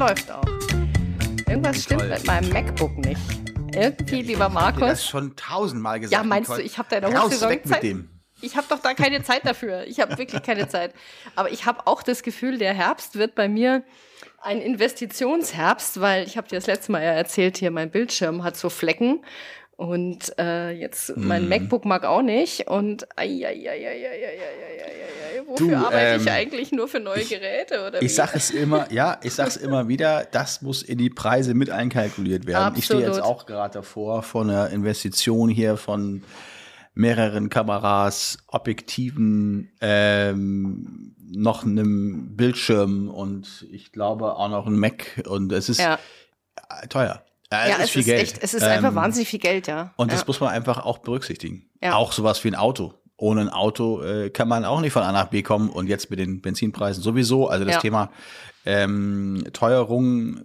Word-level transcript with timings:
läuft 0.00 0.30
auch. 0.32 0.42
Irgendwas 1.46 1.82
stimmt 1.82 2.08
mit 2.08 2.26
meinem 2.26 2.50
MacBook 2.50 2.96
nicht. 2.96 3.20
Irgendwie, 3.74 4.22
lieber 4.22 4.46
Ich 4.48 4.54
hab 4.54 4.74
dir 4.74 4.80
das 4.80 4.80
Markus. 4.80 5.06
schon 5.06 5.36
tausendmal 5.36 6.00
gesagt. 6.00 6.22
Ja, 6.22 6.26
meinst 6.26 6.50
du, 6.50 6.56
ich 6.56 6.78
habe 6.78 6.88
da 6.90 6.96
in 6.96 7.02
der 7.12 7.22
Hochsaison 7.22 7.50
weg 7.50 7.66
mit 7.66 7.74
Zeit? 7.74 7.82
dem. 7.82 8.08
Ich 8.40 8.56
habe 8.56 8.66
doch 8.70 8.78
da 8.78 8.94
keine 8.94 9.22
Zeit 9.22 9.44
dafür. 9.44 9.84
Ich 9.86 10.00
habe 10.00 10.16
wirklich 10.16 10.42
keine 10.42 10.68
Zeit. 10.68 10.94
Aber 11.36 11.50
ich 11.52 11.66
habe 11.66 11.86
auch 11.86 12.02
das 12.02 12.22
Gefühl, 12.22 12.56
der 12.56 12.72
Herbst 12.72 13.16
wird 13.16 13.34
bei 13.34 13.46
mir 13.46 13.84
ein 14.40 14.62
Investitionsherbst, 14.62 16.00
weil 16.00 16.26
ich 16.26 16.38
habe 16.38 16.48
dir 16.48 16.56
das 16.56 16.66
letzte 16.66 16.92
Mal 16.92 17.02
ja 17.02 17.10
erzählt, 17.12 17.58
hier 17.58 17.70
mein 17.70 17.90
Bildschirm 17.90 18.42
hat 18.42 18.56
so 18.56 18.70
Flecken 18.70 19.22
und 19.80 20.38
äh, 20.38 20.72
jetzt 20.72 21.16
mein. 21.16 21.44
Mhm. 21.44 21.48
MacBook 21.48 21.86
mag 21.86 22.04
auch 22.04 22.20
nicht. 22.20 22.68
Und 22.68 23.06
wofür 25.46 25.78
arbeite 25.78 26.20
ich 26.20 26.26
ähm, 26.26 26.32
eigentlich 26.34 26.70
nur 26.70 26.86
für 26.86 27.00
neue 27.00 27.22
ich, 27.22 27.30
Geräte? 27.30 27.86
Oder 27.86 28.02
ich 28.02 28.14
sage 28.14 28.32
es 28.34 28.50
immer, 28.50 28.92
ja, 28.92 29.18
ich 29.22 29.32
sage 29.32 29.48
es 29.48 29.56
immer 29.56 29.88
wieder, 29.88 30.28
das 30.30 30.60
muss 30.60 30.82
in 30.82 30.98
die 30.98 31.08
Preise 31.08 31.54
mit 31.54 31.70
einkalkuliert 31.70 32.46
werden. 32.46 32.62
Absolut. 32.62 32.78
Ich 32.78 32.84
stehe 32.84 33.00
jetzt 33.06 33.22
auch 33.22 33.46
gerade 33.46 33.72
davor 33.72 34.22
vor 34.22 34.42
einer 34.42 34.68
Investition 34.68 35.48
hier 35.48 35.78
von 35.78 36.24
mehreren 36.92 37.48
Kameras, 37.48 38.36
Objektiven, 38.48 39.72
ähm, 39.80 41.16
noch 41.26 41.64
einem 41.64 42.36
Bildschirm 42.36 43.08
und 43.08 43.66
ich 43.72 43.92
glaube 43.92 44.36
auch 44.36 44.50
noch 44.50 44.66
ein 44.66 44.78
Mac. 44.78 45.22
Und 45.26 45.52
es 45.52 45.70
ist 45.70 45.80
ja. 45.80 45.98
teuer. 46.90 47.24
Äh, 47.52 47.70
ja 47.70 47.76
es 47.78 47.84
ist 47.84 47.90
viel 47.90 48.00
ist 48.00 48.06
Geld. 48.06 48.22
echt, 48.22 48.42
es 48.42 48.54
ist 48.54 48.62
einfach 48.62 48.90
Ähm, 48.90 48.94
wahnsinnig 48.94 49.28
viel 49.28 49.40
Geld, 49.40 49.66
ja. 49.66 49.92
Und 49.96 50.08
ja. 50.10 50.16
das 50.16 50.26
muss 50.26 50.40
man 50.40 50.50
einfach 50.50 50.84
auch 50.84 50.98
berücksichtigen. 50.98 51.68
Ja. 51.82 51.94
Auch 51.94 52.12
sowas 52.12 52.42
wie 52.44 52.48
ein 52.48 52.54
Auto. 52.54 52.94
Ohne 53.16 53.42
ein 53.42 53.48
Auto 53.50 54.02
äh, 54.02 54.30
kann 54.30 54.48
man 54.48 54.64
auch 54.64 54.80
nicht 54.80 54.92
von 54.92 55.02
A 55.02 55.12
nach 55.12 55.26
B 55.26 55.42
kommen 55.42 55.68
und 55.68 55.88
jetzt 55.88 56.08
mit 56.10 56.18
den 56.18 56.40
Benzinpreisen 56.40 57.02
sowieso. 57.02 57.48
Also 57.48 57.64
das 57.64 57.74
Ja. 57.74 57.80
Thema 57.80 58.10
ähm, 58.64 59.44
Teuerung 59.52 60.40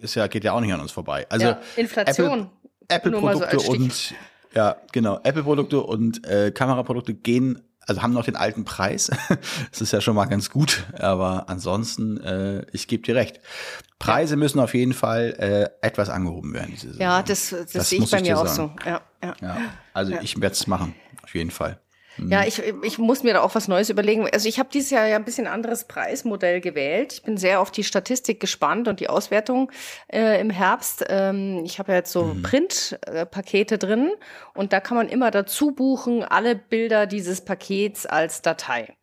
ist 0.00 0.14
ja, 0.14 0.26
geht 0.26 0.44
ja 0.44 0.52
auch 0.52 0.60
nicht 0.60 0.72
an 0.72 0.80
uns 0.80 0.92
vorbei. 0.92 1.26
Also 1.30 1.46
ja, 1.46 1.60
Inflation. 1.76 2.40
So 2.42 2.48
Apple-Produkte 2.88 3.58
Stich- 3.60 3.68
und 3.70 4.14
ja, 4.54 4.76
genau, 4.92 5.18
Apple-Produkte 5.22 5.80
und 5.82 6.24
äh, 6.26 6.50
Kameraprodukte 6.52 7.14
gehen, 7.14 7.60
also 7.86 8.02
haben 8.02 8.12
noch 8.12 8.24
den 8.24 8.36
alten 8.36 8.64
Preis. 8.64 9.10
das 9.70 9.80
ist 9.80 9.92
ja 9.92 10.00
schon 10.00 10.14
mal 10.16 10.26
ganz 10.26 10.50
gut, 10.50 10.84
aber 10.98 11.48
ansonsten, 11.48 12.18
äh, 12.20 12.66
ich 12.72 12.88
gebe 12.88 13.02
dir 13.02 13.14
recht. 13.14 13.40
Preise 13.98 14.36
müssen 14.36 14.60
auf 14.60 14.74
jeden 14.74 14.92
Fall 14.92 15.34
äh, 15.38 15.86
etwas 15.86 16.10
angehoben 16.10 16.52
werden. 16.52 16.70
Diese 16.72 16.88
Saison. 16.88 17.00
Ja, 17.00 17.22
das, 17.22 17.50
das, 17.50 17.72
Das 17.72 17.88
sehe 17.88 18.02
ich 18.02 18.10
bei 18.10 18.18
ich 18.18 18.24
mir 18.24 18.38
auch 18.38 18.46
sagen. 18.46 18.74
so. 18.84 18.88
Ja, 18.90 19.00
ja. 19.22 19.34
Ja, 19.40 19.58
also 19.94 20.12
Ja. 20.12 20.20
ich 20.20 20.40
werde 20.40 20.52
es 20.54 20.66
machen, 20.66 20.94
auf 21.22 21.34
jeden 21.34 21.50
Fall. 21.50 21.80
Ja, 22.18 22.44
ich, 22.44 22.62
ich 22.82 22.98
muss 22.98 23.22
mir 23.22 23.34
da 23.34 23.40
auch 23.42 23.54
was 23.54 23.68
Neues 23.68 23.90
überlegen. 23.90 24.28
Also 24.32 24.48
ich 24.48 24.58
habe 24.58 24.68
dieses 24.72 24.90
Jahr 24.90 25.06
ja 25.06 25.16
ein 25.16 25.24
bisschen 25.24 25.46
anderes 25.46 25.84
Preismodell 25.84 26.60
gewählt. 26.60 27.12
Ich 27.14 27.22
bin 27.22 27.36
sehr 27.36 27.60
auf 27.60 27.70
die 27.70 27.84
Statistik 27.84 28.40
gespannt 28.40 28.88
und 28.88 29.00
die 29.00 29.08
Auswertung 29.08 29.70
äh, 30.08 30.40
im 30.40 30.50
Herbst. 30.50 31.04
Ähm, 31.08 31.62
ich 31.64 31.78
habe 31.78 31.92
ja 31.92 31.98
jetzt 31.98 32.12
so 32.12 32.24
Mhm. 32.24 32.42
Printpakete 32.42 33.78
drin 33.78 34.12
und 34.54 34.72
da 34.72 34.80
kann 34.80 34.96
man 34.96 35.08
immer 35.08 35.30
dazu 35.30 35.72
buchen, 35.72 36.24
alle 36.24 36.56
Bilder 36.56 37.06
dieses 37.06 37.44
Pakets 37.44 38.06
als 38.06 38.42
Datei. 38.42 38.94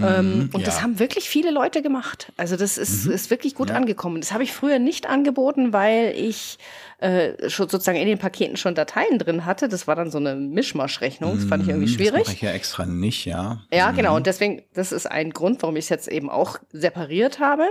Ähm, 0.00 0.48
und 0.52 0.60
ja. 0.60 0.64
das 0.66 0.82
haben 0.82 0.98
wirklich 0.98 1.28
viele 1.28 1.50
Leute 1.50 1.82
gemacht. 1.82 2.32
Also 2.36 2.56
das 2.56 2.78
ist, 2.78 3.06
ist 3.06 3.30
wirklich 3.30 3.54
gut 3.54 3.70
Ja. 3.70 3.76
angekommen. 3.76 4.20
Das 4.20 4.32
habe 4.32 4.42
ich 4.44 4.52
früher 4.52 4.78
nicht 4.78 5.08
angeboten, 5.08 5.72
weil 5.72 6.14
ich 6.16 6.58
äh, 6.98 7.50
schon 7.50 7.68
sozusagen 7.68 7.98
in 7.98 8.06
den 8.06 8.18
Paketen 8.18 8.56
schon 8.56 8.74
Dateien 8.74 9.18
drin 9.18 9.44
hatte. 9.44 9.68
Das 9.68 9.86
war 9.86 9.96
dann 9.96 10.10
so 10.10 10.18
eine 10.18 10.34
Mischmaschrechnung. 10.36 11.34
Das 11.36 11.44
fand 11.44 11.62
ich 11.64 11.68
irgendwie 11.68 11.88
Mhm, 11.90 11.94
schwierig. 11.96 12.18
Das 12.20 12.26
mache 12.28 12.36
ich 12.36 12.42
ja 12.42 12.52
extra 12.52 12.86
nicht, 12.86 13.24
ja. 13.26 13.60
Ja, 13.72 13.90
genau. 13.90 14.16
Und 14.16 14.26
deswegen, 14.26 14.62
das 14.74 14.92
ist 14.92 15.06
ein 15.10 15.30
Grund, 15.30 15.62
warum 15.62 15.76
ich 15.76 15.84
es 15.84 15.88
jetzt 15.88 16.08
eben 16.08 16.30
auch 16.30 16.58
separiert 16.72 17.38
habe. 17.40 17.64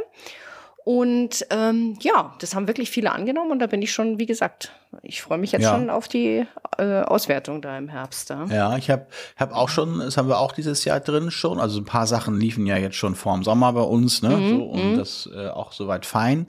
Und 0.84 1.46
ähm, 1.52 1.96
ja, 2.02 2.34
das 2.40 2.56
haben 2.56 2.68
wirklich 2.68 2.90
viele 2.90 3.12
angenommen 3.12 3.52
und 3.52 3.60
da 3.60 3.68
bin 3.68 3.84
ich 3.84 3.92
schon, 3.94 4.18
wie 4.18 4.26
gesagt, 4.26 4.72
ich 5.04 5.22
freue 5.22 5.38
mich 5.38 5.52
jetzt 5.52 5.62
Ja. 5.62 5.76
schon 5.76 5.92
auf 5.92 6.08
die 6.08 6.46
äh, 6.80 7.02
Auswertung 7.02 7.62
da 7.62 7.78
im 7.78 7.88
Herbst. 7.88 8.32
Da. 8.32 8.46
Ja, 8.46 8.76
ich 8.78 8.90
habe 8.90 9.06
hab 9.38 9.54
auch 9.54 9.70
schon, 9.70 10.00
das 10.00 10.18
haben 10.18 10.28
wir 10.28 10.40
auch 10.40 10.54
dieses 10.54 10.84
Jahr 10.84 11.00
drin 11.00 11.30
schon. 11.30 11.60
Also 11.60 11.80
ein 11.80 11.86
paar 11.86 12.08
Sachen 12.08 12.40
liefen 12.40 12.66
ja 12.66 12.78
jetzt 12.78 12.96
schon 12.96 13.14
vorm 13.14 13.44
Sommer 13.44 13.74
bei 13.74 13.82
uns, 13.82 14.24
ne? 14.24 14.30
Mhm, 14.38 14.50
so, 14.50 14.64
und 14.64 14.96
das 14.96 15.30
äh, 15.36 15.50
auch 15.50 15.72
soweit 15.72 16.06
fein. 16.08 16.48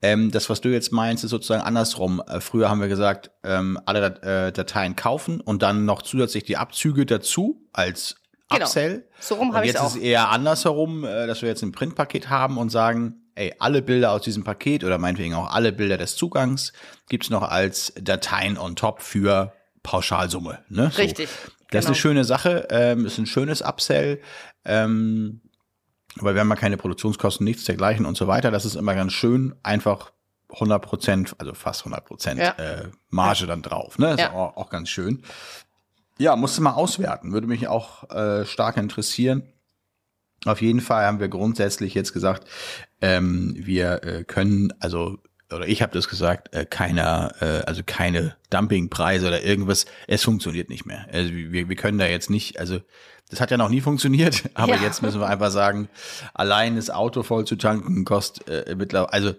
Ähm, 0.00 0.30
das, 0.30 0.48
was 0.48 0.60
du 0.60 0.68
jetzt 0.68 0.92
meinst, 0.92 1.24
ist 1.24 1.30
sozusagen 1.30 1.62
andersrum. 1.62 2.22
Äh, 2.28 2.40
früher 2.40 2.70
haben 2.70 2.80
wir 2.80 2.88
gesagt, 2.88 3.32
ähm, 3.42 3.80
alle 3.84 4.00
Dat 4.00 4.22
äh, 4.22 4.52
Dateien 4.52 4.94
kaufen 4.94 5.40
und 5.40 5.62
dann 5.62 5.84
noch 5.84 6.02
zusätzlich 6.02 6.44
die 6.44 6.56
Abzüge 6.56 7.04
dazu 7.04 7.60
als 7.72 8.14
Genau. 8.48 8.66
Upsell. 8.66 9.06
So 9.18 9.36
rum 9.36 9.54
habe 9.54 9.64
ich 9.64 9.72
jetzt 9.72 9.80
ist 9.82 9.96
es 9.96 9.96
eher 9.96 10.28
andersherum, 10.28 11.04
äh, 11.04 11.26
dass 11.26 11.40
wir 11.40 11.48
jetzt 11.48 11.62
ein 11.62 11.72
Printpaket 11.72 12.28
haben 12.28 12.58
und 12.58 12.68
sagen, 12.68 13.21
ey, 13.34 13.54
alle 13.58 13.82
Bilder 13.82 14.12
aus 14.12 14.22
diesem 14.22 14.44
Paket 14.44 14.84
oder 14.84 14.98
meinetwegen 14.98 15.34
auch 15.34 15.50
alle 15.52 15.72
Bilder 15.72 15.96
des 15.98 16.16
Zugangs 16.16 16.72
gibt's 17.08 17.30
noch 17.30 17.42
als 17.42 17.92
Dateien 18.00 18.58
on 18.58 18.76
top 18.76 19.02
für 19.02 19.52
Pauschalsumme. 19.82 20.60
Ne? 20.68 20.90
So. 20.92 21.02
Richtig. 21.02 21.28
Das 21.70 21.86
ist 21.86 21.86
genau. 21.86 21.86
eine 21.86 21.94
schöne 21.96 22.24
Sache, 22.24 22.68
ähm, 22.70 23.06
ist 23.06 23.18
ein 23.18 23.26
schönes 23.26 23.62
Upsell, 23.62 24.20
ähm, 24.64 25.40
weil 26.16 26.34
wir 26.34 26.40
haben 26.42 26.50
ja 26.50 26.56
keine 26.56 26.76
Produktionskosten, 26.76 27.44
nichts 27.44 27.64
dergleichen 27.64 28.04
und 28.04 28.16
so 28.16 28.26
weiter. 28.28 28.50
Das 28.50 28.64
ist 28.66 28.74
immer 28.74 28.94
ganz 28.94 29.12
schön, 29.14 29.54
einfach 29.62 30.12
100 30.50 30.82
Prozent, 30.82 31.34
also 31.38 31.54
fast 31.54 31.80
100 31.80 32.04
Prozent 32.04 32.40
Ja. 32.40 32.50
äh, 32.58 32.88
Marge 33.08 33.46
dann 33.46 33.62
drauf. 33.62 33.98
Ne? 33.98 34.10
Ist 34.12 34.20
Ja. 34.20 34.32
auch, 34.32 34.56
auch 34.58 34.68
ganz 34.68 34.90
schön. 34.90 35.22
Ja, 36.18 36.36
musste 36.36 36.60
mal 36.60 36.74
auswerten, 36.74 37.32
würde 37.32 37.46
mich 37.46 37.66
auch 37.68 38.08
äh, 38.10 38.44
stark 38.44 38.76
interessieren. 38.76 39.42
Auf 40.44 40.60
jeden 40.60 40.80
Fall 40.80 41.06
haben 41.06 41.20
wir 41.20 41.28
grundsätzlich 41.28 41.94
jetzt 41.94 42.12
gesagt, 42.12 42.46
ähm, 43.02 43.54
wir 43.58 44.02
äh, 44.04 44.24
können, 44.24 44.72
also 44.80 45.18
oder 45.52 45.68
ich 45.68 45.82
habe 45.82 45.92
das 45.92 46.08
gesagt, 46.08 46.54
äh, 46.54 46.64
keiner, 46.64 47.34
äh, 47.40 47.62
also 47.66 47.82
keine 47.84 48.36
Dumpingpreise 48.48 49.28
oder 49.28 49.42
irgendwas. 49.42 49.84
Es 50.06 50.22
funktioniert 50.24 50.70
nicht 50.70 50.86
mehr. 50.86 51.06
Also 51.12 51.30
wir, 51.34 51.68
wir 51.68 51.76
können 51.76 51.98
da 51.98 52.06
jetzt 52.06 52.30
nicht, 52.30 52.58
also 52.58 52.80
das 53.28 53.40
hat 53.40 53.50
ja 53.50 53.58
noch 53.58 53.68
nie 53.68 53.82
funktioniert, 53.82 54.44
aber 54.54 54.76
Ja. 54.76 54.82
jetzt 54.82 55.02
müssen 55.02 55.20
wir 55.20 55.26
einfach 55.28 55.50
sagen, 55.50 55.88
allein 56.32 56.76
das 56.76 56.88
Auto 56.88 57.22
voll 57.22 57.44
zu 57.46 57.56
tanken 57.56 58.04
kostet 58.06 58.48
äh, 58.48 58.74
mittlerweile, 58.76 59.12
also 59.12 59.34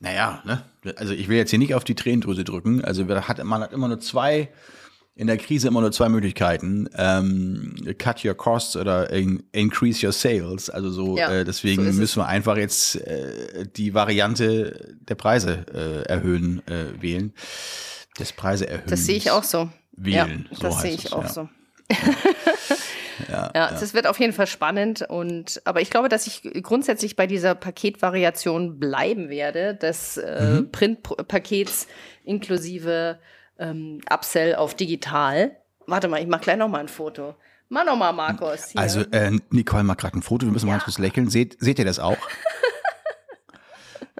naja, 0.00 0.42
ne? 0.44 0.62
Also 0.96 1.14
ich 1.14 1.28
will 1.28 1.36
jetzt 1.38 1.50
hier 1.50 1.58
nicht 1.58 1.74
auf 1.74 1.84
die 1.84 1.94
Tränendrüse 1.94 2.44
drücken. 2.44 2.84
Also 2.84 3.08
wir 3.08 3.26
hat, 3.28 3.42
man 3.42 3.62
hat 3.62 3.72
immer 3.72 3.88
nur 3.88 4.00
zwei, 4.00 4.48
in 5.16 5.28
der 5.28 5.36
Krise 5.36 5.68
immer 5.68 5.80
nur 5.80 5.92
zwei 5.92 6.08
Möglichkeiten. 6.08 6.88
Ähm, 6.96 7.76
cut 7.98 8.24
your 8.24 8.34
costs 8.34 8.76
oder 8.76 9.10
in, 9.10 9.44
increase 9.52 10.04
your 10.04 10.12
sales. 10.12 10.68
Also 10.68 10.90
so, 10.90 11.16
Ja, 11.16 11.30
äh, 11.32 11.44
deswegen 11.44 11.84
so 11.92 12.00
müssen 12.00 12.20
wir 12.20 12.26
einfach 12.26 12.56
jetzt 12.56 12.96
äh, 12.96 13.66
die 13.76 13.94
Variante 13.94 14.96
der 15.00 15.14
Preise 15.14 15.64
äh, 15.72 16.08
erhöhen, 16.08 16.66
äh, 16.66 17.00
wählen. 17.00 17.32
Des 18.18 18.32
Preise 18.32 18.68
erhöhen. 18.68 18.88
Das 18.88 19.06
sehe 19.06 19.16
ich 19.16 19.30
auch 19.30 19.44
so. 19.44 19.68
Wählen, 19.96 20.46
ja, 20.50 20.56
so 20.56 20.62
das 20.62 20.82
sehe 20.82 20.94
ich 20.94 21.04
es, 21.06 21.12
auch 21.12 21.22
ja. 21.22 21.28
so. 21.28 21.48
Ja, 23.28 23.50
Ja, 23.54 23.70
das 23.70 23.94
wird 23.94 24.08
auf 24.08 24.18
jeden 24.18 24.32
Fall 24.32 24.48
spannend 24.48 25.02
und 25.08 25.62
aber 25.64 25.80
ich 25.80 25.90
glaube, 25.90 26.08
dass 26.08 26.26
ich 26.26 26.42
grundsätzlich 26.62 27.14
bei 27.14 27.28
dieser 27.28 27.54
Paketvariation 27.54 28.80
bleiben 28.80 29.28
werde, 29.28 29.74
des 29.74 30.16
äh, 30.16 30.54
Mhm. 30.60 30.72
Printpakets 30.72 31.86
inklusive 32.24 33.18
ähm, 33.58 34.00
Upsell 34.12 34.54
auf 34.56 34.74
digital. 34.74 35.56
Warte 35.86 36.08
mal, 36.08 36.20
ich 36.20 36.26
mache 36.28 36.42
gleich 36.42 36.56
noch 36.56 36.68
mal 36.68 36.80
ein 36.80 36.88
Foto. 36.88 37.34
Mach 37.68 37.84
noch 37.84 37.96
mal, 37.96 38.12
Markus. 38.12 38.68
Hier. 38.70 38.80
Also 38.80 39.00
äh, 39.10 39.32
Nicole 39.50 39.84
macht 39.84 39.98
gerade 39.98 40.18
ein 40.18 40.22
Foto, 40.22 40.46
wir 40.46 40.52
müssen 40.52 40.66
mal 40.66 40.72
ganz 40.72 40.84
kurz 40.84 40.98
lächeln. 40.98 41.28
Seht, 41.30 41.56
seht 41.60 41.78
ihr 41.78 41.84
das 41.84 41.98
auch? 41.98 42.16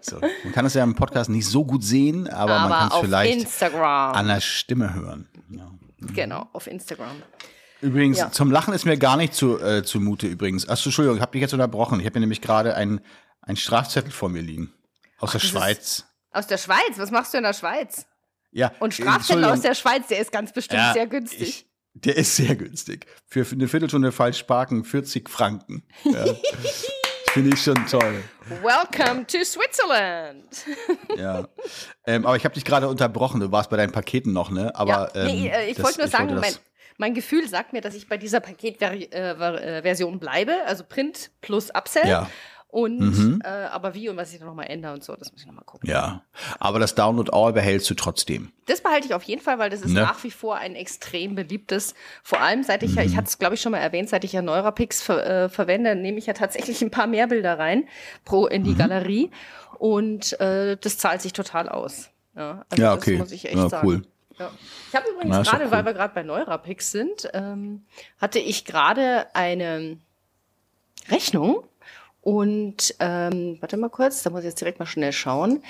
so, 0.00 0.18
man 0.20 0.52
kann 0.52 0.66
es 0.66 0.74
ja 0.74 0.82
im 0.82 0.94
Podcast 0.94 1.30
nicht 1.30 1.46
so 1.46 1.64
gut 1.64 1.84
sehen, 1.84 2.28
aber, 2.28 2.58
man 2.68 2.70
kann 2.70 2.88
es 2.88 2.96
vielleicht 2.98 3.42
Instagram. 3.42 4.14
an 4.14 4.28
der 4.28 4.40
Stimme 4.40 4.94
hören. 4.94 5.28
Ja. 5.50 5.70
Genau, 6.14 6.48
auf 6.52 6.66
Instagram. 6.66 7.22
Übrigens, 7.80 8.18
Ja. 8.18 8.30
zum 8.30 8.50
Lachen 8.50 8.72
ist 8.74 8.84
mir 8.86 8.96
gar 8.96 9.16
nicht 9.16 9.34
zu, 9.34 9.58
äh, 9.60 9.82
zumute 9.82 10.26
übrigens. 10.26 10.68
Achso, 10.68 10.88
Entschuldigung, 10.88 11.16
ich 11.16 11.22
habe 11.22 11.32
dich 11.32 11.42
jetzt 11.42 11.52
unterbrochen. 11.52 12.00
Ich 12.00 12.06
habe 12.06 12.14
mir 12.14 12.20
nämlich 12.20 12.40
gerade 12.40 12.74
einen 12.74 13.00
ein 13.42 13.56
Strafzettel 13.56 14.10
vor 14.10 14.30
mir 14.30 14.40
liegen. 14.42 14.72
Aus 15.18 15.32
der 15.32 15.40
das 15.40 15.44
ist- 15.44 15.50
Schweiz. 15.50 16.04
Aus 16.32 16.46
der 16.46 16.58
Schweiz, 16.58 16.96
was 16.96 17.10
machst 17.10 17.32
du 17.34 17.38
in 17.38 17.44
der 17.44 17.52
Schweiz? 17.52 18.06
Ja. 18.54 18.72
Und 18.78 18.94
Strafzettel 18.94 19.44
aus 19.44 19.60
der 19.60 19.74
Schweiz, 19.74 20.06
der 20.06 20.20
ist 20.20 20.32
ganz 20.32 20.52
bestimmt 20.52 20.80
Ja, 20.80 20.92
sehr 20.92 21.06
günstig. 21.06 21.40
Ich, 21.48 21.66
der 21.94 22.16
ist 22.16 22.36
sehr 22.36 22.54
günstig. 22.56 23.06
Für, 23.26 23.44
eine 23.50 23.68
Viertelstunde 23.68 24.12
falsch 24.12 24.44
parken 24.44 24.84
40 24.84 25.28
Franken. 25.28 25.86
Ja. 26.04 26.24
Finde 27.32 27.54
ich 27.56 27.62
schon 27.62 27.84
toll. 27.88 28.22
Welcome 28.62 29.26
to 29.26 29.38
Switzerland. 29.44 30.44
Ja. 31.18 31.48
ähm, 32.06 32.24
aber 32.26 32.36
ich 32.36 32.44
habe 32.44 32.54
dich 32.54 32.64
gerade 32.64 32.88
unterbrochen. 32.88 33.40
Du 33.40 33.50
warst 33.50 33.70
bei 33.70 33.76
deinen 33.76 33.92
Paketen 33.92 34.32
noch, 34.32 34.50
ne? 34.50 34.74
Aber 34.76 35.10
ja, 35.14 35.24
nee, 35.24 35.46
ähm, 35.48 35.52
äh, 35.52 35.66
ich 35.70 35.76
das- 35.76 35.84
wollte 35.84 35.98
nur 35.98 36.08
sagen, 36.08 36.28
das- 36.28 36.40
mein, 36.40 36.54
mein 36.96 37.14
Gefühl 37.14 37.48
sagt 37.48 37.72
mir, 37.72 37.80
dass 37.80 37.94
ich 37.96 38.08
bei 38.08 38.18
dieser 38.18 38.38
Paketversion 38.40 40.20
bleibe, 40.20 40.52
also 40.66 40.84
Print 40.84 41.30
plus 41.40 41.70
Upsell. 41.70 42.06
Ja. 42.08 42.30
Und 42.74 42.98
Mhm. 42.98 43.40
äh, 43.44 43.46
aber 43.48 43.94
wie 43.94 44.08
und 44.08 44.16
was 44.16 44.32
ich 44.32 44.40
da 44.40 44.46
nochmal 44.46 44.66
ändere 44.68 44.94
und 44.94 45.04
so, 45.04 45.14
das 45.14 45.30
muss 45.30 45.42
ich 45.42 45.46
nochmal 45.46 45.62
gucken. 45.64 45.88
Ja. 45.88 46.22
Aber 46.58 46.80
das 46.80 46.96
Download 46.96 47.30
All 47.32 47.52
behältst 47.52 47.88
du 47.88 47.94
trotzdem. 47.94 48.50
Das 48.66 48.80
behalte 48.80 49.06
ich 49.06 49.14
auf 49.14 49.22
jeden 49.22 49.40
Fall, 49.40 49.60
weil 49.60 49.70
das 49.70 49.82
ist 49.82 49.92
Ne? 49.92 50.00
nach 50.00 50.24
wie 50.24 50.32
vor 50.32 50.56
ein 50.56 50.74
extrem 50.74 51.36
beliebtes. 51.36 51.94
Vor 52.24 52.40
allem 52.40 52.64
seit 52.64 52.82
ich 52.82 52.96
ja, 52.96 53.02
Mhm. 53.02 53.08
ich 53.10 53.16
hatte 53.16 53.28
es 53.28 53.38
glaube 53.38 53.54
ich 53.54 53.60
schon 53.60 53.70
mal 53.70 53.78
erwähnt, 53.78 54.08
seit 54.08 54.24
ich 54.24 54.32
ja 54.32 54.42
Neurapix 54.42 55.02
ver, 55.02 55.44
äh, 55.44 55.48
verwende, 55.48 55.94
nehme 55.94 56.18
ich 56.18 56.26
ja 56.26 56.32
tatsächlich 56.32 56.82
ein 56.82 56.90
paar 56.90 57.06
mehr 57.06 57.28
Bilder 57.28 57.60
rein 57.60 57.88
pro 58.24 58.46
in 58.48 58.64
die 58.64 58.72
Mhm. 58.72 58.78
Galerie. 58.78 59.30
Und 59.78 60.40
äh, 60.40 60.76
das 60.76 60.98
zahlt 60.98 61.22
sich 61.22 61.32
total 61.32 61.68
aus. 61.68 62.10
Ja, 62.34 62.64
also 62.70 62.82
Ja, 62.82 62.94
okay. 62.94 63.12
das 63.12 63.18
muss 63.20 63.30
ich 63.30 63.44
echt 63.44 63.54
Ja, 63.54 63.68
sagen. 63.68 63.86
cool. 63.86 64.02
Ja. 64.40 64.50
Ich 64.88 64.96
habe 64.96 65.06
übrigens 65.10 65.48
gerade, 65.48 65.66
cool. 65.66 65.70
weil 65.70 65.84
wir 65.84 65.92
gerade 65.94 66.12
bei 66.12 66.24
Neurapix 66.24 66.90
sind, 66.90 67.30
ähm, 67.34 67.84
hatte 68.20 68.40
ich 68.40 68.64
gerade 68.64 69.26
eine 69.32 69.98
Rechnung 71.08 71.62
und 72.24 72.94
ähm, 73.00 73.58
warte 73.60 73.76
mal 73.76 73.90
kurz, 73.90 74.22
da 74.22 74.30
muss 74.30 74.40
ich 74.40 74.46
jetzt 74.46 74.60
direkt 74.60 74.78
mal 74.78 74.86
schnell 74.86 75.12
schauen. 75.12 75.62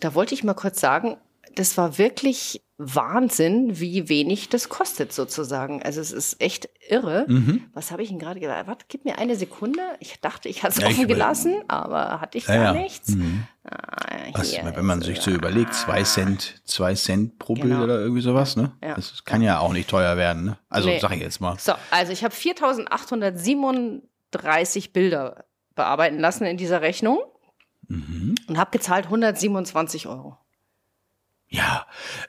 Da 0.00 0.14
wollte 0.14 0.34
ich 0.34 0.42
mal 0.44 0.54
kurz 0.54 0.80
sagen, 0.80 1.16
das 1.54 1.76
war 1.76 1.98
wirklich 1.98 2.62
Wahnsinn, 2.78 3.78
wie 3.78 4.08
wenig 4.08 4.48
das 4.48 4.68
kostet 4.70 5.12
sozusagen. 5.12 5.82
Also 5.82 6.00
es 6.00 6.12
ist 6.12 6.40
echt 6.40 6.68
irre. 6.88 7.26
Mhm. 7.28 7.64
Was 7.74 7.90
habe 7.90 8.02
ich 8.02 8.08
denn 8.08 8.18
gerade 8.18 8.40
gesagt? 8.40 8.66
Warte, 8.68 8.86
gib 8.88 9.04
mir 9.04 9.18
eine 9.18 9.36
Sekunde. 9.36 9.80
Ich 9.98 10.18
dachte, 10.20 10.48
ich 10.48 10.62
hatte 10.62 10.76
es 10.76 10.80
Ja, 10.82 10.88
offen 10.88 11.06
gelassen, 11.08 11.62
aber 11.68 12.20
hatte 12.20 12.38
ich 12.38 12.46
Ja, 12.46 12.54
gar 12.54 12.74
ja. 12.74 12.80
nichts. 12.80 13.08
Mhm. 13.10 13.44
Ah, 13.64 14.40
hier 14.42 14.72
wenn 14.74 14.86
man 14.86 15.02
sich 15.02 15.20
so 15.20 15.30
überlegt, 15.30 15.74
zwei 15.74 16.02
Cent, 16.04 16.62
zwei 16.64 16.94
Cent 16.94 17.38
pro 17.38 17.54
Bild 17.54 17.66
Genau. 17.66 17.84
oder 17.84 18.00
irgendwie 18.00 18.22
sowas, 18.22 18.56
ne? 18.56 18.72
Das 18.80 19.24
kann 19.24 19.42
ja 19.42 19.58
auch 19.58 19.72
nicht 19.72 19.90
teuer 19.90 20.16
werden, 20.16 20.44
ne? 20.44 20.58
Also 20.70 20.88
Nee. 20.88 20.98
sag 21.00 21.12
ich 21.12 21.20
jetzt 21.20 21.40
mal. 21.40 21.58
So, 21.58 21.72
also 21.90 22.12
ich 22.12 22.24
habe 22.24 22.34
4837 22.34 24.92
Bilder 24.92 25.44
bearbeiten 25.80 26.18
lassen 26.18 26.44
in 26.44 26.56
dieser 26.56 26.80
Rechnung 26.82 27.18
Mhm. 27.88 28.34
und 28.46 28.58
habe 28.58 28.70
gezahlt 28.70 29.06
127 29.06 30.06
Euro. 30.06 30.36
Ja, 31.48 31.86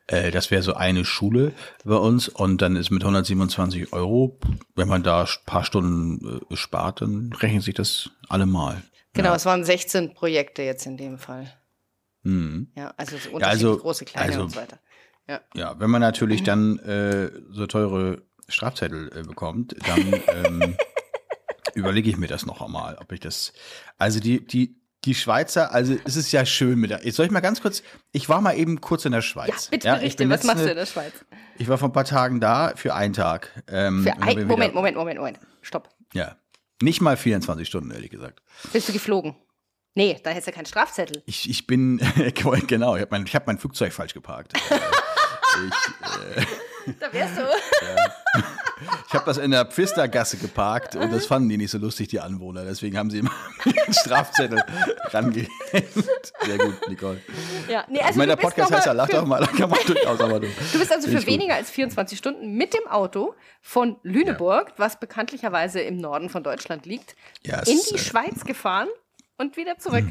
äh, 0.07 0.31
das 0.31 0.49
wäre 0.49 0.63
so 0.63 0.73
eine 0.73 1.05
Schule 1.05 1.53
bei 1.85 1.95
uns 1.95 2.27
und 2.27 2.61
dann 2.63 2.75
ist 2.75 2.89
mit 2.89 3.03
127 3.03 3.93
Euro, 3.93 4.39
wenn 4.75 4.87
man 4.87 5.03
da 5.03 5.21
ein 5.21 5.27
paar 5.45 5.63
Stunden 5.63 6.41
äh, 6.49 6.55
spart, 6.55 7.01
dann 7.01 7.31
rechnet 7.33 7.61
sich 7.63 7.75
das 7.75 8.09
allemal. 8.29 8.81
Genau, 9.13 9.29
Ja. 9.29 9.35
es 9.35 9.45
waren 9.45 9.63
16 9.63 10.15
Projekte 10.15 10.63
jetzt 10.63 10.87
in 10.87 10.97
dem 10.97 11.19
Fall. 11.19 11.53
Mhm. 12.23 12.71
Ja, 12.75 12.93
also 12.97 13.17
so 13.17 13.29
Ja, 13.29 13.35
unterschiedlich 13.35 13.65
also- 13.67 13.77
große, 13.77 14.05
kleine 14.05 14.27
also- 14.29 14.41
und 14.41 14.49
so 14.51 14.59
weiter. 14.59 14.79
Ja, 15.53 15.79
wenn 15.79 15.89
man 15.89 16.01
natürlich 16.01 16.43
dann 16.43 16.77
äh, 16.79 17.31
so 17.51 17.65
teure 17.67 18.21
Strafzettel 18.49 19.11
äh, 19.15 19.23
bekommt, 19.23 19.75
dann 19.87 19.99
ähm, 20.45 20.75
überlege 21.75 22.09
ich 22.09 22.17
mir 22.17 22.27
das 22.27 22.45
noch 22.45 22.61
einmal, 22.61 22.97
ob 22.99 23.11
ich 23.11 23.19
das. 23.19 23.53
Also 23.97 24.19
die, 24.19 24.45
die, 24.45 24.75
die 25.03 25.15
Schweizer, 25.15 25.73
also 25.73 25.95
es 26.05 26.15
ist 26.15 26.31
ja 26.31 26.45
schön 26.45 26.79
mit 26.79 26.91
der. 26.91 27.05
Jetzt 27.05 27.15
soll 27.15 27.25
ich 27.25 27.31
mal 27.31 27.39
ganz 27.39 27.61
kurz, 27.61 27.81
ich 28.11 28.29
war 28.29 28.41
mal 28.41 28.57
eben 28.57 28.81
kurz 28.81 29.05
in 29.05 29.11
der 29.11 29.21
Schweiz. 29.21 29.65
Ja, 29.65 29.69
bitte 29.71 29.87
ich 29.87 29.93
berichte, 29.93 30.29
was 30.29 30.43
machst 30.43 30.65
du 30.65 30.69
in 30.69 30.75
der 30.75 30.85
Schweiz? 30.85 31.13
Ich 31.57 31.67
war 31.67 31.77
vor 31.77 31.89
ein 31.89 31.93
paar 31.93 32.05
Tagen 32.05 32.39
da 32.39 32.73
für 32.75 32.93
einen 32.93 33.13
Tag. 33.13 33.63
Ähm, 33.67 34.03
Für 34.03 34.13
ein, 34.13 34.47
Moment, 34.47 34.73
Moment, 34.73 34.95
Moment, 34.95 35.19
Moment. 35.19 35.39
Stopp. 35.61 35.89
Ja. 36.13 36.37
Nicht 36.81 37.01
mal 37.01 37.17
24 37.17 37.67
Stunden, 37.67 37.91
ehrlich 37.91 38.09
gesagt. 38.09 38.41
Bist 38.73 38.89
du 38.89 38.93
geflogen? 38.93 39.35
Nee, 39.93 40.19
da 40.23 40.31
hättest 40.31 40.47
du 40.47 40.51
keinen 40.51 40.65
Strafzettel. 40.65 41.21
Ich, 41.25 41.49
ich 41.49 41.67
bin, 41.67 41.97
genau, 42.67 42.95
ich 42.95 43.01
habe 43.01 43.11
mein, 43.11 43.25
ich 43.25 43.35
hab 43.35 43.45
mein 43.45 43.59
Flugzeug 43.59 43.93
falsch 43.93 44.13
geparkt. 44.13 44.53
ich 46.87 46.97
Da 46.99 47.13
wärst 47.13 47.37
du. 47.37 47.41
ich 49.07 49.13
habe 49.13 49.25
das 49.25 49.37
in 49.37 49.51
der 49.51 49.65
Pfistergasse 49.65 50.37
geparkt 50.37 50.95
und 50.95 51.11
das 51.11 51.25
fanden 51.25 51.49
die 51.49 51.57
nicht 51.57 51.71
so 51.71 51.77
lustig, 51.77 52.07
die 52.09 52.19
Anwohner. 52.19 52.65
Deswegen 52.65 52.97
haben 52.97 53.09
sie 53.09 53.19
immer 53.19 53.31
einen 53.65 53.93
Strafzettel 53.93 54.63
rangehängt. 55.05 55.51
Sehr 56.45 56.57
gut, 56.57 56.89
Nicole. 56.89 57.21
Ja, 57.69 57.85
nee, 57.89 57.99
also 57.99 58.17
meine, 58.17 58.27
der 58.27 58.35
du 58.37 58.41
bist 58.41 58.55
Podcast 58.55 58.73
heißt 58.73 58.85
ja 58.87 58.91
Lach 58.93 59.09
doch 59.09 59.25
mal, 59.25 59.39
da 59.39 59.47
kann 59.47 59.69
man 59.69 59.79
durchaus 59.85 60.19
aber 60.19 60.39
du. 60.39 60.47
Du 60.73 60.79
bist 60.79 60.91
also 60.91 61.07
für 61.09 61.25
weniger 61.25 61.55
als 61.55 61.69
24 61.69 62.17
Stunden 62.17 62.55
mit 62.55 62.73
dem 62.73 62.87
Auto 62.87 63.35
von 63.61 63.97
Lüneburg, 64.03 64.73
was 64.77 64.99
bekanntlicherweise 64.99 65.79
im 65.81 65.97
Norden 65.97 66.29
von 66.29 66.43
Deutschland 66.43 66.85
liegt, 66.85 67.15
Ja, 67.45 67.61
es 67.61 67.69
in 67.69 67.79
die 67.89 67.95
äh, 67.95 67.97
Schweiz 67.99 68.43
gefahren 68.45 68.87
und 69.37 69.57
wieder 69.57 69.77
zurück. 69.77 70.05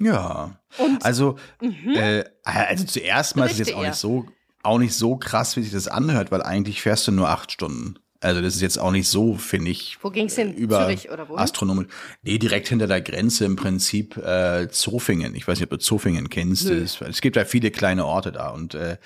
Ja. 0.00 0.58
Und 0.78 1.04
Also, 1.04 1.36
äh, 1.60 2.24
also 2.42 2.84
zuerst 2.84 3.36
mal 3.36 3.46
ist 3.46 3.52
es 3.52 3.58
jetzt 3.58 3.74
auch 3.74 3.82
eher. 3.82 3.90
nicht 3.90 3.98
so, 3.98 4.26
auch 4.64 4.78
nicht 4.78 4.94
so 4.94 5.16
krass, 5.16 5.56
wie 5.56 5.62
sich 5.62 5.72
das 5.72 5.88
anhört, 5.88 6.30
weil 6.30 6.42
eigentlich 6.42 6.82
fährst 6.82 7.06
du 7.06 7.12
nur 7.12 7.28
acht 7.28 7.52
Stunden. 7.52 7.98
Also 8.24 8.40
das 8.40 8.54
ist 8.54 8.62
jetzt 8.62 8.78
auch 8.78 8.90
nicht 8.90 9.08
so, 9.08 9.34
finde 9.34 9.70
ich. 9.70 9.98
Wo 10.02 10.10
ging's 10.10 10.34
hin? 10.34 10.54
Über 10.54 10.80
Zürich 10.80 11.10
oder 11.10 11.28
wohin? 11.28 11.38
Astronomisch. 11.42 11.86
Nee, 12.22 12.38
direkt 12.38 12.68
hinter 12.68 12.86
der 12.86 13.00
Grenze 13.02 13.44
im 13.44 13.56
Prinzip 13.56 14.16
äh, 14.16 14.68
Zofingen. 14.70 15.34
Ich 15.34 15.46
weiß 15.46 15.58
nicht, 15.58 15.64
ob 15.64 15.70
du 15.70 15.78
Zofingen 15.78 16.30
kennst. 16.30 16.68
Es, 16.70 17.00
es 17.00 17.20
gibt 17.20 17.36
ja 17.36 17.44
viele 17.44 17.70
kleine 17.70 18.06
Orte 18.06 18.32
da. 18.32 18.48
Und 18.48 18.74
äh, 18.74 18.96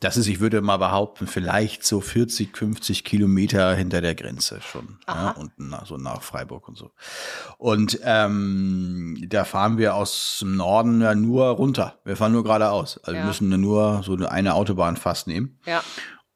das 0.00 0.16
ist, 0.16 0.26
ich 0.26 0.40
würde 0.40 0.60
mal 0.60 0.76
behaupten, 0.78 1.26
vielleicht 1.26 1.84
so 1.84 2.00
40, 2.00 2.56
50 2.56 3.04
Kilometer 3.04 3.74
hinter 3.74 4.00
der 4.00 4.14
Grenze 4.14 4.60
schon. 4.60 4.98
Ja, 5.06 5.30
und 5.30 5.52
nach, 5.58 5.86
so 5.86 5.96
nach 5.96 6.22
Freiburg 6.22 6.68
und 6.68 6.76
so. 6.76 6.90
Und 7.58 8.00
ähm, 8.04 9.24
da 9.28 9.44
fahren 9.44 9.78
wir 9.78 9.94
aus 9.94 10.38
dem 10.40 10.56
Norden 10.56 11.00
ja 11.00 11.14
nur 11.14 11.46
runter. 11.46 11.98
Wir 12.04 12.16
fahren 12.16 12.32
nur 12.32 12.42
geradeaus. 12.42 12.98
Also 13.04 13.12
Ja. 13.16 13.22
wir 13.22 13.26
müssen 13.28 13.48
nur 13.60 14.02
so 14.04 14.14
eine 14.26 14.54
Autobahn 14.54 14.96
fast 14.96 15.26
nehmen. 15.26 15.58
Ja. 15.64 15.82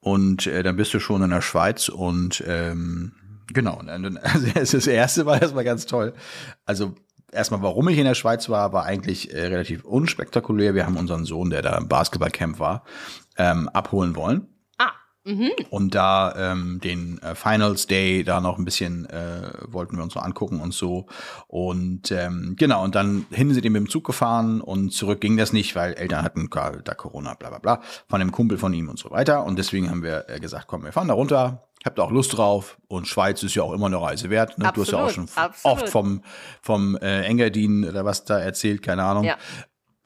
Und 0.00 0.46
äh, 0.46 0.62
dann 0.62 0.76
bist 0.76 0.94
du 0.94 1.00
schon 1.00 1.22
in 1.22 1.30
der 1.30 1.42
Schweiz 1.42 1.88
und 1.88 2.42
ähm, 2.46 3.12
genau. 3.52 3.82
Also 4.54 4.78
das 4.78 4.86
erste 4.86 5.26
war 5.26 5.40
erstmal 5.40 5.64
ganz 5.64 5.86
toll. 5.86 6.14
Also 6.64 6.94
erstmal, 7.32 7.62
warum 7.62 7.88
ich 7.88 7.98
in 7.98 8.04
der 8.04 8.14
Schweiz 8.14 8.48
war, 8.48 8.72
war 8.72 8.84
eigentlich 8.84 9.32
äh, 9.32 9.46
relativ 9.46 9.84
unspektakulär. 9.84 10.74
Wir 10.74 10.86
haben 10.86 10.96
unseren 10.96 11.24
Sohn, 11.24 11.50
der 11.50 11.62
da 11.62 11.76
im 11.76 11.88
Basketballcamp 11.88 12.58
war, 12.58 12.84
ähm, 13.36 13.68
abholen 13.68 14.14
wollen 14.14 14.46
mhm. 15.28 15.50
und 15.70 15.94
da 15.94 16.52
ähm, 16.52 16.80
den 16.82 17.20
äh, 17.22 17.34
Finals 17.34 17.86
Day 17.86 18.24
da 18.24 18.40
noch 18.40 18.58
ein 18.58 18.64
bisschen 18.64 19.08
äh, 19.10 19.50
wollten 19.66 19.96
wir 19.96 20.02
uns 20.02 20.14
so 20.14 20.20
angucken 20.20 20.60
und 20.60 20.72
so 20.72 21.06
und 21.46 22.10
ähm, 22.10 22.54
genau 22.58 22.82
und 22.82 22.94
dann 22.94 23.26
hin 23.30 23.52
sind 23.52 23.62
wir 23.62 23.70
mit 23.70 23.82
dem 23.82 23.88
Zug 23.88 24.04
gefahren 24.04 24.60
und 24.60 24.92
zurück 24.92 25.20
ging 25.20 25.36
das 25.36 25.52
nicht, 25.52 25.76
weil 25.76 25.94
Eltern 25.94 26.22
hatten 26.22 26.48
da 26.50 26.94
Corona 26.94 27.34
bla 27.34 27.50
bla 27.50 27.58
bla 27.58 27.82
von 28.08 28.20
dem 28.20 28.32
Kumpel 28.32 28.58
von 28.58 28.72
ihm 28.72 28.88
und 28.88 28.98
so 28.98 29.10
weiter 29.10 29.44
und 29.44 29.58
deswegen 29.58 29.90
haben 29.90 30.02
wir 30.02 30.24
äh, 30.28 30.40
gesagt, 30.40 30.66
komm, 30.66 30.84
wir 30.84 30.92
fahren 30.92 31.08
da 31.08 31.14
runter. 31.14 31.64
Habt 31.84 32.00
auch 32.00 32.10
Lust 32.10 32.36
drauf 32.36 32.76
und 32.88 33.06
Schweiz 33.06 33.40
ist 33.44 33.54
ja 33.54 33.62
auch 33.62 33.72
immer 33.72 33.86
eine 33.86 34.02
Reise 34.02 34.30
wert. 34.30 34.58
Ne? 34.58 34.68
Du 34.74 34.80
hast 34.80 34.90
ja 34.90 34.98
auch 34.98 35.04
Absolut, 35.04 35.30
schon 35.30 35.42
absolut. 35.44 35.82
oft 35.82 35.88
vom 35.90 36.22
vom 36.60 36.96
äh, 36.96 37.22
Engadin 37.22 37.88
oder 37.88 38.04
was 38.04 38.24
da 38.24 38.40
erzählt, 38.40 38.82
keine 38.82 39.04
Ahnung. 39.04 39.22
Ja. 39.22 39.36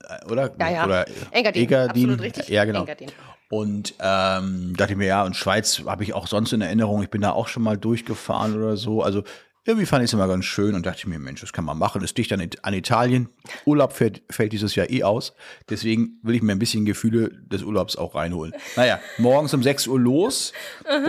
Äh, 0.09 0.31
Oder? 0.31 0.51
Ja, 0.59 0.71
ja. 0.71 0.85
Oder 0.85 1.07
Engadin, 1.31 1.63
Engadin. 1.63 1.91
absolut 1.91 2.21
richtig. 2.21 2.49
Ja, 2.49 2.65
genau. 2.65 2.81
Engadin. 2.81 3.11
Und 3.53 3.93
ähm, 4.01 4.73
dachte 4.79 4.93
ich 4.93 4.97
mir, 4.97 5.09
ja, 5.09 5.25
und 5.25 5.37
Schweiz 5.37 5.83
habe 5.85 6.03
ich 6.05 6.15
auch 6.15 6.27
sonst 6.27 6.55
in 6.55 6.63
Erinnerung. 6.63 7.03
Ich 7.03 7.11
bin 7.11 7.21
da 7.21 7.33
auch 7.33 7.49
schon 7.49 7.63
mal 7.63 7.77
durchgefahren 7.77 8.57
oder 8.57 8.79
so. 8.79 9.03
Also 9.03 9.25
irgendwie 9.67 9.85
fand 9.85 10.03
ich 10.03 10.09
es 10.09 10.15
immer 10.15 10.27
ganz 10.27 10.47
schön 10.47 10.75
und 10.75 10.87
dachte 10.87 11.01
ich 11.01 11.07
mir, 11.07 11.19
Mensch, 11.19 11.43
das 11.43 11.53
kann 11.53 11.67
man 11.67 11.77
machen. 11.77 12.03
Ist 12.03 12.17
dicht 12.17 12.33
an, 12.33 12.41
It- 12.41 12.65
an 12.65 12.73
Italien. 12.73 13.29
Urlaub 13.67 13.93
fällt, 13.93 14.23
fällt 14.31 14.55
dieses 14.55 14.75
Jahr 14.75 14.89
eh 14.89 15.03
aus. 15.03 15.35
Deswegen 15.69 16.19
will 16.23 16.35
ich 16.35 16.41
mir 16.41 16.53
ein 16.53 16.59
bisschen 16.59 16.87
Gefühle 16.87 17.29
des 17.45 17.63
Urlaubs 17.63 17.95
auch 17.97 18.15
reinholen. 18.15 18.55
Naja, 18.75 18.99
morgens 19.19 19.53
um 19.53 19.63
6 19.63 19.87
Uhr 19.87 20.01
los 20.01 20.55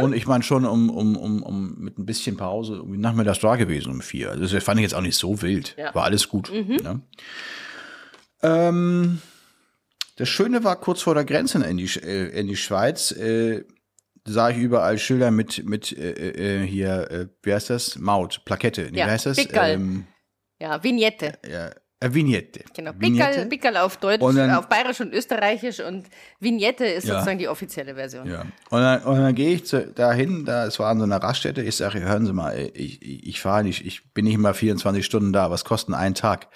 und 0.01 0.11
ich 0.13 0.27
meine 0.27 0.43
schon 0.43 0.65
um, 0.65 0.89
um, 0.89 1.15
um, 1.15 1.43
um 1.43 1.75
mit 1.79 1.97
ein 1.97 2.05
bisschen 2.05 2.35
Pause 2.35 2.75
irgendwie 2.75 2.97
nachmittags 2.97 3.39
da 3.39 3.55
gewesen 3.55 3.89
um 3.89 4.01
vier. 4.01 4.31
Also 4.31 4.45
das 4.53 4.63
fand 4.65 4.79
ich 4.81 4.83
jetzt 4.83 4.95
auch 4.95 5.01
nicht 5.01 5.17
so 5.17 5.41
wild. 5.41 5.75
Ja. 5.77 5.95
War 5.95 6.03
alles 6.03 6.27
gut. 6.27 6.51
Ne? 6.51 6.99
Ähm, 8.43 9.21
das 10.17 10.29
Schöne 10.29 10.63
war 10.63 10.75
kurz 10.79 11.01
vor 11.01 11.15
der 11.15 11.25
Grenze 11.25 11.63
in 11.65 11.77
die, 11.77 11.89
äh, 12.01 12.29
in 12.39 12.47
die 12.47 12.55
Schweiz, 12.55 13.11
äh, 13.11 13.63
sah 14.25 14.49
ich 14.49 14.57
überall 14.57 14.97
Schilder 14.97 15.31
mit, 15.31 15.65
mit 15.67 15.91
äh, 15.97 16.61
äh, 16.61 16.67
hier, 16.67 17.11
äh, 17.11 17.27
wie 17.41 17.53
heißt 17.53 17.69
das? 17.69 17.97
Maut, 17.97 18.41
Plakette. 18.45 18.89
Nee, 18.91 18.99
Ja, 18.99 19.07
wie 19.07 19.11
heißt 19.11 19.25
das? 19.25 19.37
Ähm, 19.53 20.05
Ja, 20.61 20.81
Vignette. 20.81 21.33
ja, 21.49 21.71
äh, 21.99 22.13
Vignette. 22.13 22.63
Genau. 22.73 22.91
Vignette. 22.97 23.29
Pickerl, 23.31 23.45
Pickerl 23.49 23.77
auf 23.77 23.97
Deutsch, 23.97 24.21
dann- 24.21 24.51
auf 24.51 24.67
Bayerisch 24.69 25.01
und 25.01 25.13
Österreichisch 25.13 25.81
und 25.81 26.05
Vignette 26.39 26.85
ist 26.85 27.05
Ja. 27.07 27.15
sozusagen 27.15 27.39
die 27.39 27.47
offizielle 27.49 27.95
Version. 27.95 28.29
Ja. 28.29 28.41
Und 28.69 28.79
dann, 28.81 29.01
und 29.03 29.17
dann 29.17 29.35
gehe 29.35 29.55
ich 29.55 29.65
zu, 29.65 29.87
dahin, 29.87 30.45
da, 30.45 30.67
es 30.67 30.79
war 30.79 30.89
an 30.89 30.99
so 30.99 31.03
einer 31.03 31.17
Raststätte, 31.21 31.61
ich 31.61 31.75
sage, 31.75 31.99
hören 32.01 32.25
Sie 32.25 32.31
mal, 32.33 32.71
ich, 32.75 33.01
ich, 33.01 33.27
ich 33.27 33.41
fahre 33.41 33.63
nicht, 33.63 33.85
ich 33.85 34.13
bin 34.13 34.23
nicht 34.25 34.35
immer 34.35 34.53
24 34.53 35.03
Stunden 35.05 35.33
da, 35.33 35.49
was 35.51 35.65
kostet 35.65 35.95
ein 35.95 36.13
Tag? 36.15 36.47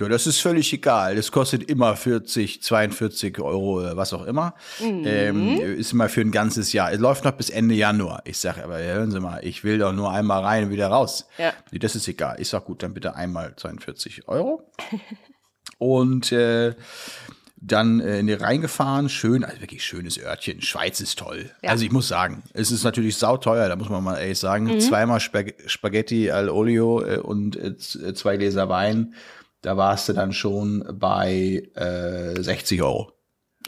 Ja, 0.00 0.08
das 0.08 0.26
ist 0.26 0.40
völlig 0.40 0.72
egal. 0.72 1.16
Das 1.16 1.30
kostet 1.30 1.64
immer 1.64 1.94
40, 1.96 2.62
42 2.62 3.38
Euro 3.40 3.96
was 3.96 4.12
auch 4.12 4.24
immer. 4.24 4.54
Mhm. 4.80 5.02
Ähm, 5.04 5.60
ist 5.60 5.92
immer 5.92 6.08
für 6.08 6.22
ein 6.22 6.32
ganzes 6.32 6.72
Jahr. 6.72 6.92
Es 6.92 6.98
läuft 6.98 7.24
noch 7.24 7.32
bis 7.32 7.50
Ende 7.50 7.74
Januar. 7.74 8.22
Ich 8.24 8.38
sage, 8.38 8.64
aber 8.64 8.78
hören 8.78 9.10
Sie 9.10 9.20
mal, 9.20 9.44
ich 9.44 9.64
will 9.64 9.78
doch 9.78 9.92
nur 9.92 10.10
einmal 10.10 10.42
rein 10.42 10.64
und 10.64 10.70
wieder 10.70 10.88
raus. 10.88 11.28
Ja. 11.38 11.52
Nee, 11.70 11.78
das 11.78 11.94
ist 11.94 12.08
egal. 12.08 12.36
Ich 12.40 12.48
sag 12.48 12.64
gut, 12.64 12.82
dann 12.82 12.94
bitte 12.94 13.14
einmal 13.14 13.54
42 13.54 14.28
Euro. 14.28 14.68
und 15.78 16.32
äh, 16.32 16.74
dann 17.64 18.00
äh, 18.00 18.18
in 18.18 18.26
die 18.26 18.32
reingefahren, 18.32 19.08
schön, 19.08 19.44
also 19.44 19.60
wirklich 19.60 19.84
schönes 19.84 20.18
Örtchen. 20.18 20.62
Schweiz 20.62 21.00
ist 21.00 21.18
toll. 21.18 21.50
Ja. 21.62 21.70
Also 21.70 21.84
ich 21.84 21.92
muss 21.92 22.08
sagen, 22.08 22.42
es 22.54 22.72
ist 22.72 22.82
natürlich 22.82 23.16
sauteuer, 23.16 23.68
da 23.68 23.76
muss 23.76 23.88
man 23.88 24.02
mal 24.02 24.18
ehrlich 24.18 24.38
sagen. 24.38 24.64
Mhm. 24.64 24.80
Zweimal 24.80 25.20
Spag 25.20 25.54
Spaghetti 25.66 26.30
al 26.30 26.48
Olio 26.48 27.04
äh, 27.04 27.18
und 27.18 27.56
äh, 27.56 27.68
äh, 27.68 28.14
zwei 28.14 28.36
Gläser 28.36 28.68
Wein. 28.68 29.14
Da 29.62 29.76
warst 29.76 30.08
du 30.08 30.12
dann 30.12 30.32
schon 30.32 30.84
bei 30.98 31.68
äh, 31.74 32.40
60 32.42 32.82
Euro. 32.82 33.12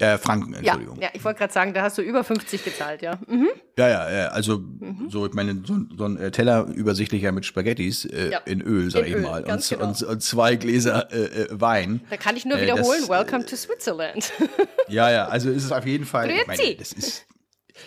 Äh, 0.01 0.19
Franken, 0.19 0.55
Ja, 0.55 0.59
Entschuldigung. 0.59 1.01
ja, 1.01 1.09
ich 1.13 1.25
wollte 1.25 1.39
gerade 1.39 1.53
sagen, 1.53 1.73
da 1.73 1.83
hast 1.83 1.97
du 1.99 2.03
über 2.03 2.25
50 2.25 2.65
gezahlt, 2.65 3.01
ja. 3.01 3.17
Mhm. 3.29 3.47
Ja, 3.79 3.89
ja, 3.89 4.11
ja, 4.13 4.27
also 4.31 4.59
Mhm. 4.59 5.09
so, 5.09 5.25
ich 5.25 5.35
meine, 5.35 5.63
so, 5.65 5.77
so 5.97 6.05
ein 6.07 6.17
äh, 6.17 6.33
Teller 6.33 6.67
übersichtlicher 6.67 7.31
mit 7.31 7.47
Spaghettis 7.47 8.05
äh, 8.07 8.33
Ja. 8.33 8.39
in 8.39 8.61
Öl, 8.61 8.91
sag 8.91 9.03
In 9.03 9.07
ich 9.07 9.15
Öl, 9.15 9.21
mal, 9.23 9.45
und, 9.45 9.69
genau. 9.69 9.87
und, 9.87 10.03
und 10.03 10.21
zwei 10.21 10.57
Gläser 10.57 11.13
äh, 11.13 11.43
äh, 11.45 11.49
Wein. 11.53 12.01
Da 12.11 12.17
kann 12.17 12.37
ich 12.37 12.45
nur 12.45 12.59
Äh, 12.59 12.63
wiederholen, 12.63 13.03
das, 13.03 13.09
welcome 13.09 13.47
to 13.47 13.55
Switzerland. 13.55 14.33
Ja, 14.89 15.13
ja, 15.13 15.29
also 15.29 15.49
ist 15.51 15.63
es 15.65 15.71
auf 15.71 15.87
jeden 15.87 16.07
Fall. 16.07 16.29
Ich 16.29 16.45
meine, 16.49 16.75
das 16.77 16.93
ist. 16.93 17.25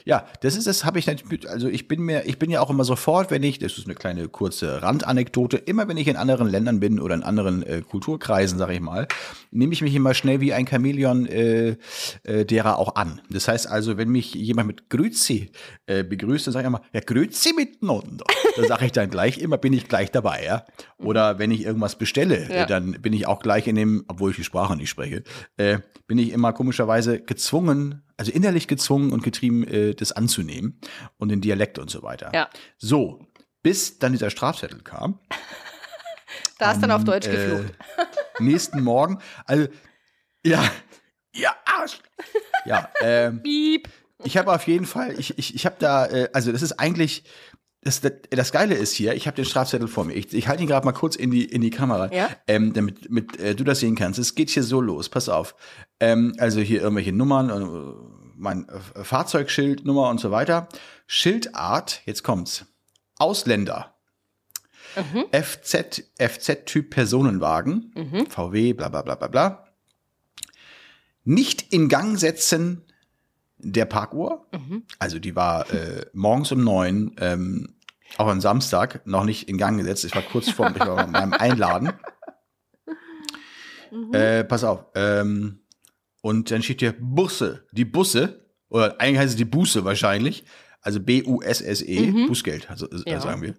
Ja, 0.07 0.25
das 0.39 0.55
ist 0.55 0.67
das 0.67 0.85
habe 0.85 0.99
ich 0.99 1.05
natürlich, 1.07 1.49
also 1.49 1.67
ich 1.67 1.89
bin 1.89 2.01
mir, 2.01 2.25
ich 2.25 2.39
bin 2.39 2.49
ja 2.49 2.61
auch 2.61 2.69
immer 2.69 2.85
sofort, 2.85 3.29
wenn 3.29 3.43
ich, 3.43 3.59
das 3.59 3.77
ist 3.77 3.87
eine 3.87 3.93
kleine 3.95 4.29
kurze 4.29 4.81
Randanekdote, 4.81 5.57
immer 5.57 5.89
wenn 5.89 5.97
ich 5.97 6.07
in 6.07 6.15
anderen 6.15 6.47
Ländern 6.47 6.79
bin 6.79 7.01
oder 7.01 7.13
in 7.13 7.23
anderen 7.23 7.61
äh, 7.63 7.81
Kulturkreisen, 7.81 8.57
sag 8.57 8.69
ich 8.71 8.79
mal, 8.79 9.09
nehme 9.51 9.73
ich 9.73 9.81
mich 9.81 9.93
immer 9.93 10.13
schnell 10.13 10.39
wie 10.39 10.53
ein 10.53 10.65
Chamäleon 10.65 11.25
äh, 11.25 11.75
äh, 12.23 12.45
derer 12.45 12.79
auch 12.79 12.95
an. 12.95 13.19
Das 13.29 13.49
heißt 13.49 13.67
also, 13.69 13.97
wenn 13.97 14.07
mich 14.07 14.33
jemand 14.33 14.67
mit 14.67 14.89
Grüezi 14.89 15.51
äh, 15.87 16.05
begrüßt, 16.05 16.47
dann 16.47 16.53
sage 16.53 16.63
ich 16.63 16.67
immer, 16.67 16.81
ja, 16.93 17.01
Grüezi 17.01 17.51
miteinander. 17.53 18.23
Da 18.55 18.63
sage 18.65 18.85
ich 18.85 18.93
dann 18.93 19.09
gleich 19.09 19.39
immer, 19.39 19.57
bin 19.57 19.73
ich 19.73 19.89
gleich 19.89 20.09
dabei, 20.11 20.43
ja. 20.45 20.65
Oder 20.97 21.37
wenn 21.37 21.51
ich 21.51 21.63
irgendwas 21.65 21.97
bestelle, 21.97 22.47
Ja. 22.49 22.63
äh, 22.63 22.65
dann 22.65 22.93
bin 23.01 23.11
ich 23.11 23.27
auch 23.27 23.39
gleich 23.41 23.67
in 23.67 23.75
dem, 23.75 24.05
obwohl 24.07 24.31
ich 24.31 24.37
die 24.37 24.45
Sprache 24.45 24.77
nicht 24.77 24.89
spreche, 24.89 25.23
äh, 25.57 25.79
bin 26.07 26.17
ich 26.17 26.31
immer 26.31 26.53
komischerweise 26.53 27.19
gezwungen, 27.19 28.03
also 28.17 28.31
innerlich 28.31 28.67
gezwungen 28.67 29.11
und 29.11 29.23
getrieben, 29.23 29.65
äh, 29.67 29.93
das 29.93 30.11
anzunehmen 30.11 30.79
und 31.17 31.29
den 31.29 31.41
Dialekt 31.41 31.79
und 31.79 31.89
so 31.89 32.03
weiter. 32.03 32.31
Ja. 32.33 32.49
So, 32.77 33.25
bis 33.63 33.99
dann 33.99 34.11
dieser 34.11 34.29
Strafzettel 34.29 34.81
kam, 34.81 35.19
Da 36.59 36.71
ist 36.71 36.81
dann 36.81 36.91
auf 36.91 37.03
Deutsch 37.03 37.27
äh, 37.27 37.31
geflucht. 37.31 37.73
nächsten 38.39 38.81
Morgen, 38.81 39.19
also, 39.45 39.67
ja, 40.43 40.63
ja, 41.33 41.55
Arsch. 41.65 41.99
Ja, 42.65 42.89
ähm, 43.01 43.43
Piep. 43.43 43.89
ich 44.23 44.37
habe 44.37 44.53
auf 44.53 44.65
jeden 44.67 44.85
Fall, 44.85 45.19
ich, 45.19 45.37
ich, 45.37 45.53
ich 45.55 45.65
habe 45.65 45.75
da, 45.79 46.05
äh, 46.07 46.29
also 46.33 46.51
das 46.51 46.61
ist 46.61 46.73
eigentlich, 46.73 47.23
das, 47.87 48.01
das, 48.01 48.11
das 48.29 48.51
Geile 48.51 48.75
ist 48.75 48.93
hier, 48.93 49.15
ich 49.15 49.25
habe 49.27 49.35
den 49.35 49.45
Strafzettel 49.45 49.87
vor 49.87 50.05
mir. 50.05 50.13
Ich, 50.13 50.33
ich 50.33 50.47
halte 50.47 50.61
ihn 50.63 50.67
gerade 50.69 50.85
mal 50.85 50.91
kurz 50.91 51.15
in 51.15 51.31
die, 51.31 51.45
in 51.45 51.61
die 51.61 51.69
Kamera, 51.69 52.11
Ja. 52.13 52.29
ähm, 52.47 52.73
damit 52.73 53.09
mit, 53.09 53.39
äh, 53.39 53.55
du 53.55 53.63
das 53.63 53.79
sehen 53.79 53.95
kannst. 53.95 54.19
Es 54.19 54.35
geht 54.35 54.49
hier 54.49 54.63
so 54.63 54.81
los, 54.81 55.09
pass 55.09 55.29
auf. 55.29 55.55
Ähm, 55.99 56.35
also 56.37 56.59
hier 56.59 56.81
irgendwelche 56.81 57.13
Nummern, 57.13 57.49
äh, 57.49 58.25
mein 58.35 58.67
äh, 58.69 59.03
Fahrzeugschildnummer 59.03 60.09
und 60.09 60.19
so 60.19 60.29
weiter. 60.31 60.67
Schildart, 61.07 62.01
jetzt 62.05 62.23
kommt's. 62.23 62.65
Ausländer. 63.17 63.93
FZ, 65.31 66.03
FZ-Typ 66.19 66.89
Personenwagen, 66.89 67.93
VW, 68.29 68.73
bla 68.73 68.89
bla 68.89 69.01
bla 69.03 69.15
bla 69.15 69.27
bla. 69.27 69.67
Nicht 71.23 71.71
in 71.73 71.87
Gang 71.89 72.17
setzen 72.17 72.81
der 73.59 73.85
Parkuhr. 73.85 74.47
Also 74.99 75.19
die 75.19 75.35
war 75.35 75.71
äh, 75.73 76.05
morgens 76.13 76.51
um 76.51 76.63
neun, 76.63 77.15
ähm, 77.19 77.75
auch 78.17 78.27
am 78.27 78.41
Samstag, 78.41 79.05
noch 79.05 79.23
nicht 79.25 79.49
in 79.49 79.57
Gang 79.57 79.77
gesetzt. 79.77 80.05
Ich 80.05 80.15
war 80.15 80.21
kurz 80.21 80.49
vor 80.49 80.71
ich 80.73 80.79
war 80.79 81.07
beim 81.07 81.33
Einladen. 81.33 81.91
Äh, 84.13 84.43
pass 84.43 84.63
auf. 84.63 84.85
Ähm, 84.95 85.59
und 86.21 86.51
dann 86.51 86.61
steht 86.63 86.79
hier 86.81 86.93
Busse. 86.99 87.65
Die 87.71 87.85
Busse, 87.85 88.45
oder 88.69 88.99
eigentlich 88.99 89.19
heißt 89.19 89.31
es 89.31 89.35
die 89.37 89.45
Busse 89.45 89.85
wahrscheinlich. 89.85 90.43
Also 90.81 90.99
B-U-S-S-E, 90.99 92.11
Bußgeld, 92.27 92.69
also, 92.69 92.89
äh, 92.89 93.03
Ja. 93.11 93.19
sagen 93.21 93.41
wir. 93.41 93.55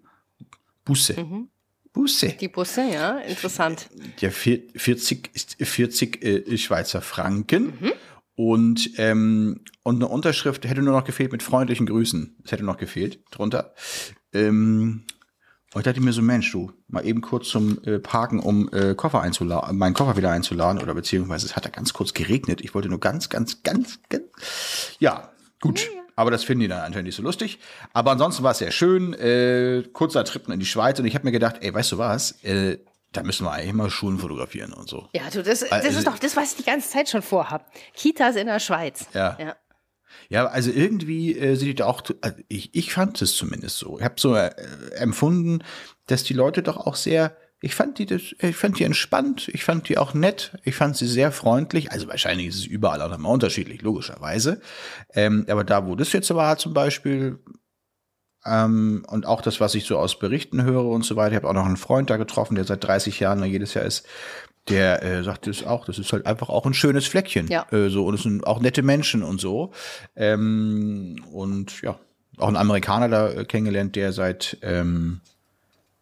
Busse. 0.85 1.17
Busse. 1.93 2.29
Die 2.41 2.49
Busse, 2.49 2.83
ja, 2.83 3.19
interessant. 3.19 3.89
Ja, 4.21 4.31
vier- 4.31 4.63
40, 4.77 5.31
ist 5.35 5.57
40 5.61 6.25
äh, 6.25 6.57
Schweizer 6.59 7.01
Franken. 7.01 7.67
Mhm. 7.81 7.93
Und, 8.35 8.91
ähm, 8.99 9.63
und 9.83 9.97
eine 9.97 10.07
Unterschrift 10.09 10.65
hätte 10.65 10.81
nur 10.83 10.93
noch 10.95 11.05
gefehlt 11.05 11.33
mit 11.33 11.43
freundlichen 11.43 11.87
Grüßen. 11.87 12.37
Das 12.43 12.53
hätte 12.53 12.65
noch 12.65 12.77
gefehlt 12.77 13.21
drunter. 13.31 13.75
Ähm, 14.33 15.05
und 15.75 15.81
ich 15.81 15.85
dachte 15.85 16.01
mir 16.01 16.13
so, 16.13 16.23
Mensch, 16.23 16.51
du, 16.51 16.73
mal 16.89 17.05
eben 17.07 17.21
kurz 17.21 17.49
zum 17.49 17.83
äh, 17.85 17.99
Parken, 17.99 18.41
um 18.41 18.71
äh, 18.73 18.95
Koffer 18.95 19.21
einzuladen, 19.21 19.77
meinen 19.77 19.93
Koffer 19.95 20.17
wieder 20.17 20.31
einzuladen, 20.31 20.81
oder 20.83 20.95
beziehungsweise 20.95 21.45
es 21.47 21.57
hat 21.57 21.65
da 21.67 21.69
ganz 21.69 21.93
kurz 21.93 22.15
geregnet. 22.15 22.61
Ich 22.63 22.75
wollte 22.75 22.89
nur 22.89 23.01
ganz, 23.01 23.29
ganz, 23.29 23.63
ganz, 23.63 24.01
ganz. 24.09 24.25
Ja, 24.99 25.31
gut. 25.61 25.87
Aber 26.17 26.31
das 26.31 26.43
finden 26.43 26.63
die 26.63 26.69
dann 26.69 26.81
anscheinend 26.81 27.07
nicht 27.07 27.15
so 27.17 27.23
lustig. 27.23 27.59
Aber 27.93 28.11
ansonsten 28.11 28.43
war 28.43 28.53
es 28.53 28.59
sehr 28.59 28.71
schön. 28.73 29.13
Äh, 29.15 29.85
kurzer 29.93 30.25
Trip 30.25 30.49
in 30.49 30.59
die 30.59 30.67
Schweiz 30.67 30.99
und 30.99 31.05
ich 31.05 31.15
habe 31.15 31.25
mir 31.27 31.33
gedacht, 31.33 31.57
ey, 31.61 31.73
weißt 31.73 31.93
du 31.93 31.99
was? 31.99 32.43
Äh, 32.43 32.79
da 33.13 33.23
müssen 33.23 33.45
wir 33.45 33.53
eigentlich 33.53 33.73
mal 33.75 33.89
Schulen 33.91 34.19
fotografieren 34.19 34.73
und 34.73 34.89
so. 34.89 35.09
Ja, 35.15 35.23
du, 35.33 35.43
das, 35.43 35.61
das 35.61 35.71
Also- 35.71 35.99
ist 35.99 36.07
doch 36.07 36.19
das, 36.19 36.35
was 36.37 36.53
ich 36.53 36.57
die 36.57 36.65
ganze 36.65 36.89
Zeit 36.89 37.09
schon 37.09 37.23
vorhab. 37.23 37.71
Kitas 37.95 38.37
in 38.37 38.47
der 38.47 38.59
Schweiz. 38.59 39.07
Ja. 39.15 39.37
ja. 39.39 39.57
Ja, 40.31 40.47
also 40.47 40.71
irgendwie 40.71 41.37
äh, 41.39 41.55
sind 41.55 41.69
die 41.69 41.75
da 41.75 41.87
auch, 41.87 42.03
also 42.21 42.37
ich, 42.49 42.75
ich 42.75 42.93
fand 42.93 43.21
es 43.23 43.35
zumindest 43.35 43.79
so. 43.79 43.99
Ich 43.99 44.05
habe 44.05 44.15
so 44.19 44.35
äh, 44.35 44.51
empfunden, 44.97 45.65
dass 46.07 46.23
die 46.23 46.35
Leute 46.35 46.63
doch 46.63 46.77
auch 46.77 46.97
sehr, 46.97 47.35
ich 47.61 47.75
fand 47.75 47.99
die, 47.99 48.05
das, 48.05 48.23
ich 48.39 48.57
fand 48.57 48.79
die 48.79 48.85
entspannt, 48.85 49.49
ich 49.49 49.65
fand 49.65 49.89
die 49.89 49.97
auch 49.97 50.13
nett, 50.13 50.59
ich 50.65 50.75
fand 50.75 50.97
sie 50.97 51.07
sehr 51.07 51.33
freundlich. 51.33 51.93
Also 51.93 52.09
wahrscheinlich 52.09 52.49
ist 52.49 52.57
es 52.57 52.67
überall 52.67 53.01
auch 53.01 53.09
nochmal 53.09 53.33
unterschiedlich, 53.33 53.81
logischerweise. 53.81 54.61
Ähm, 55.15 55.47
aber 55.49 55.65
da, 55.65 55.87
wo 55.87 55.97
das 55.97 56.13
jetzt 56.13 56.33
war 56.35 56.59
zum 56.59 56.75
Beispiel, 56.75 57.39
ähm, 58.45 59.05
und 59.09 59.27
auch 59.27 59.41
das, 59.41 59.61
was 59.61 59.75
ich 59.75 59.85
so 59.85 59.99
aus 59.99 60.19
Berichten 60.19 60.63
höre 60.63 60.85
und 60.85 61.05
so 61.05 61.17
weiter, 61.17 61.33
ich 61.33 61.37
habe 61.37 61.49
auch 61.49 61.55
noch 61.55 61.67
einen 61.67 61.77
Freund 61.79 62.11
da 62.11 62.19
getroffen, 62.19 62.55
der 62.55 62.65
seit 62.65 62.85
30 62.85 63.19
Jahren 63.19 63.43
jedes 63.45 63.75
Jahr 63.75 63.85
ist, 63.85 64.07
der 64.69 65.03
äh, 65.03 65.23
sagt 65.23 65.47
das 65.47 65.65
auch, 65.65 65.85
das 65.85 65.99
ist 65.99 66.13
halt 66.13 66.27
einfach 66.27 66.49
auch 66.49 66.67
ein 66.67 66.75
schönes 66.75 67.07
Fleckchen. 67.07 67.49
Ja. 67.49 67.67
Äh, 67.73 67.89
so, 67.89 68.07
und 68.07 68.15
es 68.15 68.23
sind 68.23 68.47
auch 68.47 68.61
nette 68.61 68.83
Menschen 68.83 69.23
und 69.23 69.41
so. 69.41 69.73
Ähm, 70.17 71.25
und 71.33 71.83
ja, 71.83 71.99
auch 72.39 72.49
ein 72.49 72.57
Amerikaner 72.57 73.09
da 73.09 73.31
äh, 73.31 73.45
kennengelernt, 73.45 73.97
der 73.97 74.13
seit, 74.13 74.59
ähm, 74.63 75.21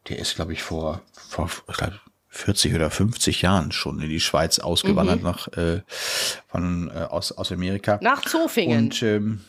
der 0.09 0.19
ist, 0.19 0.35
glaube 0.35 0.53
ich, 0.53 0.63
vor, 0.63 1.01
vor 1.11 1.49
ich 1.69 1.77
glaub, 1.77 1.93
40 2.29 2.75
oder 2.75 2.91
50 2.91 3.41
Jahren 3.41 3.71
schon 3.71 3.99
in 3.99 4.09
die 4.09 4.19
Schweiz 4.19 4.59
ausgewandert 4.59 5.23
nach 5.23 5.47
äh, 5.53 5.81
von 6.47 6.89
äh, 6.89 6.99
aus, 6.99 7.31
aus 7.31 7.51
Amerika. 7.51 7.99
Nach 8.01 8.23
Zofingen. 8.23 8.85
Und 8.85 9.01
ähm, 9.01 9.41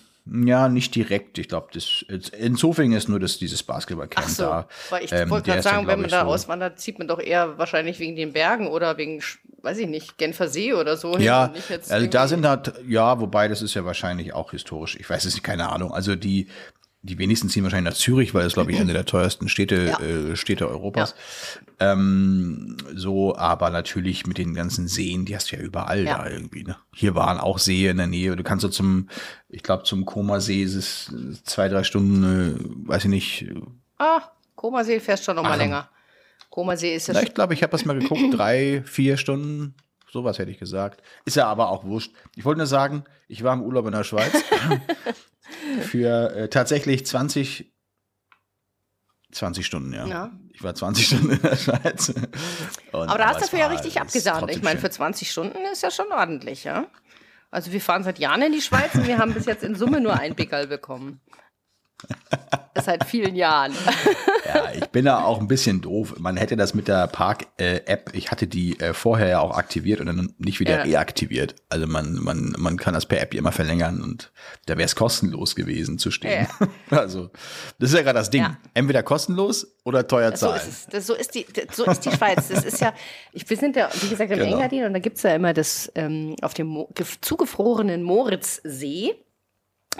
ja, 0.44 0.68
nicht 0.68 0.94
direkt. 0.94 1.38
Ich 1.38 1.48
glaube, 1.48 1.68
das 1.72 2.04
in 2.38 2.56
Zofingen 2.56 2.96
ist 2.96 3.08
nur 3.08 3.20
das, 3.20 3.38
dieses 3.38 3.62
Basketballcamp 3.62 4.28
so, 4.28 4.42
da. 4.42 4.68
weil 4.90 5.04
ich 5.04 5.12
Ähm, 5.12 5.30
wollte 5.30 5.50
gerade 5.50 5.62
sagen, 5.62 5.86
wenn 5.86 6.00
man 6.00 6.10
da 6.10 6.22
so- 6.22 6.26
auswandert, 6.28 6.78
zieht 6.80 6.98
man 6.98 7.08
doch 7.08 7.20
eher 7.20 7.58
wahrscheinlich 7.58 7.98
wegen 7.98 8.16
den 8.16 8.32
Bergen 8.32 8.66
oder 8.68 8.96
wegen, 8.98 9.22
weiß 9.62 9.78
ich 9.78 9.86
nicht, 9.88 10.18
Genfer 10.18 10.48
See 10.48 10.74
oder 10.74 10.96
so. 10.96 11.16
Ja, 11.18 11.46
und 11.46 11.52
nicht 11.54 11.70
jetzt 11.70 11.90
also 11.92 12.06
da 12.06 12.28
sind 12.28 12.46
halt, 12.46 12.72
ja, 12.86 13.20
wobei 13.20 13.48
das 13.48 13.62
ist 13.62 13.74
ja 13.74 13.84
wahrscheinlich 13.84 14.32
auch 14.34 14.50
historisch. 14.50 14.96
Ich 15.00 15.08
weiß 15.08 15.24
es 15.24 15.34
nicht, 15.34 15.42
keine 15.44 15.70
Ahnung. 15.70 15.92
Also 15.92 16.14
die, 16.16 16.48
die 17.08 17.18
wenigsten 17.18 17.48
ziehen 17.48 17.64
wahrscheinlich 17.64 17.92
nach 17.92 17.98
Zürich, 17.98 18.34
weil 18.34 18.46
es, 18.46 18.54
glaube 18.54 18.70
ich, 18.72 18.78
eine 18.80 18.92
der 18.92 19.04
teuersten 19.04 19.48
Städte, 19.48 19.86
Ja. 19.86 20.00
äh, 20.00 20.36
Städte 20.36 20.68
Europas. 20.68 21.14
Ähm, 21.80 22.76
so, 22.94 23.36
aber 23.36 23.70
natürlich 23.70 24.26
mit 24.26 24.38
den 24.38 24.54
ganzen 24.54 24.88
Seen, 24.88 25.24
die 25.24 25.34
hast 25.34 25.50
du 25.52 25.56
ja 25.56 25.62
überall 25.62 26.04
Ja. 26.04 26.18
da 26.18 26.28
irgendwie. 26.30 26.64
Ne? 26.64 26.76
Hier 26.94 27.14
waren 27.14 27.38
auch 27.38 27.58
Seen 27.58 27.90
in 27.90 27.96
der 27.98 28.06
Nähe. 28.06 28.36
Du 28.36 28.42
kannst 28.42 28.62
so 28.62 28.68
zum, 28.68 29.08
ich 29.48 29.62
glaube, 29.62 29.84
zum 29.84 30.04
Koma-See 30.04 30.62
ist 30.62 30.74
es 30.74 31.10
zwei, 31.44 31.68
drei 31.68 31.84
Stunden, 31.84 32.24
äh, 32.24 32.88
weiß 32.88 33.04
ich 33.04 33.10
nicht. 33.10 33.46
Ah, 33.98 34.22
Komasee 34.54 35.00
fährst 35.00 35.24
schon 35.24 35.36
noch 35.36 35.42
mal 35.44 35.52
Ach. 35.52 35.56
länger. 35.56 35.88
Komasee 36.50 36.94
ist 36.96 37.06
ja 37.08 37.20
ich 37.22 37.34
glaube, 37.34 37.54
ich 37.54 37.62
habe 37.62 37.70
das 37.72 37.84
mal 37.84 37.98
geguckt, 37.98 38.22
drei, 38.32 38.82
vier 38.84 39.16
Stunden. 39.16 39.74
Sowas 40.10 40.38
hätte 40.38 40.50
ich 40.50 40.58
gesagt. 40.58 41.02
Ist 41.24 41.36
ja 41.36 41.46
aber 41.46 41.68
auch 41.68 41.84
wurscht. 41.84 42.12
Ich 42.36 42.44
wollte 42.44 42.58
nur 42.58 42.66
sagen, 42.66 43.04
ich 43.28 43.42
war 43.42 43.54
im 43.54 43.62
Urlaub 43.62 43.86
in 43.86 43.92
der 43.92 44.04
Schweiz 44.04 44.32
für 45.82 46.34
äh, 46.34 46.48
tatsächlich 46.48 47.06
20, 47.06 47.72
20 49.32 49.66
Stunden, 49.66 49.92
ja. 49.92 50.06
Ja. 50.06 50.30
Ich 50.52 50.62
war 50.62 50.74
20 50.74 51.06
Stunden 51.06 51.30
in 51.30 51.42
der 51.42 51.56
Schweiz. 51.56 52.08
Und, 52.08 53.08
Aber 53.08 53.18
da 53.18 53.28
hast 53.28 53.36
du 53.36 53.40
dafür 53.42 53.58
ja 53.58 53.66
richtig 53.68 54.00
abgesahnt. 54.00 54.50
Ich 54.50 54.62
meine, 54.62 54.80
für 54.80 54.90
20 54.90 55.30
Stunden 55.30 55.58
ist 55.72 55.82
ja 55.82 55.90
schon 55.90 56.10
ordentlich, 56.10 56.64
ja. 56.64 56.86
Also 57.50 57.72
wir 57.72 57.80
fahren 57.80 58.02
seit 58.02 58.18
Jahren 58.18 58.42
in 58.42 58.52
die 58.52 58.60
Schweiz 58.60 58.94
und 58.94 59.06
wir 59.06 59.18
haben 59.18 59.32
bis 59.32 59.46
jetzt 59.46 59.62
in 59.62 59.74
Summe 59.74 60.00
nur 60.00 60.18
ein 60.18 60.34
Pickerl 60.34 60.66
bekommen. 60.66 61.20
Seit 62.80 63.04
vielen 63.04 63.34
Jahren. 63.34 63.72
Ja, 64.54 64.72
ich 64.72 64.86
bin 64.86 65.04
da 65.04 65.24
auch 65.24 65.40
ein 65.40 65.46
bisschen 65.46 65.82
doof. 65.82 66.14
Man 66.18 66.38
hätte 66.38 66.56
das 66.56 66.72
mit 66.72 66.88
der 66.88 67.06
Park-App, 67.08 68.10
ich 68.14 68.30
hatte 68.30 68.46
die 68.46 68.80
äh, 68.80 68.94
vorher 68.94 69.28
ja 69.28 69.40
auch 69.40 69.54
aktiviert 69.58 70.00
und 70.00 70.06
dann 70.06 70.32
nicht 70.38 70.58
wieder 70.58 70.78
Ja. 70.78 70.82
reaktiviert. 70.84 71.54
Also 71.68 71.86
man, 71.86 72.14
man, 72.14 72.54
man 72.56 72.78
kann 72.78 72.94
das 72.94 73.04
per 73.04 73.20
App 73.20 73.34
immer 73.34 73.52
verlängern 73.52 74.00
und 74.00 74.32
da 74.64 74.78
wäre 74.78 74.86
es 74.86 74.96
kostenlos 74.96 75.54
gewesen 75.54 75.98
zu 75.98 76.10
stehen. 76.10 76.46
Also, 76.90 77.28
das 77.78 77.90
ist 77.90 77.96
ja 77.96 78.02
gerade 78.02 78.18
das 78.20 78.30
Ding. 78.30 78.42
Ja. 78.42 78.56
Entweder 78.72 79.02
kostenlos 79.02 79.76
oder 79.84 80.06
teuer 80.06 80.30
So 80.34 80.46
zahlen. 80.46 80.62
ist 80.62 80.68
es. 80.68 80.86
Das, 80.86 81.06
so, 81.06 81.12
ist 81.14 81.34
die, 81.34 81.44
so 81.72 81.84
ist 81.84 82.06
die 82.06 82.10
Schweiz. 82.12 82.48
Das 82.48 82.64
ist 82.64 82.80
ja, 82.80 82.94
ich, 83.34 83.48
wir 83.50 83.56
sind 83.58 83.76
ja, 83.76 83.90
wie 84.00 84.08
gesagt, 84.08 84.30
im 84.30 84.38
Genau. 84.38 84.52
Engadin 84.56 84.84
und 84.84 84.94
da 84.94 84.98
gibt's 84.98 85.22
ja 85.24 85.34
immer 85.34 85.52
das 85.52 85.92
ähm, 85.94 86.36
auf 86.40 86.54
dem 86.54 86.68
Mo 86.68 86.88
gef- 86.94 87.18
zugefrorenen 87.20 88.02
Moritzsee, 88.02 89.14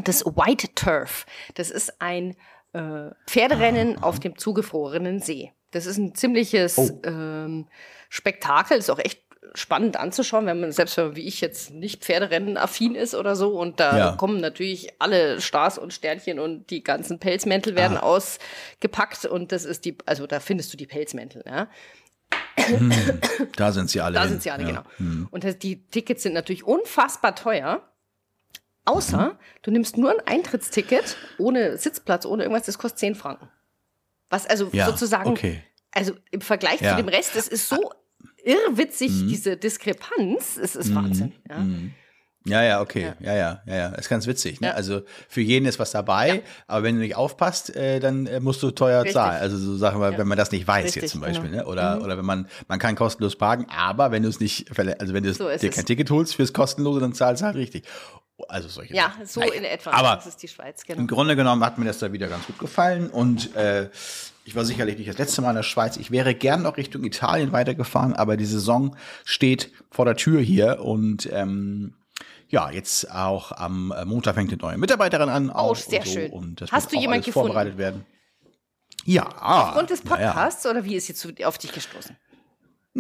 das 0.04 0.24
White 0.24 0.74
Turf. 0.74 1.26
Das 1.54 1.70
ist 1.70 2.00
ein 2.00 2.36
äh, 2.72 3.10
Pferderennen 3.26 4.02
auf 4.02 4.20
dem 4.20 4.36
zugefrorenen 4.38 5.20
See. 5.20 5.52
Das 5.70 5.86
ist 5.86 5.98
ein 5.98 6.14
ziemliches 6.14 6.78
Oh. 6.78 7.00
ähm, 7.04 7.66
Spektakel, 8.08 8.78
ist 8.78 8.90
auch 8.90 8.98
echt 8.98 9.22
spannend 9.54 9.96
anzuschauen, 9.96 10.44
wenn 10.46 10.60
man 10.60 10.72
selbst 10.72 10.96
wenn 10.98 11.06
man, 11.06 11.16
wie 11.16 11.26
ich 11.26 11.40
jetzt 11.40 11.70
nicht 11.70 12.04
Pferderennen 12.04 12.56
affin 12.58 12.94
ist 12.94 13.14
oder 13.14 13.34
so 13.34 13.58
und 13.58 13.80
da 13.80 13.96
Ja. 13.98 14.12
kommen 14.12 14.40
natürlich 14.40 14.92
alle 15.00 15.40
Stars 15.40 15.78
und 15.78 15.92
Sternchen 15.94 16.38
und 16.38 16.68
die 16.70 16.82
ganzen 16.84 17.18
Pelzmäntel 17.18 17.74
werden 17.74 17.96
Ah. 17.96 18.02
ausgepackt 18.02 19.24
und 19.24 19.50
das 19.52 19.64
ist 19.64 19.84
die, 19.86 19.96
also 20.04 20.26
da 20.26 20.40
findest 20.40 20.72
du 20.72 20.76
die 20.76 20.86
Pelzmäntel, 20.86 21.42
ja. 21.46 21.68
Da 23.56 23.72
sind 23.72 23.88
sie 23.90 24.00
alle. 24.00 24.14
Da 24.14 24.22
hin. 24.22 24.30
sind 24.30 24.42
sie 24.42 24.50
alle, 24.50 24.64
ja. 24.64 24.84
Hm. 24.98 25.10
genau. 25.10 25.28
Und 25.30 25.44
das, 25.44 25.58
die 25.58 25.82
Tickets 25.86 26.22
sind 26.22 26.34
natürlich 26.34 26.64
unfassbar 26.64 27.34
teuer. 27.34 27.82
Außer 28.88 29.18
Mhm. 29.28 29.32
du 29.62 29.70
nimmst 29.70 29.96
nur 29.98 30.10
ein 30.10 30.26
Eintrittsticket 30.26 31.16
ohne 31.38 31.76
Sitzplatz, 31.78 32.24
ohne 32.26 32.42
irgendwas, 32.44 32.66
das 32.66 32.78
kostet 32.78 32.98
10 33.00 33.14
Franken. 33.14 33.48
Was 34.30 34.46
also 34.46 34.68
Ja, 34.72 34.86
sozusagen, 34.86 35.30
okay. 35.30 35.62
also 35.92 36.12
im 36.30 36.40
Vergleich 36.40 36.80
Ja. 36.80 36.90
zu 36.90 36.96
dem 36.96 37.08
Rest, 37.08 37.34
das 37.36 37.48
ist 37.48 37.68
so 37.68 37.90
irrwitzig, 38.44 39.10
Mhm. 39.10 39.28
diese 39.28 39.56
Diskrepanz, 39.56 40.56
es 40.56 40.76
ist 40.76 40.94
Wahnsinn. 40.94 41.32
Ja. 41.48 41.64
Ja, 42.46 42.62
ja, 42.62 42.80
okay. 42.80 43.12
Ja, 43.20 43.34
ja, 43.34 43.62
ja, 43.66 43.74
ja. 43.76 43.88
Ist 43.96 44.08
ganz 44.08 44.26
witzig. 44.26 44.60
Ne? 44.62 44.68
Ja. 44.68 44.74
Also 44.74 45.02
für 45.28 45.42
jeden 45.42 45.66
ist 45.66 45.78
was 45.78 45.90
dabei, 45.90 46.42
aber 46.66 46.82
wenn 46.84 46.94
du 46.94 47.02
nicht 47.02 47.14
aufpasst, 47.14 47.74
äh, 47.76 48.00
dann 48.00 48.26
äh, 48.26 48.40
musst 48.40 48.62
du 48.62 48.70
teuer 48.70 49.00
Richtig. 49.00 49.14
zahlen. 49.14 49.38
Also 49.42 49.58
so 49.58 49.76
Sachen, 49.76 50.00
wir, 50.00 50.12
Ja. 50.12 50.18
wenn 50.18 50.28
man 50.28 50.38
das 50.38 50.50
nicht 50.50 50.66
weiß 50.66 50.86
Richtig, 50.86 51.02
jetzt 51.02 51.12
zum 51.12 51.20
Beispiel, 51.20 51.50
genau. 51.50 51.64
ne? 51.64 51.68
Oder 51.68 52.00
oder 52.02 52.16
wenn 52.16 52.24
man 52.24 52.48
man 52.68 52.78
kann 52.78 52.94
kostenlos 52.94 53.36
parken, 53.36 53.66
aber 53.68 54.12
wenn 54.12 54.22
du 54.22 54.30
es 54.30 54.40
nicht, 54.40 54.70
also 54.78 55.12
wenn 55.12 55.24
du 55.24 55.34
So 55.34 55.44
dir 55.48 55.50
es. 55.62 55.74
kein 55.74 55.84
Ticket 55.84 56.10
holst 56.10 56.36
fürs 56.36 56.54
kostenlose, 56.54 57.00
dann 57.00 57.12
zahlst 57.12 57.42
du 57.42 57.46
halt 57.46 57.56
richtig. 57.56 57.84
Also 58.48 58.68
solche. 58.68 58.94
Ja, 58.94 59.10
Sachen. 59.10 59.26
so 59.26 59.40
Naja, 59.40 59.52
in 59.54 59.64
etwa. 59.64 59.90
Aber 59.90 60.16
das 60.16 60.26
ist 60.26 60.42
die 60.42 60.48
Schweiz, 60.48 60.84
genau. 60.84 61.00
im 61.00 61.06
Grunde 61.06 61.34
genommen 61.34 61.64
hat 61.64 61.78
mir 61.78 61.84
das 61.86 61.98
da 61.98 62.12
wieder 62.12 62.28
ganz 62.28 62.46
gut 62.46 62.58
gefallen 62.58 63.10
und 63.10 63.54
äh, 63.56 63.90
ich 64.44 64.54
war 64.54 64.64
sicherlich 64.64 64.96
nicht 64.96 65.10
das 65.10 65.18
letzte 65.18 65.42
Mal 65.42 65.50
in 65.50 65.56
der 65.56 65.62
Schweiz. 65.62 65.96
Ich 65.96 66.10
wäre 66.10 66.34
gern 66.34 66.62
noch 66.62 66.76
Richtung 66.76 67.04
Italien 67.04 67.52
weitergefahren, 67.52 68.14
aber 68.14 68.36
die 68.36 68.46
Saison 68.46 68.96
steht 69.24 69.72
vor 69.90 70.04
der 70.04 70.16
Tür 70.16 70.40
hier 70.40 70.80
und 70.80 71.28
ähm, 71.32 71.94
ja, 72.48 72.70
jetzt 72.70 73.10
auch 73.10 73.52
am 73.52 73.92
Montag 74.06 74.36
fängt 74.36 74.50
eine 74.52 74.62
neue 74.62 74.78
Mitarbeiterin 74.78 75.28
an. 75.28 75.50
auch 75.50 75.72
Oh, 75.72 75.74
sehr 75.74 76.04
so, 76.04 76.12
schön. 76.12 76.32
Und 76.32 76.60
das 76.62 76.72
Hast 76.72 76.92
du 76.92 76.98
jemand 76.98 77.24
gefunden? 77.24 77.48
vorbereitet 77.48 77.76
werden. 77.76 78.06
Ja. 79.04 79.26
Aufgrund 79.40 79.90
des 79.90 80.02
ja, 80.04 80.10
ja. 80.18 80.32
Podcasts 80.32 80.64
oder 80.66 80.84
wie 80.84 80.94
ist 80.96 81.14
so 81.14 81.28
auf 81.44 81.58
dich 81.58 81.72
gestoßen? 81.72 82.16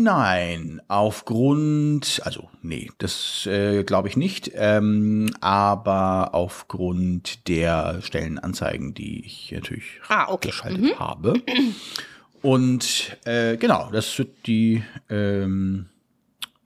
Nein, 0.00 0.80
aufgrund, 0.86 2.20
also 2.24 2.48
nee, 2.62 2.88
das 2.98 3.46
äh, 3.46 3.82
glaube 3.82 4.06
ich 4.06 4.16
nicht, 4.16 4.52
ähm, 4.54 5.34
aber 5.40 6.36
aufgrund 6.36 7.48
der 7.48 8.00
Stellenanzeigen, 8.00 8.94
die 8.94 9.26
ich 9.26 9.50
natürlich 9.50 9.86
Ah, 10.06 10.28
okay. 10.28 10.50
geschaltet 10.50 11.00
habe. 11.00 11.42
Und 12.42 13.16
äh, 13.24 13.56
genau, 13.56 13.90
das 13.90 14.16
wird 14.18 14.46
die 14.46 14.84
ähm, 15.10 15.86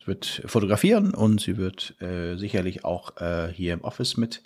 sie 0.03 0.07
wird 0.07 0.43
fotografieren 0.47 1.15
und 1.15 1.41
sie 1.41 1.57
wird 1.57 1.95
äh, 2.01 2.37
sicherlich 2.37 2.85
auch 2.85 3.17
äh, 3.19 3.49
hier 3.53 3.73
im 3.73 3.83
Office 3.83 4.17
mit 4.17 4.43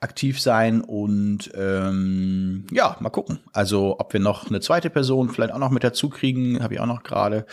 aktiv 0.00 0.40
sein 0.40 0.80
und 0.80 1.50
ähm, 1.54 2.66
ja, 2.70 2.96
mal 3.00 3.10
gucken. 3.10 3.40
Also 3.52 3.96
ob 3.98 4.12
wir 4.12 4.20
noch 4.20 4.48
eine 4.48 4.60
zweite 4.60 4.90
Person 4.90 5.30
vielleicht 5.30 5.52
auch 5.52 5.58
noch 5.58 5.70
mit 5.70 5.84
dazu 5.84 6.08
kriegen, 6.08 6.62
habe 6.62 6.74
ich 6.74 6.80
auch 6.80 6.86
noch 6.86 7.02
gerade 7.02 7.46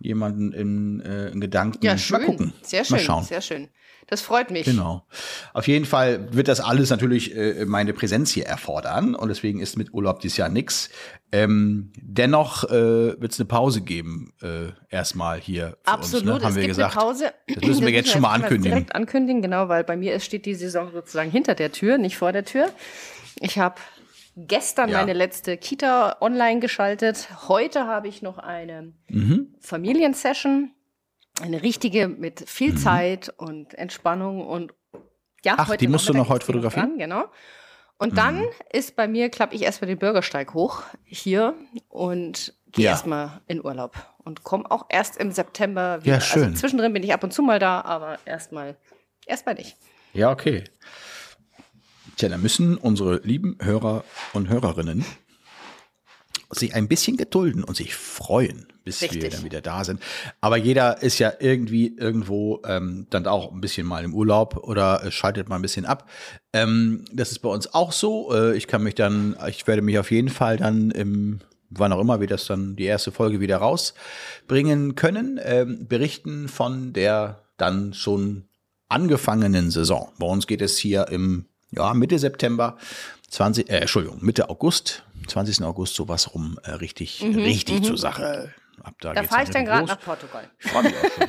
jemanden 0.00 0.52
in, 0.52 1.00
äh, 1.00 1.30
in 1.30 1.40
Gedanken. 1.40 1.84
Ja, 1.84 1.98
schön. 1.98 2.18
Mal 2.20 2.26
gucken. 2.26 2.52
Sehr 2.62 2.84
schön, 2.84 2.96
Mal 2.96 3.02
schauen. 3.02 3.24
sehr 3.24 3.40
schön. 3.40 3.68
Das 4.06 4.20
freut 4.20 4.50
mich. 4.50 4.66
Genau. 4.66 5.06
Auf 5.54 5.66
jeden 5.66 5.86
Fall 5.86 6.28
wird 6.34 6.48
das 6.48 6.60
alles 6.60 6.90
natürlich 6.90 7.34
äh, 7.34 7.64
meine 7.64 7.92
Präsenz 7.94 8.30
hier 8.30 8.44
erfordern 8.46 9.14
und 9.14 9.28
deswegen 9.28 9.60
ist 9.60 9.76
mit 9.78 9.94
Urlaub 9.94 10.20
dieses 10.20 10.36
Jahr 10.36 10.48
nix. 10.50 10.90
Ähm, 11.32 11.90
dennoch 11.96 12.64
äh, 12.64 13.20
wird 13.20 13.32
es 13.32 13.40
eine 13.40 13.46
Pause 13.46 13.80
geben, 13.80 14.32
äh, 14.42 14.72
erstmal 14.90 15.40
hier 15.40 15.76
Absolut, 15.84 16.26
uns, 16.26 16.38
ne? 16.38 16.44
haben 16.44 16.50
es 16.50 16.54
wir 16.56 16.62
gibt 16.62 16.76
gesagt. 16.76 16.96
eine 16.96 17.04
Pause. 17.04 17.32
Das 17.48 17.64
müssen 17.64 17.86
wir 17.86 17.92
jetzt 17.92 18.10
schon 18.10 18.20
mal 18.22 18.32
ankündigen. 18.34 18.70
Direkt 18.72 18.94
ankündigen, 18.94 19.42
genau, 19.42 19.68
weil 19.68 19.84
bei 19.84 19.96
mir 19.96 20.20
steht 20.20 20.46
die 20.46 20.54
Saison 20.54 20.90
sozusagen 20.92 21.30
hinter 21.30 21.54
der 21.54 21.72
Tür, 21.72 21.98
nicht 21.98 22.16
vor 22.18 22.32
der 22.32 22.44
Tür. 22.44 22.68
Ich 23.40 23.58
habe 23.58 23.76
gestern 24.36 24.90
Ja. 24.90 24.98
meine 25.00 25.12
letzte 25.12 25.56
Kita 25.56 26.18
online 26.20 26.60
geschaltet. 26.60 27.28
Heute 27.48 27.86
habe 27.86 28.06
ich 28.08 28.20
noch 28.22 28.38
eine 28.38 28.92
Mhm. 29.08 29.54
Familiensession, 29.60 30.70
eine 31.40 31.62
richtige 31.62 32.08
mit 32.08 32.48
viel 32.48 32.76
Zeit 32.76 33.32
und 33.36 33.74
Entspannung 33.74 34.46
und 34.46 34.72
ja, 35.44 35.52
Mhm. 35.54 35.58
Ach, 35.60 35.68
heute 35.68 35.78
die 35.78 35.88
musst 35.88 36.08
du 36.08 36.14
noch 36.14 36.28
heute 36.28 36.46
fotografieren? 36.46 36.94
Mhm. 36.94 36.98
Dran, 36.98 37.10
genau. 37.10 37.24
Und 37.98 38.18
dann 38.18 38.42
ist 38.72 38.96
bei 38.96 39.06
mir, 39.06 39.28
klappe 39.28 39.54
ich 39.54 39.62
erstmal 39.62 39.88
den 39.88 39.98
Bürgersteig 39.98 40.52
hoch 40.54 40.82
hier 41.04 41.54
und 41.88 42.54
gehe 42.72 42.86
Ja. 42.86 42.90
erstmal 42.92 43.40
in 43.46 43.64
Urlaub 43.64 43.94
und 44.24 44.42
komme 44.42 44.68
auch 44.70 44.86
erst 44.88 45.16
im 45.16 45.30
September 45.32 46.02
wieder. 46.02 46.14
Ja, 46.14 46.20
schön. 46.20 46.44
Also 46.44 46.56
zwischendrin 46.56 46.92
bin 46.92 47.02
ich 47.02 47.12
ab 47.14 47.22
und 47.22 47.32
zu 47.32 47.42
mal 47.42 47.58
da, 47.58 47.82
aber 47.82 48.18
erstmal 48.24 48.76
erstmal 49.26 49.54
nicht. 49.54 49.76
Ja, 50.12 50.30
okay. 50.32 50.64
Tja, 52.16 52.28
dann 52.28 52.42
müssen 52.42 52.76
unsere 52.76 53.18
lieben 53.18 53.58
Hörer 53.60 54.04
und 54.32 54.48
Hörerinnen 54.48 55.04
sich 56.58 56.74
ein 56.74 56.88
bisschen 56.88 57.16
gedulden 57.16 57.64
und 57.64 57.76
sich 57.76 57.94
freuen, 57.94 58.66
bis 58.84 59.00
wir 59.00 59.10
Richtig. 59.10 59.34
dann 59.34 59.44
wieder 59.44 59.60
da 59.60 59.84
sind. 59.84 60.00
Aber 60.40 60.56
jeder 60.56 61.02
ist 61.02 61.18
ja 61.18 61.32
irgendwie 61.38 61.96
irgendwo 61.96 62.62
ähm, 62.66 63.06
dann 63.10 63.26
auch 63.26 63.52
ein 63.52 63.60
bisschen 63.60 63.86
mal 63.86 64.04
im 64.04 64.14
Urlaub 64.14 64.56
oder 64.56 65.04
äh, 65.04 65.10
schaltet 65.10 65.48
mal 65.48 65.56
ein 65.56 65.62
bisschen 65.62 65.84
ab. 65.84 66.08
Ähm, 66.52 67.04
das 67.12 67.30
ist 67.30 67.40
bei 67.40 67.48
uns 67.48 67.72
auch 67.74 67.92
so. 67.92 68.32
Äh, 68.34 68.56
ich 68.56 68.66
kann 68.66 68.82
mich 68.82 68.94
dann, 68.94 69.36
ich 69.48 69.66
werde 69.66 69.82
mich 69.82 69.98
auf 69.98 70.10
jeden 70.10 70.28
Fall 70.30 70.56
dann 70.56 70.90
im 70.90 71.40
wann 71.70 71.92
auch 71.92 72.00
immer 72.00 72.20
wir 72.20 72.28
das 72.28 72.46
dann 72.46 72.76
die 72.76 72.84
erste 72.84 73.10
Folge 73.10 73.40
wieder 73.40 73.56
rausbringen 73.56 74.94
können, 74.94 75.40
ähm, 75.42 75.86
berichten 75.88 76.48
von 76.48 76.92
der 76.92 77.42
dann 77.56 77.94
schon 77.94 78.44
angefangenen 78.88 79.70
Saison. 79.70 80.12
Bei 80.18 80.26
uns 80.26 80.46
geht 80.46 80.62
es 80.62 80.78
hier 80.78 81.08
im 81.08 81.46
ja, 81.70 81.92
Mitte 81.94 82.18
September, 82.18 82.76
20, 83.34 83.68
äh, 83.68 83.78
Entschuldigung, 83.80 84.18
Mitte 84.24 84.48
August, 84.48 85.02
20. 85.26 85.64
August 85.64 85.94
sowas 85.96 86.32
rum, 86.34 86.58
äh, 86.62 86.70
richtig, 86.72 87.20
richtig 87.22 87.82
zur 87.82 87.98
Sache. 87.98 88.54
Ab 88.82 88.94
da 89.00 89.10
Mhm, 89.10 89.14
Da 89.16 89.22
fahre 89.24 89.42
ich 89.42 89.50
dann 89.50 89.64
gerade 89.64 89.86
nach 89.86 90.00
Portugal. 90.00 90.48
Ich 90.60 90.70
freue 90.70 90.84
mich 90.84 90.94
auch 90.94 91.10
schon. 91.10 91.28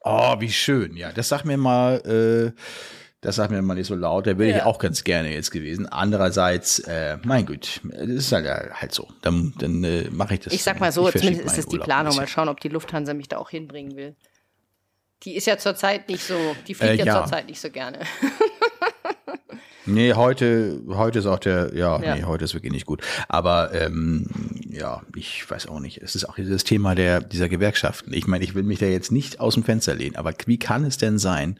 oh, 0.04 0.40
wie 0.40 0.50
schön. 0.52 0.96
Ja, 0.96 1.12
das 1.12 1.28
sag 1.28 1.44
mir 1.44 1.58
mal, 1.58 1.96
äh, 2.56 2.58
das 3.20 3.36
sag 3.36 3.50
mir 3.50 3.60
mal 3.60 3.74
nicht 3.74 3.88
so 3.88 3.94
laut. 3.94 4.26
Da 4.26 4.38
wäre 4.38 4.50
ich 4.50 4.56
Ja. 4.56 4.64
auch 4.66 4.78
ganz 4.78 5.04
gerne 5.04 5.32
jetzt 5.34 5.50
gewesen. 5.50 5.86
Andererseits, 5.86 6.78
äh, 6.80 7.18
mein 7.24 7.44
Gott, 7.44 7.80
das 7.84 8.08
ist 8.08 8.32
halt, 8.32 8.46
äh, 8.46 8.70
halt 8.72 8.92
so. 8.94 9.08
Dann, 9.20 9.52
dann 9.58 9.84
äh, 9.84 10.08
mache 10.10 10.34
ich 10.34 10.40
das. 10.40 10.52
Ich 10.54 10.62
sag 10.62 10.80
mal 10.80 10.92
so, 10.92 11.08
Ich 11.08 11.14
zumindest 11.16 11.44
ist 11.44 11.58
es 11.58 11.66
die 11.66 11.78
Planung. 11.78 12.16
Mal 12.16 12.26
schauen, 12.26 12.48
ob 12.48 12.60
die 12.60 12.68
Lufthansa 12.70 13.12
mich 13.12 13.28
da 13.28 13.36
auch 13.36 13.50
hinbringen 13.50 13.96
will. 13.96 14.16
Die 15.24 15.36
ist 15.36 15.46
ja 15.46 15.56
zurzeit 15.58 16.08
nicht 16.08 16.22
so, 16.22 16.34
die 16.68 16.74
fliegt 16.74 16.92
Äh, 16.94 16.96
ja, 16.96 17.04
ja. 17.06 17.20
zurzeit 17.22 17.46
nicht 17.48 17.60
so 17.60 17.70
gerne. 17.70 18.00
Nee, 19.86 20.14
heute, 20.14 20.80
heute 20.88 21.18
ist 21.18 21.26
auch 21.26 21.38
der, 21.38 21.74
ja, 21.74 22.00
Ja. 22.02 22.16
nee, 22.16 22.22
heute 22.24 22.44
ist 22.44 22.54
wirklich 22.54 22.72
nicht 22.72 22.86
gut. 22.86 23.02
Aber 23.28 23.72
ähm, 23.74 24.26
ja, 24.70 25.02
ich 25.14 25.48
weiß 25.48 25.68
auch 25.68 25.80
nicht. 25.80 25.98
Es 26.02 26.14
ist 26.14 26.24
auch 26.28 26.36
dieses 26.36 26.64
Thema 26.64 26.94
der 26.94 27.20
dieser 27.20 27.48
Gewerkschaften. 27.48 28.12
Ich 28.14 28.26
meine, 28.26 28.44
ich 28.44 28.54
will 28.54 28.62
mich 28.62 28.78
da 28.78 28.86
jetzt 28.86 29.12
nicht 29.12 29.40
aus 29.40 29.54
dem 29.54 29.62
Fenster 29.64 29.94
lehnen, 29.94 30.16
aber 30.16 30.32
wie 30.46 30.58
kann 30.58 30.84
es 30.84 30.96
denn 30.96 31.18
sein, 31.18 31.58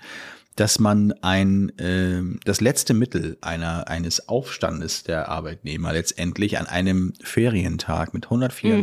dass 0.56 0.78
man 0.78 1.12
ein 1.20 1.72
ähm, 1.78 2.38
das 2.44 2.60
letzte 2.60 2.94
Mittel 2.94 3.36
einer 3.40 3.88
eines 3.88 4.28
Aufstandes 4.28 5.02
der 5.02 5.28
Arbeitnehmer 5.28 5.92
letztendlich 5.92 6.58
an 6.58 6.66
einem 6.66 7.12
Ferientag 7.22 8.14
mit 8.14 8.30
Mhm, 8.30 8.36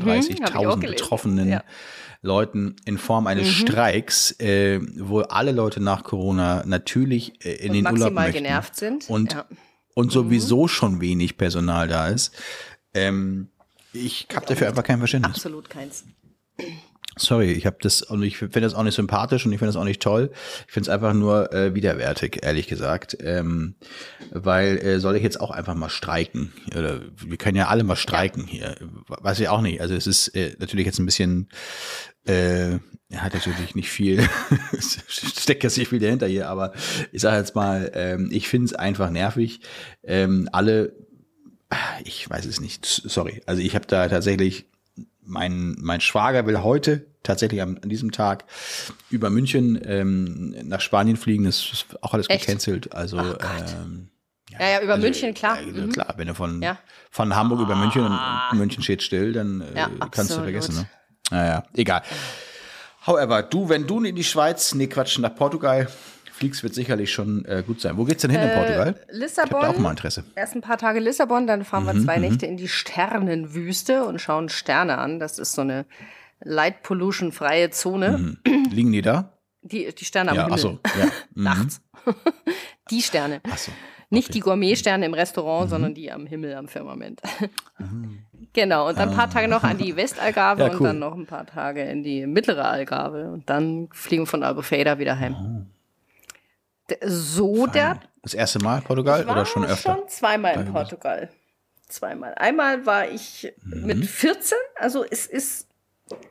hab 0.06 0.18
ich 0.30 0.44
auch 0.44 0.76
134.000 0.76 0.80
gelesen. 0.82 0.96
Betroffenen 0.98 1.50
Ja. 1.50 1.64
Leuten 2.22 2.76
in 2.86 2.98
Form 2.98 3.26
eines 3.28 3.48
Mhm. 3.48 3.52
Streiks, 3.68 4.32
äh, 4.40 4.80
wo 4.98 5.22
alle 5.22 5.52
Leute 5.52 5.80
nach 5.82 6.04
Corona 6.04 6.64
natürlich 6.66 7.44
äh, 7.46 7.54
in 7.54 7.70
Und 7.70 7.76
den 7.78 7.86
Urlaub 7.86 8.00
maximal 8.00 8.28
möchten 8.28 8.44
genervt 8.44 8.76
sind. 8.76 9.10
und, 9.10 9.34
Ja. 9.34 9.46
und 9.96 10.12
sowieso 10.12 10.68
schon 10.68 11.02
wenig 11.02 11.38
Personal 11.38 11.88
da 11.88 12.08
ist. 12.10 12.32
Ähm, 12.94 13.48
ich 13.94 14.28
habe 14.36 14.46
dafür 14.46 14.68
einfach 14.68 14.84
kein 14.84 15.00
Verständnis. 15.00 15.36
Absolut 15.36 15.70
keins. 15.70 16.06
Sorry, 17.18 17.52
ich 17.52 17.66
habe 17.66 17.78
das 17.82 18.02
und 18.02 18.24
ich 18.24 18.38
finde 18.38 18.62
das 18.62 18.74
auch 18.74 18.84
nicht 18.84 18.96
sympathisch 18.96 19.46
und 19.46 19.52
ich 19.52 19.60
finde 19.60 19.74
das 19.74 19.76
auch 19.76 19.86
nicht 19.86 20.02
toll. 20.02 20.32
Ich 20.68 20.74
finde 20.74 20.90
es 20.90 20.94
einfach 20.94 21.14
nur 21.14 21.54
äh, 21.54 21.76
widerwärtig, 21.76 22.40
ehrlich 22.42 22.68
gesagt. 22.68 23.18
Ähm, 23.20 23.76
weil 24.32 24.78
äh, 24.78 25.00
soll 25.00 25.18
ich 25.18 25.24
jetzt 25.24 25.42
auch 25.42 25.52
einfach 25.52 25.76
mal 25.76 25.90
streiken? 25.90 26.54
Oder 26.76 27.02
wir 27.16 27.38
können 27.38 27.58
ja 27.58 27.68
alle 27.68 27.84
mal 27.84 27.98
streiken 27.98 28.46
hier. 28.46 28.76
Weiß 29.08 29.40
ich 29.42 29.50
auch 29.50 29.62
nicht. 29.62 29.82
Also 29.82 29.94
es 29.94 30.08
ist 30.08 30.30
äh, 30.30 30.56
natürlich 30.60 30.86
jetzt 30.86 31.00
ein 31.00 31.06
bisschen 31.06 31.50
äh, 32.26 32.80
er 33.12 33.24
hat 33.24 33.34
natürlich 33.34 33.76
nicht 33.76 33.90
viel, 33.90 34.28
es 34.72 35.00
steckt 35.08 35.64
jetzt 35.64 35.78
nicht 35.78 35.90
viel 35.90 36.00
dahinter 36.00 36.28
hier, 36.28 36.48
aber 36.48 36.74
ich 37.12 37.22
sage 37.22 37.38
jetzt 37.38 37.56
mal, 37.56 37.92
ähm, 37.94 38.30
ich 38.32 38.48
finde 38.48 38.66
es 38.66 38.74
einfach 38.74 39.10
nervig. 39.10 39.60
Ähm, 40.04 40.48
alle, 40.52 40.96
ich 42.06 42.30
weiß 42.30 42.46
es 42.46 42.62
nicht, 42.62 42.86
sorry. 42.86 43.42
Also 43.46 43.62
ich 43.62 43.76
habe 43.76 43.86
da 43.88 44.08
tatsächlich, 44.08 44.66
mein, 45.24 45.76
mein 45.80 46.02
Schwager 46.02 46.46
will 46.46 46.62
heute 46.64 47.06
tatsächlich 47.24 47.62
an 47.62 47.80
diesem 47.84 48.12
Tag 48.12 48.46
über 49.10 49.30
München 49.30 49.80
ähm, 49.86 50.56
nach 50.64 50.82
Spanien 50.82 51.18
fliegen. 51.18 51.44
Das 51.46 51.58
ist 51.72 51.86
auch 52.02 52.14
alles 52.14 52.30
Echt? 52.30 52.46
gecancelt. 52.48 52.94
Also 52.94 53.18
ähm, 53.20 54.10
Ja, 54.50 54.70
ja, 54.70 54.82
über 54.82 54.98
München, 54.98 55.34
klar. 55.34 55.60
äh, 55.62 55.66
Mhm. 55.66 55.92
Klar, 55.92 56.14
wenn 56.18 56.28
du 56.28 56.34
von, 56.36 56.62
Ja. 56.62 56.78
von 57.12 57.36
Hamburg 57.36 57.62
über 57.62 57.76
München 57.76 58.06
und 58.06 58.58
München 58.58 58.82
steht 58.84 59.04
still, 59.04 59.32
dann 59.34 59.62
äh, 59.62 59.78
Ja, 59.78 59.90
kannst 60.12 60.32
du 60.32 60.42
vergessen. 60.42 60.76
Ne? 60.76 60.88
Naja, 61.30 61.64
egal. 61.76 62.02
However, 63.06 63.42
du, 63.44 63.70
wenn 63.70 63.88
du 63.88 64.04
in 64.04 64.16
die 64.16 64.24
Schweiz, 64.24 64.74
nee, 64.76 64.88
Quatsch, 64.88 65.18
nach 65.20 65.34
Portugal 65.36 65.88
fliegst, 66.42 66.64
wird 66.64 66.74
sicherlich 66.74 67.12
schon 67.14 67.46
äh, 67.46 67.64
gut 67.66 67.80
sein. 67.82 67.98
Wo 67.98 68.04
geht's 68.04 68.24
denn 68.24 68.32
hin 68.32 68.42
in 68.42 68.50
Portugal? 68.52 68.96
Lissabon. 69.12 69.62
Ich 69.62 69.68
da 69.68 69.70
auch 69.72 69.78
mal 69.78 69.92
Interesse. 69.92 70.24
Erst 70.36 70.56
ein 70.56 70.62
paar 70.62 70.78
Tage 70.80 71.00
Lissabon, 71.00 71.46
dann 71.46 71.64
fahren 71.64 71.86
wir 71.86 71.94
zwei 72.02 72.18
Nächte 72.18 72.48
in 72.48 72.58
die 72.58 72.68
Sternenwüste 72.68 74.04
und 74.06 74.20
schauen 74.20 74.50
Sterne 74.50 74.98
an. 74.98 75.20
Das 75.20 75.38
ist 75.38 75.54
so 75.54 75.62
eine 75.62 75.86
Light 76.44 76.82
Pollution 76.82 77.32
freie 77.32 77.70
Zone. 77.70 78.38
Liegen 78.72 78.92
die 78.92 79.04
da? 79.04 79.38
Die, 79.62 79.94
die 79.94 80.06
Sterne 80.06 80.32
am 80.32 80.36
Ja, 80.38 80.44
Himmel. 80.46 80.54
achso. 80.56 80.80
Ja. 81.00 81.06
Mhm. 81.36 81.44
Nachts. 81.44 81.82
die 82.90 83.02
Sterne. 83.04 83.40
Ach 83.50 83.58
so, 83.60 83.72
Nicht 84.10 84.30
okay. 84.30 84.34
die 84.34 84.40
Gourmetsterne 84.40 85.06
im 85.06 85.14
Restaurant, 85.14 85.70
sondern 85.70 85.94
die 85.94 86.12
am 86.12 86.26
Himmel, 86.26 86.56
am 86.56 86.68
Firmament. 86.68 87.22
genau, 88.54 88.90
und 88.90 88.98
dann 88.98 89.10
ein 89.10 89.16
paar 89.16 89.30
Tage 89.30 89.48
noch 89.48 89.64
an 89.64 89.78
die 89.78 89.96
Westalgarve 89.96 90.64
Ja, 90.64 90.70
und 90.72 90.80
cool. 90.80 90.88
dann 90.88 91.00
noch 91.00 91.16
ein 91.16 91.28
paar 91.28 91.46
Tage 91.46 91.84
in 91.84 92.02
die 92.04 92.26
mittlere 92.26 92.66
Algarve. 92.66 93.30
Und 93.32 93.50
dann 93.52 93.88
fliegen 93.94 94.24
wir 94.24 94.28
von 94.28 94.44
Albufeira 94.44 94.98
wieder 95.00 95.20
heim. 95.20 95.68
So 97.06 97.68
der 97.68 98.00
Das 98.24 98.34
erste 98.34 98.60
Mal 98.60 98.82
Portugal 98.82 99.22
ich 99.22 99.28
war 99.28 99.34
oder 99.36 99.46
schon 99.46 99.66
öfter? 99.66 99.96
schon 99.98 100.08
zweimal 100.10 100.56
in 100.56 100.72
Portugal. 100.72 101.30
Zweimal. 101.88 102.34
Einmal 102.36 102.86
war 102.86 103.08
ich 103.08 103.52
Mhm. 103.64 103.86
mit 103.86 104.06
14, 104.06 104.58
also 104.80 105.04
es 105.10 105.26
ist 105.26 105.68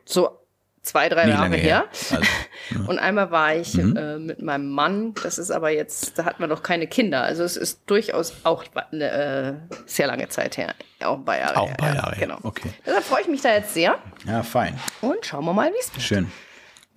so 0.05 0.37
zwei, 0.81 1.07
drei 1.09 1.25
Nicht 1.25 1.35
Jahre 1.35 1.55
her. 1.55 1.85
her. 2.09 2.17
Also, 2.17 2.87
Und 2.89 2.97
einmal 2.97 3.29
war 3.29 3.53
ich 3.55 3.75
Mhm. 3.75 3.95
äh, 3.95 4.17
mit 4.17 4.41
meinem 4.41 4.69
Mann, 4.69 5.13
das 5.21 5.37
ist 5.37 5.51
aber 5.51 5.69
jetzt, 5.69 6.17
da 6.17 6.25
hatten 6.25 6.39
wir 6.41 6.47
noch 6.47 6.63
keine 6.63 6.87
Kinder. 6.87 7.21
Also 7.21 7.43
es 7.43 7.57
ist 7.57 7.81
durchaus 7.85 8.33
auch 8.43 8.63
eine 8.91 9.11
äh, 9.11 9.53
sehr 9.85 10.07
lange 10.07 10.27
Zeit 10.29 10.57
her. 10.57 10.73
Auch 11.03 11.17
ein 11.17 11.25
paar 11.25 11.37
Jahre 11.37 11.57
Auch 11.57 11.69
ein 11.69 11.77
paar 11.77 11.89
ja, 11.89 11.95
Jahre 11.95 12.15
her. 12.15 12.27
Genau. 12.27 12.39
Okay. 12.41 12.71
Deshalb 12.85 13.03
freue 13.03 13.21
ich 13.21 13.27
mich 13.27 13.41
da 13.41 13.53
jetzt 13.53 13.73
sehr 13.75 13.99
ja, 14.25 14.41
fein. 14.41 14.79
und 15.01 15.23
schauen 15.25 15.45
wir 15.45 15.53
mal, 15.53 15.71
wie 15.71 15.79
es 15.79 15.93
wird. 15.93 16.01
Schön. 16.01 16.31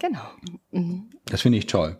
Genau. 0.04 1.00
Das 1.26 1.40
finde 1.40 1.56
ich 1.56 1.66
toll. 1.66 1.96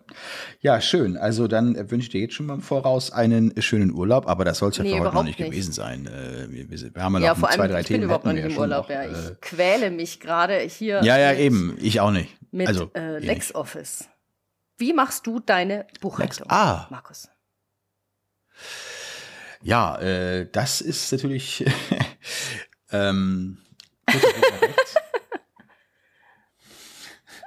Ja, 0.60 0.78
schön. 0.82 1.16
Also 1.16 1.48
dann 1.48 1.74
äh, 1.74 1.90
wünsche 1.90 2.04
ich 2.06 2.10
dir 2.10 2.20
jetzt 2.20 2.34
schon 2.34 2.44
mal 2.44 2.54
im 2.54 2.60
Voraus 2.60 3.10
einen 3.10 3.54
schönen 3.62 3.92
Urlaub, 3.92 4.28
aber 4.28 4.44
das 4.44 4.58
soll 4.58 4.70
es 4.70 4.76
ja 4.76 4.82
Nee, 4.84 4.90
für 4.90 5.00
heute 5.00 5.14
noch 5.14 5.22
nicht, 5.22 5.38
nicht. 5.38 5.50
gewesen 5.50 5.72
sein. 5.72 6.06
Äh, 6.06 6.50
wir, 6.50 6.68
wir, 6.68 7.02
haben 7.02 7.14
ja 7.14 7.20
noch 7.20 7.26
Ja, 7.26 7.34
vor 7.34 7.48
zwei, 7.50 7.62
allem, 7.62 7.72
drei 7.72 7.80
ich 7.80 7.86
bin 7.86 7.94
Themen. 7.94 8.04
überhaupt 8.04 8.26
noch 8.26 8.34
nicht 8.34 8.44
im 8.44 8.58
Urlaub. 8.58 8.86
schon 8.88 8.94
Ja. 8.94 9.06
noch, 9.06 9.30
Ich 9.30 9.40
quäle 9.40 9.90
mich 9.90 10.20
gerade 10.20 10.58
hier. 10.60 11.00
äh, 11.00 11.06
ja, 11.06 11.18
ja, 11.18 11.32
eben. 11.32 11.78
Ich 11.80 12.00
auch 12.00 12.10
nicht. 12.10 12.36
Mit 12.50 12.68
also, 12.68 12.90
äh, 12.94 13.16
eh. 13.16 13.18
LexOffice. 13.20 14.04
Wie 14.76 14.92
machst 14.92 15.26
du 15.26 15.40
deine 15.40 15.86
Buchhaltung, 16.02 16.46
Ah. 16.50 16.86
Markus? 16.90 17.28
Ja, 19.62 19.96
äh, 19.98 20.46
das 20.52 20.82
ist 20.82 21.10
natürlich 21.10 21.64
ähm, 22.92 23.58
kurzer 24.06 24.28
Blick 24.28 24.52
nach 24.52 24.62
rechts. 24.68 24.94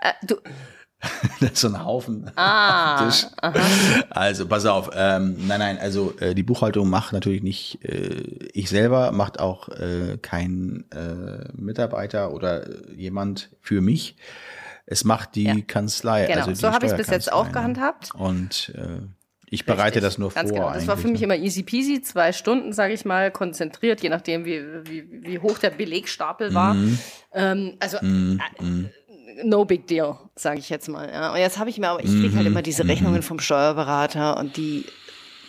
Äh, 0.07 0.25
du, 0.25 0.35
Das 1.41 1.51
ist 1.51 1.61
so 1.61 1.67
ein 1.67 1.83
Haufen. 1.83 2.31
ah. 2.35 3.09
Also, 4.09 4.47
pass 4.47 4.65
auf. 4.65 4.89
Ähm, 4.93 5.35
nein, 5.47 5.59
nein, 5.59 5.77
also 5.77 6.13
äh, 6.19 6.33
die 6.33 6.43
Buchhaltung 6.43 6.89
macht 6.89 7.13
natürlich 7.13 7.43
nicht 7.43 7.83
äh, 7.83 8.23
ich 8.53 8.69
selber, 8.69 9.11
macht 9.11 9.39
auch 9.39 9.69
äh, 9.69 10.17
kein 10.21 10.85
äh, 10.91 11.49
Mitarbeiter 11.55 12.33
oder 12.33 12.67
äh, 12.67 12.93
jemand 12.95 13.49
für 13.61 13.81
mich. 13.81 14.15
Es 14.85 15.03
macht 15.03 15.35
die 15.35 15.43
Ja. 15.43 15.55
Kanzlei. 15.67 16.25
genau. 16.25 16.45
also 16.45 16.53
so 16.53 16.71
habe 16.73 16.85
ich 16.85 16.93
es 16.93 16.97
bis 16.97 17.07
jetzt 17.07 17.31
auch 17.31 17.47
ne? 17.47 17.51
gehandhabt. 17.51 18.15
Und 18.15 18.73
ich 19.49 19.65
bereite 19.65 19.95
Richtig, 19.95 20.03
das 20.03 20.17
nur 20.17 20.31
vor. 20.31 20.43
Genau. 20.43 20.73
Das 20.73 20.87
war 20.87 20.97
für 20.97 21.07
mich 21.07 21.21
ne? 21.21 21.25
immer 21.25 21.35
easy 21.35 21.63
peasy, 21.63 22.01
zwei 22.01 22.33
Stunden, 22.33 22.73
sage 22.73 22.93
ich 22.93 23.05
mal, 23.05 23.31
konzentriert, 23.31 24.01
je 24.01 24.09
nachdem, 24.09 24.43
wie, 24.45 24.61
wie, 24.83 25.07
wie 25.23 25.39
hoch 25.39 25.57
der 25.57 25.69
Belegstapel 25.69 26.53
war. 26.53 26.73
Mhm. 26.73 26.99
Ähm, 27.33 27.77
also 27.79 27.97
äh, 27.97 28.37
no 29.43 29.65
big 29.65 29.87
deal, 29.87 30.17
sage 30.35 30.59
ich 30.59 30.69
jetzt 30.69 30.89
mal. 30.89 31.09
Ja. 31.09 31.31
Und 31.33 31.39
jetzt 31.39 31.57
habe 31.59 31.69
ich 31.69 31.77
mir 31.77 31.89
aber, 31.89 31.99
ich 32.03 32.09
kriege 32.11 32.29
Mhm. 32.29 32.37
halt 32.37 32.47
immer 32.47 32.61
diese 32.61 32.87
Rechnungen 32.87 33.21
vom 33.21 33.39
Steuerberater 33.39 34.37
und 34.37 34.57
die 34.57 34.85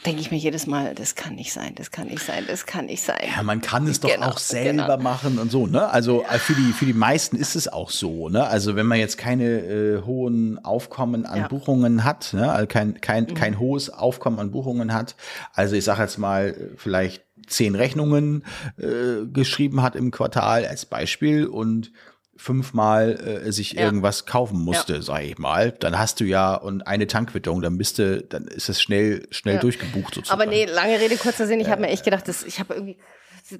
denke 0.06 0.20
ich 0.20 0.30
mir 0.30 0.36
jedes 0.36 0.66
Mal, 0.68 0.94
das 0.94 1.16
kann 1.16 1.34
nicht 1.34 1.52
sein, 1.52 1.74
das 1.74 1.90
kann 1.90 2.06
nicht 2.06 2.24
sein, 2.24 2.44
das 2.46 2.66
kann 2.66 2.86
nicht 2.86 3.02
sein. 3.02 3.28
Ja, 3.36 3.42
man 3.42 3.60
kann 3.60 3.86
es 3.88 3.98
doch 3.98 4.08
Genau, 4.08 4.28
auch 4.28 4.38
selber 4.38 4.96
genau. 4.96 5.02
machen 5.02 5.38
und 5.40 5.50
so, 5.50 5.66
ne? 5.66 5.88
Also 5.90 6.22
äh, 6.22 6.38
für 6.38 6.54
die 6.54 6.72
für 6.72 6.86
die 6.86 6.92
meisten 6.92 7.36
ist 7.36 7.56
es 7.56 7.66
auch 7.66 7.90
so, 7.90 8.28
ne? 8.28 8.46
Also 8.46 8.76
wenn 8.76 8.86
man 8.86 8.98
jetzt 8.98 9.18
keine 9.18 9.44
äh, 9.58 10.02
hohen 10.04 10.64
Aufkommen 10.64 11.26
an 11.26 11.38
Ja. 11.38 11.44
Mhm. 11.44 11.48
Buchungen 11.48 12.04
hat, 12.04 12.32
ne? 12.32 12.50
Also 12.52 12.66
kein 12.68 13.00
kein 13.00 13.34
kein 13.34 13.58
hohes 13.58 13.90
Aufkommen 13.90 14.38
an 14.38 14.50
Buchungen 14.52 14.94
hat, 14.94 15.16
also 15.52 15.74
ich 15.74 15.84
sage 15.84 16.02
jetzt 16.02 16.16
mal 16.18 16.50
äh, 16.50 16.76
vielleicht 16.76 17.24
zehn 17.48 17.74
Rechnungen 17.74 18.44
äh, 18.78 19.26
geschrieben 19.32 19.82
hat 19.82 19.96
im 19.96 20.10
Quartal 20.12 20.64
als 20.64 20.86
Beispiel 20.86 21.46
und 21.46 21.90
fünfmal 22.38 23.42
äh, 23.46 23.52
sich 23.52 23.72
Ja. 23.72 23.82
irgendwas 23.82 24.24
kaufen 24.24 24.60
musste, 24.60 25.02
sag 25.02 25.24
ich 25.24 25.36
mal, 25.38 25.72
dann 25.72 25.98
hast 25.98 26.20
du 26.20 26.24
ja 26.24 26.54
und 26.54 26.86
eine 26.86 27.06
Tankwitterung, 27.06 27.60
dann 27.60 27.76
bist 27.76 27.98
du, 27.98 28.22
dann 28.22 28.44
ist 28.46 28.68
es 28.68 28.80
schnell 28.80 29.26
schnell 29.30 29.56
Ja. 29.56 29.60
durchgebucht 29.60 30.14
sozusagen. 30.14 30.40
Aber 30.40 30.48
nee, 30.50 30.64
lange 30.64 30.98
Rede, 31.00 31.16
kurzer 31.16 31.46
Sinn. 31.46 31.60
Ich 31.60 31.68
habe 31.68 31.80
mir 31.82 31.88
echt 31.88 32.04
gedacht, 32.04 32.26
das, 32.28 32.44
ich 32.44 32.60
habe 32.60 32.74
irgendwie, 32.74 32.96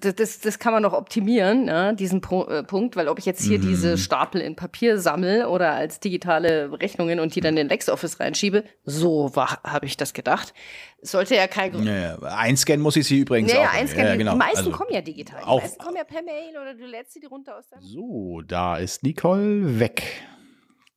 das, 0.01 0.15
das, 0.15 0.41
das 0.41 0.59
kann 0.59 0.73
man 0.73 0.83
noch 0.83 0.93
optimieren, 0.93 1.65
ne, 1.65 1.95
diesen 1.95 2.21
Pro, 2.21 2.45
äh, 2.45 2.63
Punkt, 2.63 2.97
weil 2.97 3.09
ob 3.09 3.19
ich 3.19 3.25
jetzt 3.27 3.43
hier 3.43 3.59
diese 3.59 3.97
Stapel 3.99 4.41
in 4.41 4.55
Papier 4.57 4.99
sammle 4.99 5.49
oder 5.49 5.73
als 5.73 6.01
digitale 6.01 6.71
Rechnungen 6.81 7.21
und 7.21 7.35
die 7.35 7.41
dann 7.41 7.57
in 7.57 7.69
LexOffice 7.69 8.21
reinschiebe, 8.21 8.65
so 8.85 9.33
habe 9.35 9.87
ich 9.87 9.97
das 9.97 10.13
gedacht. 10.13 10.53
Sollte 11.01 11.37
ja 11.37 11.47
kein 11.47 11.73
Grund. 11.73 11.87
Ja, 11.87 11.95
ja. 11.97 12.19
Einscannen 12.19 12.83
muss 12.83 12.97
ich 12.97 13.07
sie 13.07 13.19
übrigens 13.21 13.53
Ja, 13.53 13.63
ja, 13.63 13.69
auch. 13.69 13.75
einscannen. 13.75 14.07
Ja, 14.09 14.17
genau. 14.17 14.33
Die 14.33 14.39
meisten 14.39 14.59
Also, 14.59 14.71
kommen 14.73 14.91
ja 14.93 15.01
digital. 15.01 15.41
Die 15.43 15.47
meisten 15.49 15.79
kommen 15.83 15.97
ja 15.97 16.05
per 16.05 16.23
Mail 16.23 16.51
oder 16.61 16.75
du 16.75 16.85
lädst 16.87 17.13
sie 17.15 17.21
dir 17.21 17.29
runter 17.29 17.57
aus 17.57 17.69
deinem. 17.69 17.83
So, 17.83 18.43
da 18.47 18.77
ist 18.77 19.03
Nicole 19.05 19.79
weg. 19.81 20.03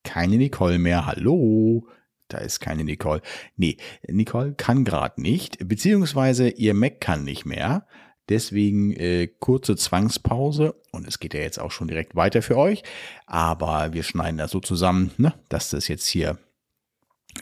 Keine 0.03 0.37
Nicole 0.37 0.79
mehr. 0.79 1.05
Hallo. 1.05 1.87
Da 2.27 2.37
ist 2.39 2.59
keine 2.61 2.83
Nicole. 2.85 3.21
Nee, 3.57 3.77
Nicole 4.07 4.53
kann 4.53 4.85
gerade 4.85 5.21
nicht, 5.21 5.67
beziehungsweise 5.67 6.47
ihr 6.49 6.73
Mac 6.73 7.01
kann 7.01 7.23
nicht 7.25 7.45
mehr. 7.45 7.85
Deswegen 8.31 8.93
äh, 8.93 9.27
kurze 9.27 9.75
Zwangspause 9.75 10.73
und 10.93 11.05
es 11.05 11.19
geht 11.19 11.33
ja 11.33 11.41
jetzt 11.41 11.59
auch 11.59 11.71
schon 11.71 11.89
direkt 11.89 12.15
weiter 12.15 12.41
für 12.41 12.57
euch. 12.57 12.81
Aber 13.25 13.91
wir 13.91 14.03
schneiden 14.03 14.37
das 14.37 14.51
so 14.51 14.61
zusammen, 14.61 15.11
ne, 15.17 15.33
dass 15.49 15.69
das 15.69 15.89
jetzt 15.89 16.07
hier 16.07 16.37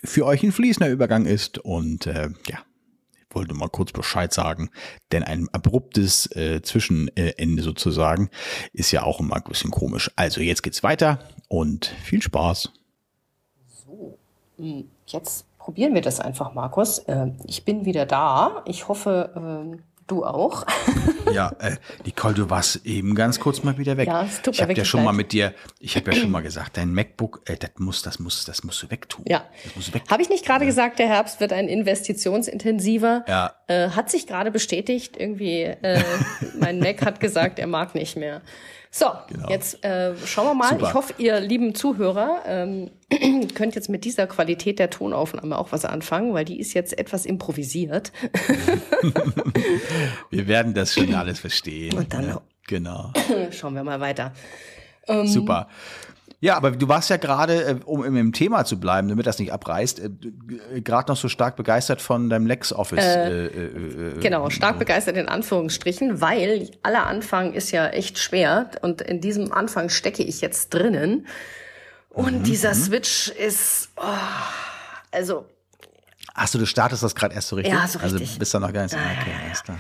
für 0.04 0.26
euch 0.26 0.42
ein 0.42 0.52
fließender 0.52 0.92
Übergang 0.92 1.28
ist. 1.28 1.60
Und 1.60 2.08
äh, 2.08 2.30
ja, 2.48 2.58
ich 3.14 3.36
wollte 3.36 3.54
mal 3.54 3.70
kurz 3.70 3.92
Bescheid 3.92 4.34
sagen, 4.34 4.72
denn 5.12 5.22
ein 5.22 5.48
abruptes 5.52 6.26
äh, 6.36 6.64
Zwischenende 6.64 7.62
sozusagen 7.62 8.32
ist 8.74 8.92
ja 8.92 9.04
auch 9.04 9.20
immer 9.20 9.36
ein 9.36 9.44
bisschen 9.44 9.70
komisch. 9.70 10.10
Also 10.16 10.42
jetzt 10.42 10.64
geht's 10.64 10.82
weiter 10.82 11.20
und 11.50 11.86
viel 12.04 12.24
Spaß. 12.24 12.74
Jetzt 15.06 15.46
probieren 15.60 15.94
wir 15.94 16.02
das 16.02 16.20
einfach, 16.20 16.56
Markus. 16.56 16.98
Äh, 16.98 17.28
Ich 17.46 17.64
bin 17.64 17.86
wieder 17.86 18.08
da. 18.08 18.64
Ich 18.66 18.88
hoffe, 18.88 19.32
ähm, 19.36 19.84
du 20.12 20.26
auch. 20.26 20.66
Ja, 21.34 21.52
äh, 21.60 21.76
Nicole, 22.06 22.34
du 22.34 22.50
warst 22.50 22.88
eben 22.88 23.14
ganz 23.14 23.40
kurz 23.40 23.64
mal 23.64 23.78
wieder 23.78 23.98
weg. 23.98 24.08
Ja, 24.08 24.24
es 24.24 24.42
tut 24.42 24.56
ich 24.56 24.62
habe 24.64 24.74
ja 24.74 24.84
schon 24.84 25.04
mal 25.04 25.12
mit 25.12 25.32
dir, 25.32 25.54
ich 25.80 25.96
habe 25.96 26.12
ja 26.12 26.18
schon 26.18 26.32
mal 26.32 26.42
gesagt, 26.42 26.78
dein 26.78 26.92
MacBook, 26.92 27.42
äh, 27.46 27.56
das 27.56 27.70
muss, 27.78 28.02
das 28.02 28.18
muss, 28.18 28.46
das 28.46 28.64
musst 28.64 28.82
du 28.82 28.90
wegtun. 28.90 29.26
Ja. 29.28 29.46
Habe 30.10 30.24
ich 30.24 30.30
nicht 30.30 30.44
gerade 30.44 30.66
gesagt, 30.66 30.98
der 30.98 31.08
Herbst 31.08 31.40
wird 31.40 31.54
ein 31.54 31.68
investitionsintensiver? 31.68 33.26
Ja. 33.28 33.54
Äh, 33.68 33.90
hat 33.90 34.10
sich 34.10 34.26
gerade 34.26 34.50
bestätigt. 34.50 35.18
Irgendwie, 35.18 35.62
äh, 35.62 36.02
mein 36.60 36.80
Mac 36.80 37.06
hat 37.06 37.20
gesagt, 37.20 37.60
er 37.60 37.68
mag 37.68 37.94
nicht 37.94 38.18
mehr. 38.18 38.42
So, 38.92 39.06
jetzt 39.50 39.84
äh, 39.86 40.16
schauen 40.26 40.48
wir 40.48 40.54
mal. 40.56 40.70
Genau. 40.70 40.80
Super. 40.80 40.90
Ich 40.90 40.94
hoffe, 40.96 41.14
ihr 41.20 41.40
lieben 41.40 41.76
Zuhörer 41.76 42.42
ähm, 42.48 42.90
könnt 43.54 43.76
jetzt 43.76 43.88
mit 43.88 44.04
dieser 44.04 44.26
Qualität 44.26 44.80
der 44.80 44.90
Tonaufnahme 44.90 45.58
auch 45.60 45.72
was 45.72 45.86
anfangen, 45.86 46.34
weil 46.34 46.44
die 46.46 46.60
ist 46.60 46.74
jetzt 46.74 46.98
etwas 46.98 47.26
improvisiert. 47.28 48.12
Wir 50.30 50.48
werden 50.48 50.74
das 50.74 50.94
schon 50.94 51.14
alles 51.14 51.40
verstehen. 51.40 51.98
Und 51.98 52.14
dann- 52.14 52.28
ja, 52.28 52.42
genau. 52.68 53.14
schauen 53.52 53.76
wir 53.76 53.84
mal 53.84 54.00
weiter. 54.00 54.34
Super. 55.26 55.68
Ja, 56.42 56.56
aber 56.56 56.72
du 56.72 56.88
warst 56.88 57.10
ja 57.10 57.18
gerade, 57.18 57.64
äh, 57.64 57.76
um 57.84 58.04
im- 58.06 58.32
Thema 58.32 58.64
zu 58.64 58.80
bleiben, 58.80 59.10
damit 59.10 59.28
das 59.28 59.40
nicht 59.40 59.52
abreißt, 59.52 60.00
äh, 60.00 60.82
gerade 60.82 61.12
noch 61.12 61.18
so 61.18 61.28
stark 61.28 61.58
begeistert 61.58 62.02
von 62.02 62.30
deinem 62.30 62.48
LexOffice. 62.48 63.04
Äh, 63.04 63.46
äh, 63.48 63.66
äh, 63.66 64.20
Genau, 64.22 64.50
stark 64.50 64.80
begeistert 64.80 65.18
in 65.18 65.28
Anführungsstrichen, 65.28 66.22
weil 66.22 66.72
aller 66.82 67.08
Anfang 67.08 67.54
ist 67.54 67.72
ja 67.72 67.88
echt 67.90 68.20
schwer 68.20 68.70
und 68.82 69.02
in 69.02 69.20
diesem 69.20 69.52
Anfang 69.52 69.90
stecke 69.90 70.24
ich 70.24 70.40
jetzt 70.40 70.70
drinnen. 70.74 71.28
Und 72.10 72.44
dieser 72.48 72.74
Switch 72.74 73.28
ist, 73.30 73.90
oh, 73.98 74.04
also 75.12 75.46
Achso, 76.34 76.58
du 76.58 76.66
startest 76.66 77.04
das 77.04 77.16
gerade 77.16 77.36
erst 77.36 77.50
so 77.50 77.58
richtig? 77.58 77.74
Ja, 77.74 77.86
so 77.88 78.00
Also 78.00 78.18
richtig. 78.18 78.40
bist 78.40 78.54
du 78.54 78.60
noch 78.60 78.72
gar 78.72 78.84
nicht 78.84 78.92
so. 78.92 78.98
Ja, 78.98 79.04
ja, 79.04 79.12
okay, 79.20 79.32
ja, 79.32 79.74
ja. 79.74 79.80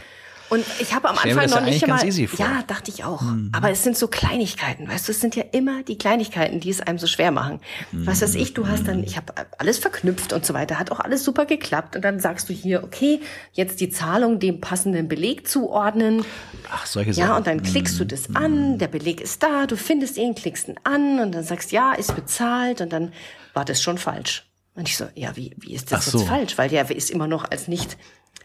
Und 0.49 0.65
ich 0.79 0.93
habe 0.93 1.09
am 1.09 1.15
Stell 1.17 1.35
mir 1.35 1.41
Anfang 1.43 1.65
das 1.65 1.81
noch 1.81 1.87
ja 1.87 2.05
nicht 2.05 2.29
vor. 2.29 2.45
Ja, 2.45 2.63
dachte 2.65 2.91
ich 2.91 3.03
auch. 3.03 3.21
Aber 3.51 3.69
es 3.69 3.83
sind 3.83 3.97
so 3.97 4.07
Kleinigkeiten, 4.07 4.87
weißt 4.87 5.07
du, 5.07 5.11
es 5.11 5.19
sind 5.19 5.35
ja 5.35 5.43
immer 5.51 5.83
die 5.83 5.97
Kleinigkeiten, 5.97 6.59
die 6.59 6.69
es 6.69 6.81
einem 6.81 6.97
so 6.97 7.07
schwer 7.07 7.31
machen. 7.31 7.59
Was 7.91 8.21
weiß 8.21 8.35
ich, 8.35 8.53
du 8.53 8.67
hast 8.67 8.87
dann, 8.87 9.03
ich 9.03 9.17
habe 9.17 9.33
alles 9.57 9.77
verknüpft 9.77 10.33
und 10.33 10.45
so 10.45 10.53
weiter, 10.53 10.79
hat 10.79 10.91
auch 10.91 10.99
alles 10.99 11.23
super 11.23 11.45
geklappt. 11.45 11.95
Und 11.95 12.03
dann 12.03 12.19
sagst 12.19 12.49
du 12.49 12.53
hier, 12.53 12.83
okay, 12.83 13.21
jetzt 13.53 13.79
die 13.79 13.89
Zahlung 13.89 14.39
dem 14.39 14.59
passenden 14.59 15.07
Beleg 15.07 15.47
zuordnen. 15.47 16.25
Ach, 16.71 16.85
solche 16.85 17.13
Sachen. 17.13 17.29
Ja, 17.29 17.37
und 17.37 17.47
dann 17.47 17.61
klickst 17.61 17.99
du 17.99 18.05
das 18.05 18.35
an, 18.35 18.77
der 18.79 18.87
Beleg 18.87 19.21
ist 19.21 19.43
da, 19.43 19.67
du 19.67 19.77
findest 19.77 20.17
ihn, 20.17 20.35
klickst 20.35 20.67
ihn 20.67 20.75
an 20.83 21.19
und 21.19 21.33
dann 21.33 21.43
sagst, 21.43 21.71
ja, 21.71 21.93
ist 21.93 22.15
bezahlt 22.15 22.81
und 22.81 22.91
dann 22.91 23.13
war 23.53 23.65
das 23.65 23.81
schon 23.81 23.97
falsch. 23.97 24.48
Und 24.79 24.87
ich 24.87 24.95
so, 24.95 25.07
ja, 25.13 25.35
wie, 25.35 25.53
wie 25.59 25.73
ist 25.75 25.91
das 25.91 26.05
so. 26.05 26.19
jetzt 26.19 26.27
falsch? 26.29 26.57
Weil 26.57 26.69
der 26.69 26.89
ist 26.89 27.11
immer 27.11 27.27
noch 27.27 27.51
als 27.51 27.67
nicht 27.67 27.97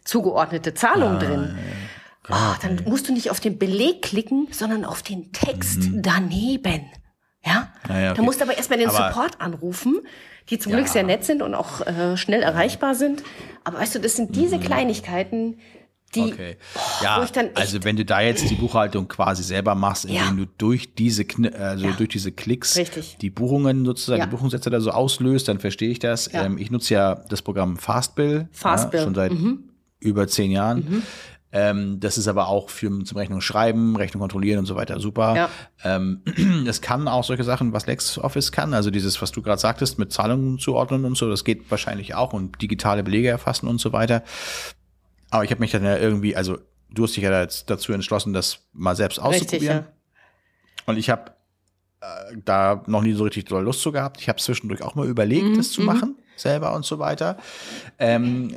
zugeordnete 0.04 0.74
Zahlung 0.74 1.20
drin. 1.20 1.56
Ah, 2.28 2.56
dann 2.60 2.82
musst 2.86 3.08
du 3.08 3.12
nicht 3.12 3.30
auf 3.30 3.38
den 3.38 3.56
Beleg 3.56 4.02
klicken, 4.02 4.48
sondern 4.50 4.84
auf 4.84 5.02
den 5.02 5.30
Text 5.32 5.78
daneben. 5.92 6.86
Ja? 7.44 7.72
Ah, 7.88 7.98
ja, 8.00 8.10
okay. 8.10 8.16
Da 8.16 8.22
musst 8.22 8.40
du 8.40 8.44
aber 8.44 8.56
erstmal 8.56 8.80
den 8.80 8.88
Aber- 8.88 9.08
Support 9.12 9.40
anrufen, 9.40 10.00
die 10.50 10.58
zum 10.58 10.72
Ja. 10.72 10.78
Glück 10.78 10.88
sehr 10.88 11.04
nett 11.04 11.24
sind 11.24 11.40
und 11.40 11.54
auch 11.54 11.82
äh, 11.86 12.16
schnell 12.16 12.42
erreichbar 12.42 12.96
sind. 12.96 13.22
Aber 13.62 13.78
weißt 13.78 13.94
du, 13.94 14.00
das 14.00 14.16
sind 14.16 14.34
diese 14.34 14.58
Kleinigkeiten, 14.58 15.60
die, 16.14 16.22
Mhm. 16.22 16.32
Okay. 16.32 16.56
Ja, 17.02 17.26
also 17.54 17.84
wenn 17.84 17.96
du 17.96 18.04
da 18.04 18.20
jetzt 18.20 18.48
die 18.48 18.54
Buchhaltung 18.54 19.08
quasi 19.08 19.42
selber 19.42 19.74
machst, 19.74 20.04
indem 20.04 20.16
Ja. 20.22 20.30
du 20.32 20.46
durch 20.58 20.94
diese 20.94 21.24
also 21.58 21.90
durch 21.92 22.08
diese 22.10 22.32
Klicks 22.32 22.76
Richtig. 22.76 23.16
die 23.20 23.30
Buchungen 23.30 23.84
sozusagen, 23.84 24.20
Ja. 24.20 24.26
die 24.26 24.30
Buchungssätze 24.30 24.70
da 24.70 24.80
so 24.80 24.90
auslöst, 24.90 25.48
dann 25.48 25.58
verstehe 25.60 25.90
ich 25.90 25.98
das. 25.98 26.30
Ja. 26.32 26.44
Ähm, 26.44 26.58
ich 26.58 26.70
nutze 26.70 26.94
ja 26.94 27.14
das 27.28 27.42
Programm 27.42 27.76
Fastbill, 27.76 28.48
Fastbill. 28.52 29.00
Ja, 29.00 29.04
schon 29.04 29.14
seit 29.14 29.32
Mhm. 29.32 29.64
über 30.00 30.26
zehn 30.28 30.50
Jahren. 30.50 31.02
Ähm, 31.56 32.00
das 32.00 32.18
ist 32.18 32.26
aber 32.26 32.48
auch 32.48 32.68
für 32.68 32.90
zum 33.04 33.16
Rechnung 33.16 33.40
schreiben, 33.40 33.94
Rechnung 33.94 34.20
kontrollieren 34.20 34.58
und 34.58 34.66
so 34.66 34.74
weiter 34.74 34.98
super. 34.98 35.36
Ja. 35.36 35.48
Ähm, 35.84 36.22
es 36.66 36.80
kann 36.80 37.06
auch 37.06 37.22
solche 37.22 37.44
Sachen, 37.44 37.72
was 37.72 37.86
LexOffice 37.86 38.50
kann, 38.50 38.74
also 38.74 38.90
dieses, 38.90 39.22
was 39.22 39.30
du 39.30 39.40
gerade 39.40 39.60
sagtest, 39.60 39.96
mit 40.00 40.12
Zahlungen 40.12 40.58
zuordnen 40.58 41.04
und 41.04 41.16
so, 41.16 41.30
das 41.30 41.44
geht 41.44 41.70
wahrscheinlich 41.70 42.16
auch 42.16 42.32
und 42.32 42.60
digitale 42.60 43.04
Belege 43.04 43.28
erfassen 43.28 43.68
und 43.68 43.80
so 43.80 43.92
weiter. 43.92 44.24
Aber 45.34 45.42
ich 45.44 45.50
habe 45.50 45.60
mich 45.60 45.72
dann 45.72 45.82
ja 45.84 45.96
irgendwie, 45.98 46.36
also 46.36 46.58
du 46.90 47.02
hast 47.02 47.16
dich 47.16 47.24
ja 47.24 47.44
dazu 47.66 47.92
entschlossen, 47.92 48.32
das 48.32 48.60
mal 48.72 48.94
selbst 48.94 49.18
richtig, 49.18 49.40
auszuprobieren. 49.42 49.78
ja. 49.78 49.86
Und 50.86 50.96
ich 50.96 51.10
habe 51.10 51.32
äh, 52.00 52.36
da 52.44 52.84
noch 52.86 53.02
nie 53.02 53.14
so 53.14 53.24
richtig 53.24 53.46
doll 53.46 53.64
Lust 53.64 53.80
zu 53.80 53.90
gehabt. 53.90 54.20
Ich 54.20 54.28
habe 54.28 54.38
zwischendurch 54.38 54.82
auch 54.82 54.94
mal 54.94 55.06
überlegt, 55.08 55.44
Mhm, 55.46 55.56
das 55.56 55.72
zu 55.72 55.80
machen, 55.82 56.16
selber 56.36 56.72
und 56.74 56.84
so 56.84 57.00
weiter. 57.00 57.36
Ähm, 57.98 58.54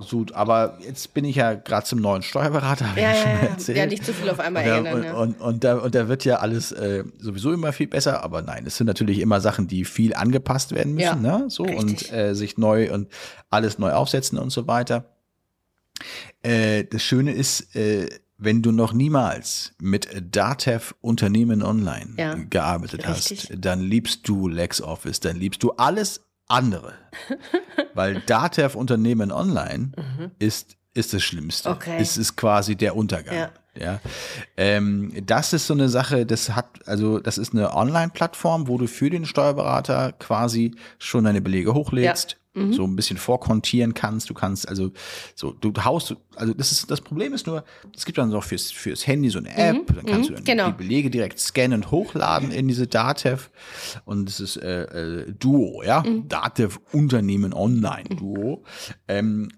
so, 0.00 0.24
aber 0.32 0.78
jetzt 0.80 1.12
bin 1.12 1.26
ich 1.26 1.36
ja 1.36 1.52
gerade 1.52 1.84
zum 1.84 2.00
neuen 2.00 2.22
Steuerberater, 2.22 2.88
habe 2.88 3.00
Ja, 3.02 3.10
ich 3.12 3.16
ja, 3.18 3.22
schon 3.22 3.32
mal 3.34 3.42
ja. 3.44 3.50
erzählt. 3.50 3.78
ja, 3.78 3.86
nicht 3.86 4.04
zu 4.06 4.14
viel 4.14 4.30
auf 4.30 4.40
einmal 4.40 4.62
Und, 4.62 4.68
erinnern. 4.70 4.94
und, 4.94 5.04
ja. 5.04 5.12
und, 5.14 5.40
und, 5.42 5.64
da, 5.64 5.74
und 5.76 5.94
da 5.94 6.08
wird 6.08 6.24
ja 6.24 6.36
alles 6.36 6.72
äh, 6.72 7.04
sowieso 7.18 7.52
immer 7.52 7.74
viel 7.74 7.88
besser, 7.88 8.24
aber 8.24 8.40
nein, 8.40 8.64
es 8.66 8.78
sind 8.78 8.86
natürlich 8.86 9.18
immer 9.18 9.42
Sachen, 9.42 9.68
die 9.68 9.84
viel 9.84 10.14
angepasst 10.14 10.74
werden 10.74 10.94
müssen, 10.94 11.22
Ja, 11.22 11.38
ne? 11.38 11.44
So 11.50 11.64
richtig. 11.64 12.10
und 12.10 12.12
äh, 12.14 12.34
sich 12.34 12.56
neu 12.56 12.90
und 12.94 13.08
alles 13.50 13.78
neu 13.78 13.92
aufsetzen 13.92 14.38
und 14.38 14.48
so 14.50 14.66
weiter. 14.66 15.04
Äh, 16.42 16.84
das 16.84 17.02
Schöne 17.02 17.32
ist, 17.32 17.74
äh, 17.76 18.08
wenn 18.36 18.62
du 18.62 18.72
noch 18.72 18.92
niemals 18.92 19.72
mit 19.80 20.08
Datev 20.32 20.94
Unternehmen 21.00 21.62
Online 21.62 22.14
Ja, 22.18 22.34
gearbeitet 22.34 23.08
richtig. 23.08 23.48
hast, 23.50 23.64
dann 23.64 23.80
liebst 23.80 24.28
du 24.28 24.48
LexOffice, 24.48 25.20
dann 25.20 25.36
liebst 25.36 25.62
du 25.62 25.72
alles 25.72 26.20
andere. 26.48 26.94
Weil 27.94 28.20
Datev 28.26 28.76
Unternehmen 28.76 29.32
Online 29.32 29.92
ist, 30.38 30.76
ist 30.94 31.14
das 31.14 31.22
Schlimmste. 31.22 31.70
Mhm. 31.70 31.74
Okay. 31.76 31.96
Es 32.00 32.16
ist 32.16 32.36
quasi 32.36 32.76
der 32.76 32.96
Untergang. 32.96 33.34
Ja. 33.36 33.50
Ja. 33.76 34.00
Ähm, 34.56 35.12
das 35.26 35.52
ist 35.52 35.66
so 35.66 35.74
eine 35.74 35.88
Sache, 35.88 36.26
das 36.26 36.50
hat, 36.50 36.86
also 36.86 37.18
das 37.18 37.38
ist 37.38 37.54
eine 37.54 37.74
Online-Plattform, 37.74 38.68
wo 38.68 38.78
du 38.78 38.86
für 38.86 39.10
den 39.10 39.26
Steuerberater 39.26 40.12
quasi 40.12 40.76
schon 40.98 41.24
deine 41.24 41.40
Belege 41.40 41.74
hochlädst, 41.74 42.36
Mhm. 42.54 42.72
so 42.72 42.84
ein 42.84 42.96
bisschen 42.96 43.16
vorkontieren 43.16 43.94
kannst. 43.94 44.30
Du 44.30 44.34
kannst 44.34 44.68
also 44.68 44.92
so, 45.34 45.52
du 45.52 45.72
haust, 45.84 46.16
also 46.36 46.54
das 46.54 46.72
ist 46.72 46.90
das 46.90 47.00
Problem 47.00 47.34
ist 47.34 47.46
nur, 47.46 47.64
es 47.94 48.04
gibt 48.04 48.18
dann 48.18 48.30
noch 48.30 48.44
fürs 48.44 48.70
fürs 48.70 49.06
Handy 49.06 49.28
so 49.28 49.40
eine 49.40 49.56
App, 49.56 49.86
dann 49.94 50.06
kannst 50.06 50.30
du 50.30 50.34
dann 50.34 50.44
genau. 50.44 50.66
die 50.68 50.76
Belege 50.78 51.10
direkt 51.10 51.40
scannen 51.40 51.82
und 51.82 51.90
hochladen 51.90 52.52
in 52.52 52.68
diese 52.68 52.86
Datev 52.86 53.50
und 54.04 54.28
es 54.28 54.40
ist 54.40 54.56
äh, 54.56 54.84
äh, 54.84 55.32
Duo, 55.32 55.82
ja, 55.82 56.04
Mhm. 56.04 56.28
Datev 56.28 56.78
Unternehmen 56.92 57.52
Online 57.52 58.08
Duo. 58.08 58.64
Ähm, 59.08 59.48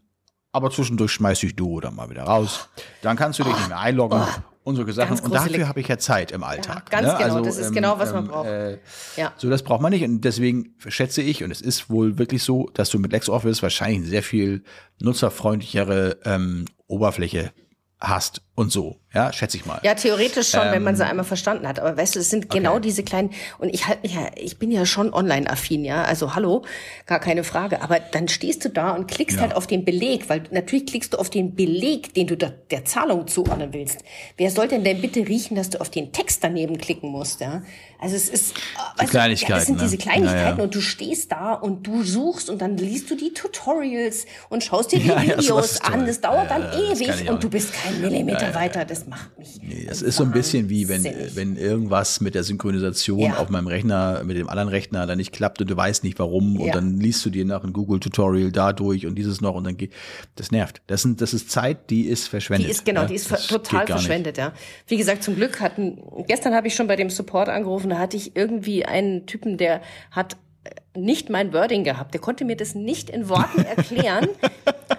aber 0.53 0.71
zwischendurch 0.71 1.13
schmeiß 1.13 1.43
ich 1.43 1.55
Duo 1.57 1.81
dann 1.81 1.95
mal 1.95 2.09
wieder 2.09 2.23
raus. 2.23 2.69
Dann 3.03 3.17
kannst 3.17 3.39
du 3.39 3.45
dich 3.45 3.55
nicht 3.55 3.69
mehr 3.69 3.81
einloggen 3.81 4.23
und 4.67 4.75
solche 4.75 4.93
Sachen. 4.93 5.21
Und 5.21 5.33
dafür 5.33 5.69
habe 5.69 5.81
ich 5.81 5.87
ja 5.87 5.97
Zeit 5.97 6.33
im 6.33 6.43
Alltag. 6.43 6.91
ganz 6.91 7.07
ne? 7.07 7.19
genau. 7.19 7.41
Das 7.41 7.57
ist 7.57 7.73
genau, 7.73 8.01
was 8.01 8.13
man 8.13 8.27
braucht. 8.27 8.49
Äh, 8.49 8.79
Ja. 9.17 9.33
so, 9.37 9.49
das 9.49 9.63
braucht 9.63 9.81
man 9.81 9.93
nicht. 9.93 10.03
Und 10.03 10.23
deswegen 10.23 10.75
schätze 10.89 11.23
ich, 11.23 11.45
und 11.45 11.53
es 11.53 11.61
ist 11.61 11.89
wohl 11.89 12.19
wirklich 12.19 12.43
so, 12.43 12.69
dass 12.75 12.91
du 12.91 12.99
mit 12.99 13.13
LexOffice 13.13 13.63
wahrscheinlich 13.63 13.99
eine 13.99 14.07
sehr 14.09 14.25
viel 14.25 14.65
nutzerfreundlichere 15.01 16.19
ähm, 16.25 16.65
Oberfläche 16.89 17.53
hast 18.01 18.43
und 18.57 18.73
so. 18.73 18.97
Ja, 19.15 19.33
schätze 19.33 19.57
ich 19.57 19.65
mal. 19.65 19.81
Ja, 19.83 19.95
theoretisch 19.95 20.51
schon, 20.51 20.61
wenn 20.73 20.83
man 20.83 20.95
sie 20.97 21.07
einmal 21.07 21.25
verstanden 21.25 21.67
hat. 21.69 21.79
Aber 21.79 21.97
weißt 21.97 22.17
du, 22.17 22.21
es 22.21 22.29
sind 22.29 22.51
genau 22.51 22.71
Ähm. 22.73 22.77
Okay. 22.79 22.89
diese 22.89 23.03
kleinen, 23.03 23.31
und 23.59 23.73
ich 23.73 23.87
halt 23.87 24.03
mich 24.03 24.15
ja, 24.15 24.27
ich 24.35 24.59
bin 24.59 24.71
ja 24.71 24.85
schon 24.85 25.13
online-affin, 25.15 25.85
ja. 25.85 26.03
Also 26.05 26.35
hallo, 26.35 26.65
gar 27.07 27.19
keine 27.21 27.45
Frage. 27.45 27.81
Aber 27.83 27.99
dann 28.01 28.29
stehst 28.29 28.65
du 28.65 28.69
da 28.69 28.91
und 28.91 29.07
klickst 29.09 29.37
Ja. 29.37 29.43
halt 29.43 29.55
auf 29.55 29.67
den 29.67 29.85
Beleg, 29.85 30.29
weil 30.29 30.43
natürlich 30.51 30.87
klickst 30.87 31.15
du 31.15 31.19
auf 31.19 31.31
den 31.31 31.55
Beleg, 31.55 32.13
den 32.15 32.27
du 32.27 32.37
da, 32.37 32.51
der 32.71 32.85
Zahlung 32.85 33.27
zuordnen 33.27 33.73
willst. 33.73 34.01
Wer 34.37 34.51
soll 34.51 34.69
denn 34.69 34.85
denn 34.85 35.01
bitte 35.01 35.21
riechen, 35.21 35.55
dass 35.57 35.71
du 35.71 35.81
auf 35.81 35.91
den 35.91 36.13
Text 36.13 36.43
daneben 36.45 36.77
klicken 36.79 37.11
musst, 37.11 37.41
ja? 37.41 37.63
Also 37.99 38.17
es 38.17 38.29
ist, 38.29 38.53
äh, 38.53 38.55
weißt 38.55 38.99
du, 38.99 39.03
ja, 39.05 39.09
Kleinigkeiten, 39.09 39.53
das 39.55 39.67
sind 39.67 39.77
ne? 39.77 39.83
diese 39.85 39.97
Kleinigkeiten 39.97 40.39
Ja, 40.51 40.57
ja. 40.59 40.63
und 40.63 40.75
du 40.75 40.81
stehst 40.83 41.33
da 41.33 41.55
und 41.55 41.87
du 41.87 42.03
suchst 42.03 42.51
und 42.51 42.61
dann 42.61 42.77
liest 42.77 43.11
du 43.11 43.15
die 43.17 43.33
Tutorials 43.33 44.27
und 44.51 44.63
schaust 44.65 44.93
dir 44.93 44.99
die 45.01 45.09
Ja, 45.09 45.23
ja, 45.23 45.41
sowas 45.41 45.77
Videos 45.77 45.81
an. 45.81 46.07
Das 46.07 46.21
dauert 46.21 46.51
Ja, 46.51 46.59
dann 46.59 46.73
ewig 46.79 47.29
und 47.31 47.43
du 47.43 47.49
bist 47.49 47.73
kein 47.73 48.01
Millimeter 48.03 48.46
weiter. 48.55 48.85
Das 48.85 49.07
macht 49.07 49.39
mich. 49.39 49.59
Nee, 49.63 49.87
das 49.89 50.03
ist 50.03 50.17
so 50.17 50.25
ein 50.25 50.31
bisschen 50.33 50.69
wie, 50.69 50.89
wenn, 50.89 51.05
wahnsinnig. 51.05 51.37
wenn 51.37 51.57
irgendwas 51.57 52.21
mit 52.21 52.35
der 52.35 52.45
Synchronisation 52.45 53.19
Ja. 53.21 53.37
auf 53.39 53.49
meinem 53.49 53.67
Rechner, 53.67 54.23
mit 54.25 54.37
dem 54.37 54.49
anderen 54.49 54.69
Rechner 54.69 55.07
dann 55.07 55.19
nicht 55.19 55.33
klappt 55.33 55.61
und 55.61 55.69
du 55.71 55.77
weißt 55.77 56.05
nicht 56.05 56.19
warum 56.19 56.61
und 56.61 56.67
Ja. 56.67 56.73
dann 56.75 56.99
liest 57.01 57.25
du 57.27 57.31
dir 57.31 57.45
nach 57.45 57.65
ein 57.65 57.73
Google-Tutorial 57.73 58.53
dadurch 58.53 59.07
und 59.07 59.17
dieses 59.17 59.41
noch 59.41 59.55
und 59.55 59.65
dann 59.65 59.77
geht, 59.77 59.93
das 60.37 60.51
nervt. 60.51 60.83
Das, 60.87 61.03
sind, 61.03 61.21
das 61.21 61.35
ist 61.35 61.51
Zeit, 61.51 61.91
die 61.91 62.03
ist 62.07 62.29
verschwendet. 62.29 62.67
Die 62.69 62.71
ist 62.73 62.85
genau, 62.85 63.03
ja? 63.03 63.07
die 63.09 63.15
ist 63.15 63.31
Das 63.31 63.47
total 63.47 63.85
gar 63.87 63.97
nicht. 63.97 64.05
verschwendet, 64.07 64.39
ja. 64.39 64.53
Wie 64.87 64.97
gesagt, 64.97 65.23
zum 65.23 65.35
Glück 65.37 65.61
hatten 65.61 65.99
gestern 66.27 66.55
habe 66.55 66.67
ich 66.69 66.75
schon 66.75 66.87
bei 66.87 66.97
dem 66.97 67.11
Support 67.11 67.49
angerufen, 67.49 67.91
da 67.91 67.99
hatte 67.99 68.17
ich 68.17 68.37
irgendwie 68.37 68.85
einen 68.85 69.27
Typen, 69.27 69.57
der 69.59 69.81
hat 70.11 70.37
äh, 70.65 70.99
nicht 70.99 71.31
mein 71.31 71.53
Wording 71.53 71.85
gehabt. 71.85 72.15
Der 72.15 72.21
konnte 72.21 72.45
mir 72.45 72.57
das 72.57 72.75
nicht 72.75 73.11
in 73.11 73.29
Worten 73.29 73.63
erklären. 73.77 74.29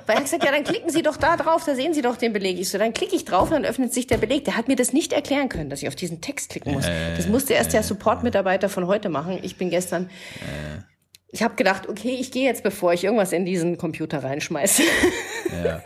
Weil 0.08 0.15
er 0.15 0.20
hat 0.20 0.24
gesagt, 0.24 0.43
ja, 0.46 0.52
dann 0.52 0.63
klicken 0.63 0.89
Sie 0.89 1.02
doch 1.02 1.17
da 1.17 1.36
drauf, 1.38 1.63
da 1.65 1.76
sehen 1.76 1.93
Sie 1.93 2.02
doch 2.02 2.15
den 2.15 2.34
Beleg. 2.34 2.58
Ich 2.60 2.70
so, 2.70 2.78
dann 2.78 2.93
klicke 2.93 3.15
ich 3.15 3.26
drauf, 3.26 3.50
dann 3.50 3.65
öffnet 3.65 3.93
sich 3.93 4.08
der 4.08 4.17
Beleg. 4.17 4.46
Der 4.46 4.56
hat 4.56 4.70
mir 4.70 4.78
das 4.78 4.93
nicht 4.93 5.12
erklären 5.12 5.50
können, 5.50 5.70
dass 5.70 5.82
ich 5.82 5.88
auf 5.88 5.96
diesen 5.96 6.22
Text 6.22 6.50
klicken 6.50 6.74
muss. 6.74 6.86
Das 7.15 7.28
musste 7.28 7.54
erst 7.54 7.74
der 7.74 7.84
Support-Mitarbeiter 7.84 8.70
von 8.70 8.88
heute 8.88 9.10
machen. 9.10 9.38
Ich 9.43 9.58
bin 9.58 9.70
gestern. 9.70 10.10
Ich 11.30 11.43
habe 11.43 11.56
gedacht, 11.56 11.89
okay, 11.89 12.17
ich 12.20 12.32
gehe 12.32 12.46
jetzt, 12.46 12.63
bevor 12.63 12.93
ich 12.93 13.04
irgendwas 13.04 13.34
in 13.34 13.46
diesen 13.46 13.78
Computer 13.78 14.24
reinschmeiße. 14.24 14.84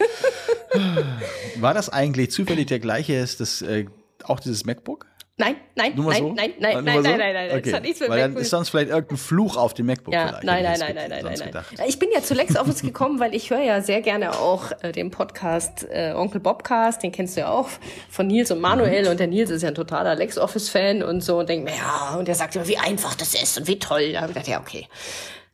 War 1.55 1.73
das 1.73 1.89
eigentlich 1.89 2.31
zufällig 2.31 2.67
der 2.67 2.79
gleiche, 2.79 3.13
ist 3.13 3.39
das 3.39 3.63
äh, 3.63 3.85
auch 4.23 4.39
dieses 4.39 4.65
MacBook? 4.65 5.07
Nein, 5.41 5.55
nein, 5.75 5.93
Nur 5.95 6.05
mal 6.05 6.11
nein, 6.11 6.21
so? 6.21 6.33
nein, 6.33 6.51
Nur 6.51 6.61
nein, 6.61 6.73
mal 6.73 6.83
nein, 6.83 6.95
so? 6.95 7.01
nein, 7.01 7.19
nein, 7.19 7.33
nein, 7.33 7.49
Okay. 7.51 7.61
Das 7.63 7.73
hat 7.73 7.81
nichts 7.83 7.99
mit 7.99 8.09
Weil 8.09 8.19
dann 8.19 8.29
MacBook 8.31 8.41
ist 8.43 8.49
sonst 8.51 8.69
vielleicht 8.69 8.89
irgendein 8.89 9.17
Fluch 9.17 9.57
auf 9.57 9.73
dem 9.73 9.85
MacBook 9.87 10.13
Ja, 10.13 10.27
vielleicht. 10.27 10.43
nein, 10.43 10.63
nein, 10.63 10.79
nein, 10.79 10.95
nein, 10.95 11.09
nein, 11.09 11.39
nein, 11.39 11.63
nein. 11.77 11.87
Ich 11.87 11.97
bin 11.97 12.09
ja 12.13 12.21
zu 12.21 12.35
LexOffice 12.35 12.81
gekommen, 12.83 13.19
weil 13.19 13.33
ich 13.33 13.49
höre 13.49 13.61
ja 13.61 13.81
sehr 13.81 14.01
gerne 14.01 14.33
auch 14.37 14.71
äh, 14.83 14.91
den 14.91 15.09
Podcast 15.09 15.87
äh, 15.89 16.13
Onkel 16.15 16.39
Bobcast, 16.41 17.01
den 17.01 17.11
kennst 17.11 17.35
du 17.37 17.41
ja 17.41 17.49
auch 17.49 17.69
von 18.09 18.27
Nils 18.27 18.51
und 18.51 18.61
Manuel 18.61 19.07
und 19.07 19.19
der 19.19 19.27
Nils 19.27 19.49
ist 19.49 19.63
ja 19.63 19.69
ein 19.69 19.75
totaler 19.75 20.15
LexOffice-Fan 20.15 21.01
und 21.01 21.21
so 21.21 21.39
und 21.39 21.49
denkt 21.49 21.65
mir, 21.65 21.75
ja, 21.75 22.15
und 22.19 22.27
der 22.27 22.35
sagt 22.35 22.55
immer, 22.55 22.67
wie 22.67 22.77
einfach 22.77 23.15
das 23.15 23.33
ist 23.33 23.57
und 23.57 23.67
wie 23.67 23.79
toll. 23.79 24.13
Da 24.13 24.21
habe 24.21 24.31
ich 24.31 24.35
gedacht, 24.35 24.47
ja, 24.47 24.59
okay. 24.59 24.87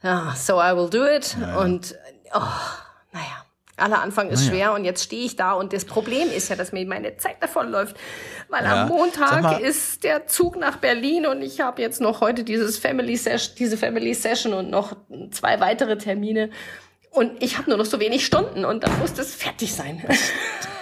Ja, 0.04 0.34
so 0.36 0.60
I 0.62 0.76
will 0.76 0.90
do 0.90 1.06
it 1.08 1.36
und 1.60 1.96
oh, 2.34 2.42
naja. 3.14 3.47
Aller 3.78 4.02
Anfang 4.02 4.30
ist 4.30 4.40
Naja. 4.42 4.52
schwer 4.52 4.74
und 4.74 4.86
jetzt 4.86 5.04
stehe 5.04 5.24
ich 5.26 5.36
da 5.36 5.54
und 5.54 5.72
das 5.72 5.86
Problem 5.86 6.30
ist 6.32 6.50
ja, 6.50 6.56
dass 6.56 6.72
mir 6.72 6.86
meine 6.88 7.16
Zeit 7.18 7.42
davonläuft, 7.42 7.96
weil 8.50 8.64
Ja. 8.64 8.84
am 8.84 8.88
Montag 8.90 9.42
mal- 9.44 9.62
ist 9.62 10.04
der 10.04 10.26
Zug 10.28 10.58
nach 10.58 10.78
Berlin 10.78 11.26
und 11.28 11.42
ich 11.44 11.62
habe 11.62 11.82
jetzt 11.82 12.02
noch 12.02 12.20
heute 12.22 12.44
dieses 12.44 12.78
Family 12.80 13.16
Session, 13.16 13.56
diese 13.58 13.78
Family 13.78 14.14
Session 14.14 14.54
und 14.54 14.70
noch 14.72 14.96
zwei 15.32 15.60
weitere 15.60 15.98
Termine 15.98 16.50
und 17.12 17.42
ich 17.42 17.58
habe 17.58 17.70
nur 17.70 17.78
noch 17.78 17.86
so 17.86 18.00
wenig 18.00 18.26
Stunden 18.26 18.66
und 18.66 18.84
dann 18.84 18.98
muss 19.00 19.14
das 19.14 19.34
fertig 19.36 19.74
sein. 19.74 20.04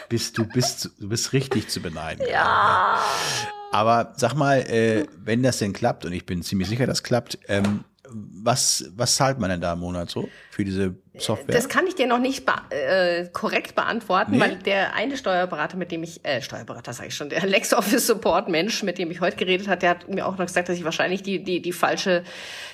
Bist, 0.07 0.37
du, 0.37 0.45
bist, 0.45 0.91
du 0.99 1.09
bist 1.09 1.33
richtig 1.33 1.67
zu 1.67 1.81
beneiden. 1.81 2.23
ja. 2.31 2.99
Aber 3.71 4.13
sag 4.15 4.35
mal, 4.35 4.59
äh, 4.59 5.07
wenn 5.17 5.41
das 5.43 5.57
denn 5.57 5.73
klappt, 5.73 6.05
und 6.05 6.13
ich 6.13 6.25
bin 6.27 6.43
ziemlich 6.43 6.69
sicher, 6.69 6.85
das 6.85 7.01
klappt, 7.03 7.39
ähm, 7.47 7.83
was, 8.07 8.85
was 8.95 9.15
zahlt 9.15 9.39
man 9.39 9.49
denn 9.49 9.59
da 9.61 9.73
im 9.73 9.79
Monat 9.79 10.09
so 10.11 10.29
für 10.55 10.63
diese 10.63 10.95
Software? 11.17 11.53
Das 11.53 11.67
kann 11.67 11.85
ich 11.85 11.95
dir 11.95 12.07
noch 12.07 12.17
nicht 12.17 12.45
be 12.45 12.53
äh, 12.69 13.25
korrekt 13.33 13.75
beantworten, 13.75 14.31
nee? 14.31 14.39
weil 14.39 14.55
der 14.55 14.95
eine 14.95 15.17
Steuerberater, 15.17 15.75
mit 15.75 15.91
dem 15.91 16.01
ich, 16.01 16.23
äh, 16.23 16.41
Steuerberater 16.41 16.93
sage 16.93 17.09
ich 17.09 17.15
schon, 17.15 17.27
der 17.27 17.45
LexOffice 17.45 18.07
Support 18.07 18.47
Mensch, 18.47 18.81
mit 18.81 18.97
dem 18.97 19.11
ich 19.11 19.19
heute 19.19 19.35
geredet 19.35 19.67
hat, 19.67 19.81
der 19.81 19.89
hat 19.89 20.07
mir 20.07 20.25
auch 20.25 20.37
noch 20.37 20.45
gesagt, 20.45 20.69
dass 20.69 20.77
ich 20.77 20.85
wahrscheinlich 20.85 21.23
die, 21.23 21.43
die, 21.43 21.61
die 21.61 21.73
falsche, 21.73 22.23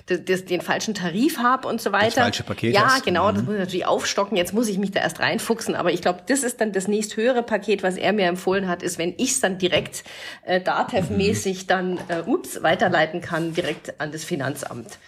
das, 0.05 0.23
das, 0.23 0.45
den 0.45 0.61
falschen 0.61 0.93
Tarif 0.93 1.39
habe 1.39 1.67
und 1.67 1.81
so 1.81 1.91
weiter. 1.91 2.05
Das 2.05 2.23
falsche 2.23 2.43
Paket 2.43 2.75
Ja, 2.75 2.85
hast. 2.85 3.03
genau, 3.03 3.31
das 3.31 3.41
mhm. 3.41 3.45
muss 3.47 3.55
ich 3.55 3.61
natürlich 3.61 3.85
aufstocken. 3.87 4.37
Jetzt 4.37 4.53
muss 4.53 4.67
ich 4.67 4.77
mich 4.77 4.91
da 4.91 4.99
erst 4.99 5.19
reinfuchsen, 5.19 5.73
aber 5.73 5.91
ich 5.91 6.03
glaube, 6.03 6.21
das 6.27 6.43
ist 6.43 6.61
dann 6.61 6.73
das 6.73 6.87
nächst 6.87 7.17
höhere 7.17 7.41
Paket, 7.41 7.81
was 7.81 7.97
er 7.97 8.13
mir 8.13 8.27
empfohlen 8.27 8.67
hat, 8.67 8.83
ist, 8.83 8.99
wenn 8.99 9.15
ich 9.17 9.31
es 9.31 9.39
dann 9.39 9.57
direkt 9.57 10.03
äh, 10.45 10.61
DATEV-mäßig 10.61 11.65
dann, 11.65 11.97
äh, 12.09 12.21
ups, 12.27 12.61
weiterleiten 12.61 13.21
kann, 13.21 13.55
direkt 13.55 13.99
an 13.99 14.11
das 14.11 14.23
Finanzamt. 14.23 14.99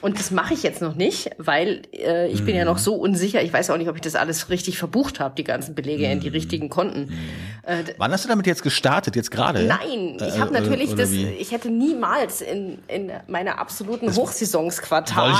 Und 0.00 0.18
das 0.18 0.30
mache 0.30 0.54
ich 0.54 0.62
jetzt 0.62 0.80
noch 0.80 0.94
nicht, 0.94 1.30
weil 1.38 1.82
äh, 1.92 2.28
ich 2.28 2.42
mhm. 2.42 2.46
bin 2.46 2.56
ja 2.56 2.64
noch 2.64 2.76
mhm. 2.76 2.82
so 2.82 2.94
unsicher. 2.94 3.42
Ich 3.42 3.52
weiß 3.52 3.70
auch 3.70 3.76
nicht, 3.76 3.88
ob 3.88 3.96
ich 3.96 4.02
das 4.02 4.14
alles 4.14 4.48
richtig 4.48 4.78
verbucht 4.78 5.18
habe, 5.18 5.34
die 5.36 5.44
ganzen 5.44 5.74
Belege 5.74 6.06
mhm. 6.06 6.12
in 6.12 6.20
die 6.20 6.28
mhm. 6.28 6.34
richtigen 6.34 6.68
Konten. 6.68 7.06
Mhm. 7.06 7.18
Äh, 7.64 7.84
Wann 7.98 8.12
hast 8.12 8.24
du 8.24 8.28
damit 8.28 8.46
jetzt 8.46 8.62
gestartet? 8.62 9.16
Jetzt 9.16 9.30
gerade? 9.30 9.64
Nein, 9.64 10.16
ich 10.16 10.36
äh, 10.36 10.38
habe 10.38 10.52
natürlich 10.52 10.94
das. 10.94 11.10
Wie? 11.10 11.26
Ich 11.26 11.52
hätte 11.52 11.70
niemals 11.70 12.40
in, 12.40 12.78
in 12.86 13.10
meiner 13.26 13.58
absoluten 13.58 14.06
das 14.06 14.16
Hochsaisonsquartal 14.16 15.34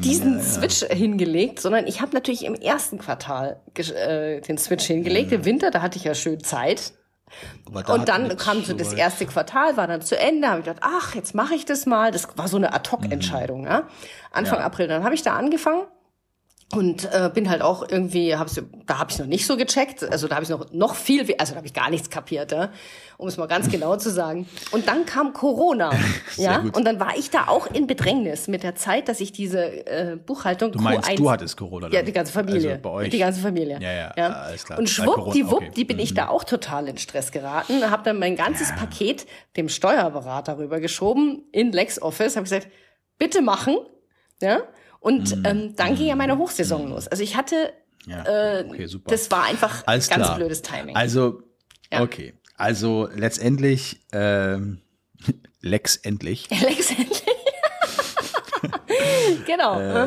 diesen 0.00 0.38
ja, 0.38 0.38
ja. 0.38 0.44
Switch 0.44 0.84
hingelegt, 0.84 1.60
sondern 1.60 1.86
ich 1.86 2.00
habe 2.00 2.12
natürlich 2.14 2.44
im 2.44 2.54
ersten 2.54 2.98
Quartal 2.98 3.60
äh, 3.76 4.40
den 4.40 4.58
Switch 4.58 4.84
hingelegt. 4.86 5.32
Im 5.32 5.44
Winter, 5.44 5.70
da 5.70 5.82
hatte 5.82 5.98
ich 5.98 6.04
ja 6.04 6.14
schön 6.14 6.42
Zeit 6.42 6.92
und 7.88 8.08
dann 8.08 8.36
kam 8.36 8.62
so 8.64 8.74
das 8.74 8.92
erste 8.92 9.26
Quartal, 9.26 9.76
war 9.76 9.86
dann 9.86 10.02
zu 10.02 10.18
Ende, 10.18 10.48
habe 10.48 10.60
ich 10.60 10.64
gedacht, 10.66 10.82
ach, 10.82 11.14
jetzt 11.14 11.34
mache 11.34 11.54
ich 11.54 11.64
das 11.64 11.86
mal. 11.86 12.10
Das 12.10 12.28
war 12.36 12.48
so 12.48 12.56
eine 12.56 12.72
Ad-Hoc-Entscheidung. 12.72 13.62
Mhm. 13.62 13.66
Ja? 13.66 13.82
Anfang 14.30 14.58
ja. 14.60 14.64
April, 14.64 14.88
dann 14.88 15.04
habe 15.04 15.14
ich 15.14 15.22
da 15.22 15.34
angefangen 15.34 15.84
und 16.74 17.04
äh, 17.12 17.30
bin 17.32 17.48
halt 17.48 17.62
auch 17.62 17.88
irgendwie, 17.88 18.36
hab's, 18.36 18.60
da 18.86 18.98
habe 18.98 19.10
ich 19.10 19.18
noch 19.18 19.26
nicht 19.26 19.46
so 19.46 19.56
gecheckt, 19.56 20.02
also 20.04 20.28
da 20.28 20.36
habe 20.36 20.44
ich 20.44 20.50
noch 20.50 20.72
noch 20.72 20.94
viel, 20.94 21.20
also 21.38 21.52
da 21.52 21.56
habe 21.58 21.66
ich 21.66 21.74
gar 21.74 21.90
nichts 21.90 22.10
kapiert, 22.10 22.52
ja? 22.52 22.70
um 23.16 23.28
es 23.28 23.36
mal 23.36 23.46
ganz 23.46 23.68
genau 23.70 23.96
zu 23.96 24.10
sagen. 24.10 24.46
Und 24.70 24.88
dann 24.88 25.06
kam 25.06 25.32
Corona, 25.32 25.92
ja, 26.36 26.58
gut. 26.58 26.76
und 26.76 26.84
dann 26.84 27.00
war 27.00 27.16
ich 27.16 27.30
da 27.30 27.48
auch 27.48 27.66
in 27.66 27.86
Bedrängnis 27.86 28.48
mit 28.48 28.62
der 28.62 28.74
Zeit, 28.74 29.08
dass 29.08 29.20
ich 29.20 29.32
diese 29.32 29.86
äh, 29.86 30.16
Buchhaltung. 30.16 30.72
Du 30.72 30.80
meinst, 30.80 31.08
Q1, 31.08 31.16
du 31.16 31.30
hattest 31.30 31.56
Corona? 31.56 31.86
Dann? 31.86 31.92
Ja, 31.92 32.02
die 32.02 32.12
ganze 32.12 32.32
Familie. 32.32 32.70
Also 32.70 32.82
bei 32.82 32.90
euch. 32.90 33.10
Die 33.10 33.18
ganze 33.18 33.40
Familie. 33.40 33.78
Ja, 33.80 33.92
ja, 33.92 34.12
ja. 34.16 34.28
alles 34.28 34.64
klar. 34.64 34.78
Und 34.78 34.88
schwuppdiwupp, 34.88 35.54
okay. 35.54 35.70
die 35.76 35.84
bin 35.84 35.98
ich 35.98 36.12
mhm. 36.12 36.16
da 36.16 36.28
auch 36.28 36.44
total 36.44 36.88
in 36.88 36.98
Stress 36.98 37.32
geraten, 37.32 37.90
habe 37.90 38.02
dann 38.04 38.18
mein 38.18 38.36
ganzes 38.36 38.70
ja. 38.70 38.76
Paket 38.76 39.26
dem 39.56 39.68
Steuerberater 39.68 40.58
rübergeschoben 40.58 41.44
in 41.52 41.72
LexOffice, 41.72 42.36
habe 42.36 42.44
gesagt, 42.44 42.68
bitte 43.18 43.42
machen, 43.42 43.76
ja. 44.40 44.62
Und 45.04 45.36
mhm. 45.36 45.42
ähm, 45.44 45.76
dann 45.76 45.96
ging 45.96 46.06
ja 46.06 46.16
meine 46.16 46.38
Hochsaison 46.38 46.88
los. 46.88 47.08
Also 47.08 47.22
ich 47.22 47.36
hatte, 47.36 47.74
ja, 48.06 48.60
äh, 48.60 48.64
okay, 48.66 48.86
super. 48.86 49.10
das 49.10 49.30
war 49.30 49.44
einfach 49.44 49.86
Alles 49.86 50.08
ganz 50.08 50.24
klar. 50.24 50.36
blödes 50.36 50.62
Timing. 50.62 50.96
Also, 50.96 51.42
ja. 51.92 52.00
okay. 52.02 52.32
Also 52.56 53.10
letztendlich, 53.14 54.00
ähm, 54.12 54.80
Lex 55.60 55.96
endlich. 55.96 56.48
Lex 56.62 56.90
endlich. 56.90 57.22
genau. 59.46 59.78
Äh, 59.78 60.06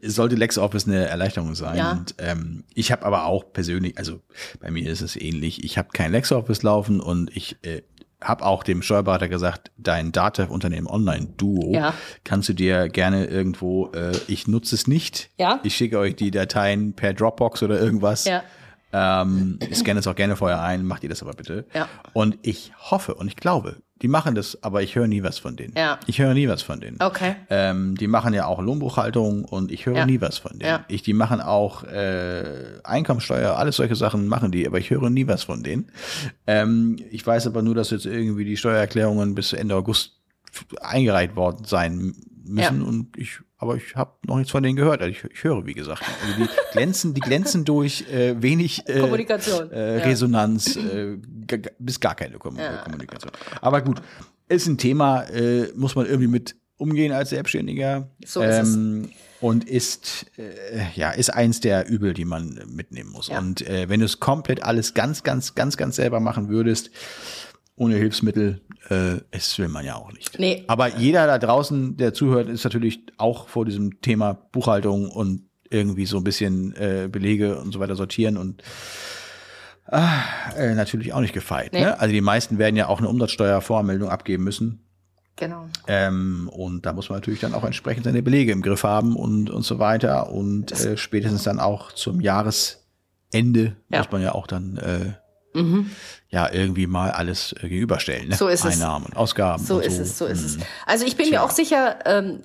sollte 0.00 0.36
LexOffice 0.36 0.86
eine 0.86 1.04
Erleichterung 1.04 1.54
sein. 1.54 1.76
Ja. 1.76 1.92
Und, 1.92 2.14
ähm, 2.16 2.64
ich 2.72 2.90
habe 2.90 3.04
aber 3.04 3.26
auch 3.26 3.52
persönlich, 3.52 3.98
also 3.98 4.22
bei 4.58 4.70
mir 4.70 4.90
ist 4.90 5.02
es 5.02 5.16
ähnlich. 5.16 5.64
Ich 5.64 5.76
habe 5.76 5.90
kein 5.92 6.12
LexOffice 6.12 6.62
laufen 6.62 7.00
und 7.00 7.36
ich 7.36 7.58
äh, 7.60 7.82
habe 8.20 8.44
auch 8.44 8.64
dem 8.64 8.82
Steuerberater 8.82 9.28
gesagt, 9.28 9.70
dein 9.76 10.10
Datev-Unternehmen 10.12 10.86
Online-Duo 10.86 11.72
ja. 11.72 11.94
kannst 12.24 12.48
du 12.48 12.52
dir 12.52 12.88
gerne 12.88 13.26
irgendwo, 13.26 13.92
äh, 13.92 14.12
ich 14.26 14.48
nutze 14.48 14.74
es 14.74 14.86
nicht. 14.88 15.30
Ja. 15.38 15.60
Ich 15.62 15.76
schicke 15.76 15.98
euch 15.98 16.16
die 16.16 16.30
Dateien 16.30 16.94
per 16.94 17.14
Dropbox 17.14 17.62
oder 17.62 17.80
irgendwas. 17.80 18.24
Ja. 18.24 18.42
Ähm, 18.92 19.58
ich 19.68 19.76
scanne 19.76 20.00
es 20.00 20.06
auch 20.06 20.16
gerne 20.16 20.34
vorher 20.34 20.62
ein, 20.62 20.84
macht 20.84 21.02
ihr 21.02 21.08
das 21.08 21.22
aber 21.22 21.34
bitte. 21.34 21.66
Ja. 21.74 21.88
Und 22.12 22.38
ich 22.42 22.72
hoffe 22.78 23.14
und 23.14 23.28
ich 23.28 23.36
glaube, 23.36 23.76
die 24.02 24.08
machen 24.08 24.34
das, 24.34 24.62
aber 24.62 24.82
ich 24.82 24.94
höre 24.94 25.06
nie 25.06 25.22
was 25.22 25.38
von 25.38 25.56
denen. 25.56 25.74
Ja. 25.76 25.98
Ich 26.06 26.18
höre 26.18 26.34
nie 26.34 26.48
was 26.48 26.62
von 26.62 26.80
denen. 26.80 26.98
Okay. 27.00 27.34
Ähm, 27.50 27.96
die 27.96 28.06
machen 28.06 28.32
ja 28.34 28.46
auch 28.46 28.60
Lohnbuchhaltung 28.60 29.44
und 29.44 29.72
ich 29.72 29.86
höre 29.86 29.96
ja. 29.96 30.06
nie 30.06 30.20
was 30.20 30.38
von 30.38 30.58
denen. 30.58 30.70
Ja. 30.70 30.84
Ich, 30.88 31.02
die 31.02 31.14
machen 31.14 31.40
auch 31.40 31.84
äh, 31.84 32.78
Einkommensteuer, 32.84 33.56
alles 33.56 33.76
solche 33.76 33.96
Sachen 33.96 34.28
machen 34.28 34.52
die, 34.52 34.66
aber 34.66 34.78
ich 34.78 34.90
höre 34.90 35.10
nie 35.10 35.26
was 35.26 35.44
von 35.44 35.62
denen. 35.62 35.90
Ähm, 36.46 36.96
ich 37.10 37.26
weiß 37.26 37.46
aber 37.46 37.62
nur, 37.62 37.74
dass 37.74 37.90
jetzt 37.90 38.06
irgendwie 38.06 38.44
die 38.44 38.56
Steuererklärungen 38.56 39.34
bis 39.34 39.52
Ende 39.52 39.74
August 39.74 40.12
eingereicht 40.80 41.36
worden 41.36 41.64
sein 41.64 42.14
müssen 42.48 42.80
ja. 42.82 42.86
und 42.86 43.16
ich 43.16 43.40
aber 43.58 43.76
ich 43.76 43.96
habe 43.96 44.12
noch 44.24 44.36
nichts 44.36 44.52
von 44.52 44.62
denen 44.62 44.76
gehört. 44.76 45.00
Also 45.00 45.10
ich, 45.10 45.24
ich 45.24 45.44
höre, 45.44 45.66
wie 45.66 45.74
gesagt, 45.74 46.02
also 46.02 46.44
die 46.44 46.48
glänzen, 46.72 47.12
die 47.12 47.20
glänzen 47.20 47.64
durch 47.64 48.04
äh, 48.10 48.40
wenig 48.40 48.88
äh, 48.88 49.00
Kommunikation, 49.00 49.70
äh, 49.72 49.98
Resonanz, 50.04 50.76
äh, 50.76 51.16
bis 51.78 51.98
gar 51.98 52.14
keine 52.14 52.38
Kom 52.38 52.56
ja. 52.56 52.78
Kommunikation. 52.78 53.32
Aber 53.60 53.82
gut, 53.82 54.00
ist 54.48 54.68
ein 54.68 54.78
Thema, 54.78 55.22
äh, 55.24 55.72
muss 55.74 55.96
man 55.96 56.06
irgendwie 56.06 56.28
mit 56.28 56.56
umgehen 56.76 57.12
als 57.12 57.30
Selbstständiger. 57.30 58.08
So 58.24 58.42
ist 58.42 58.74
ähm, 58.74 59.08
es. 59.10 59.28
Und 59.40 59.68
ist 59.68 60.26
äh, 60.36 60.84
ja 60.94 61.10
ist 61.10 61.30
eins 61.30 61.60
der 61.60 61.88
Übel, 61.88 62.14
die 62.14 62.24
man 62.24 62.60
mitnehmen 62.68 63.10
muss. 63.10 63.28
Ja. 63.28 63.38
Und 63.38 63.66
äh, 63.66 63.88
wenn 63.88 64.00
du 64.00 64.06
es 64.06 64.20
komplett 64.20 64.62
alles 64.62 64.94
ganz, 64.94 65.22
ganz, 65.22 65.54
ganz, 65.54 65.76
ganz 65.76 65.96
selber 65.96 66.20
machen 66.20 66.48
würdest, 66.48 66.90
ohne 67.78 67.96
Hilfsmittel, 67.96 68.60
äh, 68.90 69.20
es 69.30 69.58
will 69.58 69.68
man 69.68 69.84
ja 69.84 69.96
auch 69.96 70.12
nicht. 70.12 70.38
Nee. 70.38 70.64
Aber 70.66 70.98
jeder 70.98 71.26
da 71.26 71.38
draußen, 71.38 71.96
der 71.96 72.14
zuhört, 72.14 72.48
ist 72.48 72.64
natürlich 72.64 73.00
auch 73.16 73.48
vor 73.48 73.64
diesem 73.64 74.00
Thema 74.00 74.34
Buchhaltung 74.34 75.10
und 75.10 75.48
irgendwie 75.70 76.06
so 76.06 76.16
ein 76.16 76.24
bisschen 76.24 76.74
äh, 76.76 77.08
Belege 77.10 77.58
und 77.58 77.72
so 77.72 77.80
weiter 77.80 77.96
sortieren 77.96 78.36
und 78.36 78.62
ah, 79.86 80.22
äh, 80.56 80.74
natürlich 80.74 81.12
auch 81.12 81.20
nicht 81.20 81.34
gefeit. 81.34 81.72
Nee. 81.72 81.82
Ne? 81.82 82.00
Also 82.00 82.12
die 82.12 82.20
meisten 82.20 82.58
werden 82.58 82.76
ja 82.76 82.88
auch 82.88 82.98
eine 82.98 83.08
Umsatzsteuervormeldung 83.08 84.08
abgeben 84.08 84.44
müssen. 84.44 84.84
Genau. 85.36 85.68
Ähm, 85.86 86.50
und 86.52 86.84
da 86.84 86.92
muss 86.92 87.10
man 87.10 87.18
natürlich 87.18 87.40
dann 87.40 87.54
auch 87.54 87.64
entsprechend 87.64 88.04
seine 88.04 88.22
Belege 88.22 88.50
im 88.50 88.60
Griff 88.60 88.82
haben 88.82 89.14
und, 89.14 89.50
und 89.50 89.62
so 89.62 89.78
weiter. 89.78 90.30
Und 90.32 90.72
äh, 90.72 90.96
spätestens 90.96 91.44
dann 91.44 91.60
auch 91.60 91.92
zum 91.92 92.20
Jahresende 92.20 93.76
ja. 93.88 93.98
muss 93.98 94.10
man 94.10 94.22
ja 94.22 94.32
auch 94.32 94.48
dann 94.48 94.78
äh, 94.78 95.12
mhm. 95.54 95.90
ja 96.30 96.50
irgendwie 96.52 96.86
mal 96.86 97.10
alles 97.10 97.52
äh, 97.52 97.68
gegenüberstellen. 97.68 98.28
Ne? 98.28 98.36
So 98.36 98.48
ist 98.48 98.64
Einnahmen 98.64 99.06
es. 99.06 99.10
und 99.10 99.16
Ausgaben. 99.16 99.64
So, 99.64 99.76
und 99.76 99.84
ist 99.84 99.98
es, 99.98 100.18
so 100.18 100.26
ist 100.26 100.44
es. 100.44 100.56
Mhm. 100.58 100.62
Also 100.86 101.06
ich 101.06 101.16
bin 101.16 101.26
Tja. 101.26 101.40
mir 101.40 101.44
auch 101.44 101.50
sicher, 101.50 101.98
ähm, 102.04 102.40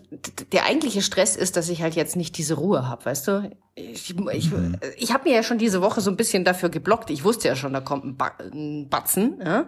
der 0.51 0.65
eigentliche 0.65 1.01
Stress 1.01 1.35
ist, 1.35 1.57
dass 1.57 1.69
ich 1.69 1.81
halt 1.81 1.95
jetzt 1.95 2.15
nicht 2.15 2.37
diese 2.37 2.55
Ruhe 2.55 2.87
habe, 2.87 3.05
weißt 3.05 3.27
du? 3.27 3.51
Ich, 3.75 4.15
ich, 4.33 4.51
mhm. 4.51 4.77
ich 4.97 5.13
habe 5.13 5.27
mir 5.27 5.35
ja 5.35 5.43
schon 5.43 5.57
diese 5.57 5.81
Woche 5.81 6.01
so 6.01 6.11
ein 6.11 6.17
bisschen 6.17 6.43
dafür 6.43 6.69
geblockt. 6.69 7.09
Ich 7.09 7.23
wusste 7.23 7.47
ja 7.47 7.55
schon, 7.55 7.73
da 7.73 7.81
kommt 7.81 8.05
ein, 8.05 8.17
ba 8.17 8.31
ein 8.39 8.87
Batzen. 8.89 9.41
Ja? 9.43 9.67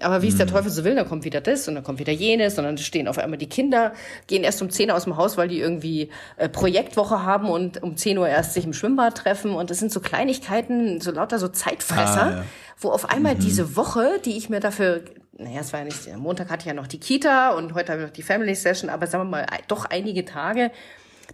Aber 0.00 0.20
wie 0.20 0.28
es 0.28 0.36
der 0.36 0.46
mhm. 0.46 0.50
Teufel 0.50 0.70
so 0.70 0.84
will, 0.84 0.94
dann 0.94 1.08
kommt 1.08 1.24
wieder 1.24 1.40
das 1.40 1.68
und 1.68 1.74
dann 1.74 1.84
kommt 1.84 1.98
wieder 1.98 2.12
jenes 2.12 2.58
und 2.58 2.64
dann 2.64 2.76
stehen 2.76 3.08
auf 3.08 3.18
einmal 3.18 3.38
die 3.38 3.48
Kinder, 3.48 3.94
gehen 4.26 4.44
erst 4.44 4.60
um 4.60 4.68
10 4.68 4.90
Uhr 4.90 4.96
aus 4.96 5.04
dem 5.04 5.16
Haus, 5.16 5.38
weil 5.38 5.48
die 5.48 5.58
irgendwie 5.58 6.10
äh, 6.36 6.50
Projektwoche 6.50 7.22
haben 7.22 7.48
und 7.48 7.82
um 7.82 7.96
10 7.96 8.18
Uhr 8.18 8.28
erst 8.28 8.52
sich 8.52 8.64
im 8.64 8.74
Schwimmbad 8.74 9.16
treffen 9.16 9.52
und 9.52 9.70
das 9.70 9.78
sind 9.78 9.90
so 9.90 10.00
Kleinigkeiten, 10.00 11.00
so 11.00 11.12
lauter 11.12 11.38
so 11.38 11.48
Zeitfresser, 11.48 12.22
ah, 12.22 12.30
ja. 12.30 12.44
Wo 12.76 12.90
auf 12.90 13.08
einmal 13.10 13.34
mhm. 13.34 13.40
diese 13.40 13.76
Woche, 13.76 14.20
die 14.24 14.36
ich 14.36 14.50
mir 14.50 14.60
dafür, 14.60 15.02
naja, 15.32 15.60
es 15.60 15.72
war 15.72 15.80
ja 15.80 15.86
nicht, 15.86 16.16
Montag 16.16 16.50
hatte 16.50 16.62
ich 16.62 16.66
ja 16.66 16.74
noch 16.74 16.86
die 16.86 17.00
Kita 17.00 17.50
und 17.50 17.74
heute 17.74 17.92
habe 17.92 18.02
ich 18.02 18.08
noch 18.08 18.14
die 18.14 18.22
Family 18.22 18.54
Session, 18.54 18.90
aber 18.90 19.06
sagen 19.06 19.24
wir 19.24 19.30
mal, 19.30 19.46
doch 19.68 19.84
einige 19.86 20.24
Tage, 20.24 20.70